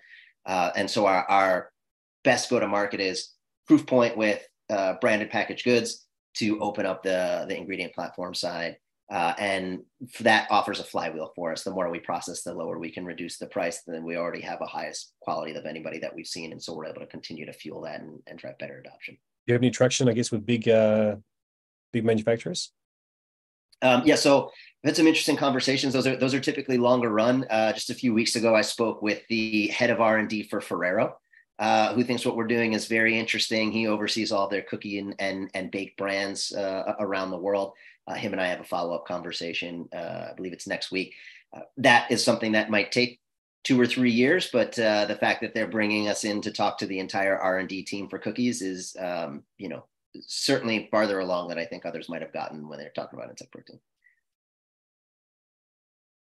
uh, 0.47 0.71
and 0.77 0.91
so 0.91 1.07
our, 1.07 1.25
our 1.29 1.71
best 2.23 2.51
go 2.51 2.61
to 2.61 2.67
market 2.67 3.01
is 3.01 3.31
proof 3.67 3.87
point 3.87 4.17
with 4.17 4.47
uh, 4.71 4.95
branded 5.01 5.31
packaged 5.31 5.65
goods 5.65 6.07
to 6.35 6.59
open 6.61 6.87
up 6.87 7.03
the, 7.03 7.45
the 7.49 7.57
ingredient 7.57 7.95
platform 7.95 8.35
side. 8.35 8.77
Uh, 9.13 9.35
and 9.39 9.81
that 10.21 10.49
offers 10.51 10.81
a 10.81 10.85
flywheel 10.85 11.31
for 11.37 11.53
us. 11.53 11.63
The 11.63 11.71
more 11.71 11.91
we 11.91 12.01
process, 12.01 12.43
the 12.43 12.55
lower 12.55 12.79
we 12.79 12.91
can 12.91 13.05
reduce 13.05 13.37
the 13.37 13.47
price. 13.47 13.83
Then 13.87 14.03
we 14.03 14.17
already 14.17 14.41
have 14.41 14.63
a 14.63 14.67
highest 14.67 15.13
quality 15.21 15.55
of 15.55 15.67
anybody 15.67 15.99
that 15.99 16.15
we've 16.15 16.27
seen. 16.27 16.53
And 16.53 16.63
so 16.63 16.75
we're 16.75 16.87
able 16.87 17.01
to 17.01 17.07
continue 17.07 17.45
to 17.45 17.53
fuel 17.53 17.83
that 17.83 18.01
and, 18.01 18.21
and 18.27 18.39
drive 18.39 18.59
better 18.59 18.79
adoption. 18.79 19.15
Do 19.15 19.53
you 19.53 19.55
have 19.55 19.61
any 19.61 19.71
traction, 19.71 20.09
I 20.09 20.15
guess, 20.15 20.33
with 20.33 20.47
big, 20.47 20.69
uh, 20.69 21.17
big 21.93 22.05
manufacturers? 22.05 22.73
Um, 23.83 24.03
yeah, 24.05 24.17
so 24.17 24.51
I've 24.85 24.91
had 24.91 24.97
some 24.97 25.07
interesting 25.07 25.37
conversations. 25.37 25.95
Those 25.95 26.07
are 26.07 26.17
those 26.17 26.35
are 26.35 26.41
typically 26.41 26.77
longer 26.77 27.11
run. 27.11 27.47
Uh, 27.49 27.73
just 27.73 27.91
a 27.91 27.95
few 27.95 28.13
weeks 28.13 28.37
ago, 28.37 28.55
I 28.55 28.61
spoke 28.61 29.01
with 29.01 29.23
the 29.29 29.69
head 29.69 29.91
of 29.91 30.01
R 30.01 30.19
and 30.19 30.29
D 30.29 30.43
for 30.43 30.61
Ferrero, 30.61 31.17
uh, 31.59 31.95
who 31.95 32.05
thinks 32.05 32.27
what 32.27 32.37
we're 32.37 32.47
doing 32.47 32.75
is 32.75 32.87
very 32.87 33.19
interesting. 33.19 33.73
He 33.73 33.87
oversees 33.87 34.31
all 34.31 34.49
their 34.49 34.63
cookie 34.63 34.99
and 34.99 35.15
and, 35.19 35.51
and 35.55 35.71
baked 35.71 35.97
brands 35.97 36.53
uh, 36.53 36.95
around 36.99 37.31
the 37.31 37.39
world. 37.39 37.73
Uh, 38.07 38.15
him 38.15 38.33
and 38.33 38.43
I 38.43 38.49
have 38.49 38.61
a 38.61 38.65
follow 38.65 38.95
up 38.95 39.07
conversation. 39.07 39.89
Uh, 39.95 40.29
I 40.31 40.33
believe 40.37 40.53
it's 40.53 40.67
next 40.67 40.91
week. 40.91 41.15
Uh, 41.57 41.61
that 41.79 42.11
is 42.11 42.23
something 42.23 42.53
that 42.53 42.69
might 42.69 42.93
take 42.93 43.21
two 43.63 43.81
or 43.81 43.87
three 43.87 44.11
years, 44.11 44.51
but 44.53 44.73
the 44.73 45.17
fact 45.19 45.41
that 45.41 45.55
they're 45.55 45.67
bringing 45.67 46.09
us 46.09 46.25
in 46.25 46.43
to 46.43 46.53
talk 46.53 46.77
to 46.77 46.87
the 46.87 46.99
entire 46.99 47.39
R 47.39 47.59
and 47.59 47.69
D 47.71 47.83
team 47.83 48.11
for 48.11 48.19
cookies 48.19 48.61
is, 48.61 48.95
um, 49.01 49.45
you 49.57 49.71
know, 49.71 49.87
certainly 50.23 50.89
farther 50.91 51.21
along 51.21 51.49
than 51.49 51.59
I 51.59 51.65
think 51.65 51.85
others 51.85 52.09
might 52.09 52.23
have 52.23 52.33
gotten 52.33 52.69
when 52.69 52.79
they're 52.79 52.93
talking 52.95 53.19
about 53.19 53.31
insect 53.31 53.53
protein. 53.53 53.81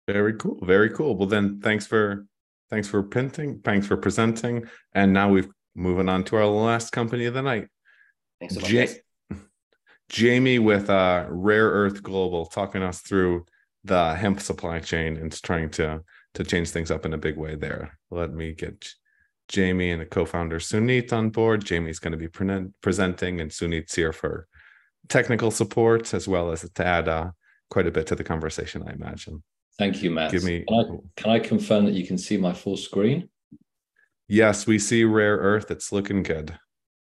Very 0.06 0.34
cool. 0.34 0.58
Very 0.62 0.90
cool. 0.90 1.16
Well, 1.16 1.28
then, 1.28 1.60
thanks 1.60 1.86
for 1.86 2.26
thanks 2.70 2.88
for 2.88 3.02
printing. 3.02 3.60
Thanks 3.60 3.86
for 3.86 3.96
presenting. 3.96 4.66
And 4.92 5.12
now 5.12 5.30
we've 5.30 5.48
moving 5.74 6.08
on 6.08 6.24
to 6.24 6.36
our 6.36 6.46
last 6.46 6.90
company 6.92 7.24
of 7.24 7.34
the 7.34 7.42
night. 7.42 7.68
Thanks 8.40 8.54
so 8.54 8.60
much. 8.60 8.70
Ja- 8.70 9.36
Jamie 10.08 10.58
with 10.58 10.90
uh, 10.90 11.26
Rare 11.28 11.68
Earth 11.68 12.02
Global 12.02 12.46
talking 12.46 12.82
us 12.82 13.00
through 13.00 13.46
the 13.84 14.14
hemp 14.14 14.40
supply 14.40 14.78
chain 14.80 15.16
and 15.16 15.32
trying 15.42 15.70
to 15.70 16.02
to 16.34 16.44
change 16.44 16.70
things 16.70 16.90
up 16.90 17.06
in 17.06 17.14
a 17.14 17.18
big 17.18 17.36
way 17.36 17.54
there. 17.54 17.98
Let 18.10 18.32
me 18.32 18.54
get 18.54 18.88
Jamie 19.48 19.90
and 19.90 20.00
the 20.00 20.06
co-founder 20.06 20.58
Sunit 20.58 21.12
on 21.12 21.30
board. 21.30 21.64
Jamie's 21.64 21.98
going 21.98 22.12
to 22.12 22.18
be 22.18 22.28
pre- 22.28 22.66
presenting, 22.80 23.40
and 23.40 23.50
Sunit's 23.50 23.94
here 23.94 24.12
for 24.12 24.48
technical 25.08 25.50
support 25.50 26.14
as 26.14 26.26
well 26.26 26.50
as 26.50 26.68
to 26.68 26.86
add 26.86 27.08
uh, 27.08 27.30
quite 27.70 27.86
a 27.86 27.90
bit 27.90 28.06
to 28.08 28.14
the 28.14 28.24
conversation, 28.24 28.82
I 28.86 28.92
imagine. 28.92 29.42
Thank 29.78 30.02
you, 30.02 30.10
Matt. 30.10 30.30
Give 30.30 30.44
me. 30.44 30.64
Can 30.66 30.78
I, 30.78 31.20
can 31.20 31.30
I 31.30 31.38
confirm 31.40 31.84
that 31.86 31.94
you 31.94 32.06
can 32.06 32.16
see 32.16 32.36
my 32.36 32.52
full 32.52 32.76
screen? 32.76 33.28
Yes, 34.28 34.66
we 34.66 34.78
see 34.78 35.04
Rare 35.04 35.36
Earth. 35.36 35.70
It's 35.70 35.92
looking 35.92 36.22
good. 36.22 36.56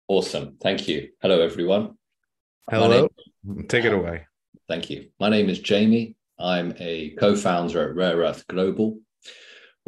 Awesome. 0.06 0.56
Thank 0.62 0.86
you. 0.86 1.08
Hello, 1.20 1.40
everyone. 1.40 1.94
Hello. 2.70 3.08
Name, 3.44 3.66
Take 3.66 3.84
it 3.84 3.92
away. 3.92 4.26
Thank 4.68 4.90
you. 4.90 5.08
My 5.18 5.28
name 5.28 5.48
is 5.48 5.58
Jamie. 5.58 6.16
I'm 6.38 6.74
a 6.78 7.10
co 7.18 7.34
founder 7.34 7.88
at 7.88 7.96
Rare 7.96 8.18
Earth 8.18 8.46
Global. 8.46 8.98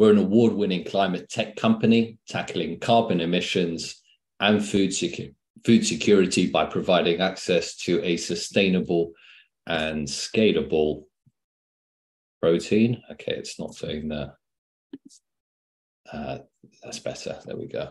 We're 0.01 0.12
an 0.12 0.16
award 0.16 0.55
winning 0.55 0.84
climate 0.84 1.28
tech 1.28 1.57
company 1.57 2.16
tackling 2.26 2.80
carbon 2.80 3.20
emissions 3.20 4.01
and 4.40 4.64
food, 4.64 4.92
secu- 4.92 5.34
food 5.62 5.86
security 5.86 6.48
by 6.48 6.64
providing 6.64 7.20
access 7.20 7.76
to 7.84 8.03
a 8.03 8.16
sustainable 8.16 9.12
and 9.66 10.09
scalable 10.09 11.03
protein. 12.40 13.03
Okay, 13.12 13.34
it's 13.34 13.61
not 13.61 13.74
saying 13.74 14.09
that. 14.09 14.36
Uh, 16.11 16.38
that's 16.82 17.01
better. 17.01 17.38
There 17.44 17.59
we 17.59 17.66
go. 17.66 17.90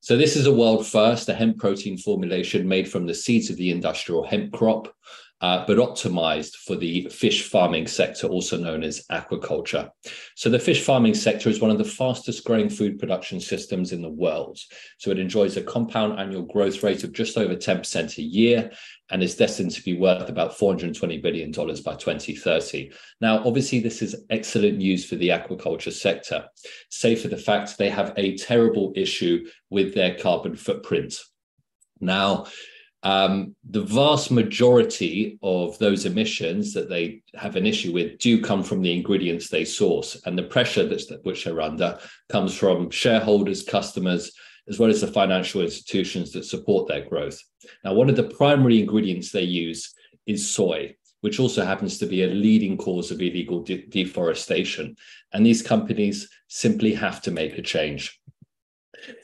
So 0.00 0.18
this 0.18 0.36
is 0.36 0.44
a 0.44 0.54
world 0.54 0.86
first, 0.86 1.30
a 1.30 1.34
hemp 1.34 1.56
protein 1.56 1.96
formulation 1.96 2.68
made 2.68 2.90
from 2.90 3.06
the 3.06 3.14
seeds 3.14 3.48
of 3.48 3.56
the 3.56 3.70
industrial 3.70 4.26
hemp 4.26 4.52
crop 4.52 4.94
uh, 5.42 5.64
but 5.66 5.76
optimized 5.76 6.54
for 6.54 6.76
the 6.76 7.08
fish 7.10 7.48
farming 7.48 7.86
sector, 7.86 8.26
also 8.26 8.56
known 8.56 8.82
as 8.82 9.04
aquaculture. 9.12 9.90
So, 10.34 10.48
the 10.48 10.58
fish 10.58 10.82
farming 10.82 11.14
sector 11.14 11.50
is 11.50 11.60
one 11.60 11.70
of 11.70 11.78
the 11.78 11.84
fastest 11.84 12.44
growing 12.44 12.70
food 12.70 12.98
production 12.98 13.40
systems 13.40 13.92
in 13.92 14.00
the 14.00 14.08
world. 14.08 14.58
So, 14.98 15.10
it 15.10 15.18
enjoys 15.18 15.56
a 15.56 15.62
compound 15.62 16.18
annual 16.18 16.44
growth 16.44 16.82
rate 16.82 17.04
of 17.04 17.12
just 17.12 17.36
over 17.36 17.54
10% 17.54 18.18
a 18.18 18.22
year 18.22 18.70
and 19.10 19.22
is 19.22 19.36
destined 19.36 19.72
to 19.72 19.82
be 19.82 19.98
worth 19.98 20.28
about 20.28 20.56
$420 20.56 21.22
billion 21.22 21.52
by 21.52 21.94
2030. 21.94 22.90
Now, 23.20 23.44
obviously, 23.44 23.80
this 23.80 24.00
is 24.00 24.24
excellent 24.30 24.78
news 24.78 25.04
for 25.04 25.16
the 25.16 25.28
aquaculture 25.28 25.92
sector, 25.92 26.46
save 26.88 27.20
for 27.20 27.28
the 27.28 27.36
fact 27.36 27.76
they 27.76 27.90
have 27.90 28.14
a 28.16 28.36
terrible 28.38 28.92
issue 28.96 29.46
with 29.68 29.94
their 29.94 30.16
carbon 30.18 30.56
footprint. 30.56 31.20
Now, 32.00 32.46
um, 33.06 33.54
the 33.70 33.84
vast 33.84 34.32
majority 34.32 35.38
of 35.40 35.78
those 35.78 36.06
emissions 36.06 36.74
that 36.74 36.88
they 36.88 37.22
have 37.34 37.54
an 37.54 37.64
issue 37.64 37.92
with 37.92 38.18
do 38.18 38.42
come 38.42 38.64
from 38.64 38.82
the 38.82 38.92
ingredients 38.92 39.48
they 39.48 39.64
source, 39.64 40.20
and 40.24 40.36
the 40.36 40.42
pressure 40.42 40.84
that's 40.88 41.12
which 41.22 41.44
they're 41.44 41.60
under 41.60 42.00
comes 42.28 42.52
from 42.56 42.90
shareholders, 42.90 43.62
customers, 43.62 44.32
as 44.68 44.80
well 44.80 44.90
as 44.90 45.02
the 45.02 45.06
financial 45.06 45.60
institutions 45.62 46.32
that 46.32 46.44
support 46.44 46.88
their 46.88 47.08
growth. 47.08 47.40
Now, 47.84 47.94
one 47.94 48.10
of 48.10 48.16
the 48.16 48.34
primary 48.40 48.80
ingredients 48.80 49.30
they 49.30 49.42
use 49.42 49.94
is 50.26 50.50
soy, 50.50 50.96
which 51.20 51.38
also 51.38 51.64
happens 51.64 51.98
to 51.98 52.06
be 52.06 52.24
a 52.24 52.38
leading 52.46 52.76
cause 52.76 53.12
of 53.12 53.20
illegal 53.20 53.62
de- 53.62 53.86
deforestation. 53.86 54.96
And 55.32 55.46
these 55.46 55.62
companies 55.62 56.28
simply 56.48 56.92
have 56.94 57.22
to 57.22 57.30
make 57.30 57.56
a 57.56 57.62
change. 57.62 58.20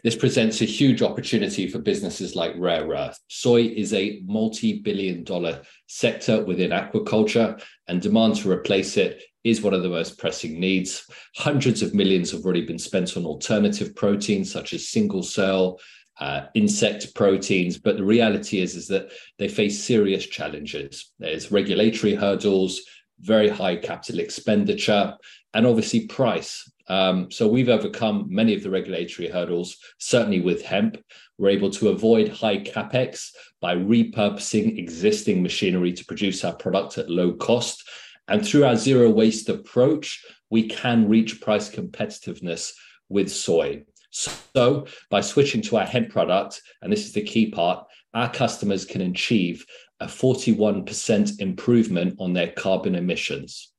This 0.05 0.17
presents 0.17 0.61
a 0.61 0.67
huge 0.67 1.03
opportunity 1.03 1.69
for 1.69 1.79
businesses 1.79 2.35
like 2.35 2.55
Rare 2.57 2.89
Earth. 2.89 3.19
Soy 3.29 3.63
is 3.63 3.93
a 3.93 4.21
multi 4.25 4.81
billion 4.81 5.25
dollar 5.25 5.63
sector 5.87 6.45
within 6.45 6.71
aquaculture, 6.71 7.63
and 7.89 8.01
demand 8.01 8.37
to 8.37 8.51
replace 8.51 8.97
it 8.97 9.23
is 9.45 9.63
one 9.63 9.75
of 9.75 9.83
the 9.83 9.89
most 9.89 10.19
pressing 10.19 10.61
needs. 10.61 11.05
Hundreds 11.37 11.83
of 11.83 11.95
millions 11.95 12.31
have 12.31 12.45
already 12.45 12.65
been 12.65 12.79
spent 12.79 13.17
on 13.17 13.25
alternative 13.25 13.95
proteins 13.97 14.53
such 14.53 14.73
as 14.73 14.89
single 14.89 15.23
cell. 15.23 15.79
Uh, 16.21 16.47
insect 16.55 17.15
proteins, 17.15 17.79
but 17.79 17.97
the 17.97 18.05
reality 18.05 18.61
is 18.61 18.77
is 18.77 18.87
that 18.87 19.11
they 19.39 19.49
face 19.49 19.83
serious 19.83 20.27
challenges. 20.27 21.11
There's 21.19 21.51
regulatory 21.51 22.15
hurdles, 22.15 22.83
very 23.19 23.49
high 23.49 23.77
capital 23.77 24.21
expenditure, 24.21 25.17
and 25.55 25.67
obviously 25.67 26.07
price. 26.07 26.71
Um, 26.93 27.31
so 27.31 27.49
we've 27.49 27.71
overcome 27.71 28.27
many 28.29 28.53
of 28.55 28.63
the 28.63 28.69
regulatory 28.69 29.27
hurdles, 29.27 29.79
certainly 29.97 30.41
with 30.41 30.61
hemp. 30.61 31.03
We're 31.39 31.49
able 31.49 31.71
to 31.71 31.89
avoid 31.89 32.29
high 32.29 32.59
capex 32.59 33.31
by 33.63 33.77
repurposing 33.77 34.79
existing 34.79 35.43
machinery 35.43 35.95
to 35.95 36.05
produce 36.05 36.45
our 36.45 36.55
product 36.55 36.99
at 36.99 37.09
low 37.09 37.33
cost. 37.33 37.89
And 38.29 38.47
through 38.47 38.67
our 38.67 38.77
zero 38.77 39.09
waste 39.09 39.49
approach, 39.49 40.23
we 40.51 40.69
can 40.69 41.09
reach 41.09 41.41
price 41.41 41.71
competitiveness 41.71 42.75
with 43.09 43.33
soy. 43.33 43.85
So 44.11 44.87
by 45.09 45.23
switching 45.23 45.63
to 45.63 45.79
our 45.79 45.87
hemp 45.87 46.11
product, 46.11 46.61
and 46.83 46.93
this 46.93 47.07
is 47.07 47.15
the 47.15 47.23
key 47.23 47.51
part, 47.51 47.87
our 48.13 48.31
customers 48.31 48.85
can 48.85 49.01
achieve 49.01 49.65
a 49.99 50.05
41% 50.05 51.41
improvement 51.41 52.17
on 52.19 52.35
their 52.35 52.53
carbon 52.53 52.97
emissions. 52.97 53.72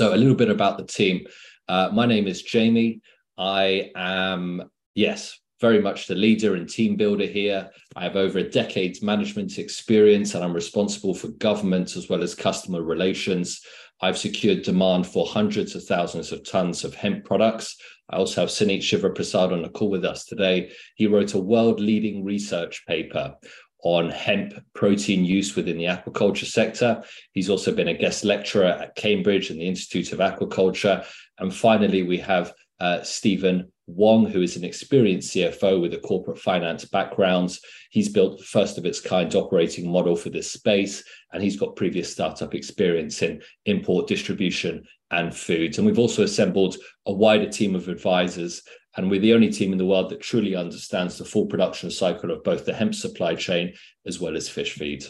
So, 0.00 0.14
a 0.14 0.16
little 0.16 0.34
bit 0.34 0.48
about 0.48 0.78
the 0.78 0.86
team. 0.86 1.26
Uh, 1.68 1.90
my 1.92 2.06
name 2.06 2.26
is 2.26 2.40
Jamie. 2.40 3.02
I 3.36 3.90
am, 3.94 4.70
yes, 4.94 5.38
very 5.60 5.78
much 5.82 6.06
the 6.06 6.14
leader 6.14 6.54
and 6.54 6.66
team 6.66 6.96
builder 6.96 7.26
here. 7.26 7.68
I 7.94 8.04
have 8.04 8.16
over 8.16 8.38
a 8.38 8.48
decade's 8.48 9.02
management 9.02 9.58
experience 9.58 10.34
and 10.34 10.42
I'm 10.42 10.54
responsible 10.54 11.12
for 11.12 11.28
government 11.28 11.96
as 11.96 12.08
well 12.08 12.22
as 12.22 12.34
customer 12.34 12.82
relations. 12.82 13.60
I've 14.00 14.16
secured 14.16 14.62
demand 14.62 15.06
for 15.06 15.26
hundreds 15.26 15.74
of 15.74 15.84
thousands 15.84 16.32
of 16.32 16.48
tons 16.48 16.82
of 16.82 16.94
hemp 16.94 17.26
products. 17.26 17.76
I 18.08 18.16
also 18.16 18.40
have 18.40 18.48
Sunit 18.48 18.82
Shiva 18.82 19.10
Prasad 19.10 19.52
on 19.52 19.60
the 19.60 19.68
call 19.68 19.90
with 19.90 20.06
us 20.06 20.24
today. 20.24 20.72
He 20.94 21.08
wrote 21.08 21.34
a 21.34 21.38
world 21.38 21.78
leading 21.78 22.24
research 22.24 22.86
paper 22.86 23.34
on 23.82 24.10
hemp 24.10 24.54
protein 24.74 25.24
use 25.24 25.56
within 25.56 25.78
the 25.78 25.84
aquaculture 25.84 26.46
sector. 26.46 27.02
He's 27.32 27.50
also 27.50 27.74
been 27.74 27.88
a 27.88 27.94
guest 27.94 28.24
lecturer 28.24 28.66
at 28.66 28.94
Cambridge 28.94 29.50
and 29.50 29.60
the 29.60 29.66
Institute 29.66 30.12
of 30.12 30.18
Aquaculture. 30.18 31.06
And 31.38 31.54
finally, 31.54 32.02
we 32.02 32.18
have 32.18 32.52
uh, 32.80 33.02
Stephen 33.02 33.70
Wong, 33.86 34.26
who 34.26 34.42
is 34.42 34.56
an 34.56 34.64
experienced 34.64 35.34
CFO 35.34 35.80
with 35.80 35.94
a 35.94 35.98
corporate 35.98 36.38
finance 36.38 36.84
background. 36.84 37.56
He's 37.90 38.08
built 38.08 38.42
first 38.44 38.78
of 38.78 38.86
its 38.86 39.00
kind 39.00 39.34
operating 39.34 39.90
model 39.90 40.16
for 40.16 40.30
this 40.30 40.50
space, 40.50 41.02
and 41.32 41.42
he's 41.42 41.58
got 41.58 41.76
previous 41.76 42.10
startup 42.10 42.54
experience 42.54 43.22
in 43.22 43.42
import 43.66 44.06
distribution 44.06 44.84
and 45.10 45.34
foods. 45.34 45.78
And 45.78 45.86
we've 45.86 45.98
also 45.98 46.22
assembled 46.22 46.76
a 47.06 47.12
wider 47.12 47.48
team 47.48 47.74
of 47.74 47.88
advisors 47.88 48.62
and 48.96 49.10
we're 49.10 49.20
the 49.20 49.34
only 49.34 49.50
team 49.50 49.72
in 49.72 49.78
the 49.78 49.86
world 49.86 50.10
that 50.10 50.20
truly 50.20 50.56
understands 50.56 51.16
the 51.16 51.24
full 51.24 51.46
production 51.46 51.90
cycle 51.90 52.30
of 52.30 52.42
both 52.42 52.64
the 52.64 52.72
hemp 52.72 52.94
supply 52.94 53.34
chain 53.34 53.74
as 54.06 54.20
well 54.20 54.36
as 54.36 54.48
fish 54.48 54.74
feed. 54.74 55.04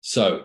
So, 0.00 0.44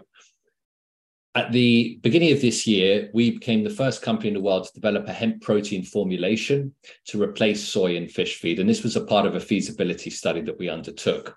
at 1.36 1.52
the 1.52 1.98
beginning 2.04 2.32
of 2.32 2.42
this 2.42 2.68
year, 2.68 3.10
we 3.14 3.32
became 3.32 3.64
the 3.64 3.70
first 3.70 4.04
company 4.04 4.28
in 4.28 4.36
the 4.36 4.42
world 4.42 4.66
to 4.66 4.74
develop 4.74 5.08
a 5.08 5.14
hemp 5.14 5.42
protein 5.42 5.84
formulation 5.84 6.76
to 7.08 7.22
replace 7.22 7.64
soy 7.64 7.96
in 7.96 8.08
fish 8.08 8.38
feed. 8.38 8.60
And 8.60 8.70
this 8.70 8.84
was 8.84 8.96
a 8.96 9.06
part 9.06 9.26
of 9.26 9.34
a 9.34 9.40
feasibility 9.40 10.12
study 10.12 10.42
that 10.42 10.60
we 10.60 10.70
undertook. 10.70 11.36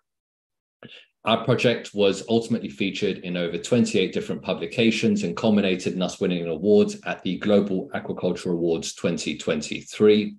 Our 1.27 1.45
project 1.45 1.91
was 1.93 2.23
ultimately 2.29 2.69
featured 2.69 3.19
in 3.19 3.37
over 3.37 3.59
28 3.59 4.13
different 4.13 4.43
publications 4.43 5.25
and 5.25 5.37
culminated 5.37 5.95
in 5.95 6.03
us 6.03 6.21
winning 6.21 6.45
an 6.45 6.51
award 6.51 6.95
at 7.05 7.25
the 7.25 7.39
Global 7.39 7.91
Aquaculture 7.93 8.53
Awards 8.53 8.95
2023. 8.95 10.37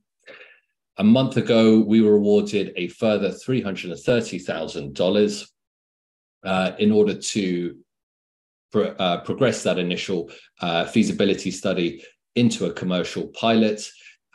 A 1.00 1.04
month 1.04 1.36
ago, 1.36 1.82
we 1.82 2.00
were 2.00 2.16
awarded 2.16 2.72
a 2.78 2.88
further 2.88 3.32
$330,000 3.32 5.50
uh, 6.46 6.72
in 6.80 6.94
order 6.94 7.16
to 7.16 7.78
pro- 8.72 8.92
uh, 8.92 9.20
progress 9.26 9.64
that 9.64 9.78
initial 9.78 10.32
uh, 10.62 10.86
feasibility 10.86 11.52
study 11.52 12.02
into 12.36 12.66
a 12.66 12.74
commercial 12.74 13.28
pilot. 13.28 13.86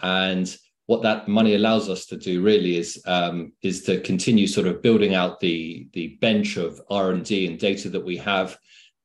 And 0.03 0.55
what 0.87 1.03
that 1.03 1.29
money 1.29 1.55
allows 1.55 1.89
us 1.89 2.07
to 2.07 2.17
do 2.17 2.43
really 2.43 2.77
is 2.77 3.01
um, 3.07 3.53
is 3.63 3.83
to 3.85 4.01
continue 4.01 4.47
sort 4.47 4.67
of 4.67 4.83
building 4.83 5.15
out 5.15 5.41
the 5.41 5.89
the 5.93 6.19
bench 6.21 6.57
of 6.57 6.81
R 6.91 7.11
and 7.11 7.25
D 7.25 7.47
and 7.47 7.59
data 7.59 7.89
that 7.91 8.05
we 8.05 8.17
have. 8.19 8.57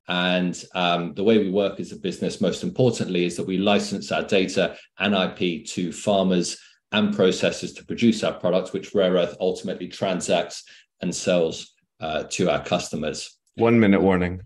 And 0.08 0.64
um, 0.74 1.12
the 1.14 1.22
way 1.22 1.38
we 1.38 1.50
work 1.50 1.78
as 1.80 1.92
a 1.92 1.96
business, 1.96 2.40
most 2.40 2.62
importantly, 2.62 3.26
is 3.26 3.36
that 3.36 3.46
we 3.46 3.58
license 3.58 4.10
our 4.10 4.22
data 4.22 4.74
and 4.98 5.14
IP 5.14 5.66
to 5.66 5.92
farmers 5.92 6.58
and 6.92 7.14
processors 7.14 7.76
to 7.76 7.84
produce 7.84 8.24
our 8.24 8.32
products, 8.32 8.72
which 8.72 8.94
Rare 8.94 9.14
Earth 9.14 9.36
ultimately 9.38 9.86
transacts 9.86 10.64
and 11.02 11.14
sells 11.14 11.74
uh, 12.00 12.24
to 12.30 12.50
our 12.50 12.64
customers. 12.64 13.36
One 13.56 13.78
minute 13.78 14.00
warning. 14.00 14.40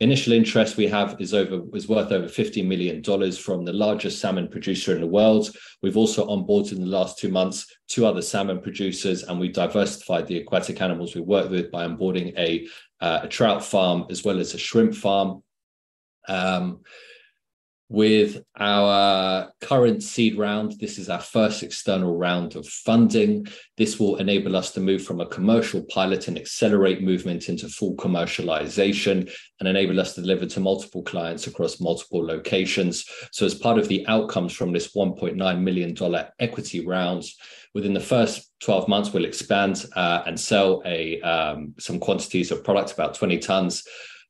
Initial 0.00 0.32
interest 0.32 0.76
we 0.76 0.86
have 0.86 1.20
is 1.20 1.34
over 1.34 1.62
is 1.74 1.88
worth 1.88 2.12
over 2.12 2.28
$50 2.28 2.64
million 2.64 3.02
from 3.32 3.64
the 3.64 3.72
largest 3.72 4.20
salmon 4.20 4.46
producer 4.46 4.94
in 4.94 5.00
the 5.00 5.06
world. 5.08 5.50
We've 5.82 5.96
also 5.96 6.24
onboarded 6.28 6.72
in 6.72 6.80
the 6.80 6.86
last 6.86 7.18
two 7.18 7.30
months 7.30 7.66
two 7.88 8.06
other 8.06 8.22
salmon 8.22 8.60
producers, 8.60 9.24
and 9.24 9.40
we've 9.40 9.52
diversified 9.52 10.28
the 10.28 10.38
aquatic 10.38 10.80
animals 10.80 11.16
we 11.16 11.20
work 11.20 11.50
with 11.50 11.72
by 11.72 11.84
onboarding 11.84 12.32
a, 12.38 12.68
uh, 13.00 13.20
a 13.24 13.28
trout 13.28 13.64
farm 13.64 14.06
as 14.08 14.22
well 14.22 14.38
as 14.38 14.54
a 14.54 14.58
shrimp 14.58 14.94
farm. 14.94 15.42
Um, 16.28 16.82
with 17.90 18.42
our 18.58 19.50
current 19.62 20.02
seed 20.02 20.36
round, 20.36 20.74
this 20.78 20.98
is 20.98 21.08
our 21.08 21.20
first 21.20 21.62
external 21.62 22.16
round 22.16 22.54
of 22.54 22.66
funding. 22.66 23.46
This 23.78 23.98
will 23.98 24.16
enable 24.16 24.56
us 24.56 24.72
to 24.72 24.80
move 24.80 25.02
from 25.02 25.20
a 25.20 25.26
commercial 25.26 25.82
pilot 25.84 26.28
and 26.28 26.36
accelerate 26.36 27.02
movement 27.02 27.48
into 27.48 27.66
full 27.68 27.96
commercialization 27.96 29.32
and 29.58 29.68
enable 29.68 29.98
us 30.00 30.14
to 30.14 30.20
deliver 30.20 30.44
to 30.46 30.60
multiple 30.60 31.02
clients 31.02 31.46
across 31.46 31.80
multiple 31.80 32.24
locations. 32.24 33.06
So, 33.32 33.46
as 33.46 33.54
part 33.54 33.78
of 33.78 33.88
the 33.88 34.06
outcomes 34.06 34.52
from 34.52 34.72
this 34.72 34.94
$1.9 34.94 35.62
million 35.62 36.26
equity 36.38 36.84
round, 36.84 37.24
within 37.72 37.94
the 37.94 38.00
first 38.00 38.50
12 38.60 38.86
months, 38.88 39.12
we'll 39.14 39.24
expand 39.24 39.86
uh, 39.96 40.22
and 40.26 40.38
sell 40.38 40.82
a 40.84 41.20
um, 41.22 41.74
some 41.78 41.98
quantities 41.98 42.50
of 42.50 42.64
product, 42.64 42.92
about 42.92 43.14
20 43.14 43.38
tons 43.38 43.82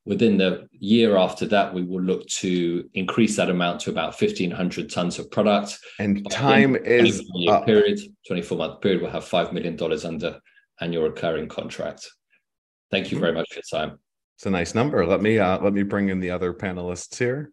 Within 0.08 0.38
the 0.38 0.66
year 0.72 1.18
after 1.18 1.44
that, 1.48 1.74
we 1.74 1.82
will 1.82 2.00
look 2.00 2.26
to 2.28 2.88
increase 2.94 3.36
that 3.36 3.50
amount 3.50 3.80
to 3.80 3.90
about 3.90 4.18
1,500 4.18 4.90
tons 4.90 5.18
of 5.18 5.30
product. 5.30 5.78
And 5.98 6.28
time 6.30 6.76
is 6.76 7.22
year 7.34 7.60
period, 7.66 8.00
24 8.26 8.56
month 8.56 8.80
period, 8.80 9.02
we'll 9.02 9.10
have 9.10 9.26
$5 9.26 9.52
million 9.52 9.78
under 10.06 10.40
annual 10.80 11.02
recurring 11.02 11.46
contract. 11.46 12.08
Thank 12.90 13.12
you 13.12 13.18
very 13.18 13.34
much 13.34 13.48
for 13.50 13.56
your 13.56 13.80
time. 13.80 13.98
It's 14.36 14.46
a 14.46 14.50
nice 14.50 14.74
number. 14.74 15.04
Let 15.04 15.20
me 15.20 15.38
uh, 15.38 15.58
let 15.58 15.74
me 15.74 15.82
bring 15.82 16.08
in 16.08 16.20
the 16.20 16.30
other 16.30 16.54
panelists 16.54 17.18
here. 17.18 17.50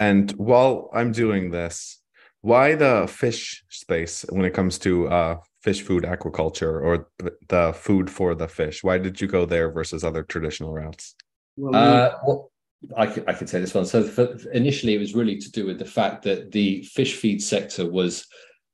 And 0.00 0.32
while 0.32 0.90
I'm 0.92 1.12
doing 1.12 1.50
this, 1.50 2.00
why 2.40 2.74
the 2.74 3.06
fish 3.06 3.62
space 3.68 4.24
when 4.30 4.44
it 4.44 4.54
comes 4.54 4.78
to 4.80 5.08
uh, 5.08 5.36
fish 5.62 5.82
food 5.82 6.02
aquaculture 6.02 6.82
or 6.82 7.08
the 7.48 7.72
food 7.72 8.10
for 8.10 8.34
the 8.34 8.48
fish? 8.48 8.82
Why 8.82 8.98
did 8.98 9.20
you 9.20 9.28
go 9.28 9.46
there 9.46 9.70
versus 9.70 10.02
other 10.02 10.24
traditional 10.24 10.72
routes? 10.72 11.14
Well, 11.56 11.74
uh, 11.74 12.18
well, 12.26 12.50
I 12.96 13.06
could, 13.06 13.24
I 13.28 13.32
could 13.32 13.48
say 13.48 13.60
this 13.60 13.74
one. 13.74 13.86
So 13.86 14.02
for, 14.02 14.36
initially, 14.52 14.94
it 14.94 14.98
was 14.98 15.14
really 15.14 15.38
to 15.38 15.50
do 15.50 15.66
with 15.66 15.78
the 15.78 15.84
fact 15.84 16.22
that 16.24 16.52
the 16.52 16.82
fish 16.82 17.16
feed 17.16 17.42
sector 17.42 17.90
was, 17.90 18.26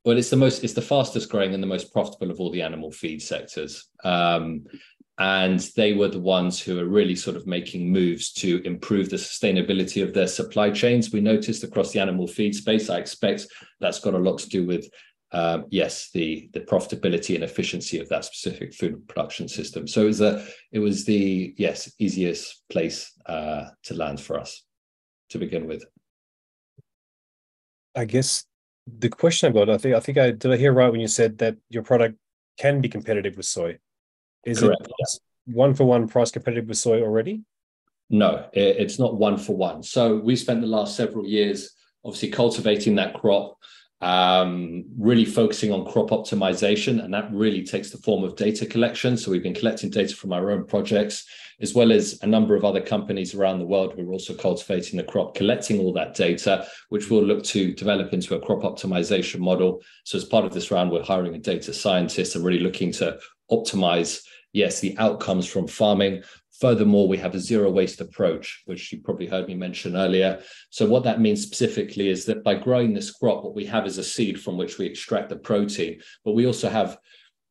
well, 0.04 0.16
it's 0.16 0.30
the 0.30 0.36
most, 0.36 0.64
it's 0.64 0.72
the 0.72 0.82
fastest 0.82 1.30
growing 1.30 1.54
and 1.54 1.62
the 1.62 1.66
most 1.66 1.92
profitable 1.92 2.30
of 2.30 2.40
all 2.40 2.50
the 2.50 2.62
animal 2.62 2.90
feed 2.90 3.22
sectors. 3.22 3.88
Um, 4.02 4.64
and 5.18 5.60
they 5.76 5.92
were 5.92 6.08
the 6.08 6.18
ones 6.18 6.58
who 6.58 6.80
are 6.80 6.86
really 6.86 7.14
sort 7.14 7.36
of 7.36 7.46
making 7.46 7.92
moves 7.92 8.32
to 8.32 8.62
improve 8.64 9.10
the 9.10 9.16
sustainability 9.16 10.02
of 10.02 10.14
their 10.14 10.26
supply 10.26 10.70
chains. 10.70 11.12
We 11.12 11.20
noticed 11.20 11.62
across 11.62 11.92
the 11.92 12.00
animal 12.00 12.26
feed 12.26 12.54
space. 12.54 12.88
I 12.88 12.98
expect 12.98 13.46
that's 13.80 14.00
got 14.00 14.14
a 14.14 14.18
lot 14.18 14.38
to 14.38 14.48
do 14.48 14.66
with 14.66 14.88
um, 15.32 15.66
yes, 15.70 16.10
the 16.12 16.50
the 16.52 16.60
profitability 16.60 17.34
and 17.34 17.44
efficiency 17.44 18.00
of 18.00 18.08
that 18.08 18.24
specific 18.24 18.74
food 18.74 19.06
production 19.06 19.48
system. 19.48 19.86
So 19.86 20.02
it 20.02 20.06
was 20.06 20.20
a 20.20 20.44
it 20.72 20.80
was 20.80 21.04
the 21.04 21.54
yes 21.56 21.92
easiest 21.98 22.62
place 22.68 23.12
uh, 23.26 23.66
to 23.84 23.94
land 23.94 24.20
for 24.20 24.38
us 24.38 24.64
to 25.30 25.38
begin 25.38 25.66
with. 25.66 25.84
I 27.94 28.04
guess 28.04 28.44
the 28.86 29.08
question 29.08 29.48
I've 29.48 29.54
got, 29.54 29.70
I 29.70 29.78
think 29.78 29.94
I 29.94 30.00
think 30.00 30.18
I 30.18 30.30
did 30.32 30.52
I 30.52 30.56
hear 30.56 30.72
right 30.72 30.90
when 30.90 31.00
you 31.00 31.08
said 31.08 31.38
that 31.38 31.56
your 31.68 31.84
product 31.84 32.16
can 32.58 32.80
be 32.80 32.88
competitive 32.88 33.36
with 33.36 33.46
soy. 33.46 33.78
Is 34.44 34.60
Correct, 34.60 34.82
it 34.82 34.92
yeah. 34.98 35.54
one 35.54 35.74
for 35.74 35.84
one 35.84 36.08
price 36.08 36.30
competitive 36.30 36.68
with 36.68 36.78
soy 36.78 37.02
already? 37.02 37.42
No, 38.08 38.48
it, 38.52 38.76
it's 38.78 38.98
not 38.98 39.16
one 39.16 39.38
for 39.38 39.54
one. 39.54 39.84
So 39.84 40.18
we 40.18 40.34
spent 40.34 40.60
the 40.60 40.66
last 40.66 40.96
several 40.96 41.24
years 41.24 41.70
obviously 42.04 42.30
cultivating 42.30 42.96
that 42.96 43.14
crop 43.14 43.58
um, 44.00 44.84
really 44.98 45.24
focusing 45.24 45.72
on 45.72 45.84
crop 45.84 46.10
optimization, 46.10 47.04
and 47.04 47.12
that 47.12 47.30
really 47.32 47.64
takes 47.64 47.90
the 47.90 47.98
form 47.98 48.24
of 48.24 48.36
data 48.36 48.64
collection. 48.64 49.16
So 49.16 49.30
we've 49.30 49.42
been 49.42 49.54
collecting 49.54 49.90
data 49.90 50.16
from 50.16 50.32
our 50.32 50.50
own 50.50 50.64
projects, 50.64 51.26
as 51.60 51.74
well 51.74 51.92
as 51.92 52.18
a 52.22 52.26
number 52.26 52.54
of 52.54 52.64
other 52.64 52.80
companies 52.80 53.34
around 53.34 53.58
the 53.58 53.66
world 53.66 53.92
who 53.92 54.08
are 54.08 54.12
also 54.12 54.34
cultivating 54.34 54.96
the 54.96 55.04
crop, 55.04 55.34
collecting 55.34 55.80
all 55.80 55.92
that 55.92 56.14
data, 56.14 56.66
which 56.88 57.10
we'll 57.10 57.22
look 57.22 57.44
to 57.44 57.74
develop 57.74 58.12
into 58.14 58.34
a 58.34 58.40
crop 58.40 58.60
optimization 58.60 59.40
model. 59.40 59.82
So 60.04 60.16
as 60.16 60.24
part 60.24 60.46
of 60.46 60.54
this 60.54 60.70
round, 60.70 60.90
we're 60.90 61.02
hiring 61.02 61.34
a 61.34 61.38
data 61.38 61.74
scientist 61.74 62.34
and 62.34 62.44
really 62.44 62.60
looking 62.60 62.92
to 62.92 63.18
optimize 63.50 64.22
yes, 64.52 64.80
the 64.80 64.96
outcomes 64.98 65.46
from 65.46 65.66
farming, 65.66 66.22
Furthermore, 66.60 67.08
we 67.08 67.16
have 67.16 67.34
a 67.34 67.40
zero 67.40 67.70
waste 67.70 68.02
approach, 68.02 68.62
which 68.66 68.92
you 68.92 69.00
probably 69.00 69.26
heard 69.26 69.48
me 69.48 69.54
mention 69.54 69.96
earlier. 69.96 70.42
So, 70.68 70.86
what 70.86 71.04
that 71.04 71.20
means 71.20 71.42
specifically 71.42 72.10
is 72.10 72.26
that 72.26 72.44
by 72.44 72.54
growing 72.54 72.92
this 72.92 73.10
crop, 73.10 73.42
what 73.42 73.54
we 73.54 73.64
have 73.64 73.86
is 73.86 73.96
a 73.96 74.04
seed 74.04 74.40
from 74.40 74.58
which 74.58 74.76
we 74.76 74.84
extract 74.84 75.30
the 75.30 75.36
protein, 75.36 76.00
but 76.22 76.32
we 76.32 76.46
also 76.46 76.68
have 76.68 76.98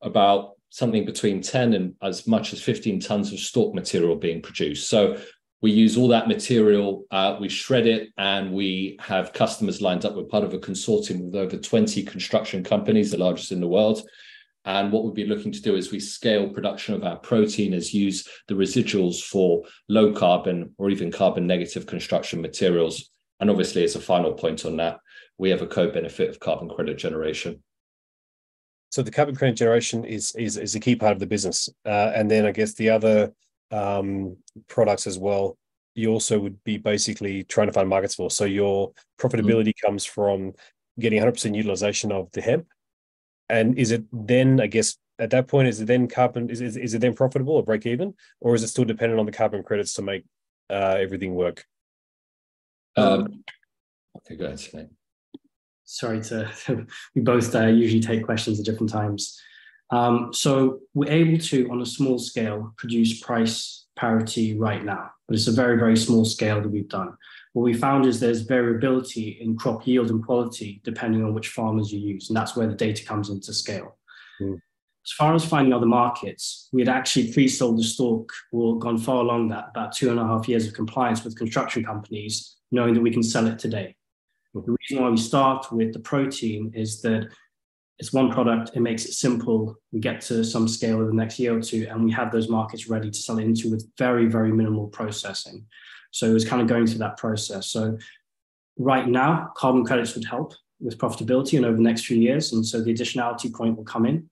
about 0.00 0.52
something 0.70 1.04
between 1.04 1.42
10 1.42 1.74
and 1.74 1.94
as 2.00 2.28
much 2.28 2.52
as 2.52 2.62
15 2.62 3.00
tons 3.00 3.32
of 3.32 3.40
stalk 3.40 3.74
material 3.74 4.14
being 4.14 4.40
produced. 4.40 4.88
So, 4.88 5.18
we 5.60 5.72
use 5.72 5.96
all 5.96 6.08
that 6.08 6.28
material, 6.28 7.04
uh, 7.10 7.36
we 7.40 7.48
shred 7.48 7.88
it, 7.88 8.10
and 8.16 8.52
we 8.52 8.96
have 9.00 9.32
customers 9.32 9.82
lined 9.82 10.04
up. 10.04 10.14
We're 10.14 10.22
part 10.22 10.44
of 10.44 10.54
a 10.54 10.58
consortium 10.58 11.24
with 11.24 11.34
over 11.34 11.56
20 11.56 12.04
construction 12.04 12.62
companies, 12.62 13.10
the 13.10 13.18
largest 13.18 13.50
in 13.50 13.60
the 13.60 13.66
world. 13.66 14.02
And 14.64 14.92
what 14.92 15.02
we'll 15.02 15.12
be 15.12 15.26
looking 15.26 15.52
to 15.52 15.62
do 15.62 15.74
is 15.74 15.90
we 15.90 16.00
scale 16.00 16.48
production 16.48 16.94
of 16.94 17.02
our 17.02 17.16
protein 17.16 17.72
as 17.72 17.94
use 17.94 18.28
the 18.46 18.54
residuals 18.54 19.22
for 19.22 19.64
low 19.88 20.12
carbon 20.12 20.74
or 20.76 20.90
even 20.90 21.10
carbon 21.10 21.46
negative 21.46 21.86
construction 21.86 22.42
materials. 22.42 23.10
And 23.40 23.48
obviously, 23.48 23.84
as 23.84 23.96
a 23.96 24.00
final 24.00 24.34
point 24.34 24.66
on 24.66 24.76
that, 24.76 24.98
we 25.38 25.48
have 25.48 25.62
a 25.62 25.66
co-benefit 25.66 26.28
of 26.28 26.40
carbon 26.40 26.68
credit 26.68 26.98
generation. 26.98 27.62
So 28.90 29.02
the 29.02 29.10
carbon 29.10 29.34
credit 29.34 29.56
generation 29.56 30.04
is 30.04 30.34
is, 30.36 30.58
is 30.58 30.74
a 30.74 30.80
key 30.80 30.96
part 30.96 31.12
of 31.12 31.20
the 31.20 31.26
business, 31.26 31.68
uh, 31.86 32.12
and 32.14 32.30
then 32.30 32.44
I 32.44 32.52
guess 32.52 32.74
the 32.74 32.90
other 32.90 33.32
um, 33.70 34.36
products 34.68 35.06
as 35.06 35.18
well. 35.18 35.56
You 35.94 36.10
also 36.10 36.38
would 36.38 36.62
be 36.64 36.76
basically 36.76 37.44
trying 37.44 37.68
to 37.68 37.72
find 37.72 37.88
markets 37.88 38.14
for. 38.14 38.30
So 38.30 38.44
your 38.44 38.92
profitability 39.18 39.68
mm-hmm. 39.68 39.86
comes 39.86 40.04
from 40.04 40.52
getting 40.98 41.22
100% 41.22 41.56
utilization 41.56 42.12
of 42.12 42.30
the 42.32 42.42
hemp 42.42 42.66
and 43.50 43.78
is 43.78 43.90
it 43.90 44.04
then, 44.12 44.60
I 44.60 44.66
guess, 44.66 44.96
at 45.18 45.30
that 45.30 45.48
point, 45.48 45.68
is 45.68 45.80
it 45.80 45.86
then 45.86 46.08
carbon? 46.08 46.48
Is, 46.48 46.60
is, 46.60 46.76
is 46.76 46.94
it 46.94 47.00
then 47.00 47.14
profitable 47.14 47.54
or 47.54 47.62
break 47.62 47.84
even, 47.86 48.14
or 48.40 48.54
is 48.54 48.62
it 48.62 48.68
still 48.68 48.84
dependent 48.84 49.20
on 49.20 49.26
the 49.26 49.32
carbon 49.32 49.62
credits 49.62 49.92
to 49.94 50.02
make 50.02 50.24
uh, 50.70 50.96
everything 50.98 51.34
work? 51.34 51.64
Um, 52.96 53.44
okay, 54.18 54.36
go 54.36 54.46
ahead, 54.46 54.58
Sunit. 54.58 54.88
Sorry 55.84 56.22
to, 56.22 56.50
we 57.14 57.22
both 57.22 57.54
uh, 57.54 57.66
usually 57.66 58.00
take 58.00 58.24
questions 58.24 58.58
at 58.60 58.66
different 58.66 58.90
times. 58.90 59.40
Um, 59.90 60.32
so 60.32 60.80
we're 60.94 61.10
able 61.10 61.38
to, 61.38 61.68
on 61.70 61.82
a 61.82 61.86
small 61.86 62.18
scale, 62.18 62.72
produce 62.76 63.20
price 63.20 63.86
parity 63.96 64.56
right 64.56 64.84
now, 64.84 65.10
but 65.26 65.34
it's 65.34 65.48
a 65.48 65.52
very, 65.52 65.76
very 65.76 65.96
small 65.96 66.24
scale 66.24 66.62
that 66.62 66.68
we've 66.68 66.88
done 66.88 67.16
what 67.52 67.62
we 67.62 67.74
found 67.74 68.06
is 68.06 68.20
there's 68.20 68.42
variability 68.42 69.38
in 69.40 69.56
crop 69.56 69.86
yield 69.86 70.10
and 70.10 70.24
quality 70.24 70.80
depending 70.84 71.24
on 71.24 71.34
which 71.34 71.48
farmers 71.48 71.92
you 71.92 71.98
use. 71.98 72.30
And 72.30 72.36
that's 72.36 72.56
where 72.56 72.68
the 72.68 72.74
data 72.74 73.04
comes 73.04 73.28
into 73.28 73.52
scale. 73.52 73.98
Mm. 74.40 74.60
As 75.04 75.12
far 75.12 75.34
as 75.34 75.44
finding 75.44 75.72
other 75.72 75.86
markets, 75.86 76.68
we 76.72 76.82
had 76.82 76.88
actually 76.88 77.32
pre 77.32 77.48
sold 77.48 77.78
the 77.78 77.82
stock 77.82 78.30
or 78.52 78.78
gone 78.78 78.98
far 78.98 79.22
along 79.22 79.48
that, 79.48 79.68
about 79.70 79.92
two 79.92 80.10
and 80.10 80.20
a 80.20 80.24
half 80.24 80.48
years 80.48 80.66
of 80.66 80.74
compliance 80.74 81.24
with 81.24 81.36
construction 81.36 81.84
companies, 81.84 82.56
knowing 82.70 82.94
that 82.94 83.00
we 83.00 83.10
can 83.10 83.22
sell 83.22 83.46
it 83.46 83.58
today. 83.58 83.96
Mm. 84.54 84.66
The 84.66 84.76
reason 84.80 85.02
why 85.02 85.10
we 85.10 85.16
start 85.16 85.72
with 85.72 85.92
the 85.92 86.00
protein 86.00 86.70
is 86.74 87.00
that 87.02 87.28
it's 87.98 88.12
one 88.12 88.30
product, 88.30 88.70
it 88.74 88.80
makes 88.80 89.04
it 89.04 89.12
simple. 89.12 89.76
We 89.92 90.00
get 90.00 90.20
to 90.22 90.44
some 90.44 90.68
scale 90.68 91.00
in 91.00 91.08
the 91.08 91.12
next 91.14 91.38
year 91.38 91.56
or 91.56 91.60
two, 91.60 91.86
and 91.90 92.04
we 92.04 92.12
have 92.12 92.30
those 92.30 92.48
markets 92.48 92.88
ready 92.88 93.10
to 93.10 93.18
sell 93.18 93.38
into 93.38 93.70
with 93.70 93.90
very, 93.98 94.26
very 94.26 94.52
minimal 94.52 94.88
processing. 94.88 95.66
So 96.10 96.26
it 96.26 96.32
was 96.32 96.44
kind 96.44 96.60
of 96.62 96.68
going 96.68 96.86
through 96.86 96.98
that 96.98 97.16
process. 97.16 97.68
So 97.68 97.98
right 98.76 99.06
now, 99.06 99.52
carbon 99.56 99.84
credits 99.84 100.14
would 100.14 100.24
help 100.24 100.54
with 100.80 100.98
profitability 100.98 101.56
and 101.56 101.66
over 101.66 101.76
the 101.76 101.82
next 101.82 102.06
few 102.06 102.16
years. 102.16 102.52
And 102.52 102.66
so 102.66 102.80
the 102.82 102.92
additionality 102.92 103.52
point 103.52 103.76
will 103.76 103.84
come 103.84 104.06
in. 104.06 104.28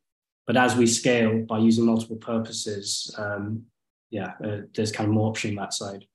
But 0.46 0.56
as 0.56 0.74
we 0.76 0.86
scale 0.86 1.44
by 1.46 1.58
using 1.58 1.84
multiple 1.84 2.16
purposes, 2.16 3.14
um, 3.18 3.64
yeah, 4.10 4.32
uh, 4.42 4.58
there's 4.74 4.90
kind 4.90 5.08
of 5.08 5.14
more 5.14 5.28
option 5.28 5.50
on 5.50 5.56
that 5.56 5.74
side. 5.74 6.06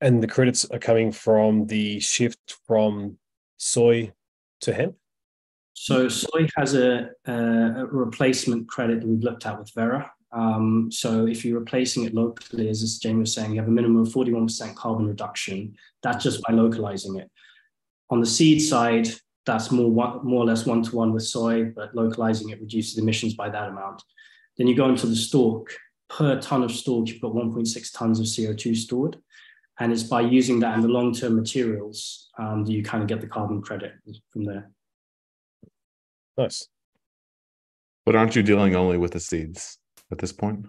And 0.00 0.20
the 0.20 0.26
credits 0.26 0.64
are 0.64 0.80
coming 0.80 1.12
from 1.12 1.66
the 1.66 2.00
shift 2.00 2.56
from 2.66 3.18
soy 3.56 4.12
to 4.62 4.74
hemp. 4.74 4.96
So 5.74 6.08
soy 6.08 6.48
has 6.56 6.74
a, 6.74 7.10
a, 7.24 7.86
replacement 7.86 8.68
credit 8.68 9.00
that 9.00 9.06
we've 9.06 9.22
looked 9.22 9.46
at 9.46 9.58
with 9.58 9.72
Verra. 9.74 10.10
Um, 10.32 10.90
so 10.90 11.26
if 11.26 11.44
you're 11.44 11.58
replacing 11.58 12.04
it 12.04 12.14
locally, 12.14 12.68
as 12.68 12.98
Jamie 12.98 13.20
was 13.20 13.34
saying, 13.34 13.52
you 13.52 13.60
have 13.60 13.68
a 13.68 13.72
minimum 13.72 14.02
of 14.02 14.08
41% 14.08 14.74
carbon 14.74 15.06
reduction. 15.06 15.76
That's 16.02 16.24
just 16.24 16.42
by 16.42 16.54
localizing 16.54 17.16
it. 17.16 17.30
On 18.10 18.20
the 18.20 18.26
seed 18.26 18.62
side, 18.62 19.08
that's 19.44 19.70
more 19.70 19.90
more 20.22 20.42
or 20.42 20.46
less 20.46 20.66
one 20.66 20.82
to 20.82 20.96
one 20.96 21.12
with 21.12 21.24
soy, 21.24 21.64
but 21.64 21.94
localizing 21.94 22.50
it 22.50 22.60
reduces 22.60 22.98
emissions 22.98 23.34
by 23.34 23.48
that 23.50 23.68
amount. 23.68 24.02
Then 24.56 24.66
you 24.66 24.76
go 24.76 24.88
into 24.88 25.06
the 25.06 25.16
stalk. 25.16 25.70
Per 26.08 26.38
ton 26.40 26.62
of 26.62 26.70
stalk, 26.70 27.08
you've 27.08 27.22
got 27.22 27.32
1.6 27.32 27.96
tons 27.96 28.20
of 28.20 28.26
CO2 28.26 28.76
stored, 28.76 29.16
and 29.80 29.90
it's 29.90 30.02
by 30.02 30.20
using 30.20 30.60
that 30.60 30.74
in 30.74 30.82
the 30.82 30.88
long 30.88 31.14
term 31.14 31.36
materials 31.36 32.30
um, 32.38 32.64
that 32.64 32.72
you 32.72 32.82
kind 32.82 33.02
of 33.02 33.08
get 33.08 33.20
the 33.22 33.26
carbon 33.26 33.62
credit 33.62 33.92
from 34.30 34.44
there. 34.44 34.70
Nice. 36.36 36.68
But 38.04 38.14
aren't 38.14 38.36
you 38.36 38.42
dealing 38.42 38.76
only 38.76 38.98
with 38.98 39.12
the 39.12 39.20
seeds 39.20 39.78
at 40.12 40.18
this 40.18 40.32
point? 40.32 40.66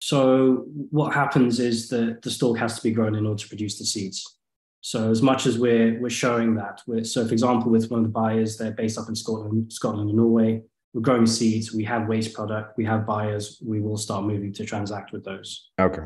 So 0.00 0.64
what 0.90 1.14
happens 1.14 1.60
is 1.60 1.88
that 1.90 2.22
the 2.22 2.30
stalk 2.30 2.58
has 2.58 2.76
to 2.76 2.82
be 2.82 2.90
grown 2.90 3.14
in 3.14 3.26
order 3.26 3.42
to 3.42 3.48
produce 3.48 3.78
the 3.78 3.84
seeds. 3.84 4.38
So 4.82 5.10
as 5.10 5.20
much 5.20 5.46
as 5.46 5.58
we're 5.58 6.00
we're 6.00 6.08
showing 6.08 6.54
that, 6.54 6.80
we're, 6.86 7.04
so 7.04 7.26
for 7.26 7.32
example, 7.32 7.70
with 7.70 7.90
one 7.90 8.00
of 8.00 8.06
the 8.06 8.12
buyers, 8.12 8.56
they're 8.56 8.72
based 8.72 8.98
up 8.98 9.08
in 9.08 9.14
Scotland, 9.14 9.72
Scotland 9.72 10.08
and 10.08 10.16
Norway. 10.16 10.62
We're 10.94 11.02
growing 11.02 11.26
seeds. 11.26 11.72
We 11.72 11.84
have 11.84 12.08
waste 12.08 12.34
product. 12.34 12.76
We 12.78 12.84
have 12.86 13.06
buyers. 13.06 13.62
We 13.64 13.80
will 13.80 13.98
start 13.98 14.24
moving 14.24 14.52
to 14.54 14.64
transact 14.64 15.12
with 15.12 15.24
those. 15.24 15.70
Okay. 15.78 16.02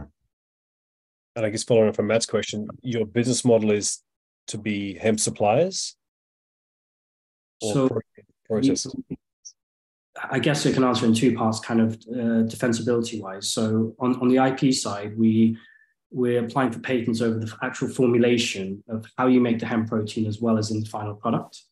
And 1.37 1.47
I 1.47 1.51
guess 1.51 1.63
following 1.63 1.89
up 1.89 1.97
from 1.97 2.09
Matt's 2.09 2.27
question, 2.27 2.69
your 2.83 3.07
business 3.07 3.45
model 3.45 3.71
is 3.71 4.01
to 4.49 4.59
be 4.59 4.95
hemp 4.95 5.21
suppliers. 5.21 5.97
so 7.63 7.89
processes. 8.47 8.95
I 10.31 10.39
guess 10.39 10.65
I 10.65 10.73
can 10.73 10.85
answer 10.85 11.07
in 11.07 11.15
two 11.15 11.35
parts, 11.35 11.59
kind 11.59 11.81
of 11.81 11.95
uh, 11.95 12.47
defensibility 12.47 13.21
wise. 13.21 13.51
So 13.51 13.95
on, 13.99 14.21
on 14.21 14.29
the 14.29 14.37
IP 14.37 14.73
side, 14.73 15.19
we 15.19 15.59
we're 16.15 16.45
applying 16.45 16.71
for 16.71 16.79
patents 16.79 17.21
over 17.21 17.41
the 17.41 17.53
actual 17.63 17.89
formulation 17.89 18.83
of 18.89 19.05
how 19.19 19.27
you 19.27 19.41
make 19.41 19.59
the 19.59 19.67
hemp 19.67 19.89
protein 19.89 20.27
as 20.27 20.41
well 20.41 20.57
as 20.57 20.71
in 20.71 20.81
the 20.81 20.89
final 20.89 21.15
product. 21.15 21.63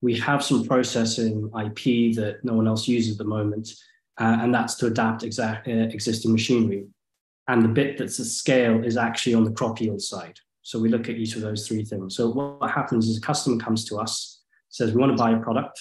We 0.00 0.16
have 0.20 0.42
some 0.42 0.64
processing 0.64 1.50
IP 1.54 2.14
that 2.16 2.38
no 2.42 2.54
one 2.54 2.66
else 2.66 2.88
uses 2.88 3.12
at 3.12 3.18
the 3.18 3.24
moment, 3.24 3.68
uh, 4.18 4.38
and 4.40 4.54
that's 4.54 4.74
to 4.76 4.86
adapt 4.86 5.22
exact, 5.22 5.68
uh, 5.68 5.72
existing 5.72 6.32
machinery. 6.32 6.86
And 7.46 7.62
the 7.62 7.68
bit 7.68 7.98
that's 7.98 8.18
a 8.18 8.24
scale 8.24 8.82
is 8.82 8.96
actually 8.96 9.34
on 9.34 9.44
the 9.44 9.50
crop 9.50 9.80
yield 9.80 10.00
side. 10.00 10.38
So 10.62 10.78
we 10.78 10.88
look 10.88 11.08
at 11.08 11.16
each 11.16 11.34
of 11.34 11.42
those 11.42 11.68
three 11.68 11.84
things. 11.84 12.16
So 12.16 12.30
what 12.30 12.70
happens 12.70 13.06
is 13.08 13.18
a 13.18 13.20
customer 13.20 13.62
comes 13.62 13.84
to 13.86 13.96
us, 13.96 14.42
says, 14.70 14.92
we 14.92 15.00
want 15.00 15.12
to 15.12 15.22
buy 15.22 15.32
a 15.32 15.40
product. 15.40 15.78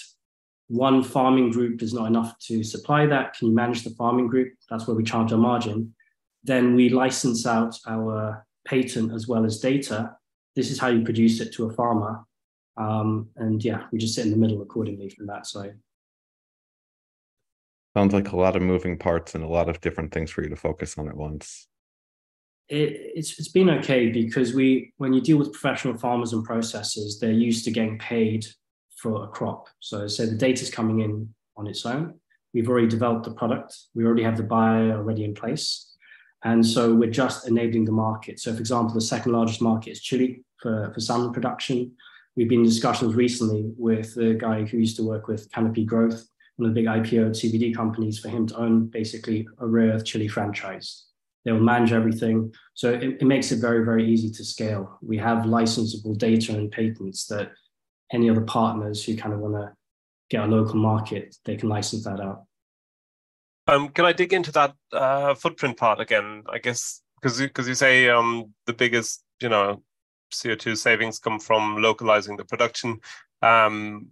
One 0.67 1.03
farming 1.03 1.51
group 1.51 1.81
is 1.81 1.93
not 1.93 2.07
enough 2.07 2.37
to 2.47 2.63
supply 2.63 3.05
that. 3.05 3.37
Can 3.37 3.47
you 3.47 3.55
manage 3.55 3.83
the 3.83 3.91
farming 3.91 4.27
group? 4.27 4.53
That's 4.69 4.85
where 4.85 4.95
we 4.95 5.03
charge 5.03 5.31
our 5.31 5.37
margin 5.37 5.93
then 6.47 6.75
we 6.75 6.89
license 6.89 7.45
out 7.45 7.77
our 7.87 8.45
patent 8.65 9.13
as 9.13 9.27
well 9.27 9.45
as 9.45 9.59
data. 9.59 10.15
This 10.55 10.71
is 10.71 10.79
how 10.79 10.87
you 10.87 11.03
produce 11.03 11.39
it 11.41 11.53
to 11.53 11.65
a 11.65 11.73
farmer. 11.73 12.23
Um, 12.77 13.29
and 13.35 13.63
yeah, 13.63 13.83
we 13.91 13.99
just 13.99 14.15
sit 14.15 14.25
in 14.25 14.31
the 14.31 14.37
middle 14.37 14.61
accordingly 14.61 15.09
from 15.09 15.27
that 15.27 15.45
side. 15.45 15.75
Sounds 17.95 18.13
like 18.13 18.31
a 18.31 18.37
lot 18.37 18.55
of 18.55 18.61
moving 18.61 18.97
parts 18.97 19.35
and 19.35 19.43
a 19.43 19.47
lot 19.47 19.69
of 19.69 19.81
different 19.81 20.13
things 20.13 20.31
for 20.31 20.43
you 20.43 20.49
to 20.49 20.55
focus 20.55 20.97
on 20.97 21.09
at 21.09 21.17
once. 21.17 21.67
It, 22.69 23.13
it's 23.15 23.39
it's 23.39 23.47
been 23.47 23.69
okay 23.69 24.09
because 24.09 24.53
we 24.53 24.93
when 24.97 25.13
you 25.13 25.21
deal 25.21 25.37
with 25.37 25.53
professional 25.53 25.97
farmers 25.97 26.33
and 26.33 26.45
processors, 26.45 27.19
they're 27.19 27.31
used 27.31 27.63
to 27.65 27.71
getting 27.71 27.97
paid 27.97 28.45
for 28.97 29.23
a 29.23 29.27
crop. 29.27 29.67
So 29.79 30.07
so 30.07 30.25
the 30.25 30.35
data 30.35 30.61
is 30.61 30.69
coming 30.69 31.01
in 31.01 31.33
on 31.55 31.67
its 31.67 31.85
own. 31.85 32.15
We've 32.53 32.69
already 32.69 32.87
developed 32.87 33.25
the 33.25 33.31
product. 33.31 33.77
We 33.93 34.05
already 34.05 34.23
have 34.23 34.37
the 34.37 34.43
buyer 34.43 34.93
already 34.93 35.23
in 35.23 35.33
place. 35.33 35.95
And 36.43 36.65
so 36.65 36.93
we're 36.93 37.09
just 37.09 37.47
enabling 37.47 37.85
the 37.85 37.91
market. 37.91 38.39
So, 38.39 38.53
for 38.53 38.59
example, 38.59 38.93
the 38.93 39.01
second 39.01 39.31
largest 39.31 39.61
market 39.61 39.91
is 39.91 40.01
Chile 40.01 40.43
for, 40.61 40.91
for 40.93 40.99
salmon 40.99 41.33
production. 41.33 41.91
We've 42.35 42.47
been 42.47 42.59
in 42.59 42.65
discussions 42.65 43.15
recently 43.15 43.71
with 43.77 44.13
the 44.13 44.35
guy 44.35 44.63
who 44.63 44.77
used 44.77 44.95
to 44.97 45.03
work 45.03 45.27
with 45.27 45.51
Canopy 45.51 45.83
Growth, 45.83 46.27
one 46.57 46.69
of 46.69 46.75
the 46.75 46.81
big 46.81 46.89
IPO 46.89 47.31
CBD 47.31 47.75
companies, 47.75 48.19
for 48.19 48.29
him 48.29 48.45
to 48.47 48.57
own 48.57 48.87
basically 48.87 49.47
a 49.59 49.67
rare 49.67 49.93
earth 49.93 50.05
Chile 50.05 50.27
franchise. 50.27 51.05
They 51.43 51.51
will 51.51 51.59
manage 51.59 51.93
everything. 51.93 52.53
So 52.75 52.91
it, 52.91 53.17
it 53.21 53.25
makes 53.25 53.51
it 53.51 53.59
very, 53.59 53.83
very 53.83 54.07
easy 54.07 54.29
to 54.29 54.43
scale. 54.43 54.99
We 55.01 55.17
have 55.17 55.45
licensable 55.45 56.17
data 56.17 56.53
and 56.53 56.71
patents 56.71 57.25
that 57.27 57.51
any 58.11 58.29
other 58.29 58.41
partners 58.41 59.03
who 59.03 59.15
kind 59.15 59.33
of 59.33 59.39
want 59.39 59.55
to 59.55 59.73
get 60.29 60.43
a 60.43 60.47
local 60.47 60.75
market, 60.75 61.35
they 61.45 61.55
can 61.55 61.69
license 61.69 62.03
that 62.05 62.19
out. 62.19 62.43
Um, 63.67 63.89
can 63.89 64.05
I 64.05 64.13
dig 64.13 64.33
into 64.33 64.51
that 64.53 64.73
uh, 64.93 65.33
footprint 65.33 65.77
part 65.77 65.99
again? 65.99 66.43
I 66.49 66.57
guess 66.57 67.01
because 67.21 67.39
because 67.39 67.67
you 67.67 67.75
say 67.75 68.09
um, 68.09 68.53
the 68.65 68.73
biggest 68.73 69.23
you 69.41 69.49
know 69.49 69.83
CO2 70.33 70.77
savings 70.77 71.19
come 71.19 71.39
from 71.39 71.81
localizing 71.81 72.37
the 72.37 72.45
production. 72.45 72.99
Um, 73.41 74.07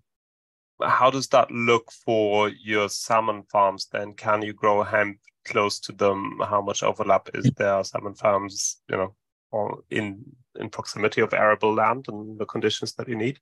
how 0.83 1.09
does 1.09 1.27
that 1.29 1.49
look 1.51 1.89
for 1.91 2.49
your 2.49 2.89
salmon 2.89 3.43
farms 3.49 3.87
then? 3.91 4.13
Can 4.13 4.41
you 4.41 4.53
grow 4.53 4.83
hemp 4.83 5.19
close 5.45 5.79
to 5.79 5.93
them? 5.93 6.39
How 6.41 6.61
much 6.61 6.83
overlap 6.83 7.29
is 7.33 7.49
there? 7.55 7.83
Salmon 7.83 8.15
farms, 8.15 8.81
you 8.89 8.97
know, 8.97 9.15
or 9.51 9.79
in 9.89 10.23
in 10.59 10.69
proximity 10.69 11.21
of 11.21 11.33
arable 11.33 11.73
land 11.73 12.07
and 12.09 12.37
the 12.37 12.45
conditions 12.45 12.93
that 12.93 13.07
you 13.07 13.15
need? 13.15 13.39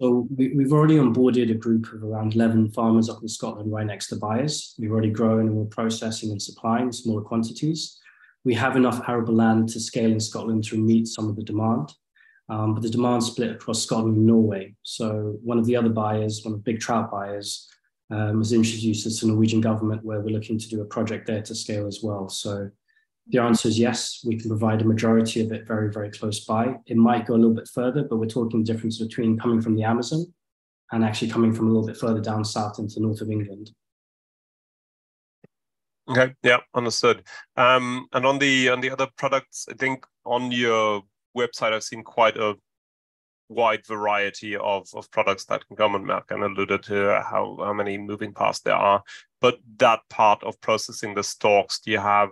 So 0.00 0.28
we, 0.34 0.62
have 0.62 0.72
already 0.72 0.96
onboarded 0.96 1.50
a 1.50 1.54
group 1.54 1.92
of 1.92 2.04
around 2.04 2.34
11 2.34 2.70
farmers 2.70 3.08
up 3.08 3.20
in 3.22 3.28
Scotland 3.28 3.72
right 3.72 3.86
next 3.86 4.08
to 4.08 4.16
buyers. 4.16 4.74
We've 4.78 4.92
already 4.92 5.10
grown 5.10 5.48
and 5.48 5.56
we're 5.56 5.64
processing 5.64 6.30
and 6.30 6.40
supplying 6.40 6.92
smaller 6.92 7.22
quantities. 7.22 7.98
We 8.44 8.54
have 8.54 8.76
enough 8.76 9.08
arable 9.08 9.34
land 9.34 9.70
to 9.70 9.80
scale 9.80 10.12
in 10.12 10.20
Scotland 10.20 10.62
to 10.64 10.78
meet 10.78 11.08
some 11.08 11.28
of 11.28 11.34
the 11.34 11.42
demand, 11.42 11.92
um, 12.48 12.74
but 12.74 12.84
the 12.84 12.90
demand 12.90 13.24
split 13.24 13.50
across 13.50 13.82
Scotland 13.82 14.16
and 14.16 14.26
Norway. 14.26 14.74
So 14.84 15.36
one 15.42 15.58
of 15.58 15.66
the 15.66 15.74
other 15.74 15.88
buyers, 15.88 16.44
one 16.44 16.54
of 16.54 16.60
the 16.60 16.72
big 16.72 16.80
trout 16.80 17.10
buyers, 17.10 17.68
um, 18.10 18.38
has 18.38 18.52
introduced 18.52 19.04
us 19.04 19.18
to 19.18 19.26
the 19.26 19.32
Norwegian 19.32 19.60
government 19.60 20.04
where 20.04 20.20
we're 20.20 20.34
looking 20.34 20.58
to 20.58 20.68
do 20.68 20.80
a 20.80 20.84
project 20.84 21.26
there 21.26 21.42
to 21.42 21.54
scale 21.56 21.88
as 21.88 22.00
well. 22.04 22.28
So 22.28 22.70
the 23.30 23.38
answer 23.38 23.68
is 23.68 23.78
yes, 23.78 24.22
we 24.24 24.38
can 24.38 24.48
provide 24.48 24.80
a 24.80 24.84
majority 24.84 25.44
of 25.44 25.52
it 25.52 25.66
very, 25.66 25.92
very 25.92 26.10
close 26.10 26.44
by. 26.44 26.76
It 26.86 26.96
might 26.96 27.26
go 27.26 27.34
a 27.34 27.36
little 27.36 27.54
bit 27.54 27.68
further, 27.68 28.02
but 28.02 28.16
we're 28.16 28.26
talking 28.26 28.64
the 28.64 28.72
difference 28.72 28.98
between 28.98 29.38
coming 29.38 29.60
from 29.60 29.76
the 29.76 29.84
Amazon 29.84 30.32
and 30.92 31.04
actually 31.04 31.30
coming 31.30 31.52
from 31.52 31.66
a 31.66 31.70
little 31.70 31.86
bit 31.86 31.96
further 31.96 32.20
down 32.20 32.44
south 32.44 32.78
into 32.78 33.00
north 33.00 33.20
of 33.20 33.30
England. 33.30 33.70
Okay, 36.08 36.34
yeah, 36.42 36.58
understood. 36.74 37.22
Um, 37.56 38.06
and 38.14 38.24
on 38.24 38.38
the 38.38 38.70
on 38.70 38.80
the 38.80 38.90
other 38.90 39.08
products, 39.18 39.66
I 39.70 39.74
think 39.74 40.06
on 40.24 40.50
your 40.50 41.02
website 41.36 41.74
I've 41.74 41.82
seen 41.82 42.02
quite 42.02 42.38
a 42.38 42.56
wide 43.50 43.86
variety 43.86 44.56
of, 44.56 44.88
of 44.94 45.10
products 45.10 45.44
that 45.46 45.66
can 45.66 45.76
come 45.76 45.94
and 45.94 46.06
Mark 46.06 46.30
and 46.30 46.42
alluded 46.42 46.82
to 46.84 47.22
how, 47.28 47.56
how 47.60 47.72
many 47.72 47.98
moving 47.98 48.32
parts 48.32 48.60
there 48.60 48.74
are. 48.74 49.02
But 49.40 49.58
that 49.78 50.00
part 50.10 50.42
of 50.44 50.60
processing 50.60 51.14
the 51.14 51.22
stalks, 51.22 51.80
do 51.80 51.90
you 51.90 51.98
have 51.98 52.30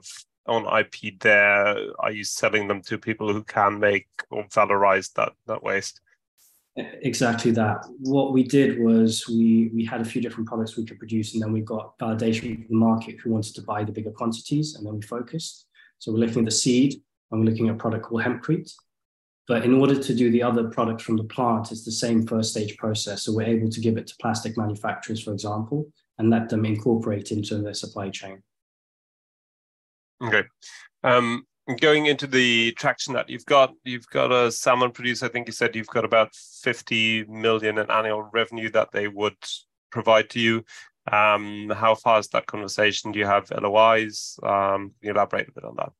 on 0.48 0.66
IP 0.78 1.18
there? 1.20 1.76
Are 1.98 2.12
you 2.12 2.24
selling 2.24 2.68
them 2.68 2.82
to 2.82 2.98
people 2.98 3.32
who 3.32 3.42
can 3.44 3.78
make 3.78 4.08
or 4.30 4.44
valorize 4.48 5.12
that 5.14 5.32
that 5.46 5.62
waste? 5.62 6.00
Exactly 6.76 7.52
that. 7.52 7.86
What 8.00 8.32
we 8.32 8.42
did 8.42 8.78
was 8.78 9.26
we 9.26 9.70
we 9.74 9.84
had 9.84 10.02
a 10.02 10.04
few 10.04 10.20
different 10.20 10.48
products 10.48 10.76
we 10.76 10.84
could 10.84 10.98
produce, 10.98 11.32
and 11.32 11.42
then 11.42 11.52
we 11.52 11.62
got 11.62 11.98
validation 11.98 12.54
from 12.56 12.66
the 12.68 12.76
market 12.76 13.18
who 13.20 13.30
wanted 13.30 13.54
to 13.54 13.62
buy 13.62 13.82
the 13.82 13.92
bigger 13.92 14.10
quantities, 14.10 14.74
and 14.74 14.86
then 14.86 14.94
we 14.94 15.02
focused. 15.02 15.66
So 15.98 16.12
we're 16.12 16.18
looking 16.18 16.40
at 16.40 16.44
the 16.44 16.50
seed, 16.50 17.00
and 17.30 17.40
we're 17.40 17.50
looking 17.50 17.68
at 17.68 17.76
a 17.76 17.78
product 17.78 18.04
called 18.04 18.22
hempcrete. 18.22 18.70
But 19.48 19.64
in 19.64 19.74
order 19.74 19.98
to 19.98 20.14
do 20.14 20.30
the 20.30 20.42
other 20.42 20.64
products 20.64 21.04
from 21.04 21.16
the 21.16 21.24
plant, 21.24 21.70
it's 21.70 21.84
the 21.84 21.92
same 21.92 22.26
first 22.26 22.50
stage 22.50 22.76
process. 22.76 23.22
So 23.22 23.32
we're 23.32 23.46
able 23.46 23.70
to 23.70 23.80
give 23.80 23.96
it 23.96 24.08
to 24.08 24.14
plastic 24.20 24.56
manufacturers, 24.58 25.22
for 25.22 25.32
example, 25.32 25.86
and 26.18 26.30
let 26.30 26.48
them 26.48 26.64
incorporate 26.64 27.30
into 27.30 27.58
their 27.58 27.74
supply 27.74 28.10
chain. 28.10 28.42
Okay. 30.22 30.44
Um, 31.04 31.46
going 31.80 32.06
into 32.06 32.26
the 32.26 32.72
traction 32.72 33.14
that 33.14 33.28
you've 33.28 33.46
got, 33.46 33.74
you've 33.84 34.08
got 34.08 34.32
a 34.32 34.50
salmon 34.50 34.92
producer. 34.92 35.26
I 35.26 35.28
think 35.28 35.46
you 35.46 35.52
said 35.52 35.74
you've 35.74 35.86
got 35.88 36.04
about 36.04 36.34
50 36.34 37.24
million 37.24 37.78
in 37.78 37.90
annual 37.90 38.28
revenue 38.32 38.70
that 38.70 38.92
they 38.92 39.08
would 39.08 39.36
provide 39.90 40.30
to 40.30 40.40
you. 40.40 40.64
Um, 41.10 41.70
how 41.70 41.94
far 41.94 42.18
is 42.18 42.28
that 42.28 42.46
conversation? 42.46 43.12
Do 43.12 43.18
you 43.18 43.26
have 43.26 43.50
LOIs? 43.50 44.38
Um, 44.42 44.88
can 44.88 44.94
you 45.02 45.10
elaborate 45.12 45.48
a 45.48 45.52
bit 45.52 45.64
on 45.64 45.76
that? 45.76 45.92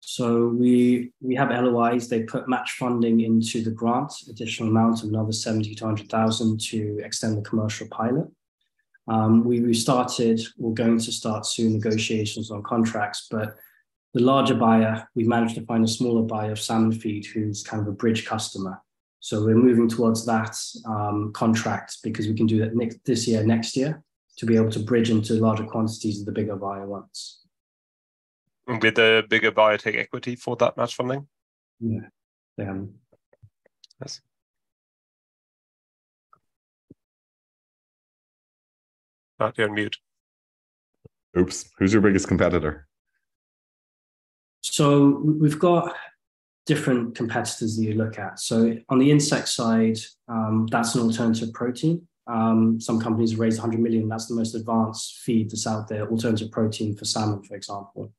So 0.00 0.48
we 0.48 1.12
we 1.20 1.34
have 1.34 1.50
LOIs. 1.50 2.08
They 2.08 2.24
put 2.24 2.48
match 2.48 2.72
funding 2.72 3.22
into 3.22 3.62
the 3.62 3.70
grant, 3.70 4.12
additional 4.28 4.68
amount 4.68 5.02
of 5.02 5.08
another 5.08 5.32
70 5.32 5.74
to 5.74 5.84
100,000 5.84 6.60
to 6.60 7.00
extend 7.02 7.38
the 7.38 7.42
commercial 7.42 7.88
pilot. 7.90 8.26
Um, 9.06 9.44
we, 9.44 9.60
we 9.60 9.74
started, 9.74 10.40
we're 10.56 10.72
going 10.72 10.98
to 10.98 11.12
start 11.12 11.46
soon 11.46 11.74
negotiations 11.74 12.50
on 12.50 12.62
contracts, 12.62 13.26
but 13.30 13.54
the 14.14 14.22
larger 14.22 14.54
buyer, 14.54 15.06
we 15.14 15.24
managed 15.24 15.56
to 15.56 15.66
find 15.66 15.84
a 15.84 15.88
smaller 15.88 16.22
buyer 16.22 16.52
of 16.52 16.60
salmon 16.60 16.92
feed 16.92 17.26
who's 17.26 17.62
kind 17.62 17.82
of 17.82 17.88
a 17.88 17.92
bridge 17.92 18.24
customer. 18.26 18.80
So 19.20 19.44
we're 19.44 19.56
moving 19.56 19.88
towards 19.88 20.24
that 20.26 20.56
um, 20.86 21.32
contract 21.32 21.98
because 22.02 22.28
we 22.28 22.34
can 22.34 22.46
do 22.46 22.58
that 22.60 22.76
next, 22.76 22.98
this 23.04 23.26
year, 23.26 23.42
next 23.44 23.76
year, 23.76 24.02
to 24.36 24.46
be 24.46 24.56
able 24.56 24.70
to 24.70 24.80
bridge 24.80 25.10
into 25.10 25.34
larger 25.34 25.64
quantities 25.64 26.20
of 26.20 26.26
the 26.26 26.32
bigger 26.32 26.56
buyer 26.56 26.86
ones. 26.86 27.40
With 28.66 28.94
the 28.94 29.24
bigger 29.28 29.50
buyer 29.50 29.78
take 29.78 29.96
equity 29.96 30.36
for 30.36 30.56
that 30.56 30.76
match 30.76 30.94
funding? 30.94 31.26
Yeah. 31.80 32.00
Um, 32.60 32.94
yes. 34.00 34.20
Matt, 39.44 39.58
you're 39.58 39.68
on 39.68 39.74
mute. 39.74 39.98
Oops. 41.36 41.64
Who's 41.78 41.92
your 41.92 42.00
biggest 42.00 42.28
competitor? 42.28 42.86
So 44.62 45.20
we've 45.22 45.58
got 45.58 45.94
different 46.64 47.14
competitors 47.14 47.76
that 47.76 47.84
you 47.84 47.92
look 47.92 48.18
at. 48.18 48.40
So 48.40 48.78
on 48.88 48.98
the 48.98 49.10
insect 49.10 49.48
side, 49.48 49.98
um, 50.28 50.66
that's 50.70 50.94
an 50.94 51.02
alternative 51.02 51.52
protein. 51.52 52.08
Um, 52.26 52.80
some 52.80 52.98
companies 52.98 53.32
have 53.32 53.40
raised 53.40 53.58
100 53.58 53.82
million. 53.82 54.08
That's 54.08 54.28
the 54.28 54.34
most 54.34 54.54
advanced 54.54 55.18
feed 55.18 55.50
that's 55.50 55.66
out 55.66 55.88
there, 55.88 56.08
alternative 56.08 56.50
protein 56.50 56.96
for 56.96 57.04
salmon, 57.04 57.42
for 57.42 57.54
example. 57.54 58.14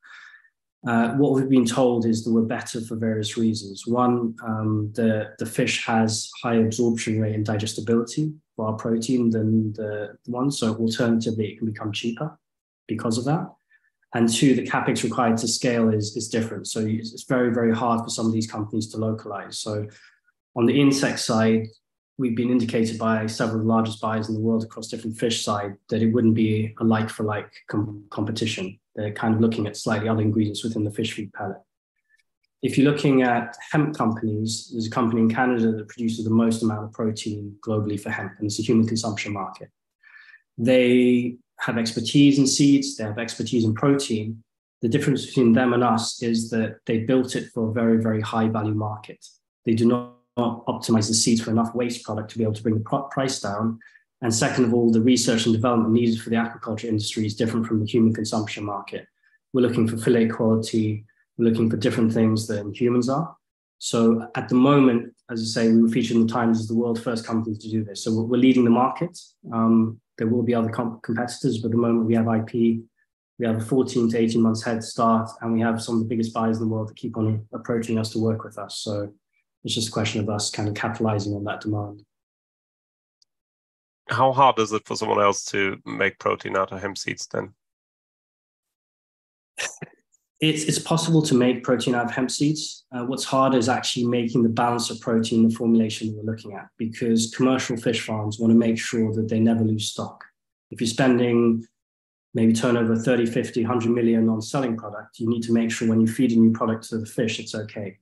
Uh, 0.87 1.13
what 1.13 1.33
we've 1.33 1.49
been 1.49 1.65
told 1.65 2.05
is 2.05 2.23
that 2.23 2.31
we're 2.31 2.43
better 2.43 2.79
for 2.81 2.95
various 2.95 3.35
reasons. 3.35 3.87
One, 3.87 4.35
um, 4.45 4.91
the, 4.93 5.33
the 5.39 5.47
fish 5.47 5.83
has 5.87 6.29
high 6.43 6.57
absorption 6.57 7.19
rate 7.19 7.33
and 7.33 7.43
digestibility 7.43 8.35
for 8.55 8.67
our 8.67 8.73
protein 8.73 9.29
than 9.29 9.73
the 9.73 10.17
one. 10.27 10.51
So 10.51 10.75
alternatively, 10.75 11.51
it 11.51 11.57
can 11.57 11.67
become 11.67 11.91
cheaper 11.91 12.37
because 12.87 13.17
of 13.17 13.25
that. 13.25 13.47
And 14.13 14.31
two, 14.31 14.55
the 14.55 14.65
capex 14.65 15.03
required 15.03 15.37
to 15.39 15.47
scale 15.47 15.89
is, 15.89 16.15
is 16.15 16.29
different. 16.29 16.67
So 16.67 16.79
it's 16.79 17.23
very, 17.23 17.53
very 17.53 17.75
hard 17.75 18.01
for 18.01 18.09
some 18.09 18.25
of 18.25 18.31
these 18.31 18.49
companies 18.49 18.87
to 18.91 18.97
localize. 18.97 19.59
So 19.59 19.87
on 20.55 20.65
the 20.65 20.79
insect 20.79 21.19
side, 21.19 21.67
we've 22.17 22.35
been 22.35 22.49
indicated 22.49 22.97
by 22.97 23.25
several 23.27 23.57
of 23.57 23.63
the 23.63 23.67
largest 23.67 23.99
buyers 23.99 24.29
in 24.29 24.35
the 24.35 24.39
world 24.39 24.63
across 24.63 24.87
different 24.87 25.17
fish 25.17 25.43
side 25.43 25.73
that 25.89 26.01
it 26.01 26.13
wouldn't 26.13 26.33
be 26.33 26.73
a 26.79 26.83
like 26.83 27.09
for 27.09 27.23
like 27.23 27.51
com- 27.67 28.05
competition. 28.09 28.79
They're 28.95 29.11
kind 29.11 29.35
of 29.35 29.41
looking 29.41 29.67
at 29.67 29.75
slightly 29.75 30.07
other 30.07 30.21
ingredients 30.21 30.63
within 30.63 30.85
the 30.85 30.91
fish 30.91 31.11
feed 31.11 31.33
pellet. 31.33 31.57
If 32.61 32.77
you're 32.77 32.91
looking 32.91 33.21
at 33.21 33.55
hemp 33.71 33.95
companies, 33.95 34.69
there's 34.71 34.87
a 34.87 34.89
company 34.89 35.21
in 35.21 35.29
Canada 35.29 35.71
that 35.71 35.87
produces 35.87 36.25
the 36.25 36.31
most 36.31 36.63
amount 36.63 36.85
of 36.85 36.93
protein 36.93 37.55
globally 37.61 37.99
for 37.99 38.09
hemp, 38.09 38.33
and 38.37 38.47
it's 38.47 38.59
a 38.59 38.63
human 38.63 38.87
consumption 38.87 39.33
market. 39.33 39.69
They 40.57 41.37
have 41.59 41.77
expertise 41.77 42.39
in 42.39 42.47
seeds, 42.47 42.97
they 42.97 43.03
have 43.03 43.19
expertise 43.19 43.65
in 43.65 43.73
protein. 43.73 44.43
The 44.81 44.89
difference 44.89 45.25
between 45.25 45.53
them 45.53 45.73
and 45.73 45.83
us 45.83 46.21
is 46.21 46.49
that 46.51 46.77
they 46.85 46.99
built 46.99 47.35
it 47.35 47.49
for 47.53 47.69
a 47.69 47.73
very, 47.73 48.01
very 48.01 48.21
high 48.21 48.47
value 48.47 48.73
market. 48.73 49.25
They 49.65 49.73
do 49.73 49.87
not 49.87 50.15
optimize 50.37 51.07
the 51.07 51.13
seeds 51.13 51.41
for 51.41 51.51
enough 51.51 51.73
waste 51.73 52.03
product 52.03 52.31
to 52.31 52.37
be 52.37 52.43
able 52.43 52.53
to 52.53 52.63
bring 52.63 52.77
the 52.77 53.07
price 53.11 53.39
down. 53.39 53.79
And 54.21 54.33
second 54.33 54.65
of 54.65 54.73
all, 54.73 54.91
the 54.91 55.01
research 55.01 55.45
and 55.45 55.55
development 55.55 55.93
needed 55.93 56.21
for 56.21 56.29
the 56.29 56.35
aquaculture 56.35 56.85
industry 56.85 57.25
is 57.25 57.35
different 57.35 57.67
from 57.67 57.79
the 57.79 57.85
human 57.85 58.13
consumption 58.13 58.63
market. 58.63 59.07
We're 59.53 59.61
looking 59.61 59.87
for 59.87 59.97
fillet 59.97 60.27
quality, 60.27 61.05
we're 61.37 61.49
looking 61.49 61.69
for 61.69 61.77
different 61.77 62.13
things 62.13 62.47
than 62.47 62.73
humans 62.73 63.09
are. 63.09 63.35
So 63.77 64.27
at 64.35 64.49
the 64.49 64.55
moment, 64.55 65.13
as 65.29 65.41
I 65.41 65.45
say, 65.45 65.71
we 65.71 65.81
were 65.81 65.89
featured 65.89 66.17
in 66.17 66.25
the 66.25 66.33
Times 66.33 66.59
as 66.59 66.67
the 66.67 66.75
world's 66.75 67.01
first 67.01 67.25
company 67.25 67.55
to 67.57 67.69
do 67.69 67.83
this. 67.83 68.03
So 68.03 68.21
we're 68.21 68.37
leading 68.37 68.63
the 68.63 68.69
market. 68.69 69.17
Um, 69.53 69.99
there 70.17 70.27
will 70.27 70.43
be 70.43 70.55
other 70.55 70.69
comp- 70.69 71.03
competitors, 71.03 71.57
but 71.57 71.67
at 71.67 71.71
the 71.71 71.77
moment 71.77 72.05
we 72.05 72.15
have 72.15 72.27
IP. 72.27 72.83
We 73.37 73.45
have 73.45 73.57
a 73.57 73.65
14 73.65 74.11
to 74.11 74.17
18 74.17 74.41
months 74.41 74.63
head 74.63 74.81
start, 74.81 75.29
and 75.41 75.51
we 75.51 75.59
have 75.59 75.83
some 75.83 75.95
of 75.95 76.01
the 76.01 76.07
biggest 76.07 76.33
buyers 76.33 76.57
in 76.57 76.63
the 76.63 76.69
world 76.69 76.87
that 76.87 76.95
keep 76.95 77.17
on 77.17 77.45
approaching 77.53 77.99
us 77.99 78.09
to 78.11 78.19
work 78.19 78.45
with 78.45 78.57
us. 78.57 78.77
So 78.77 79.13
it's 79.65 79.75
just 79.75 79.89
a 79.89 79.91
question 79.91 80.21
of 80.21 80.29
us 80.29 80.49
kind 80.49 80.69
of 80.69 80.75
capitalizing 80.75 81.33
on 81.33 81.43
that 81.43 81.59
demand. 81.59 82.03
How 84.07 84.31
hard 84.31 84.57
is 84.59 84.71
it 84.71 84.85
for 84.85 84.95
someone 84.95 85.19
else 85.19 85.43
to 85.45 85.77
make 85.85 86.17
protein 86.19 86.55
out 86.55 86.71
of 86.71 86.79
hemp 86.81 86.97
seeds 86.97 87.27
then? 87.27 87.53
it's, 90.39 90.63
it's 90.63 90.79
possible 90.79 91.21
to 91.21 91.33
make 91.33 91.63
protein 91.63 91.95
out 91.95 92.05
of 92.05 92.11
hemp 92.11 92.29
seeds. 92.29 92.85
Uh, 92.91 93.05
what's 93.05 93.23
hard 93.23 93.55
is 93.55 93.69
actually 93.69 94.05
making 94.05 94.43
the 94.43 94.49
balance 94.49 94.89
of 94.89 94.99
protein, 94.99 95.47
the 95.47 95.55
formulation 95.55 96.13
we're 96.15 96.29
looking 96.29 96.53
at, 96.53 96.67
because 96.77 97.33
commercial 97.35 97.77
fish 97.77 98.05
farms 98.05 98.39
want 98.39 98.51
to 98.51 98.57
make 98.57 98.77
sure 98.77 99.13
that 99.13 99.29
they 99.29 99.39
never 99.39 99.63
lose 99.63 99.87
stock. 99.87 100.23
If 100.71 100.81
you're 100.81 100.87
spending 100.87 101.65
maybe 102.33 102.51
turnover 102.51 102.97
30, 102.97 103.27
50, 103.27 103.63
100 103.63 103.89
million 103.91 104.27
on 104.27 104.41
selling 104.41 104.75
product, 104.75 105.19
you 105.19 105.29
need 105.29 105.43
to 105.43 105.53
make 105.53 105.71
sure 105.71 105.87
when 105.87 106.01
you 106.01 106.07
feed 106.07 106.33
a 106.33 106.35
new 106.35 106.51
product 106.51 106.89
to 106.89 106.97
the 106.97 107.05
fish, 107.05 107.39
it's 107.39 107.55
okay 107.55 107.97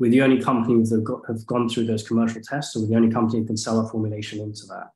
we're 0.00 0.10
the 0.10 0.22
only 0.22 0.40
company 0.40 0.82
that 0.82 1.22
have 1.28 1.46
gone 1.46 1.68
through 1.68 1.84
those 1.84 2.08
commercial 2.08 2.40
tests, 2.40 2.72
so 2.72 2.80
we're 2.80 2.86
the 2.86 2.96
only 2.96 3.10
company 3.10 3.40
that 3.40 3.46
can 3.46 3.56
sell 3.56 3.78
a 3.80 3.86
formulation 3.86 4.40
into 4.40 4.62
that. 4.66 4.90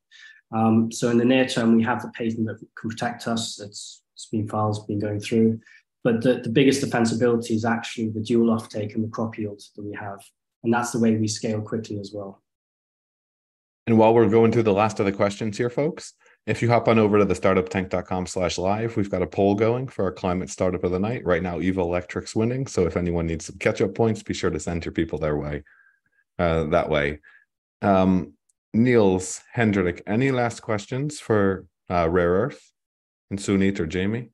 Um, 0.51 0.91
so 0.91 1.11
in 1.11 1.19
the 1.19 1.27
near 1.27 1.47
term, 1.47 1.77
we 1.77 1.83
have 1.83 2.01
the 2.01 2.09
patent 2.09 2.47
that 2.47 2.59
can 2.75 2.91
protect 2.91 3.29
us. 3.29 3.61
It's, 3.61 4.03
it's 4.15 4.27
been 4.27 4.49
files 4.49 4.85
been 4.87 4.99
going 4.99 5.21
through, 5.21 5.61
but 6.05 6.23
the, 6.23 6.35
the 6.35 6.51
biggest 6.51 6.85
defensibility 6.85 7.53
is 7.53 7.65
actually 7.65 8.11
the 8.11 8.21
dual 8.21 8.55
offtake 8.55 8.95
and 8.95 9.03
the 9.03 9.09
crop 9.09 9.37
yield 9.37 9.61
that 9.75 9.83
we 9.83 9.95
have, 9.95 10.21
and 10.63 10.73
that's 10.73 10.93
the 10.93 11.01
way 11.01 11.17
we 11.17 11.27
scale 11.27 11.61
quickly 11.61 11.99
as 11.99 12.13
well. 12.15 12.43
And 13.87 13.99
while 13.99 14.15
we're 14.15 14.29
going 14.29 14.53
through 14.53 14.63
the 14.63 14.73
last 14.73 15.01
of 15.01 15.07
the 15.07 15.13
questions 15.13 15.59
here, 15.59 15.69
folks, 15.69 16.15
if 16.47 16.63
you 16.63 16.69
hop 16.69 16.89
on 16.89 16.99
over 16.99 17.19
to 17.19 17.25
the 17.25 17.35
startuptank.com 17.35 18.27
slash 18.27 18.59
live, 18.59 18.97
we've 18.97 19.11
got 19.11 19.23
a 19.23 19.27
poll 19.27 19.55
going 19.55 19.89
for 19.89 20.05
our 20.05 20.13
climate 20.13 20.51
startup 20.51 20.85
of 20.85 20.91
the 20.91 20.99
night. 20.99 21.25
Right 21.25 21.43
now, 21.43 21.59
Evolectric's 21.59 22.35
winning. 22.35 22.67
So 22.67 22.87
if 22.87 22.97
anyone 22.97 23.27
needs 23.27 23.47
some 23.47 23.57
catch 23.59 23.81
up 23.81 23.95
points, 23.95 24.23
be 24.23 24.35
sure 24.35 24.51
to 24.51 24.61
send 24.61 24.85
your 24.85 24.93
people 24.93 25.19
their 25.19 25.37
way. 25.37 25.65
Uh, 26.39 26.65
that 26.65 26.89
way. 26.89 27.21
Um, 27.81 28.35
Niels 28.75 29.41
Hendrik, 29.53 30.03
any 30.07 30.31
last 30.33 30.61
questions 30.61 31.21
for 31.21 31.67
uh, 31.89 32.09
Rare 32.11 32.33
Earth 32.33 32.73
and 33.31 33.39
Sunit 33.39 33.79
or 33.81 33.87
Jamie? 33.87 34.31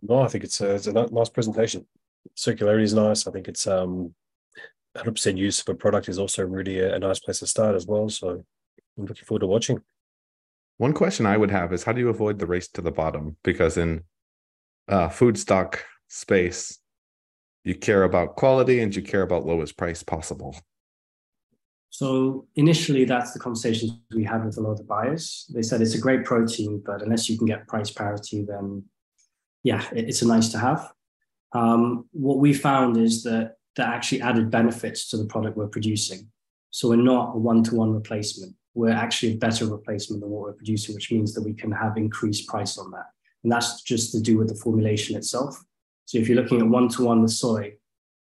No, 0.00 0.20
I 0.20 0.28
think 0.28 0.44
it's 0.44 0.60
a, 0.60 0.74
it's 0.74 0.86
a 0.86 0.92
nice 0.92 1.28
presentation. 1.28 1.86
Circularity 2.36 2.82
is 2.82 2.94
nice. 2.94 3.26
I 3.26 3.30
think 3.30 3.48
it's 3.48 3.66
um, 3.66 4.14
100% 4.96 5.36
use 5.36 5.60
of 5.60 5.68
a 5.68 5.74
product 5.74 6.08
is 6.08 6.18
also 6.18 6.44
really 6.44 6.80
a, 6.80 6.94
a 6.94 6.98
nice 6.98 7.20
place 7.20 7.40
to 7.40 7.46
start 7.46 7.74
as 7.74 7.86
well. 7.86 8.08
So 8.08 8.44
I'm 8.96 9.06
looking 9.06 9.24
forward 9.24 9.40
to 9.40 9.46
watching. 9.46 9.80
One 10.76 10.92
question 10.92 11.26
I 11.26 11.36
would 11.36 11.50
have 11.50 11.72
is 11.72 11.82
how 11.82 11.92
do 11.92 12.00
you 12.00 12.08
avoid 12.08 12.38
the 12.38 12.46
race 12.46 12.68
to 12.68 12.82
the 12.82 12.92
bottom? 12.92 13.36
Because 13.42 13.76
in 13.76 14.04
uh, 14.88 15.08
food 15.08 15.38
stock 15.38 15.84
space, 16.08 16.78
you 17.64 17.74
care 17.74 18.04
about 18.04 18.36
quality 18.36 18.80
and 18.80 18.94
you 18.94 19.02
care 19.02 19.22
about 19.22 19.44
lowest 19.44 19.76
price 19.76 20.02
possible. 20.02 20.56
So 21.90 22.46
initially, 22.54 23.04
that's 23.04 23.32
the 23.32 23.40
conversations 23.40 23.92
we 24.14 24.22
had 24.22 24.44
with 24.44 24.56
a 24.58 24.60
lot 24.60 24.72
of 24.72 24.78
the 24.78 24.84
buyers. 24.84 25.50
They 25.52 25.62
said 25.62 25.80
it's 25.80 25.94
a 25.94 26.00
great 26.00 26.24
protein, 26.24 26.82
but 26.84 27.02
unless 27.02 27.28
you 27.28 27.36
can 27.36 27.46
get 27.46 27.66
price 27.66 27.90
parity, 27.90 28.44
then 28.46 28.84
yeah, 29.62 29.84
it's 29.92 30.22
a 30.22 30.28
nice 30.28 30.48
to 30.50 30.58
have. 30.58 30.92
Um, 31.52 32.08
what 32.12 32.38
we 32.38 32.52
found 32.52 32.96
is 32.96 33.22
that 33.24 33.56
that 33.76 33.88
actually 33.88 34.22
added 34.22 34.50
benefits 34.50 35.08
to 35.10 35.16
the 35.16 35.24
product 35.24 35.56
we're 35.56 35.68
producing. 35.68 36.30
So 36.70 36.88
we're 36.88 36.96
not 36.96 37.34
a 37.34 37.38
one-to-one 37.38 37.92
replacement 37.92 38.54
we're 38.78 38.90
actually 38.90 39.34
a 39.34 39.36
better 39.36 39.66
replacement 39.66 40.22
than 40.22 40.30
what 40.30 40.42
we're 40.42 40.52
producing, 40.52 40.94
which 40.94 41.10
means 41.10 41.34
that 41.34 41.42
we 41.42 41.52
can 41.52 41.72
have 41.72 41.96
increased 41.96 42.46
price 42.46 42.78
on 42.78 42.92
that. 42.92 43.06
And 43.42 43.52
that's 43.52 43.82
just 43.82 44.12
to 44.12 44.20
do 44.20 44.38
with 44.38 44.48
the 44.48 44.54
formulation 44.54 45.16
itself. 45.16 45.60
So 46.04 46.18
if 46.18 46.28
you're 46.28 46.40
looking 46.40 46.60
at 46.60 46.68
one 46.68 46.88
to 46.90 47.04
one 47.04 47.20
with 47.20 47.32
soy, 47.32 47.74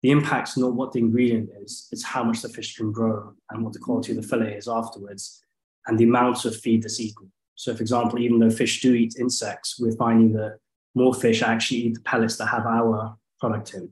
the 0.03 0.11
impact's 0.11 0.57
not 0.57 0.73
what 0.73 0.93
the 0.93 1.01
ingredient 1.01 1.51
is, 1.63 1.89
it's 1.93 2.05
how 2.05 2.25
much 2.25 2.41
the 2.41 2.49
fish 2.49 2.75
can 2.75 2.91
grow 2.91 3.35
and 3.51 3.63
what 3.63 3.75
the 3.75 3.79
quality 3.79 4.13
of 4.13 4.23
the 4.23 4.27
fillet 4.27 4.55
is 4.55 4.67
afterwards 4.67 5.43
and 5.87 5.99
the 5.99 6.05
amount 6.05 6.47
of 6.47 6.57
feed 6.57 6.83
that's 6.83 7.01
eaten. 7.01 7.31
So, 7.55 7.75
for 7.75 7.83
example, 7.83 8.19
even 8.19 8.39
though 8.39 8.51
fish 8.51 8.81
do 8.81 8.95
eat 8.95 9.17
insects, 9.19 9.79
we're 9.79 9.97
finding 9.97 10.33
that 10.35 10.59
more 10.97 11.14
fish 11.14 11.43
actually 11.43 11.78
eat 11.78 11.94
the 11.94 12.01
pellets 12.01 12.36
that 12.39 12.47
have 12.47 12.66
our 12.66 13.16
product 13.39 13.74
in, 13.74 13.89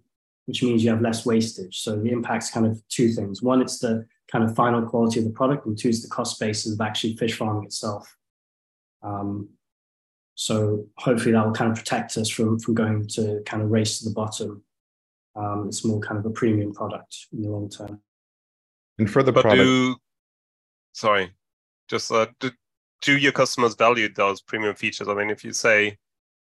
which 0.46 0.62
means 0.62 0.82
you 0.82 0.90
have 0.90 1.02
less 1.02 1.24
wastage. 1.26 1.78
So 1.78 1.96
the 1.96 2.10
impact's 2.10 2.50
kind 2.50 2.66
of 2.66 2.82
two 2.88 3.12
things. 3.12 3.42
One, 3.42 3.60
it's 3.60 3.78
the 3.78 4.06
kind 4.32 4.42
of 4.42 4.56
final 4.56 4.82
quality 4.82 5.20
of 5.20 5.26
the 5.26 5.30
product, 5.30 5.66
and 5.66 5.78
two 5.78 5.90
is 5.90 6.02
the 6.02 6.08
cost 6.08 6.40
basis 6.40 6.72
of 6.72 6.80
actually 6.80 7.16
fish 7.16 7.36
farming 7.36 7.64
itself. 7.64 8.16
Um, 9.02 9.50
so 10.34 10.86
hopefully 10.96 11.32
that 11.32 11.44
will 11.44 11.52
kind 11.52 11.70
of 11.70 11.76
protect 11.76 12.16
us 12.16 12.28
from 12.28 12.58
from 12.58 12.74
going 12.74 13.06
to 13.08 13.42
kind 13.44 13.62
of 13.62 13.70
race 13.70 13.98
to 13.98 14.08
the 14.08 14.14
bottom. 14.14 14.64
Um, 15.36 15.66
it's 15.68 15.84
more 15.84 16.00
kind 16.00 16.18
of 16.18 16.24
a 16.24 16.30
premium 16.30 16.72
product 16.72 17.26
in 17.32 17.42
the 17.42 17.50
long 17.50 17.68
term. 17.68 18.00
And 18.98 19.10
for 19.10 19.22
the 19.22 19.32
but 19.32 19.42
product, 19.42 19.64
do, 19.64 19.96
sorry, 20.92 21.34
just 21.88 22.10
uh, 22.10 22.26
do, 22.40 22.50
do 23.02 23.18
your 23.18 23.32
customers 23.32 23.74
value 23.74 24.08
those 24.12 24.40
premium 24.40 24.74
features? 24.74 25.08
I 25.08 25.14
mean, 25.14 25.30
if 25.30 25.44
you 25.44 25.52
say 25.52 25.98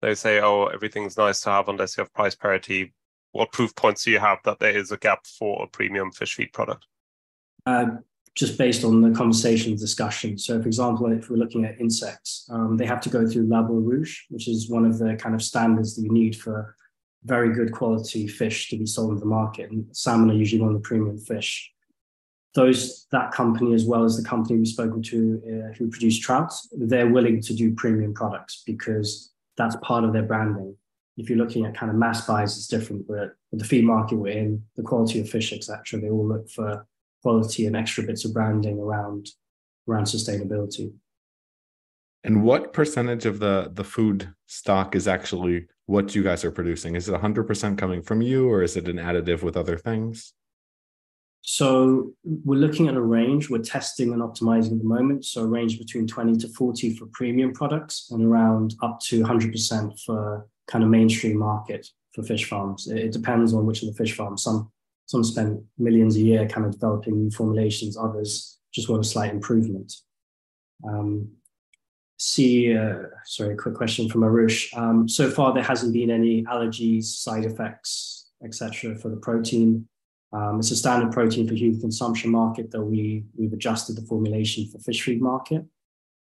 they 0.07 0.15
say, 0.15 0.41
"Oh, 0.41 0.66
everything's 0.66 1.16
nice 1.16 1.41
to 1.41 1.51
have 1.51 1.69
unless 1.69 1.97
you 1.97 2.03
have 2.03 2.15
price 2.15 2.37
parity," 2.37 2.95
what 3.33 3.51
proof 3.51 3.74
points 3.74 4.05
do 4.05 4.12
you 4.12 4.20
have 4.20 4.39
that 4.45 4.61
there 4.61 4.70
is 4.70 4.93
a 4.93 4.97
gap 4.97 5.27
for 5.27 5.65
a 5.65 5.66
premium 5.66 6.12
fish 6.12 6.37
feed 6.37 6.53
product? 6.53 6.87
Uh, 7.66 7.87
just 8.37 8.57
based 8.57 8.85
on 8.85 9.01
the 9.01 9.11
conversation 9.11 9.74
discussion. 9.74 10.39
So, 10.39 10.62
for 10.62 10.69
example, 10.69 11.11
if 11.11 11.28
we're 11.28 11.39
looking 11.39 11.65
at 11.65 11.81
insects, 11.81 12.49
um, 12.53 12.77
they 12.77 12.87
have 12.87 13.01
to 13.01 13.09
go 13.09 13.27
through 13.27 13.49
Label 13.49 13.81
Rouge, 13.81 14.20
which 14.28 14.47
is 14.47 14.70
one 14.70 14.85
of 14.85 14.99
the 14.99 15.16
kind 15.16 15.35
of 15.35 15.43
standards 15.43 15.97
that 15.97 16.03
you 16.03 16.12
need 16.12 16.37
for 16.37 16.77
very 17.24 17.53
good 17.53 17.73
quality 17.73 18.28
fish 18.28 18.70
to 18.70 18.78
be 18.78 18.87
sold 18.87 19.15
in 19.15 19.19
the 19.19 19.27
market. 19.27 19.73
And 19.73 19.85
salmon 19.91 20.31
are 20.31 20.35
usually 20.35 20.62
one 20.62 20.70
of 20.70 20.81
the 20.81 20.89
premium 20.89 21.19
fish. 21.19 21.73
Those 22.55 23.07
that 23.11 23.33
company, 23.33 23.74
as 23.74 23.85
well 23.85 24.05
as 24.05 24.16
the 24.16 24.28
company 24.28 24.57
we've 24.57 24.69
spoken 24.69 25.03
to 25.03 25.43
uh, 25.45 25.74
who 25.77 25.91
produce 25.91 26.19
trout, 26.19 26.53
they're 26.73 27.11
willing 27.11 27.41
to 27.43 27.55
do 27.55 27.74
premium 27.74 28.15
products 28.15 28.62
because 28.65 29.33
that's 29.57 29.77
part 29.83 30.05
of 30.05 30.12
their 30.12 30.23
branding. 30.23 30.77
If 31.16 31.31
you're 31.31 31.39
looking 31.39 31.65
at 31.65 31.77
kind 31.77 31.91
of 31.91 31.97
mass 31.97 32.27
buys, 32.27 32.57
it's 32.57 32.66
different. 32.66 33.09
But 33.09 33.37
the 33.53 33.65
feed 33.65 33.85
market 33.85 34.16
we're 34.16 34.37
in, 34.37 34.62
the 34.77 34.83
quality 34.83 35.20
of 35.20 35.28
fish, 35.28 35.53
etc., 35.53 36.01
they 36.01 36.11
all 36.11 36.28
look 36.28 36.51
for 36.51 36.87
quality 37.23 37.66
and 37.66 37.74
extra 37.74 38.05
bits 38.05 38.24
of 38.24 38.35
branding 38.35 38.78
around 38.78 39.31
around 39.89 40.05
sustainability. 40.05 40.93
And 42.24 42.43
what 42.43 42.73
percentage 42.73 43.24
of 43.24 43.39
the 43.39 43.70
the 43.73 43.85
food 43.85 44.33
stock 44.47 44.95
is 44.95 45.09
actually 45.09 45.66
what 45.87 46.15
you 46.15 46.23
guys 46.23 46.45
are 46.45 46.51
producing? 46.51 46.97
Is 46.97 47.09
it 47.09 47.15
100% 47.15 47.78
coming 47.78 48.03
from 48.03 48.20
you 48.20 48.49
or 48.49 48.62
is 48.62 48.77
it 48.77 48.89
an 48.89 48.97
additive 48.97 49.43
with 49.43 49.57
other 49.57 49.78
things? 49.78 50.35
So 51.48 52.12
we're 52.24 52.59
looking 52.59 52.89
at 52.89 52.97
a 52.97 53.01
range. 53.01 53.48
We're 53.48 53.62
testing 53.62 54.12
and 54.12 54.20
optimizing 54.20 54.73
at 54.73 54.78
the 54.78 54.85
moment. 54.85 55.24
So 55.24 55.43
a 55.43 55.47
range 55.47 55.78
between 55.78 56.05
20 56.05 56.39
to 56.39 56.48
40 56.48 56.97
for 56.97 57.06
premium 57.12 57.52
products 57.52 58.09
and 58.10 58.24
around 58.24 58.74
up 58.82 58.98
to 59.02 59.23
100% 59.23 60.01
for 60.05 60.48
kind 60.66 60.82
of 60.82 60.90
mainstream 60.90 61.39
market 61.39 61.86
for 62.12 62.24
fish 62.24 62.47
farms. 62.47 62.89
It, 62.89 63.12
depends 63.12 63.55
on 63.55 63.64
which 63.64 63.85
of 63.85 63.89
the 63.89 63.94
fish 63.94 64.16
farms. 64.16 64.43
Some 64.43 64.73
some 65.06 65.23
spend 65.23 65.62
millions 65.78 66.16
a 66.16 66.20
year 66.20 66.48
kind 66.48 66.66
of 66.66 66.73
developing 66.73 67.16
new 67.16 67.31
formulations. 67.31 67.97
Others 67.97 68.59
just 68.74 68.89
want 68.89 69.05
a 69.05 69.09
slight 69.09 69.32
improvement. 69.32 69.94
Um, 70.85 71.28
see, 72.18 72.77
uh, 72.77 73.02
sorry, 73.24 73.55
a 73.55 73.56
quick 73.56 73.77
question 73.77 74.09
from 74.09 74.23
Arush. 74.23 74.77
Um, 74.77 75.09
so 75.09 75.31
far, 75.31 75.55
there 75.55 75.62
hasn't 75.62 75.93
been 75.93 76.10
any 76.10 76.43
allergies, 76.43 77.05
side 77.05 77.44
effects, 77.44 78.31
etc. 78.44 78.97
for 78.97 79.10
the 79.10 79.16
protein. 79.18 79.86
Um, 80.32 80.59
it's 80.59 80.70
a 80.70 80.77
standard 80.77 81.12
protein 81.12 81.47
for 81.48 81.55
human 81.55 81.81
consumption 81.81 82.31
market, 82.31 82.70
though 82.70 82.82
we, 82.82 83.24
we've 83.36 83.53
adjusted 83.53 83.97
the 83.97 84.03
formulation 84.03 84.69
for 84.69 84.78
fish 84.78 85.03
feed 85.03 85.23
market. 85.23 85.65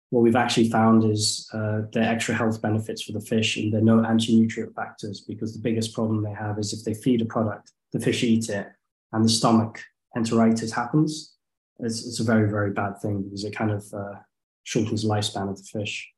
What 0.10 0.22
we've 0.22 0.36
actually 0.36 0.70
found 0.70 1.04
is 1.04 1.48
uh, 1.54 1.82
extra 1.96 2.34
health 2.34 2.62
benefits 2.62 3.04
for 3.04 3.12
the 3.12 3.22
fish 3.22 3.58
and 3.58 3.72
there 3.72 3.82
are 3.82 3.84
no 3.84 4.04
anti-nutrient 4.04 4.74
factors 4.76 5.22
because 5.22 5.54
the 5.54 5.62
biggest 5.62 5.94
problem 5.94 6.24
they 6.24 6.34
have 6.34 6.58
is 6.58 6.74
if 6.74 6.84
they 6.84 7.00
feed 7.00 7.22
a 7.22 7.26
product 7.26 7.72
the 7.92 8.00
fish 8.00 8.24
eat 8.24 8.50
it 8.50 8.68
and 9.14 9.26
the 9.26 9.30
stomach 9.30 9.82
enteritis 10.16 10.72
happens, 10.72 11.36
it's, 11.80 12.06
it's 12.06 12.20
a 12.20 12.24
very, 12.24 12.50
very 12.50 12.72
bad 12.72 13.00
thing 13.02 13.24
because 13.24 13.44
it 13.44 13.56
kind 13.56 13.72
of 13.72 13.86
uh, 13.94 14.16
shortens 14.64 15.04
the 15.04 15.10
lifespan 15.10 15.50
of 15.50 15.58
the 15.58 15.64
fish. 15.64 16.10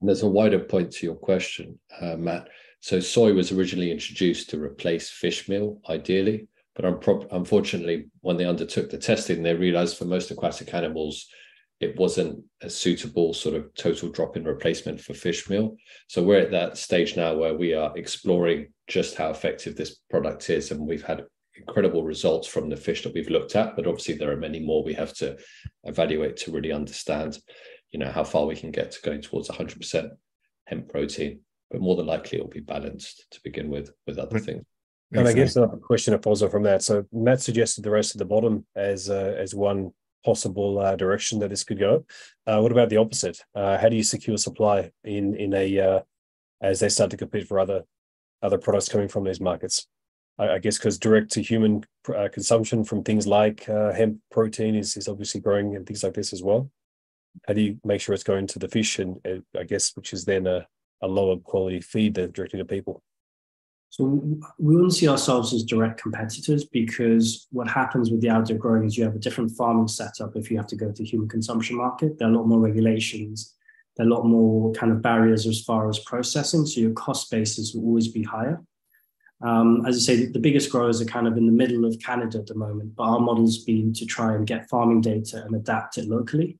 There's 0.00 0.22
a 0.22 0.28
wider 0.28 0.60
point 0.60 0.92
to 0.92 1.06
your 1.06 1.16
question, 1.16 1.78
uh, 2.00 2.16
Matt. 2.16 2.48
So 2.80 3.00
soy 3.00 3.34
was 3.34 3.50
originally 3.50 3.90
introduced 3.90 4.50
to 4.50 4.62
replace 4.62 5.10
fish 5.10 5.48
meal, 5.48 5.80
ideally, 5.88 6.46
but 6.78 7.26
unfortunately, 7.32 8.06
when 8.20 8.36
they 8.36 8.44
undertook 8.44 8.88
the 8.88 8.98
testing, 8.98 9.42
they 9.42 9.54
realized 9.54 9.96
for 9.96 10.04
most 10.04 10.30
aquatic 10.30 10.72
animals, 10.72 11.26
it 11.80 11.96
wasn't 11.96 12.44
a 12.60 12.70
suitable 12.70 13.34
sort 13.34 13.56
of 13.56 13.74
total 13.74 14.10
drop 14.10 14.36
in 14.36 14.44
replacement 14.44 15.00
for 15.00 15.12
fish 15.12 15.48
meal. 15.50 15.76
So 16.06 16.22
we're 16.22 16.40
at 16.40 16.52
that 16.52 16.78
stage 16.78 17.16
now 17.16 17.34
where 17.34 17.54
we 17.54 17.74
are 17.74 17.96
exploring 17.96 18.68
just 18.86 19.16
how 19.16 19.30
effective 19.30 19.74
this 19.76 19.96
product 20.08 20.50
is. 20.50 20.70
And 20.70 20.86
we've 20.86 21.04
had 21.04 21.24
incredible 21.56 22.04
results 22.04 22.46
from 22.46 22.68
the 22.68 22.76
fish 22.76 23.02
that 23.02 23.14
we've 23.14 23.30
looked 23.30 23.56
at, 23.56 23.74
but 23.74 23.86
obviously 23.86 24.14
there 24.14 24.30
are 24.30 24.36
many 24.36 24.60
more 24.60 24.84
we 24.84 24.94
have 24.94 25.14
to 25.14 25.36
evaluate 25.84 26.36
to 26.38 26.52
really 26.52 26.72
understand, 26.72 27.38
you 27.90 27.98
know, 27.98 28.10
how 28.10 28.22
far 28.22 28.46
we 28.46 28.54
can 28.54 28.70
get 28.70 28.92
to 28.92 29.02
going 29.02 29.20
towards 29.20 29.48
100% 29.48 30.10
hemp 30.66 30.88
protein. 30.88 31.40
But 31.70 31.80
more 31.80 31.96
than 31.96 32.06
likely, 32.06 32.38
it'll 32.38 32.50
be 32.50 32.60
balanced 32.60 33.26
to 33.32 33.40
begin 33.42 33.68
with 33.68 33.90
with 34.06 34.18
other 34.18 34.38
things. 34.38 34.64
And 35.12 35.26
I 35.26 35.32
guess 35.32 35.56
a 35.56 35.68
question 35.68 36.12
to 36.12 36.18
follow 36.18 36.48
from 36.50 36.64
that. 36.64 36.82
So 36.82 37.06
Matt 37.12 37.40
suggested 37.40 37.82
the 37.82 37.90
rest 37.90 38.14
of 38.14 38.18
the 38.18 38.26
bottom 38.26 38.66
as 38.76 39.08
uh, 39.08 39.34
as 39.38 39.54
one 39.54 39.92
possible 40.24 40.78
uh, 40.78 40.96
direction 40.96 41.38
that 41.38 41.48
this 41.48 41.64
could 41.64 41.78
go. 41.78 42.04
Uh, 42.46 42.60
what 42.60 42.72
about 42.72 42.90
the 42.90 42.98
opposite? 42.98 43.40
Uh, 43.54 43.78
how 43.78 43.88
do 43.88 43.96
you 43.96 44.02
secure 44.02 44.36
supply 44.36 44.90
in 45.04 45.34
in 45.34 45.54
a 45.54 45.78
uh, 45.78 46.00
as 46.60 46.80
they 46.80 46.88
start 46.88 47.10
to 47.10 47.16
compete 47.16 47.48
for 47.48 47.58
other 47.58 47.84
other 48.42 48.58
products 48.58 48.88
coming 48.88 49.08
from 49.08 49.24
these 49.24 49.40
markets? 49.40 49.86
I, 50.38 50.50
I 50.50 50.58
guess 50.58 50.76
because 50.76 50.98
direct 50.98 51.30
to 51.32 51.42
human 51.42 51.84
uh, 52.14 52.28
consumption 52.30 52.84
from 52.84 53.02
things 53.02 53.26
like 53.26 53.68
uh, 53.68 53.92
hemp 53.92 54.18
protein 54.30 54.74
is 54.74 54.96
is 54.96 55.08
obviously 55.08 55.40
growing 55.40 55.74
and 55.74 55.86
things 55.86 56.02
like 56.02 56.14
this 56.14 56.32
as 56.34 56.42
well. 56.42 56.70
How 57.46 57.54
do 57.54 57.60
you 57.60 57.78
make 57.84 58.00
sure 58.00 58.14
it's 58.14 58.24
going 58.24 58.46
to 58.48 58.58
the 58.58 58.68
fish 58.68 58.98
and 58.98 59.20
I 59.56 59.62
guess 59.62 59.94
which 59.96 60.12
is 60.12 60.24
then 60.24 60.46
a, 60.46 60.66
a 61.02 61.06
lower 61.06 61.36
quality 61.36 61.80
feed 61.80 62.14
that 62.14 62.32
directly 62.32 62.58
to 62.58 62.64
people? 62.64 63.02
So 63.90 64.04
we 64.58 64.74
wouldn't 64.74 64.94
see 64.94 65.08
ourselves 65.08 65.52
as 65.54 65.62
direct 65.64 66.00
competitors 66.00 66.64
because 66.64 67.46
what 67.50 67.68
happens 67.68 68.10
with 68.10 68.20
the 68.20 68.30
outdoor 68.30 68.58
growing 68.58 68.84
is 68.84 68.98
you 68.98 69.04
have 69.04 69.16
a 69.16 69.20
different 69.20 69.50
farming 69.52 69.88
setup 69.88 70.36
if 70.36 70.50
you 70.50 70.56
have 70.58 70.66
to 70.68 70.76
go 70.76 70.92
to 70.92 71.02
the 71.02 71.08
human 71.08 71.28
consumption 71.28 71.76
market. 71.76 72.18
There 72.18 72.28
are 72.28 72.30
a 72.30 72.36
lot 72.36 72.46
more 72.46 72.60
regulations. 72.60 73.54
There 73.96 74.06
are 74.06 74.10
a 74.10 74.12
lot 74.12 74.26
more 74.26 74.72
kind 74.72 74.92
of 74.92 75.02
barriers 75.02 75.46
as 75.46 75.62
far 75.62 75.88
as 75.88 75.98
processing. 76.00 76.66
So 76.66 76.80
your 76.80 76.92
cost 76.92 77.30
basis 77.30 77.72
will 77.74 77.84
always 77.84 78.08
be 78.08 78.22
higher. 78.22 78.62
Um, 79.40 79.86
as 79.86 79.96
I 79.96 80.00
say, 80.00 80.26
the 80.26 80.38
biggest 80.38 80.70
growers 80.70 81.00
are 81.00 81.06
kind 81.06 81.26
of 81.26 81.36
in 81.36 81.46
the 81.46 81.52
middle 81.52 81.84
of 81.84 81.98
Canada 82.00 82.38
at 82.38 82.46
the 82.46 82.56
moment, 82.56 82.94
but 82.96 83.04
our 83.04 83.20
model's 83.20 83.58
been 83.58 83.92
to 83.94 84.04
try 84.04 84.34
and 84.34 84.46
get 84.46 84.68
farming 84.68 85.00
data 85.00 85.44
and 85.44 85.54
adapt 85.54 85.96
it 85.96 86.08
locally. 86.08 86.58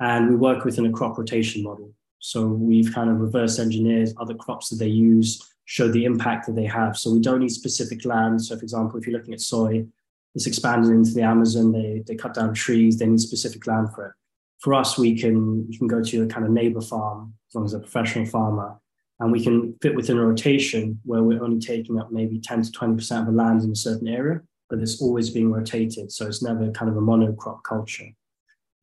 And 0.00 0.28
we 0.28 0.36
work 0.36 0.64
within 0.64 0.86
a 0.86 0.92
crop 0.92 1.16
rotation 1.18 1.62
model. 1.62 1.92
So 2.18 2.46
we've 2.46 2.92
kind 2.92 3.10
of 3.10 3.20
reverse 3.20 3.58
engineered 3.58 4.10
other 4.18 4.34
crops 4.34 4.68
that 4.70 4.76
they 4.76 4.88
use 4.88 5.40
show 5.70 5.86
the 5.86 6.04
impact 6.04 6.46
that 6.46 6.56
they 6.56 6.64
have. 6.64 6.96
So 6.96 7.12
we 7.12 7.20
don't 7.20 7.38
need 7.38 7.52
specific 7.52 8.04
land. 8.04 8.42
So, 8.42 8.56
for 8.56 8.62
example, 8.64 8.98
if 8.98 9.06
you're 9.06 9.16
looking 9.16 9.34
at 9.34 9.40
soy, 9.40 9.86
it's 10.34 10.48
expanded 10.48 10.90
into 10.90 11.12
the 11.12 11.22
Amazon. 11.22 11.70
They 11.70 12.02
they 12.04 12.16
cut 12.16 12.34
down 12.34 12.54
trees. 12.54 12.98
They 12.98 13.06
need 13.06 13.20
specific 13.20 13.64
land 13.68 13.94
for 13.94 14.06
it. 14.06 14.12
For 14.58 14.74
us, 14.74 14.98
we 14.98 15.16
can 15.16 15.70
you 15.70 15.78
can 15.78 15.86
go 15.86 16.02
to 16.02 16.22
a 16.24 16.26
kind 16.26 16.44
of 16.44 16.50
neighbor 16.50 16.80
farm 16.80 17.34
as 17.48 17.54
long 17.54 17.64
as 17.66 17.74
a 17.74 17.78
professional 17.78 18.26
farmer, 18.26 18.80
and 19.20 19.30
we 19.30 19.44
can 19.44 19.76
fit 19.80 19.94
within 19.94 20.18
a 20.18 20.26
rotation 20.26 21.00
where 21.04 21.22
we're 21.22 21.42
only 21.42 21.60
taking 21.60 22.00
up 22.00 22.10
maybe 22.10 22.40
10 22.40 22.62
to 22.62 22.72
20 22.72 22.96
percent 22.96 23.20
of 23.20 23.26
the 23.32 23.40
land 23.40 23.62
in 23.62 23.70
a 23.70 23.76
certain 23.76 24.08
area, 24.08 24.40
but 24.68 24.80
it's 24.80 25.00
always 25.00 25.30
being 25.30 25.52
rotated. 25.52 26.10
So 26.10 26.26
it's 26.26 26.42
never 26.42 26.72
kind 26.72 26.90
of 26.90 26.96
a 26.96 27.00
monocrop 27.00 27.62
culture. 27.62 28.10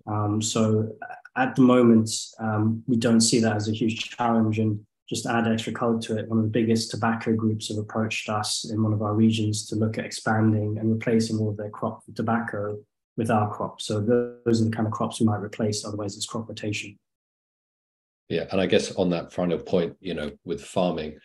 Um, 0.05 0.41
so 0.41 0.95
at 1.35 1.53
the 1.57 1.63
moment, 1.63 2.09
um, 2.39 2.81
we 2.87 2.95
don't 2.95 3.19
see 3.19 3.41
that 3.41 3.57
as 3.57 3.67
a 3.67 3.73
huge 3.73 4.15
challenge. 4.15 4.57
And 4.57 4.85
just 5.09 5.25
add 5.25 5.47
extra 5.47 5.73
color 5.73 5.99
to 6.01 6.17
it, 6.17 6.27
one 6.27 6.37
of 6.37 6.43
the 6.43 6.49
biggest 6.49 6.91
tobacco 6.91 7.33
groups 7.33 7.69
have 7.69 7.77
approached 7.77 8.29
us 8.29 8.69
in 8.69 8.83
one 8.83 8.93
of 8.93 9.01
our 9.01 9.13
regions 9.13 9.65
to 9.67 9.75
look 9.75 9.97
at 9.97 10.05
expanding 10.05 10.77
and 10.77 10.91
replacing 10.91 11.37
all 11.37 11.49
of 11.49 11.57
their 11.57 11.69
crop 11.69 12.03
tobacco 12.13 12.77
with 13.15 13.31
our 13.31 13.51
crop. 13.53 13.81
So 13.81 14.01
those 14.45 14.61
are 14.61 14.65
the 14.65 14.71
kind 14.71 14.87
of 14.87 14.93
crops 14.93 15.19
we 15.19 15.25
might 15.25 15.41
replace. 15.41 15.85
Otherwise, 15.85 16.17
it's 16.17 16.25
crop 16.25 16.49
rotation. 16.49 16.97
Yeah, 18.29 18.45
and 18.51 18.59
I 18.59 18.65
guess 18.65 18.93
on 18.95 19.09
that 19.11 19.31
final 19.31 19.57
point, 19.57 19.95
you 20.01 20.13
know, 20.13 20.31
with 20.43 20.61
farming, 20.61 21.17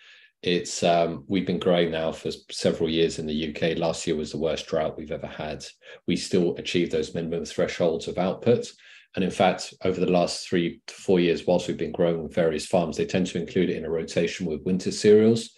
it's 0.42 0.82
um, 0.82 1.24
we've 1.28 1.46
been 1.46 1.58
growing 1.58 1.90
now 1.90 2.12
for 2.12 2.30
several 2.50 2.88
years 2.88 3.18
in 3.18 3.26
the 3.26 3.48
UK. 3.48 3.76
Last 3.76 4.06
year 4.06 4.16
was 4.16 4.32
the 4.32 4.38
worst 4.38 4.66
drought 4.66 4.96
we've 4.96 5.12
ever 5.12 5.26
had. 5.26 5.64
We 6.06 6.16
still 6.16 6.56
achieved 6.56 6.92
those 6.92 7.14
minimum 7.14 7.44
thresholds 7.44 8.08
of 8.08 8.18
output, 8.18 8.72
and 9.14 9.24
in 9.24 9.30
fact, 9.30 9.74
over 9.84 10.00
the 10.00 10.10
last 10.10 10.48
three 10.48 10.80
to 10.86 10.94
four 10.94 11.20
years, 11.20 11.46
whilst 11.46 11.68
we've 11.68 11.76
been 11.76 11.92
growing 11.92 12.28
various 12.30 12.66
farms, 12.66 12.96
they 12.96 13.04
tend 13.04 13.26
to 13.28 13.40
include 13.40 13.68
it 13.68 13.76
in 13.76 13.84
a 13.84 13.90
rotation 13.90 14.46
with 14.46 14.64
winter 14.64 14.90
cereals. 14.90 15.50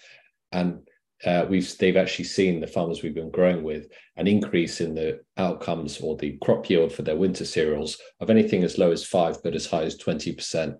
And 0.51 0.81
uh, 1.25 1.47
we've 1.49 1.77
they've 1.79 1.97
actually 1.97 2.25
seen 2.25 2.61
the 2.61 2.67
farmers 2.67 3.03
we've 3.03 3.15
been 3.15 3.31
growing 3.31 3.63
with 3.63 3.87
an 4.17 4.27
increase 4.27 4.81
in 4.81 4.95
the 4.95 5.21
outcomes 5.37 6.01
or 6.01 6.17
the 6.17 6.37
crop 6.43 6.69
yield 6.69 6.93
for 6.93 7.03
their 7.03 7.17
winter 7.17 7.45
cereals 7.45 7.97
of 8.21 8.29
anything 8.29 8.65
as 8.65 8.77
low 8.77 8.91
as 8.91 9.07
five, 9.07 9.41
but 9.43 9.55
as 9.55 9.67
high 9.67 9.85
as 9.85 9.97
20%. 9.97 10.75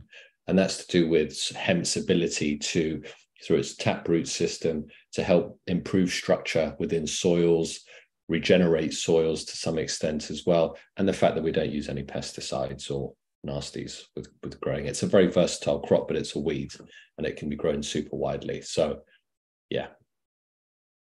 And 0.47 0.59
that's 0.59 0.85
to 0.85 1.01
do 1.01 1.09
with 1.09 1.53
hemp's 1.57 1.97
ability 1.97 2.59
to, 2.59 3.03
through 3.43 3.59
its 3.59 3.77
taproot 3.77 4.29
system, 4.29 4.87
to 5.13 5.23
help 5.23 5.59
improve 5.69 6.11
structure 6.11 6.75
within 6.79 7.07
soils, 7.07 7.81
regenerate 8.29 8.95
soils 8.95 9.45
to 9.45 9.57
some 9.57 9.79
extent 9.79 10.31
as 10.31 10.45
well, 10.47 10.77
and 10.97 11.07
the 11.07 11.13
fact 11.13 11.35
that 11.35 11.45
we 11.45 11.53
don't 11.53 11.73
use 11.73 11.89
any 11.89 12.03
pesticides 12.03 12.91
or 12.91 13.13
nasties 13.47 14.03
with, 14.17 14.29
with 14.43 14.61
growing. 14.61 14.87
It's 14.87 15.03
a 15.03 15.07
very 15.07 15.27
versatile 15.27 15.81
crop, 15.81 16.09
but 16.09 16.17
it's 16.17 16.35
a 16.35 16.41
weed 16.41 16.73
and 17.19 17.27
it 17.27 17.37
can 17.37 17.49
be 17.49 17.57
grown 17.57 17.83
super 17.83 18.17
widely. 18.17 18.63
So, 18.63 19.01
yeah. 19.71 19.89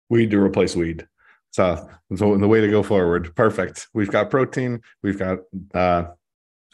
Weed 0.08 0.30
to 0.30 0.40
replace 0.40 0.76
weed. 0.76 1.06
So, 1.50 1.88
so 2.14 2.36
the 2.36 2.48
way 2.48 2.60
to 2.60 2.68
go 2.68 2.82
forward. 2.82 3.34
Perfect. 3.34 3.88
We've 3.94 4.10
got 4.10 4.30
protein. 4.30 4.82
We've 5.02 5.18
got 5.18 5.38
uh, 5.74 6.08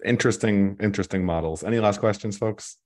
interesting, 0.05 0.77
interesting 0.81 1.25
models. 1.25 1.63
Any 1.63 1.79
last 1.79 2.01
questions, 2.01 2.37
folks? 2.37 2.79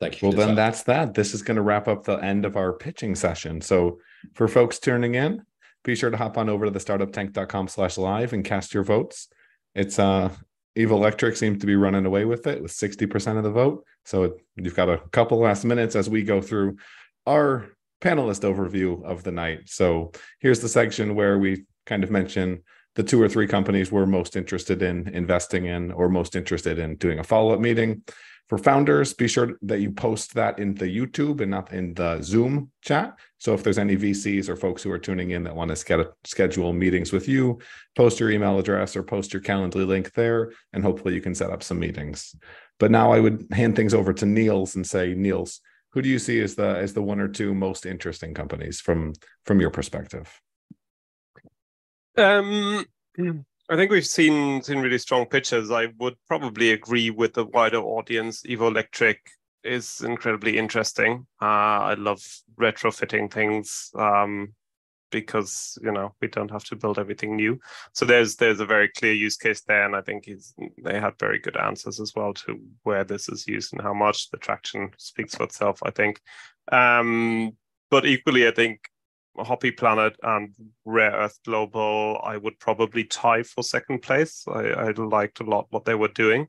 Thank 0.00 0.20
you. 0.20 0.28
Well, 0.28 0.36
then 0.36 0.54
that's 0.54 0.82
that. 0.84 1.14
This 1.14 1.32
is 1.32 1.42
going 1.42 1.56
to 1.56 1.62
wrap 1.62 1.88
up 1.88 2.04
the 2.04 2.16
end 2.16 2.44
of 2.44 2.56
our 2.56 2.72
pitching 2.72 3.14
session. 3.14 3.60
So, 3.60 3.98
for 4.34 4.46
folks 4.46 4.78
tuning 4.78 5.14
in, 5.14 5.42
be 5.84 5.94
sure 5.94 6.10
to 6.10 6.16
hop 6.16 6.36
on 6.36 6.48
over 6.48 6.66
to 6.66 6.70
the 6.70 6.78
startuptank.com 6.78 7.68
slash 7.68 7.96
live 7.96 8.32
and 8.32 8.44
cast 8.44 8.74
your 8.74 8.82
votes. 8.82 9.28
It's 9.74 9.98
uh 9.98 10.30
Evolectric 10.76 11.36
seems 11.36 11.60
to 11.60 11.66
be 11.66 11.74
running 11.74 12.04
away 12.04 12.26
with 12.26 12.46
it 12.46 12.62
with 12.62 12.70
60% 12.70 13.38
of 13.38 13.42
the 13.42 13.50
vote. 13.50 13.84
So 14.04 14.36
you've 14.56 14.76
got 14.76 14.90
a 14.90 14.98
couple 15.10 15.38
last 15.38 15.64
minutes 15.64 15.96
as 15.96 16.10
we 16.10 16.22
go 16.22 16.42
through 16.42 16.76
our 17.26 17.70
panelist 18.02 18.42
overview 18.42 19.02
of 19.02 19.22
the 19.22 19.32
night. 19.32 19.70
So 19.70 20.12
here's 20.38 20.60
the 20.60 20.68
section 20.68 21.14
where 21.14 21.38
we 21.38 21.64
kind 21.86 22.04
of 22.04 22.10
mention 22.10 22.62
the 22.94 23.02
two 23.02 23.20
or 23.20 23.28
three 23.28 23.46
companies 23.46 23.90
we're 23.90 24.06
most 24.06 24.36
interested 24.36 24.82
in 24.82 25.08
investing 25.08 25.64
in 25.64 25.92
or 25.92 26.10
most 26.10 26.36
interested 26.36 26.78
in 26.78 26.96
doing 26.96 27.18
a 27.18 27.24
follow-up 27.24 27.60
meeting 27.60 28.02
for 28.48 28.58
founders, 28.58 29.12
be 29.12 29.26
sure 29.26 29.58
that 29.62 29.80
you 29.80 29.90
post 29.90 30.34
that 30.34 30.58
in 30.58 30.74
the 30.74 30.86
YouTube 30.86 31.40
and 31.40 31.50
not 31.50 31.72
in 31.72 31.94
the 31.94 32.22
Zoom 32.22 32.70
chat. 32.80 33.18
So 33.38 33.54
if 33.54 33.64
there's 33.64 33.78
any 33.78 33.96
VCs 33.96 34.48
or 34.48 34.54
folks 34.54 34.82
who 34.82 34.92
are 34.92 34.98
tuning 34.98 35.30
in 35.30 35.42
that 35.44 35.56
want 35.56 35.74
to 35.74 36.12
schedule 36.24 36.72
meetings 36.72 37.12
with 37.12 37.28
you, 37.28 37.58
post 37.96 38.20
your 38.20 38.30
email 38.30 38.58
address 38.58 38.94
or 38.94 39.02
post 39.02 39.32
your 39.32 39.42
Calendly 39.42 39.86
link 39.86 40.12
there, 40.12 40.52
and 40.72 40.84
hopefully 40.84 41.14
you 41.14 41.20
can 41.20 41.34
set 41.34 41.50
up 41.50 41.62
some 41.62 41.80
meetings. 41.80 42.36
But 42.78 42.92
now 42.92 43.10
I 43.10 43.18
would 43.18 43.46
hand 43.52 43.74
things 43.74 43.94
over 43.94 44.12
to 44.12 44.26
Niels 44.26 44.76
and 44.76 44.86
say, 44.86 45.14
Niels, 45.14 45.60
who 45.90 46.02
do 46.02 46.08
you 46.08 46.18
see 46.18 46.40
as 46.40 46.54
the 46.54 46.76
as 46.76 46.92
the 46.92 47.02
one 47.02 47.20
or 47.20 47.28
two 47.28 47.54
most 47.54 47.86
interesting 47.86 48.34
companies 48.34 48.80
from 48.80 49.14
from 49.44 49.60
your 49.60 49.70
perspective? 49.70 50.40
Um, 52.16 52.84
I 53.68 53.74
think 53.74 53.90
we've 53.90 54.06
seen 54.06 54.62
seen 54.62 54.78
really 54.78 54.98
strong 54.98 55.26
pitches. 55.26 55.70
I 55.70 55.88
would 55.98 56.14
probably 56.28 56.70
agree 56.70 57.10
with 57.10 57.34
the 57.34 57.46
wider 57.46 57.78
audience. 57.78 58.42
Evolectric 58.42 59.16
is 59.64 60.02
incredibly 60.02 60.56
interesting. 60.56 61.26
Uh, 61.42 61.90
I 61.90 61.94
love 61.94 62.22
retrofitting 62.60 63.32
things 63.32 63.90
um, 63.98 64.54
because 65.10 65.76
you 65.82 65.90
know 65.90 66.14
we 66.20 66.28
don't 66.28 66.50
have 66.50 66.62
to 66.64 66.76
build 66.76 66.98
everything 67.00 67.34
new. 67.34 67.58
So 67.92 68.04
there's 68.04 68.36
there's 68.36 68.60
a 68.60 68.66
very 68.66 68.88
clear 68.88 69.12
use 69.12 69.36
case 69.36 69.62
there, 69.62 69.84
and 69.84 69.96
I 69.96 70.00
think 70.02 70.28
they 70.84 71.00
had 71.00 71.18
very 71.18 71.40
good 71.40 71.56
answers 71.56 71.98
as 71.98 72.12
well 72.14 72.34
to 72.34 72.60
where 72.84 73.02
this 73.02 73.28
is 73.28 73.48
used 73.48 73.72
and 73.72 73.82
how 73.82 73.94
much. 73.94 74.30
The 74.30 74.38
traction 74.38 74.90
speaks 74.96 75.34
for 75.34 75.42
itself, 75.42 75.80
I 75.82 75.90
think. 75.90 76.20
Um, 76.70 77.56
but 77.90 78.06
equally, 78.06 78.46
I 78.46 78.52
think 78.52 78.78
Hoppy 79.38 79.70
Planet 79.70 80.16
and 80.22 80.54
Rare 80.84 81.12
Earth 81.12 81.38
Global, 81.44 82.20
I 82.22 82.36
would 82.36 82.58
probably 82.58 83.04
tie 83.04 83.42
for 83.42 83.62
second 83.62 84.02
place. 84.02 84.44
I, 84.48 84.68
I 84.68 84.90
liked 84.90 85.40
a 85.40 85.44
lot 85.44 85.66
what 85.70 85.84
they 85.84 85.94
were 85.94 86.08
doing. 86.08 86.48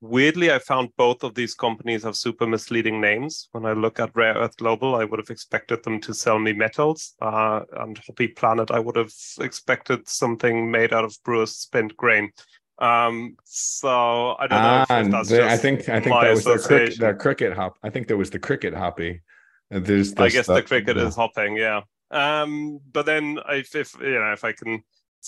Weirdly, 0.00 0.52
I 0.52 0.58
found 0.60 0.90
both 0.96 1.24
of 1.24 1.34
these 1.34 1.54
companies 1.54 2.04
have 2.04 2.14
super 2.14 2.46
misleading 2.46 3.00
names. 3.00 3.48
When 3.52 3.66
I 3.66 3.72
look 3.72 3.98
at 3.98 4.14
Rare 4.14 4.34
Earth 4.34 4.56
Global, 4.56 4.94
I 4.94 5.04
would 5.04 5.18
have 5.18 5.30
expected 5.30 5.82
them 5.82 6.00
to 6.02 6.14
sell 6.14 6.38
me 6.38 6.52
metals. 6.52 7.14
Uh, 7.20 7.62
and 7.78 7.98
Hoppy 8.06 8.28
Planet, 8.28 8.70
I 8.70 8.78
would 8.78 8.96
have 8.96 9.12
expected 9.40 10.08
something 10.08 10.70
made 10.70 10.92
out 10.92 11.04
of 11.04 11.16
Brewer's 11.24 11.56
spent 11.56 11.96
grain. 11.96 12.30
Um, 12.78 13.36
so 13.44 14.36
I 14.38 14.46
don't 14.46 14.62
know. 14.62 14.84
Ah, 14.88 15.22
they, 15.24 15.44
I 15.44 15.56
think 15.56 15.88
I 15.88 15.98
think 15.98 16.14
that 16.14 16.30
was 16.30 16.44
the, 16.44 16.58
cricket, 16.58 17.00
the 17.00 17.14
cricket 17.14 17.52
hop. 17.54 17.76
I 17.82 17.90
think 17.90 18.06
there 18.06 18.16
was 18.16 18.30
the 18.30 18.38
cricket 18.38 18.74
hoppy. 18.74 19.22
There's, 19.70 20.14
there's 20.14 20.18
I 20.18 20.28
guess 20.28 20.46
the 20.46 20.62
cricket 20.62 20.96
is 20.96 21.16
hopping. 21.16 21.56
Yeah. 21.56 21.80
Um, 22.10 22.80
but 22.92 23.06
then 23.06 23.38
if, 23.48 23.74
if 23.74 23.94
you 24.00 24.18
know 24.18 24.32
if 24.32 24.44
I 24.44 24.52
can 24.52 24.82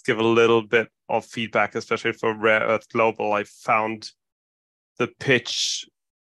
give 0.06 0.18
a 0.18 0.24
little 0.24 0.62
bit 0.62 0.88
of 1.08 1.26
feedback, 1.26 1.74
especially 1.74 2.12
for 2.12 2.34
Rare 2.34 2.60
Earth 2.60 2.88
Global, 2.88 3.32
I 3.32 3.44
found 3.44 4.10
the 4.98 5.08
pitch 5.18 5.86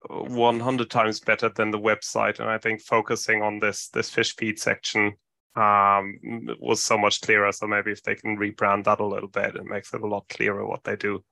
100 0.09 0.91
times 0.91 1.20
better 1.20 1.49
than 1.49 1.70
the 1.70 1.79
website, 1.79 2.41
and 2.41 2.49
I 2.49 2.59
think 2.59 2.81
focusing 2.81 3.43
on 3.43 3.59
this 3.59 3.89
this 3.89 4.11
fish 4.11 4.35
feed 4.37 4.59
section 4.59 5.15
um, 5.57 6.19
was 6.61 6.83
so 6.83 6.97
much 6.97 7.20
clearer. 7.20 7.53
So 7.53 7.66
maybe 7.66 7.93
if 7.93 8.03
they 8.03 8.15
can 8.15 8.37
rebrand 8.37 8.85
that 8.85 9.01
a 9.01 9.07
little 9.07 9.29
bit, 9.29 9.57
it 9.57 9.65
makes 9.65 9.93
it 9.93 10.03
a 10.03 10.07
lot 10.07 10.29
clearer 10.29 10.66
what 10.66 10.85
they 10.85 10.97
do. 10.97 11.25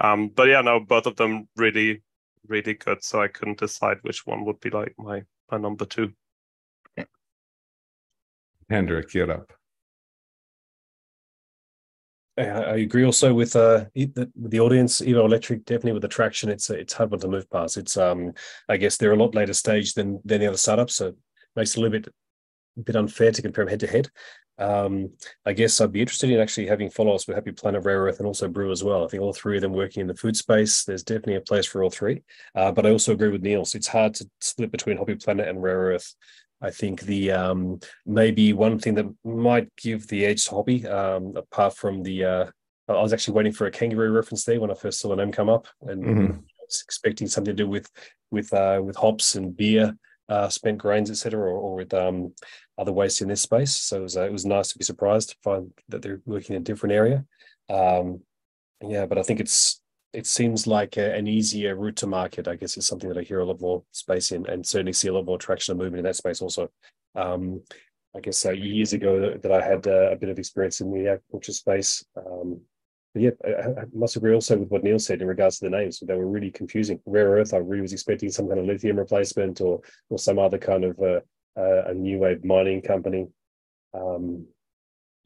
Um, 0.00 0.28
but 0.28 0.48
yeah, 0.48 0.60
no, 0.60 0.80
both 0.80 1.06
of 1.06 1.16
them 1.16 1.48
really, 1.56 2.02
really 2.46 2.74
good. 2.74 3.02
So 3.02 3.20
I 3.20 3.28
couldn't 3.28 3.58
decide 3.58 3.98
which 4.02 4.26
one 4.26 4.44
would 4.44 4.60
be 4.60 4.70
like 4.70 4.94
my 4.98 5.22
my 5.50 5.58
number 5.58 5.84
two. 5.84 6.12
Hendrik, 8.68 9.14
you're 9.14 9.30
up. 9.30 9.52
I 12.38 12.76
agree 12.76 13.04
also 13.04 13.32
with 13.32 13.56
uh 13.56 13.86
the, 13.94 14.30
the 14.36 14.60
audience. 14.60 15.00
Evolectric 15.00 15.64
definitely 15.64 15.92
with 15.92 16.04
attraction, 16.04 16.50
it's 16.50 16.68
it's 16.68 16.92
hard 16.92 17.10
one 17.10 17.20
to 17.20 17.28
move 17.28 17.50
past. 17.50 17.78
It's 17.78 17.96
um 17.96 18.32
I 18.68 18.76
guess 18.76 18.98
they're 18.98 19.12
a 19.12 19.16
lot 19.16 19.34
later 19.34 19.54
stage 19.54 19.94
than 19.94 20.20
than 20.24 20.40
the 20.40 20.48
other 20.48 20.58
startups, 20.58 20.96
so 20.96 21.08
it 21.08 21.16
makes 21.54 21.74
it 21.74 21.78
a 21.78 21.80
little 21.80 21.98
bit 21.98 22.12
a 22.76 22.82
bit 22.82 22.96
unfair 22.96 23.32
to 23.32 23.42
compare 23.42 23.64
them 23.64 23.70
head 23.70 23.80
to 23.80 23.86
head. 23.86 24.10
Um, 24.58 25.10
I 25.44 25.52
guess 25.52 25.80
I'd 25.80 25.92
be 25.92 26.00
interested 26.00 26.30
in 26.30 26.40
actually 26.40 26.66
having 26.66 26.88
follow-ups 26.90 27.26
with 27.26 27.36
Hoppy 27.36 27.52
Planet, 27.52 27.84
Rare 27.84 28.02
Earth, 28.02 28.18
and 28.18 28.26
also 28.26 28.48
BRU 28.48 28.72
as 28.72 28.82
well. 28.82 29.04
I 29.04 29.08
think 29.08 29.22
all 29.22 29.34
three 29.34 29.56
of 29.56 29.62
them 29.62 29.72
working 29.72 30.00
in 30.00 30.06
the 30.06 30.14
food 30.14 30.34
space. 30.34 30.84
There's 30.84 31.02
definitely 31.02 31.36
a 31.36 31.40
place 31.42 31.66
for 31.66 31.82
all 31.82 31.90
three. 31.90 32.22
Uh, 32.54 32.72
but 32.72 32.86
I 32.86 32.90
also 32.90 33.12
agree 33.12 33.28
with 33.28 33.42
Niels. 33.42 33.74
It's 33.74 33.88
hard 33.88 34.14
to 34.14 34.28
split 34.40 34.72
between 34.72 34.96
Hoppy 34.96 35.14
Planet 35.16 35.48
and 35.48 35.62
Rare 35.62 35.92
Earth. 35.92 36.14
I 36.60 36.70
think 36.70 37.02
the 37.02 37.32
um, 37.32 37.80
maybe 38.06 38.52
one 38.52 38.78
thing 38.78 38.94
that 38.94 39.06
might 39.24 39.74
give 39.76 40.06
the 40.08 40.24
edge 40.24 40.46
to 40.46 40.54
Hoppy, 40.54 40.86
um, 40.86 41.34
apart 41.36 41.76
from 41.76 42.02
the, 42.02 42.24
uh, 42.24 42.46
I 42.88 42.92
was 42.92 43.12
actually 43.12 43.34
waiting 43.34 43.52
for 43.52 43.66
a 43.66 43.70
kangaroo 43.70 44.10
reference 44.10 44.44
there 44.44 44.60
when 44.60 44.70
I 44.70 44.74
first 44.74 45.00
saw 45.00 45.08
the 45.08 45.16
name 45.16 45.32
come 45.32 45.48
up, 45.48 45.66
and 45.82 46.04
mm-hmm. 46.04 46.32
I 46.32 46.62
was 46.64 46.82
expecting 46.84 47.26
something 47.28 47.54
to 47.54 47.62
do 47.62 47.68
with 47.68 47.90
with 48.30 48.52
uh, 48.52 48.80
with 48.82 48.96
hops 48.96 49.34
and 49.34 49.56
beer, 49.56 49.96
uh, 50.28 50.48
spent 50.48 50.78
grains, 50.78 51.10
etc., 51.10 51.38
or, 51.38 51.48
or, 51.48 51.74
with 51.76 51.92
um, 51.92 52.32
other 52.78 52.92
waste 52.92 53.22
in 53.22 53.28
this 53.28 53.42
space. 53.42 53.74
So 53.74 53.98
it 53.98 54.02
was 54.02 54.16
uh, 54.16 54.22
it 54.22 54.32
was 54.32 54.46
nice 54.46 54.68
to 54.72 54.78
be 54.78 54.84
surprised 54.84 55.30
to 55.30 55.36
find 55.42 55.72
that 55.88 56.02
they're 56.02 56.22
working 56.24 56.56
in 56.56 56.62
a 56.62 56.64
different 56.64 56.94
area. 56.94 57.24
Um, 57.68 58.20
yeah, 58.80 59.06
but 59.06 59.18
I 59.18 59.22
think 59.22 59.40
it's 59.40 59.80
it 60.16 60.26
seems 60.26 60.66
like 60.66 60.96
a, 60.96 61.14
an 61.14 61.26
easier 61.26 61.76
route 61.76 61.96
to 61.96 62.06
market. 62.06 62.48
I 62.48 62.56
guess 62.56 62.78
it's 62.78 62.86
something 62.86 63.10
that 63.10 63.18
I 63.18 63.22
hear 63.22 63.40
a 63.40 63.44
lot 63.44 63.60
more 63.60 63.82
space 63.92 64.32
in, 64.32 64.46
and 64.46 64.66
certainly 64.66 64.94
see 64.94 65.08
a 65.08 65.12
lot 65.12 65.26
more 65.26 65.36
traction 65.36 65.72
and 65.72 65.78
movement 65.78 65.98
in 65.98 66.04
that 66.04 66.16
space 66.16 66.40
also. 66.40 66.70
Um, 67.14 67.60
I 68.16 68.20
guess 68.20 68.46
uh, 68.46 68.52
years 68.52 68.94
ago 68.94 69.36
that 69.36 69.52
I 69.52 69.60
had 69.60 69.86
uh, 69.86 70.10
a 70.12 70.16
bit 70.16 70.30
of 70.30 70.38
experience 70.38 70.80
in 70.80 70.90
the 70.90 71.10
agriculture 71.10 71.52
space. 71.52 72.02
Um, 72.16 72.62
but 73.12 73.22
yeah, 73.22 73.30
I, 73.44 73.82
I, 73.82 73.84
must 73.92 74.16
agree 74.16 74.32
also 74.32 74.56
with 74.56 74.70
what 74.70 74.82
Neil 74.82 74.98
said 74.98 75.20
in 75.20 75.28
regards 75.28 75.58
to 75.58 75.66
the 75.66 75.76
names. 75.76 76.00
They 76.00 76.14
were 76.14 76.26
really 76.26 76.50
confusing. 76.50 76.98
Rare 77.04 77.32
earth, 77.32 77.52
I 77.52 77.58
really 77.58 77.82
was 77.82 77.92
expecting 77.92 78.30
some 78.30 78.48
kind 78.48 78.58
of 78.58 78.64
lithium 78.64 78.98
replacement 78.98 79.60
or 79.60 79.82
or 80.08 80.18
some 80.18 80.38
other 80.38 80.58
kind 80.58 80.84
of 80.84 80.98
uh, 80.98 81.20
uh 81.60 81.84
a 81.88 81.94
new 81.94 82.20
wave 82.20 82.42
mining 82.42 82.80
company. 82.80 83.26
Um, 83.92 84.46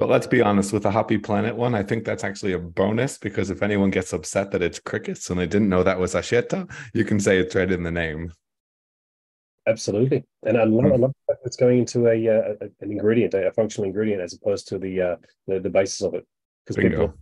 but 0.00 0.08
let's 0.08 0.26
be 0.26 0.40
honest 0.40 0.72
with 0.72 0.82
the 0.82 0.90
Hoppy 0.90 1.18
Planet 1.18 1.54
one, 1.54 1.74
I 1.74 1.82
think 1.82 2.06
that's 2.06 2.24
actually 2.24 2.54
a 2.54 2.58
bonus 2.58 3.18
because 3.18 3.50
if 3.50 3.62
anyone 3.62 3.90
gets 3.90 4.14
upset 4.14 4.50
that 4.50 4.62
it's 4.62 4.80
crickets 4.80 5.28
and 5.28 5.38
they 5.38 5.46
didn't 5.46 5.68
know 5.68 5.82
that 5.82 6.00
was 6.00 6.14
Acheta, 6.14 6.68
you 6.94 7.04
can 7.04 7.20
say 7.20 7.38
it's 7.38 7.54
right 7.54 7.70
in 7.70 7.82
the 7.82 7.90
name. 7.90 8.32
Absolutely, 9.68 10.24
and 10.46 10.56
I 10.56 10.64
love, 10.64 10.86
mm. 10.86 10.94
I 10.94 10.96
love 10.96 11.14
it's 11.44 11.56
going 11.56 11.80
into 11.80 12.08
a, 12.08 12.28
uh, 12.28 12.54
a, 12.62 12.64
an 12.80 12.90
ingredient, 12.90 13.34
a 13.34 13.52
functional 13.52 13.86
ingredient, 13.86 14.22
as 14.22 14.32
opposed 14.32 14.68
to 14.68 14.78
the 14.78 15.02
uh, 15.02 15.16
the, 15.46 15.60
the 15.60 15.68
basis 15.68 16.00
of 16.00 16.14
it, 16.14 16.26
because 16.64 16.82
people 16.82 17.14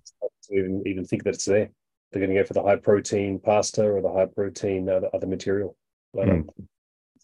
even 0.51 0.83
even 0.87 1.05
think 1.05 1.25
that 1.25 1.35
it's 1.35 1.47
there. 1.47 1.69
They're 2.13 2.21
going 2.21 2.35
to 2.35 2.41
go 2.41 2.47
for 2.47 2.55
the 2.55 2.63
high 2.63 2.77
protein 2.77 3.41
pasta 3.41 3.85
or 3.85 4.01
the 4.01 4.13
high 4.13 4.27
protein 4.27 4.89
uh, 4.89 5.01
other 5.13 5.27
material. 5.27 5.77
Mm. 6.17 6.49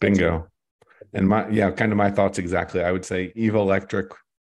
Bingo. 0.01 0.47
And 1.13 1.29
my 1.29 1.47
yeah, 1.47 1.71
kind 1.71 1.93
of 1.93 1.97
my 1.97 2.11
thoughts 2.11 2.39
exactly. 2.39 2.83
I 2.83 2.91
would 2.91 3.05
say 3.05 3.31
Evolectric 3.37 4.09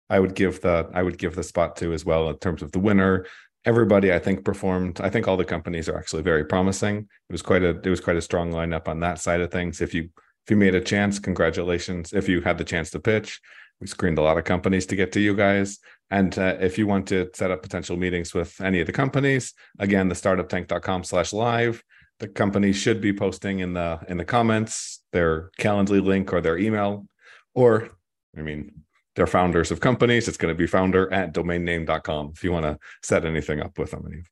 I 0.09 0.19
would 0.19 0.35
give 0.35 0.61
the 0.61 0.89
I 0.93 1.03
would 1.03 1.17
give 1.17 1.35
the 1.35 1.43
spot 1.43 1.75
to 1.77 1.93
as 1.93 2.05
well 2.05 2.29
in 2.29 2.37
terms 2.37 2.61
of 2.61 2.71
the 2.71 2.79
winner. 2.79 3.25
Everybody 3.65 4.13
I 4.13 4.19
think 4.19 4.45
performed. 4.45 5.01
I 5.01 5.09
think 5.09 5.27
all 5.27 5.37
the 5.37 5.45
companies 5.45 5.89
are 5.89 5.97
actually 5.97 6.23
very 6.23 6.45
promising. 6.45 6.97
It 6.97 7.31
was 7.31 7.41
quite 7.41 7.63
a 7.63 7.69
it 7.69 7.89
was 7.89 7.99
quite 7.99 8.17
a 8.17 8.21
strong 8.21 8.51
lineup 8.51 8.87
on 8.87 8.99
that 9.01 9.19
side 9.19 9.41
of 9.41 9.51
things. 9.51 9.81
If 9.81 9.93
you 9.93 10.03
if 10.45 10.51
you 10.51 10.57
made 10.57 10.75
a 10.75 10.81
chance, 10.81 11.19
congratulations. 11.19 12.13
If 12.13 12.29
you 12.29 12.41
had 12.41 12.57
the 12.57 12.63
chance 12.63 12.89
to 12.91 12.99
pitch, 12.99 13.41
we 13.81 13.87
screened 13.87 14.17
a 14.17 14.21
lot 14.21 14.37
of 14.37 14.45
companies 14.45 14.85
to 14.87 14.95
get 14.95 15.11
to 15.13 15.19
you 15.19 15.35
guys. 15.35 15.79
And 16.09 16.37
uh, 16.39 16.55
if 16.61 16.77
you 16.77 16.87
want 16.87 17.07
to 17.09 17.29
set 17.33 17.51
up 17.51 17.61
potential 17.61 17.97
meetings 17.97 18.33
with 18.33 18.59
any 18.61 18.79
of 18.79 18.87
the 18.87 18.93
companies, 18.93 19.53
again, 19.77 20.07
the 20.07 20.15
startuptank.com 20.15 21.03
slash 21.03 21.33
live. 21.33 21.83
The 22.19 22.27
company 22.29 22.71
should 22.71 23.01
be 23.01 23.13
posting 23.13 23.59
in 23.59 23.73
the 23.73 23.99
in 24.07 24.17
the 24.17 24.25
comments 24.25 25.03
their 25.11 25.51
Calendly 25.59 26.03
link 26.03 26.33
or 26.33 26.41
their 26.41 26.57
email, 26.57 27.05
or 27.53 27.89
I 28.35 28.41
mean, 28.41 28.83
they're 29.17 29.27
founders 29.27 29.71
of 29.71 29.79
companies. 29.79 30.27
It's 30.27 30.37
going 30.37 30.53
to 30.53 30.57
be 30.57 30.67
founder 30.67 31.11
at 31.11 31.33
domainname.com 31.33 32.33
if 32.35 32.43
you 32.43 32.51
want 32.51 32.65
to 32.65 32.77
set 33.01 33.25
anything 33.25 33.59
up 33.59 33.79
with 33.79 33.89
them. 33.89 34.23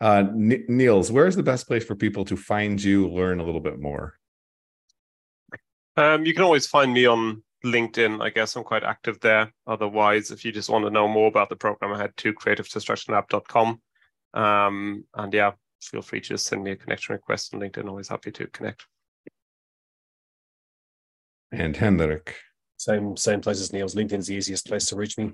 Uh, 0.00 0.24
Niels, 0.34 1.12
where's 1.12 1.36
the 1.36 1.44
best 1.44 1.68
place 1.68 1.84
for 1.84 1.94
people 1.94 2.24
to 2.24 2.36
find 2.36 2.82
you, 2.82 3.08
learn 3.08 3.38
a 3.38 3.44
little 3.44 3.60
bit 3.60 3.80
more? 3.80 4.14
Um, 5.96 6.26
you 6.26 6.34
can 6.34 6.42
always 6.42 6.66
find 6.66 6.92
me 6.92 7.06
on 7.06 7.44
LinkedIn. 7.64 8.20
I 8.20 8.30
guess 8.30 8.56
I'm 8.56 8.64
quite 8.64 8.82
active 8.82 9.20
there. 9.20 9.52
Otherwise, 9.68 10.32
if 10.32 10.44
you 10.44 10.50
just 10.50 10.68
want 10.68 10.84
to 10.86 10.90
know 10.90 11.06
more 11.06 11.28
about 11.28 11.48
the 11.48 11.56
program, 11.56 11.92
I 11.92 11.98
head 11.98 12.16
to 12.16 12.34
creativedestructionlab.com. 12.34 13.80
Um, 14.34 15.04
and 15.14 15.32
yeah, 15.32 15.52
feel 15.80 16.02
free 16.02 16.20
to 16.20 16.28
just 16.30 16.46
send 16.46 16.64
me 16.64 16.72
a 16.72 16.76
connection 16.76 17.12
request 17.12 17.54
on 17.54 17.60
LinkedIn. 17.60 17.88
Always 17.88 18.08
happy 18.08 18.32
to 18.32 18.48
connect. 18.48 18.86
And 21.52 21.76
Hendrik 21.76 22.34
same 22.82 23.16
same 23.16 23.40
place 23.40 23.60
as 23.60 23.72
Niels. 23.72 23.94
LinkedIn's 23.94 24.26
the 24.26 24.34
easiest 24.34 24.66
place 24.66 24.86
to 24.86 24.96
reach 24.96 25.16
me. 25.18 25.32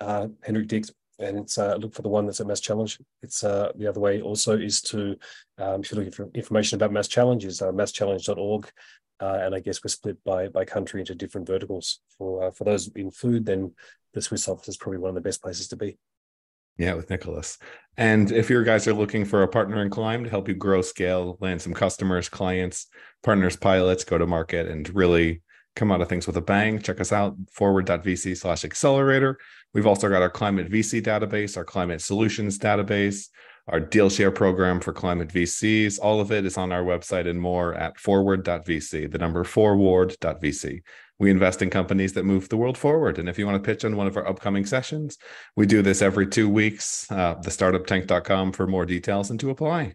uh, 0.00 0.28
Hendrik 0.42 0.68
Dix, 0.68 0.92
and 1.18 1.38
it's 1.38 1.58
uh, 1.58 1.76
look 1.76 1.94
for 1.94 2.02
the 2.02 2.08
one 2.08 2.26
that's 2.26 2.40
at 2.40 2.46
Mass 2.46 2.60
Challenge. 2.60 2.98
It's 3.22 3.42
uh, 3.44 3.72
the 3.76 3.86
other 3.86 4.00
way 4.00 4.20
also 4.20 4.56
is 4.56 4.80
to, 4.82 5.16
um, 5.58 5.80
if 5.80 5.90
you're 5.90 5.98
looking 5.98 6.12
for 6.12 6.30
information 6.34 6.76
about 6.76 6.92
Mass 6.92 7.08
Challenge, 7.08 7.44
is 7.44 7.62
uh, 7.62 7.72
masschallenge.org. 7.72 8.70
Uh, 9.22 9.38
and 9.42 9.54
I 9.54 9.60
guess 9.60 9.84
we're 9.84 9.88
split 9.88 10.16
by 10.24 10.48
by 10.48 10.64
country 10.64 11.00
into 11.00 11.14
different 11.14 11.46
verticals. 11.46 12.00
For 12.16 12.44
uh, 12.44 12.50
for 12.50 12.64
those 12.64 12.88
in 12.88 13.10
food, 13.10 13.46
then 13.46 13.74
the 14.14 14.22
Swiss 14.22 14.48
office 14.48 14.68
is 14.68 14.76
probably 14.76 14.98
one 14.98 15.10
of 15.10 15.14
the 15.14 15.20
best 15.20 15.42
places 15.42 15.68
to 15.68 15.76
be. 15.76 15.98
Yeah, 16.78 16.94
with 16.94 17.10
Nicholas. 17.10 17.58
And 17.98 18.32
if 18.32 18.48
your 18.48 18.64
guys 18.64 18.88
are 18.88 18.94
looking 18.94 19.26
for 19.26 19.42
a 19.42 19.48
partner 19.48 19.82
in 19.82 19.90
Clime 19.90 20.24
to 20.24 20.30
help 20.30 20.48
you 20.48 20.54
grow, 20.54 20.80
scale, 20.80 21.36
land 21.40 21.60
some 21.60 21.74
customers, 21.74 22.30
clients, 22.30 22.86
partners, 23.22 23.56
pilots, 23.56 24.04
go 24.04 24.16
to 24.16 24.26
market, 24.26 24.66
and 24.66 24.88
really 24.94 25.42
come 25.76 25.92
out 25.92 26.00
of 26.00 26.08
things 26.08 26.26
with 26.26 26.36
a 26.36 26.40
bang, 26.40 26.80
check 26.80 27.00
us 27.00 27.12
out 27.12 27.36
4ward.vc 27.58 28.36
slash 28.36 28.64
accelerator. 28.64 29.38
We've 29.72 29.86
also 29.86 30.08
got 30.08 30.22
our 30.22 30.30
climate 30.30 30.70
VC 30.70 31.02
database, 31.02 31.56
our 31.56 31.64
climate 31.64 32.00
solutions 32.00 32.58
database, 32.58 33.28
our 33.68 33.80
deal 33.80 34.10
share 34.10 34.32
program 34.32 34.80
for 34.80 34.92
climate 34.92 35.28
VCs. 35.28 35.98
All 36.02 36.20
of 36.20 36.32
it 36.32 36.44
is 36.44 36.56
on 36.56 36.72
our 36.72 36.82
website 36.82 37.28
and 37.28 37.40
more 37.40 37.74
at 37.74 37.96
4ward.vc, 37.98 39.10
the 39.10 39.18
number 39.18 39.44
4ward.vc. 39.44 40.82
We 41.20 41.30
invest 41.30 41.60
in 41.60 41.68
companies 41.70 42.14
that 42.14 42.24
move 42.24 42.48
the 42.48 42.56
world 42.56 42.78
forward. 42.78 43.18
And 43.18 43.28
if 43.28 43.38
you 43.38 43.46
want 43.46 43.62
to 43.62 43.66
pitch 43.66 43.84
on 43.84 43.94
one 43.94 44.06
of 44.06 44.16
our 44.16 44.26
upcoming 44.26 44.64
sessions, 44.64 45.18
we 45.54 45.66
do 45.66 45.82
this 45.82 46.00
every 46.00 46.26
two 46.26 46.48
weeks. 46.48 47.06
Uh, 47.10 47.36
thestartuptank.com 47.36 48.52
for 48.52 48.66
more 48.66 48.86
details 48.86 49.30
and 49.30 49.38
to 49.38 49.50
apply. 49.50 49.94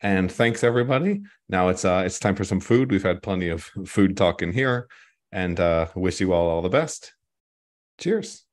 And 0.00 0.32
thanks 0.32 0.64
everybody. 0.64 1.22
Now 1.48 1.68
it's 1.68 1.84
uh, 1.84 2.02
it's 2.04 2.18
time 2.18 2.34
for 2.34 2.44
some 2.44 2.58
food. 2.58 2.90
We've 2.90 3.02
had 3.02 3.22
plenty 3.22 3.50
of 3.50 3.70
food 3.86 4.16
talk 4.16 4.42
in 4.42 4.52
here, 4.52 4.88
and 5.32 5.58
uh, 5.58 5.86
wish 5.94 6.20
you 6.20 6.32
all 6.32 6.48
all 6.48 6.62
the 6.62 6.68
best. 6.68 7.14
Cheers. 7.98 8.44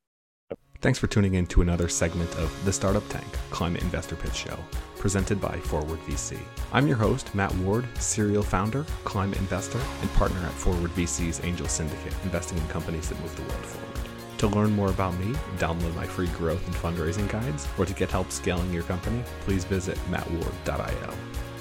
Thanks 0.82 0.98
for 0.98 1.08
tuning 1.08 1.34
in 1.34 1.46
to 1.48 1.62
another 1.62 1.90
segment 1.90 2.34
of 2.36 2.64
The 2.64 2.72
Startup 2.72 3.08
Tank 3.10 3.28
Climate 3.50 3.82
Investor 3.82 4.16
Pitch 4.16 4.34
Show, 4.34 4.58
presented 4.98 5.42
by 5.42 5.58
Forward 5.58 6.00
VC. 6.08 6.40
I'm 6.72 6.88
your 6.88 6.96
host, 6.96 7.36
Matt 7.36 7.54
Ward, 7.56 7.86
serial 8.00 8.44
founder, 8.44 8.86
climate 9.04 9.40
investor, 9.40 9.80
and 10.00 10.10
partner 10.14 10.40
at 10.40 10.54
Forward 10.54 10.92
VC's 10.92 11.44
Angel 11.44 11.68
Syndicate, 11.68 12.14
investing 12.24 12.58
in 12.58 12.68
companies 12.70 13.10
that 13.10 13.20
move 13.20 13.36
the 13.36 13.42
world 13.42 13.66
forward. 13.66 13.90
To 14.38 14.48
learn 14.48 14.72
more 14.72 14.90
about 14.90 15.20
me, 15.20 15.34
download 15.58 15.94
my 15.96 16.06
free 16.06 16.28
growth 16.28 16.66
and 16.66 16.76
fundraising 16.76 17.30
guides, 17.30 17.68
or 17.78 17.86
to 17.86 17.94
get 17.94 18.10
help 18.10 18.32
scaling 18.32 18.72
your 18.72 18.84
company, 18.84 19.22
please 19.42 19.66
visit 19.66 19.98
mattward.io. 20.10 21.14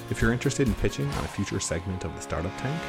If 0.09 0.21
you're 0.21 0.31
interested 0.31 0.65
in 0.69 0.75
pitching 0.75 1.09
on 1.09 1.25
a 1.25 1.27
future 1.27 1.59
segment 1.59 2.05
of 2.05 2.15
The 2.15 2.21
Startup 2.21 2.55
Tank, 2.59 2.81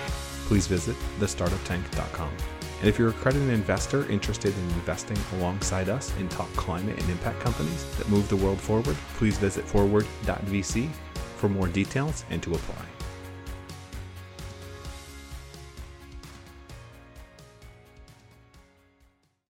please 0.50 0.66
visit 0.66 0.96
thestartuptank.com. 1.20 2.32
And 2.80 2.88
if 2.88 2.98
you're 2.98 3.10
a 3.10 3.12
accredited 3.12 3.50
investor 3.50 4.10
interested 4.10 4.52
in 4.52 4.64
investing 4.70 5.16
alongside 5.38 5.88
us 5.88 6.12
in 6.18 6.28
top 6.28 6.52
climate 6.54 6.98
and 6.98 7.08
impact 7.08 7.38
companies 7.38 7.84
that 7.98 8.08
move 8.08 8.28
the 8.28 8.34
world 8.34 8.58
forward, 8.58 8.96
please 9.14 9.38
visit 9.38 9.64
4ward.vc 9.66 10.88
for 11.36 11.48
more 11.48 11.68
details 11.68 12.24
and 12.30 12.42
to 12.42 12.52
apply. 12.52 12.99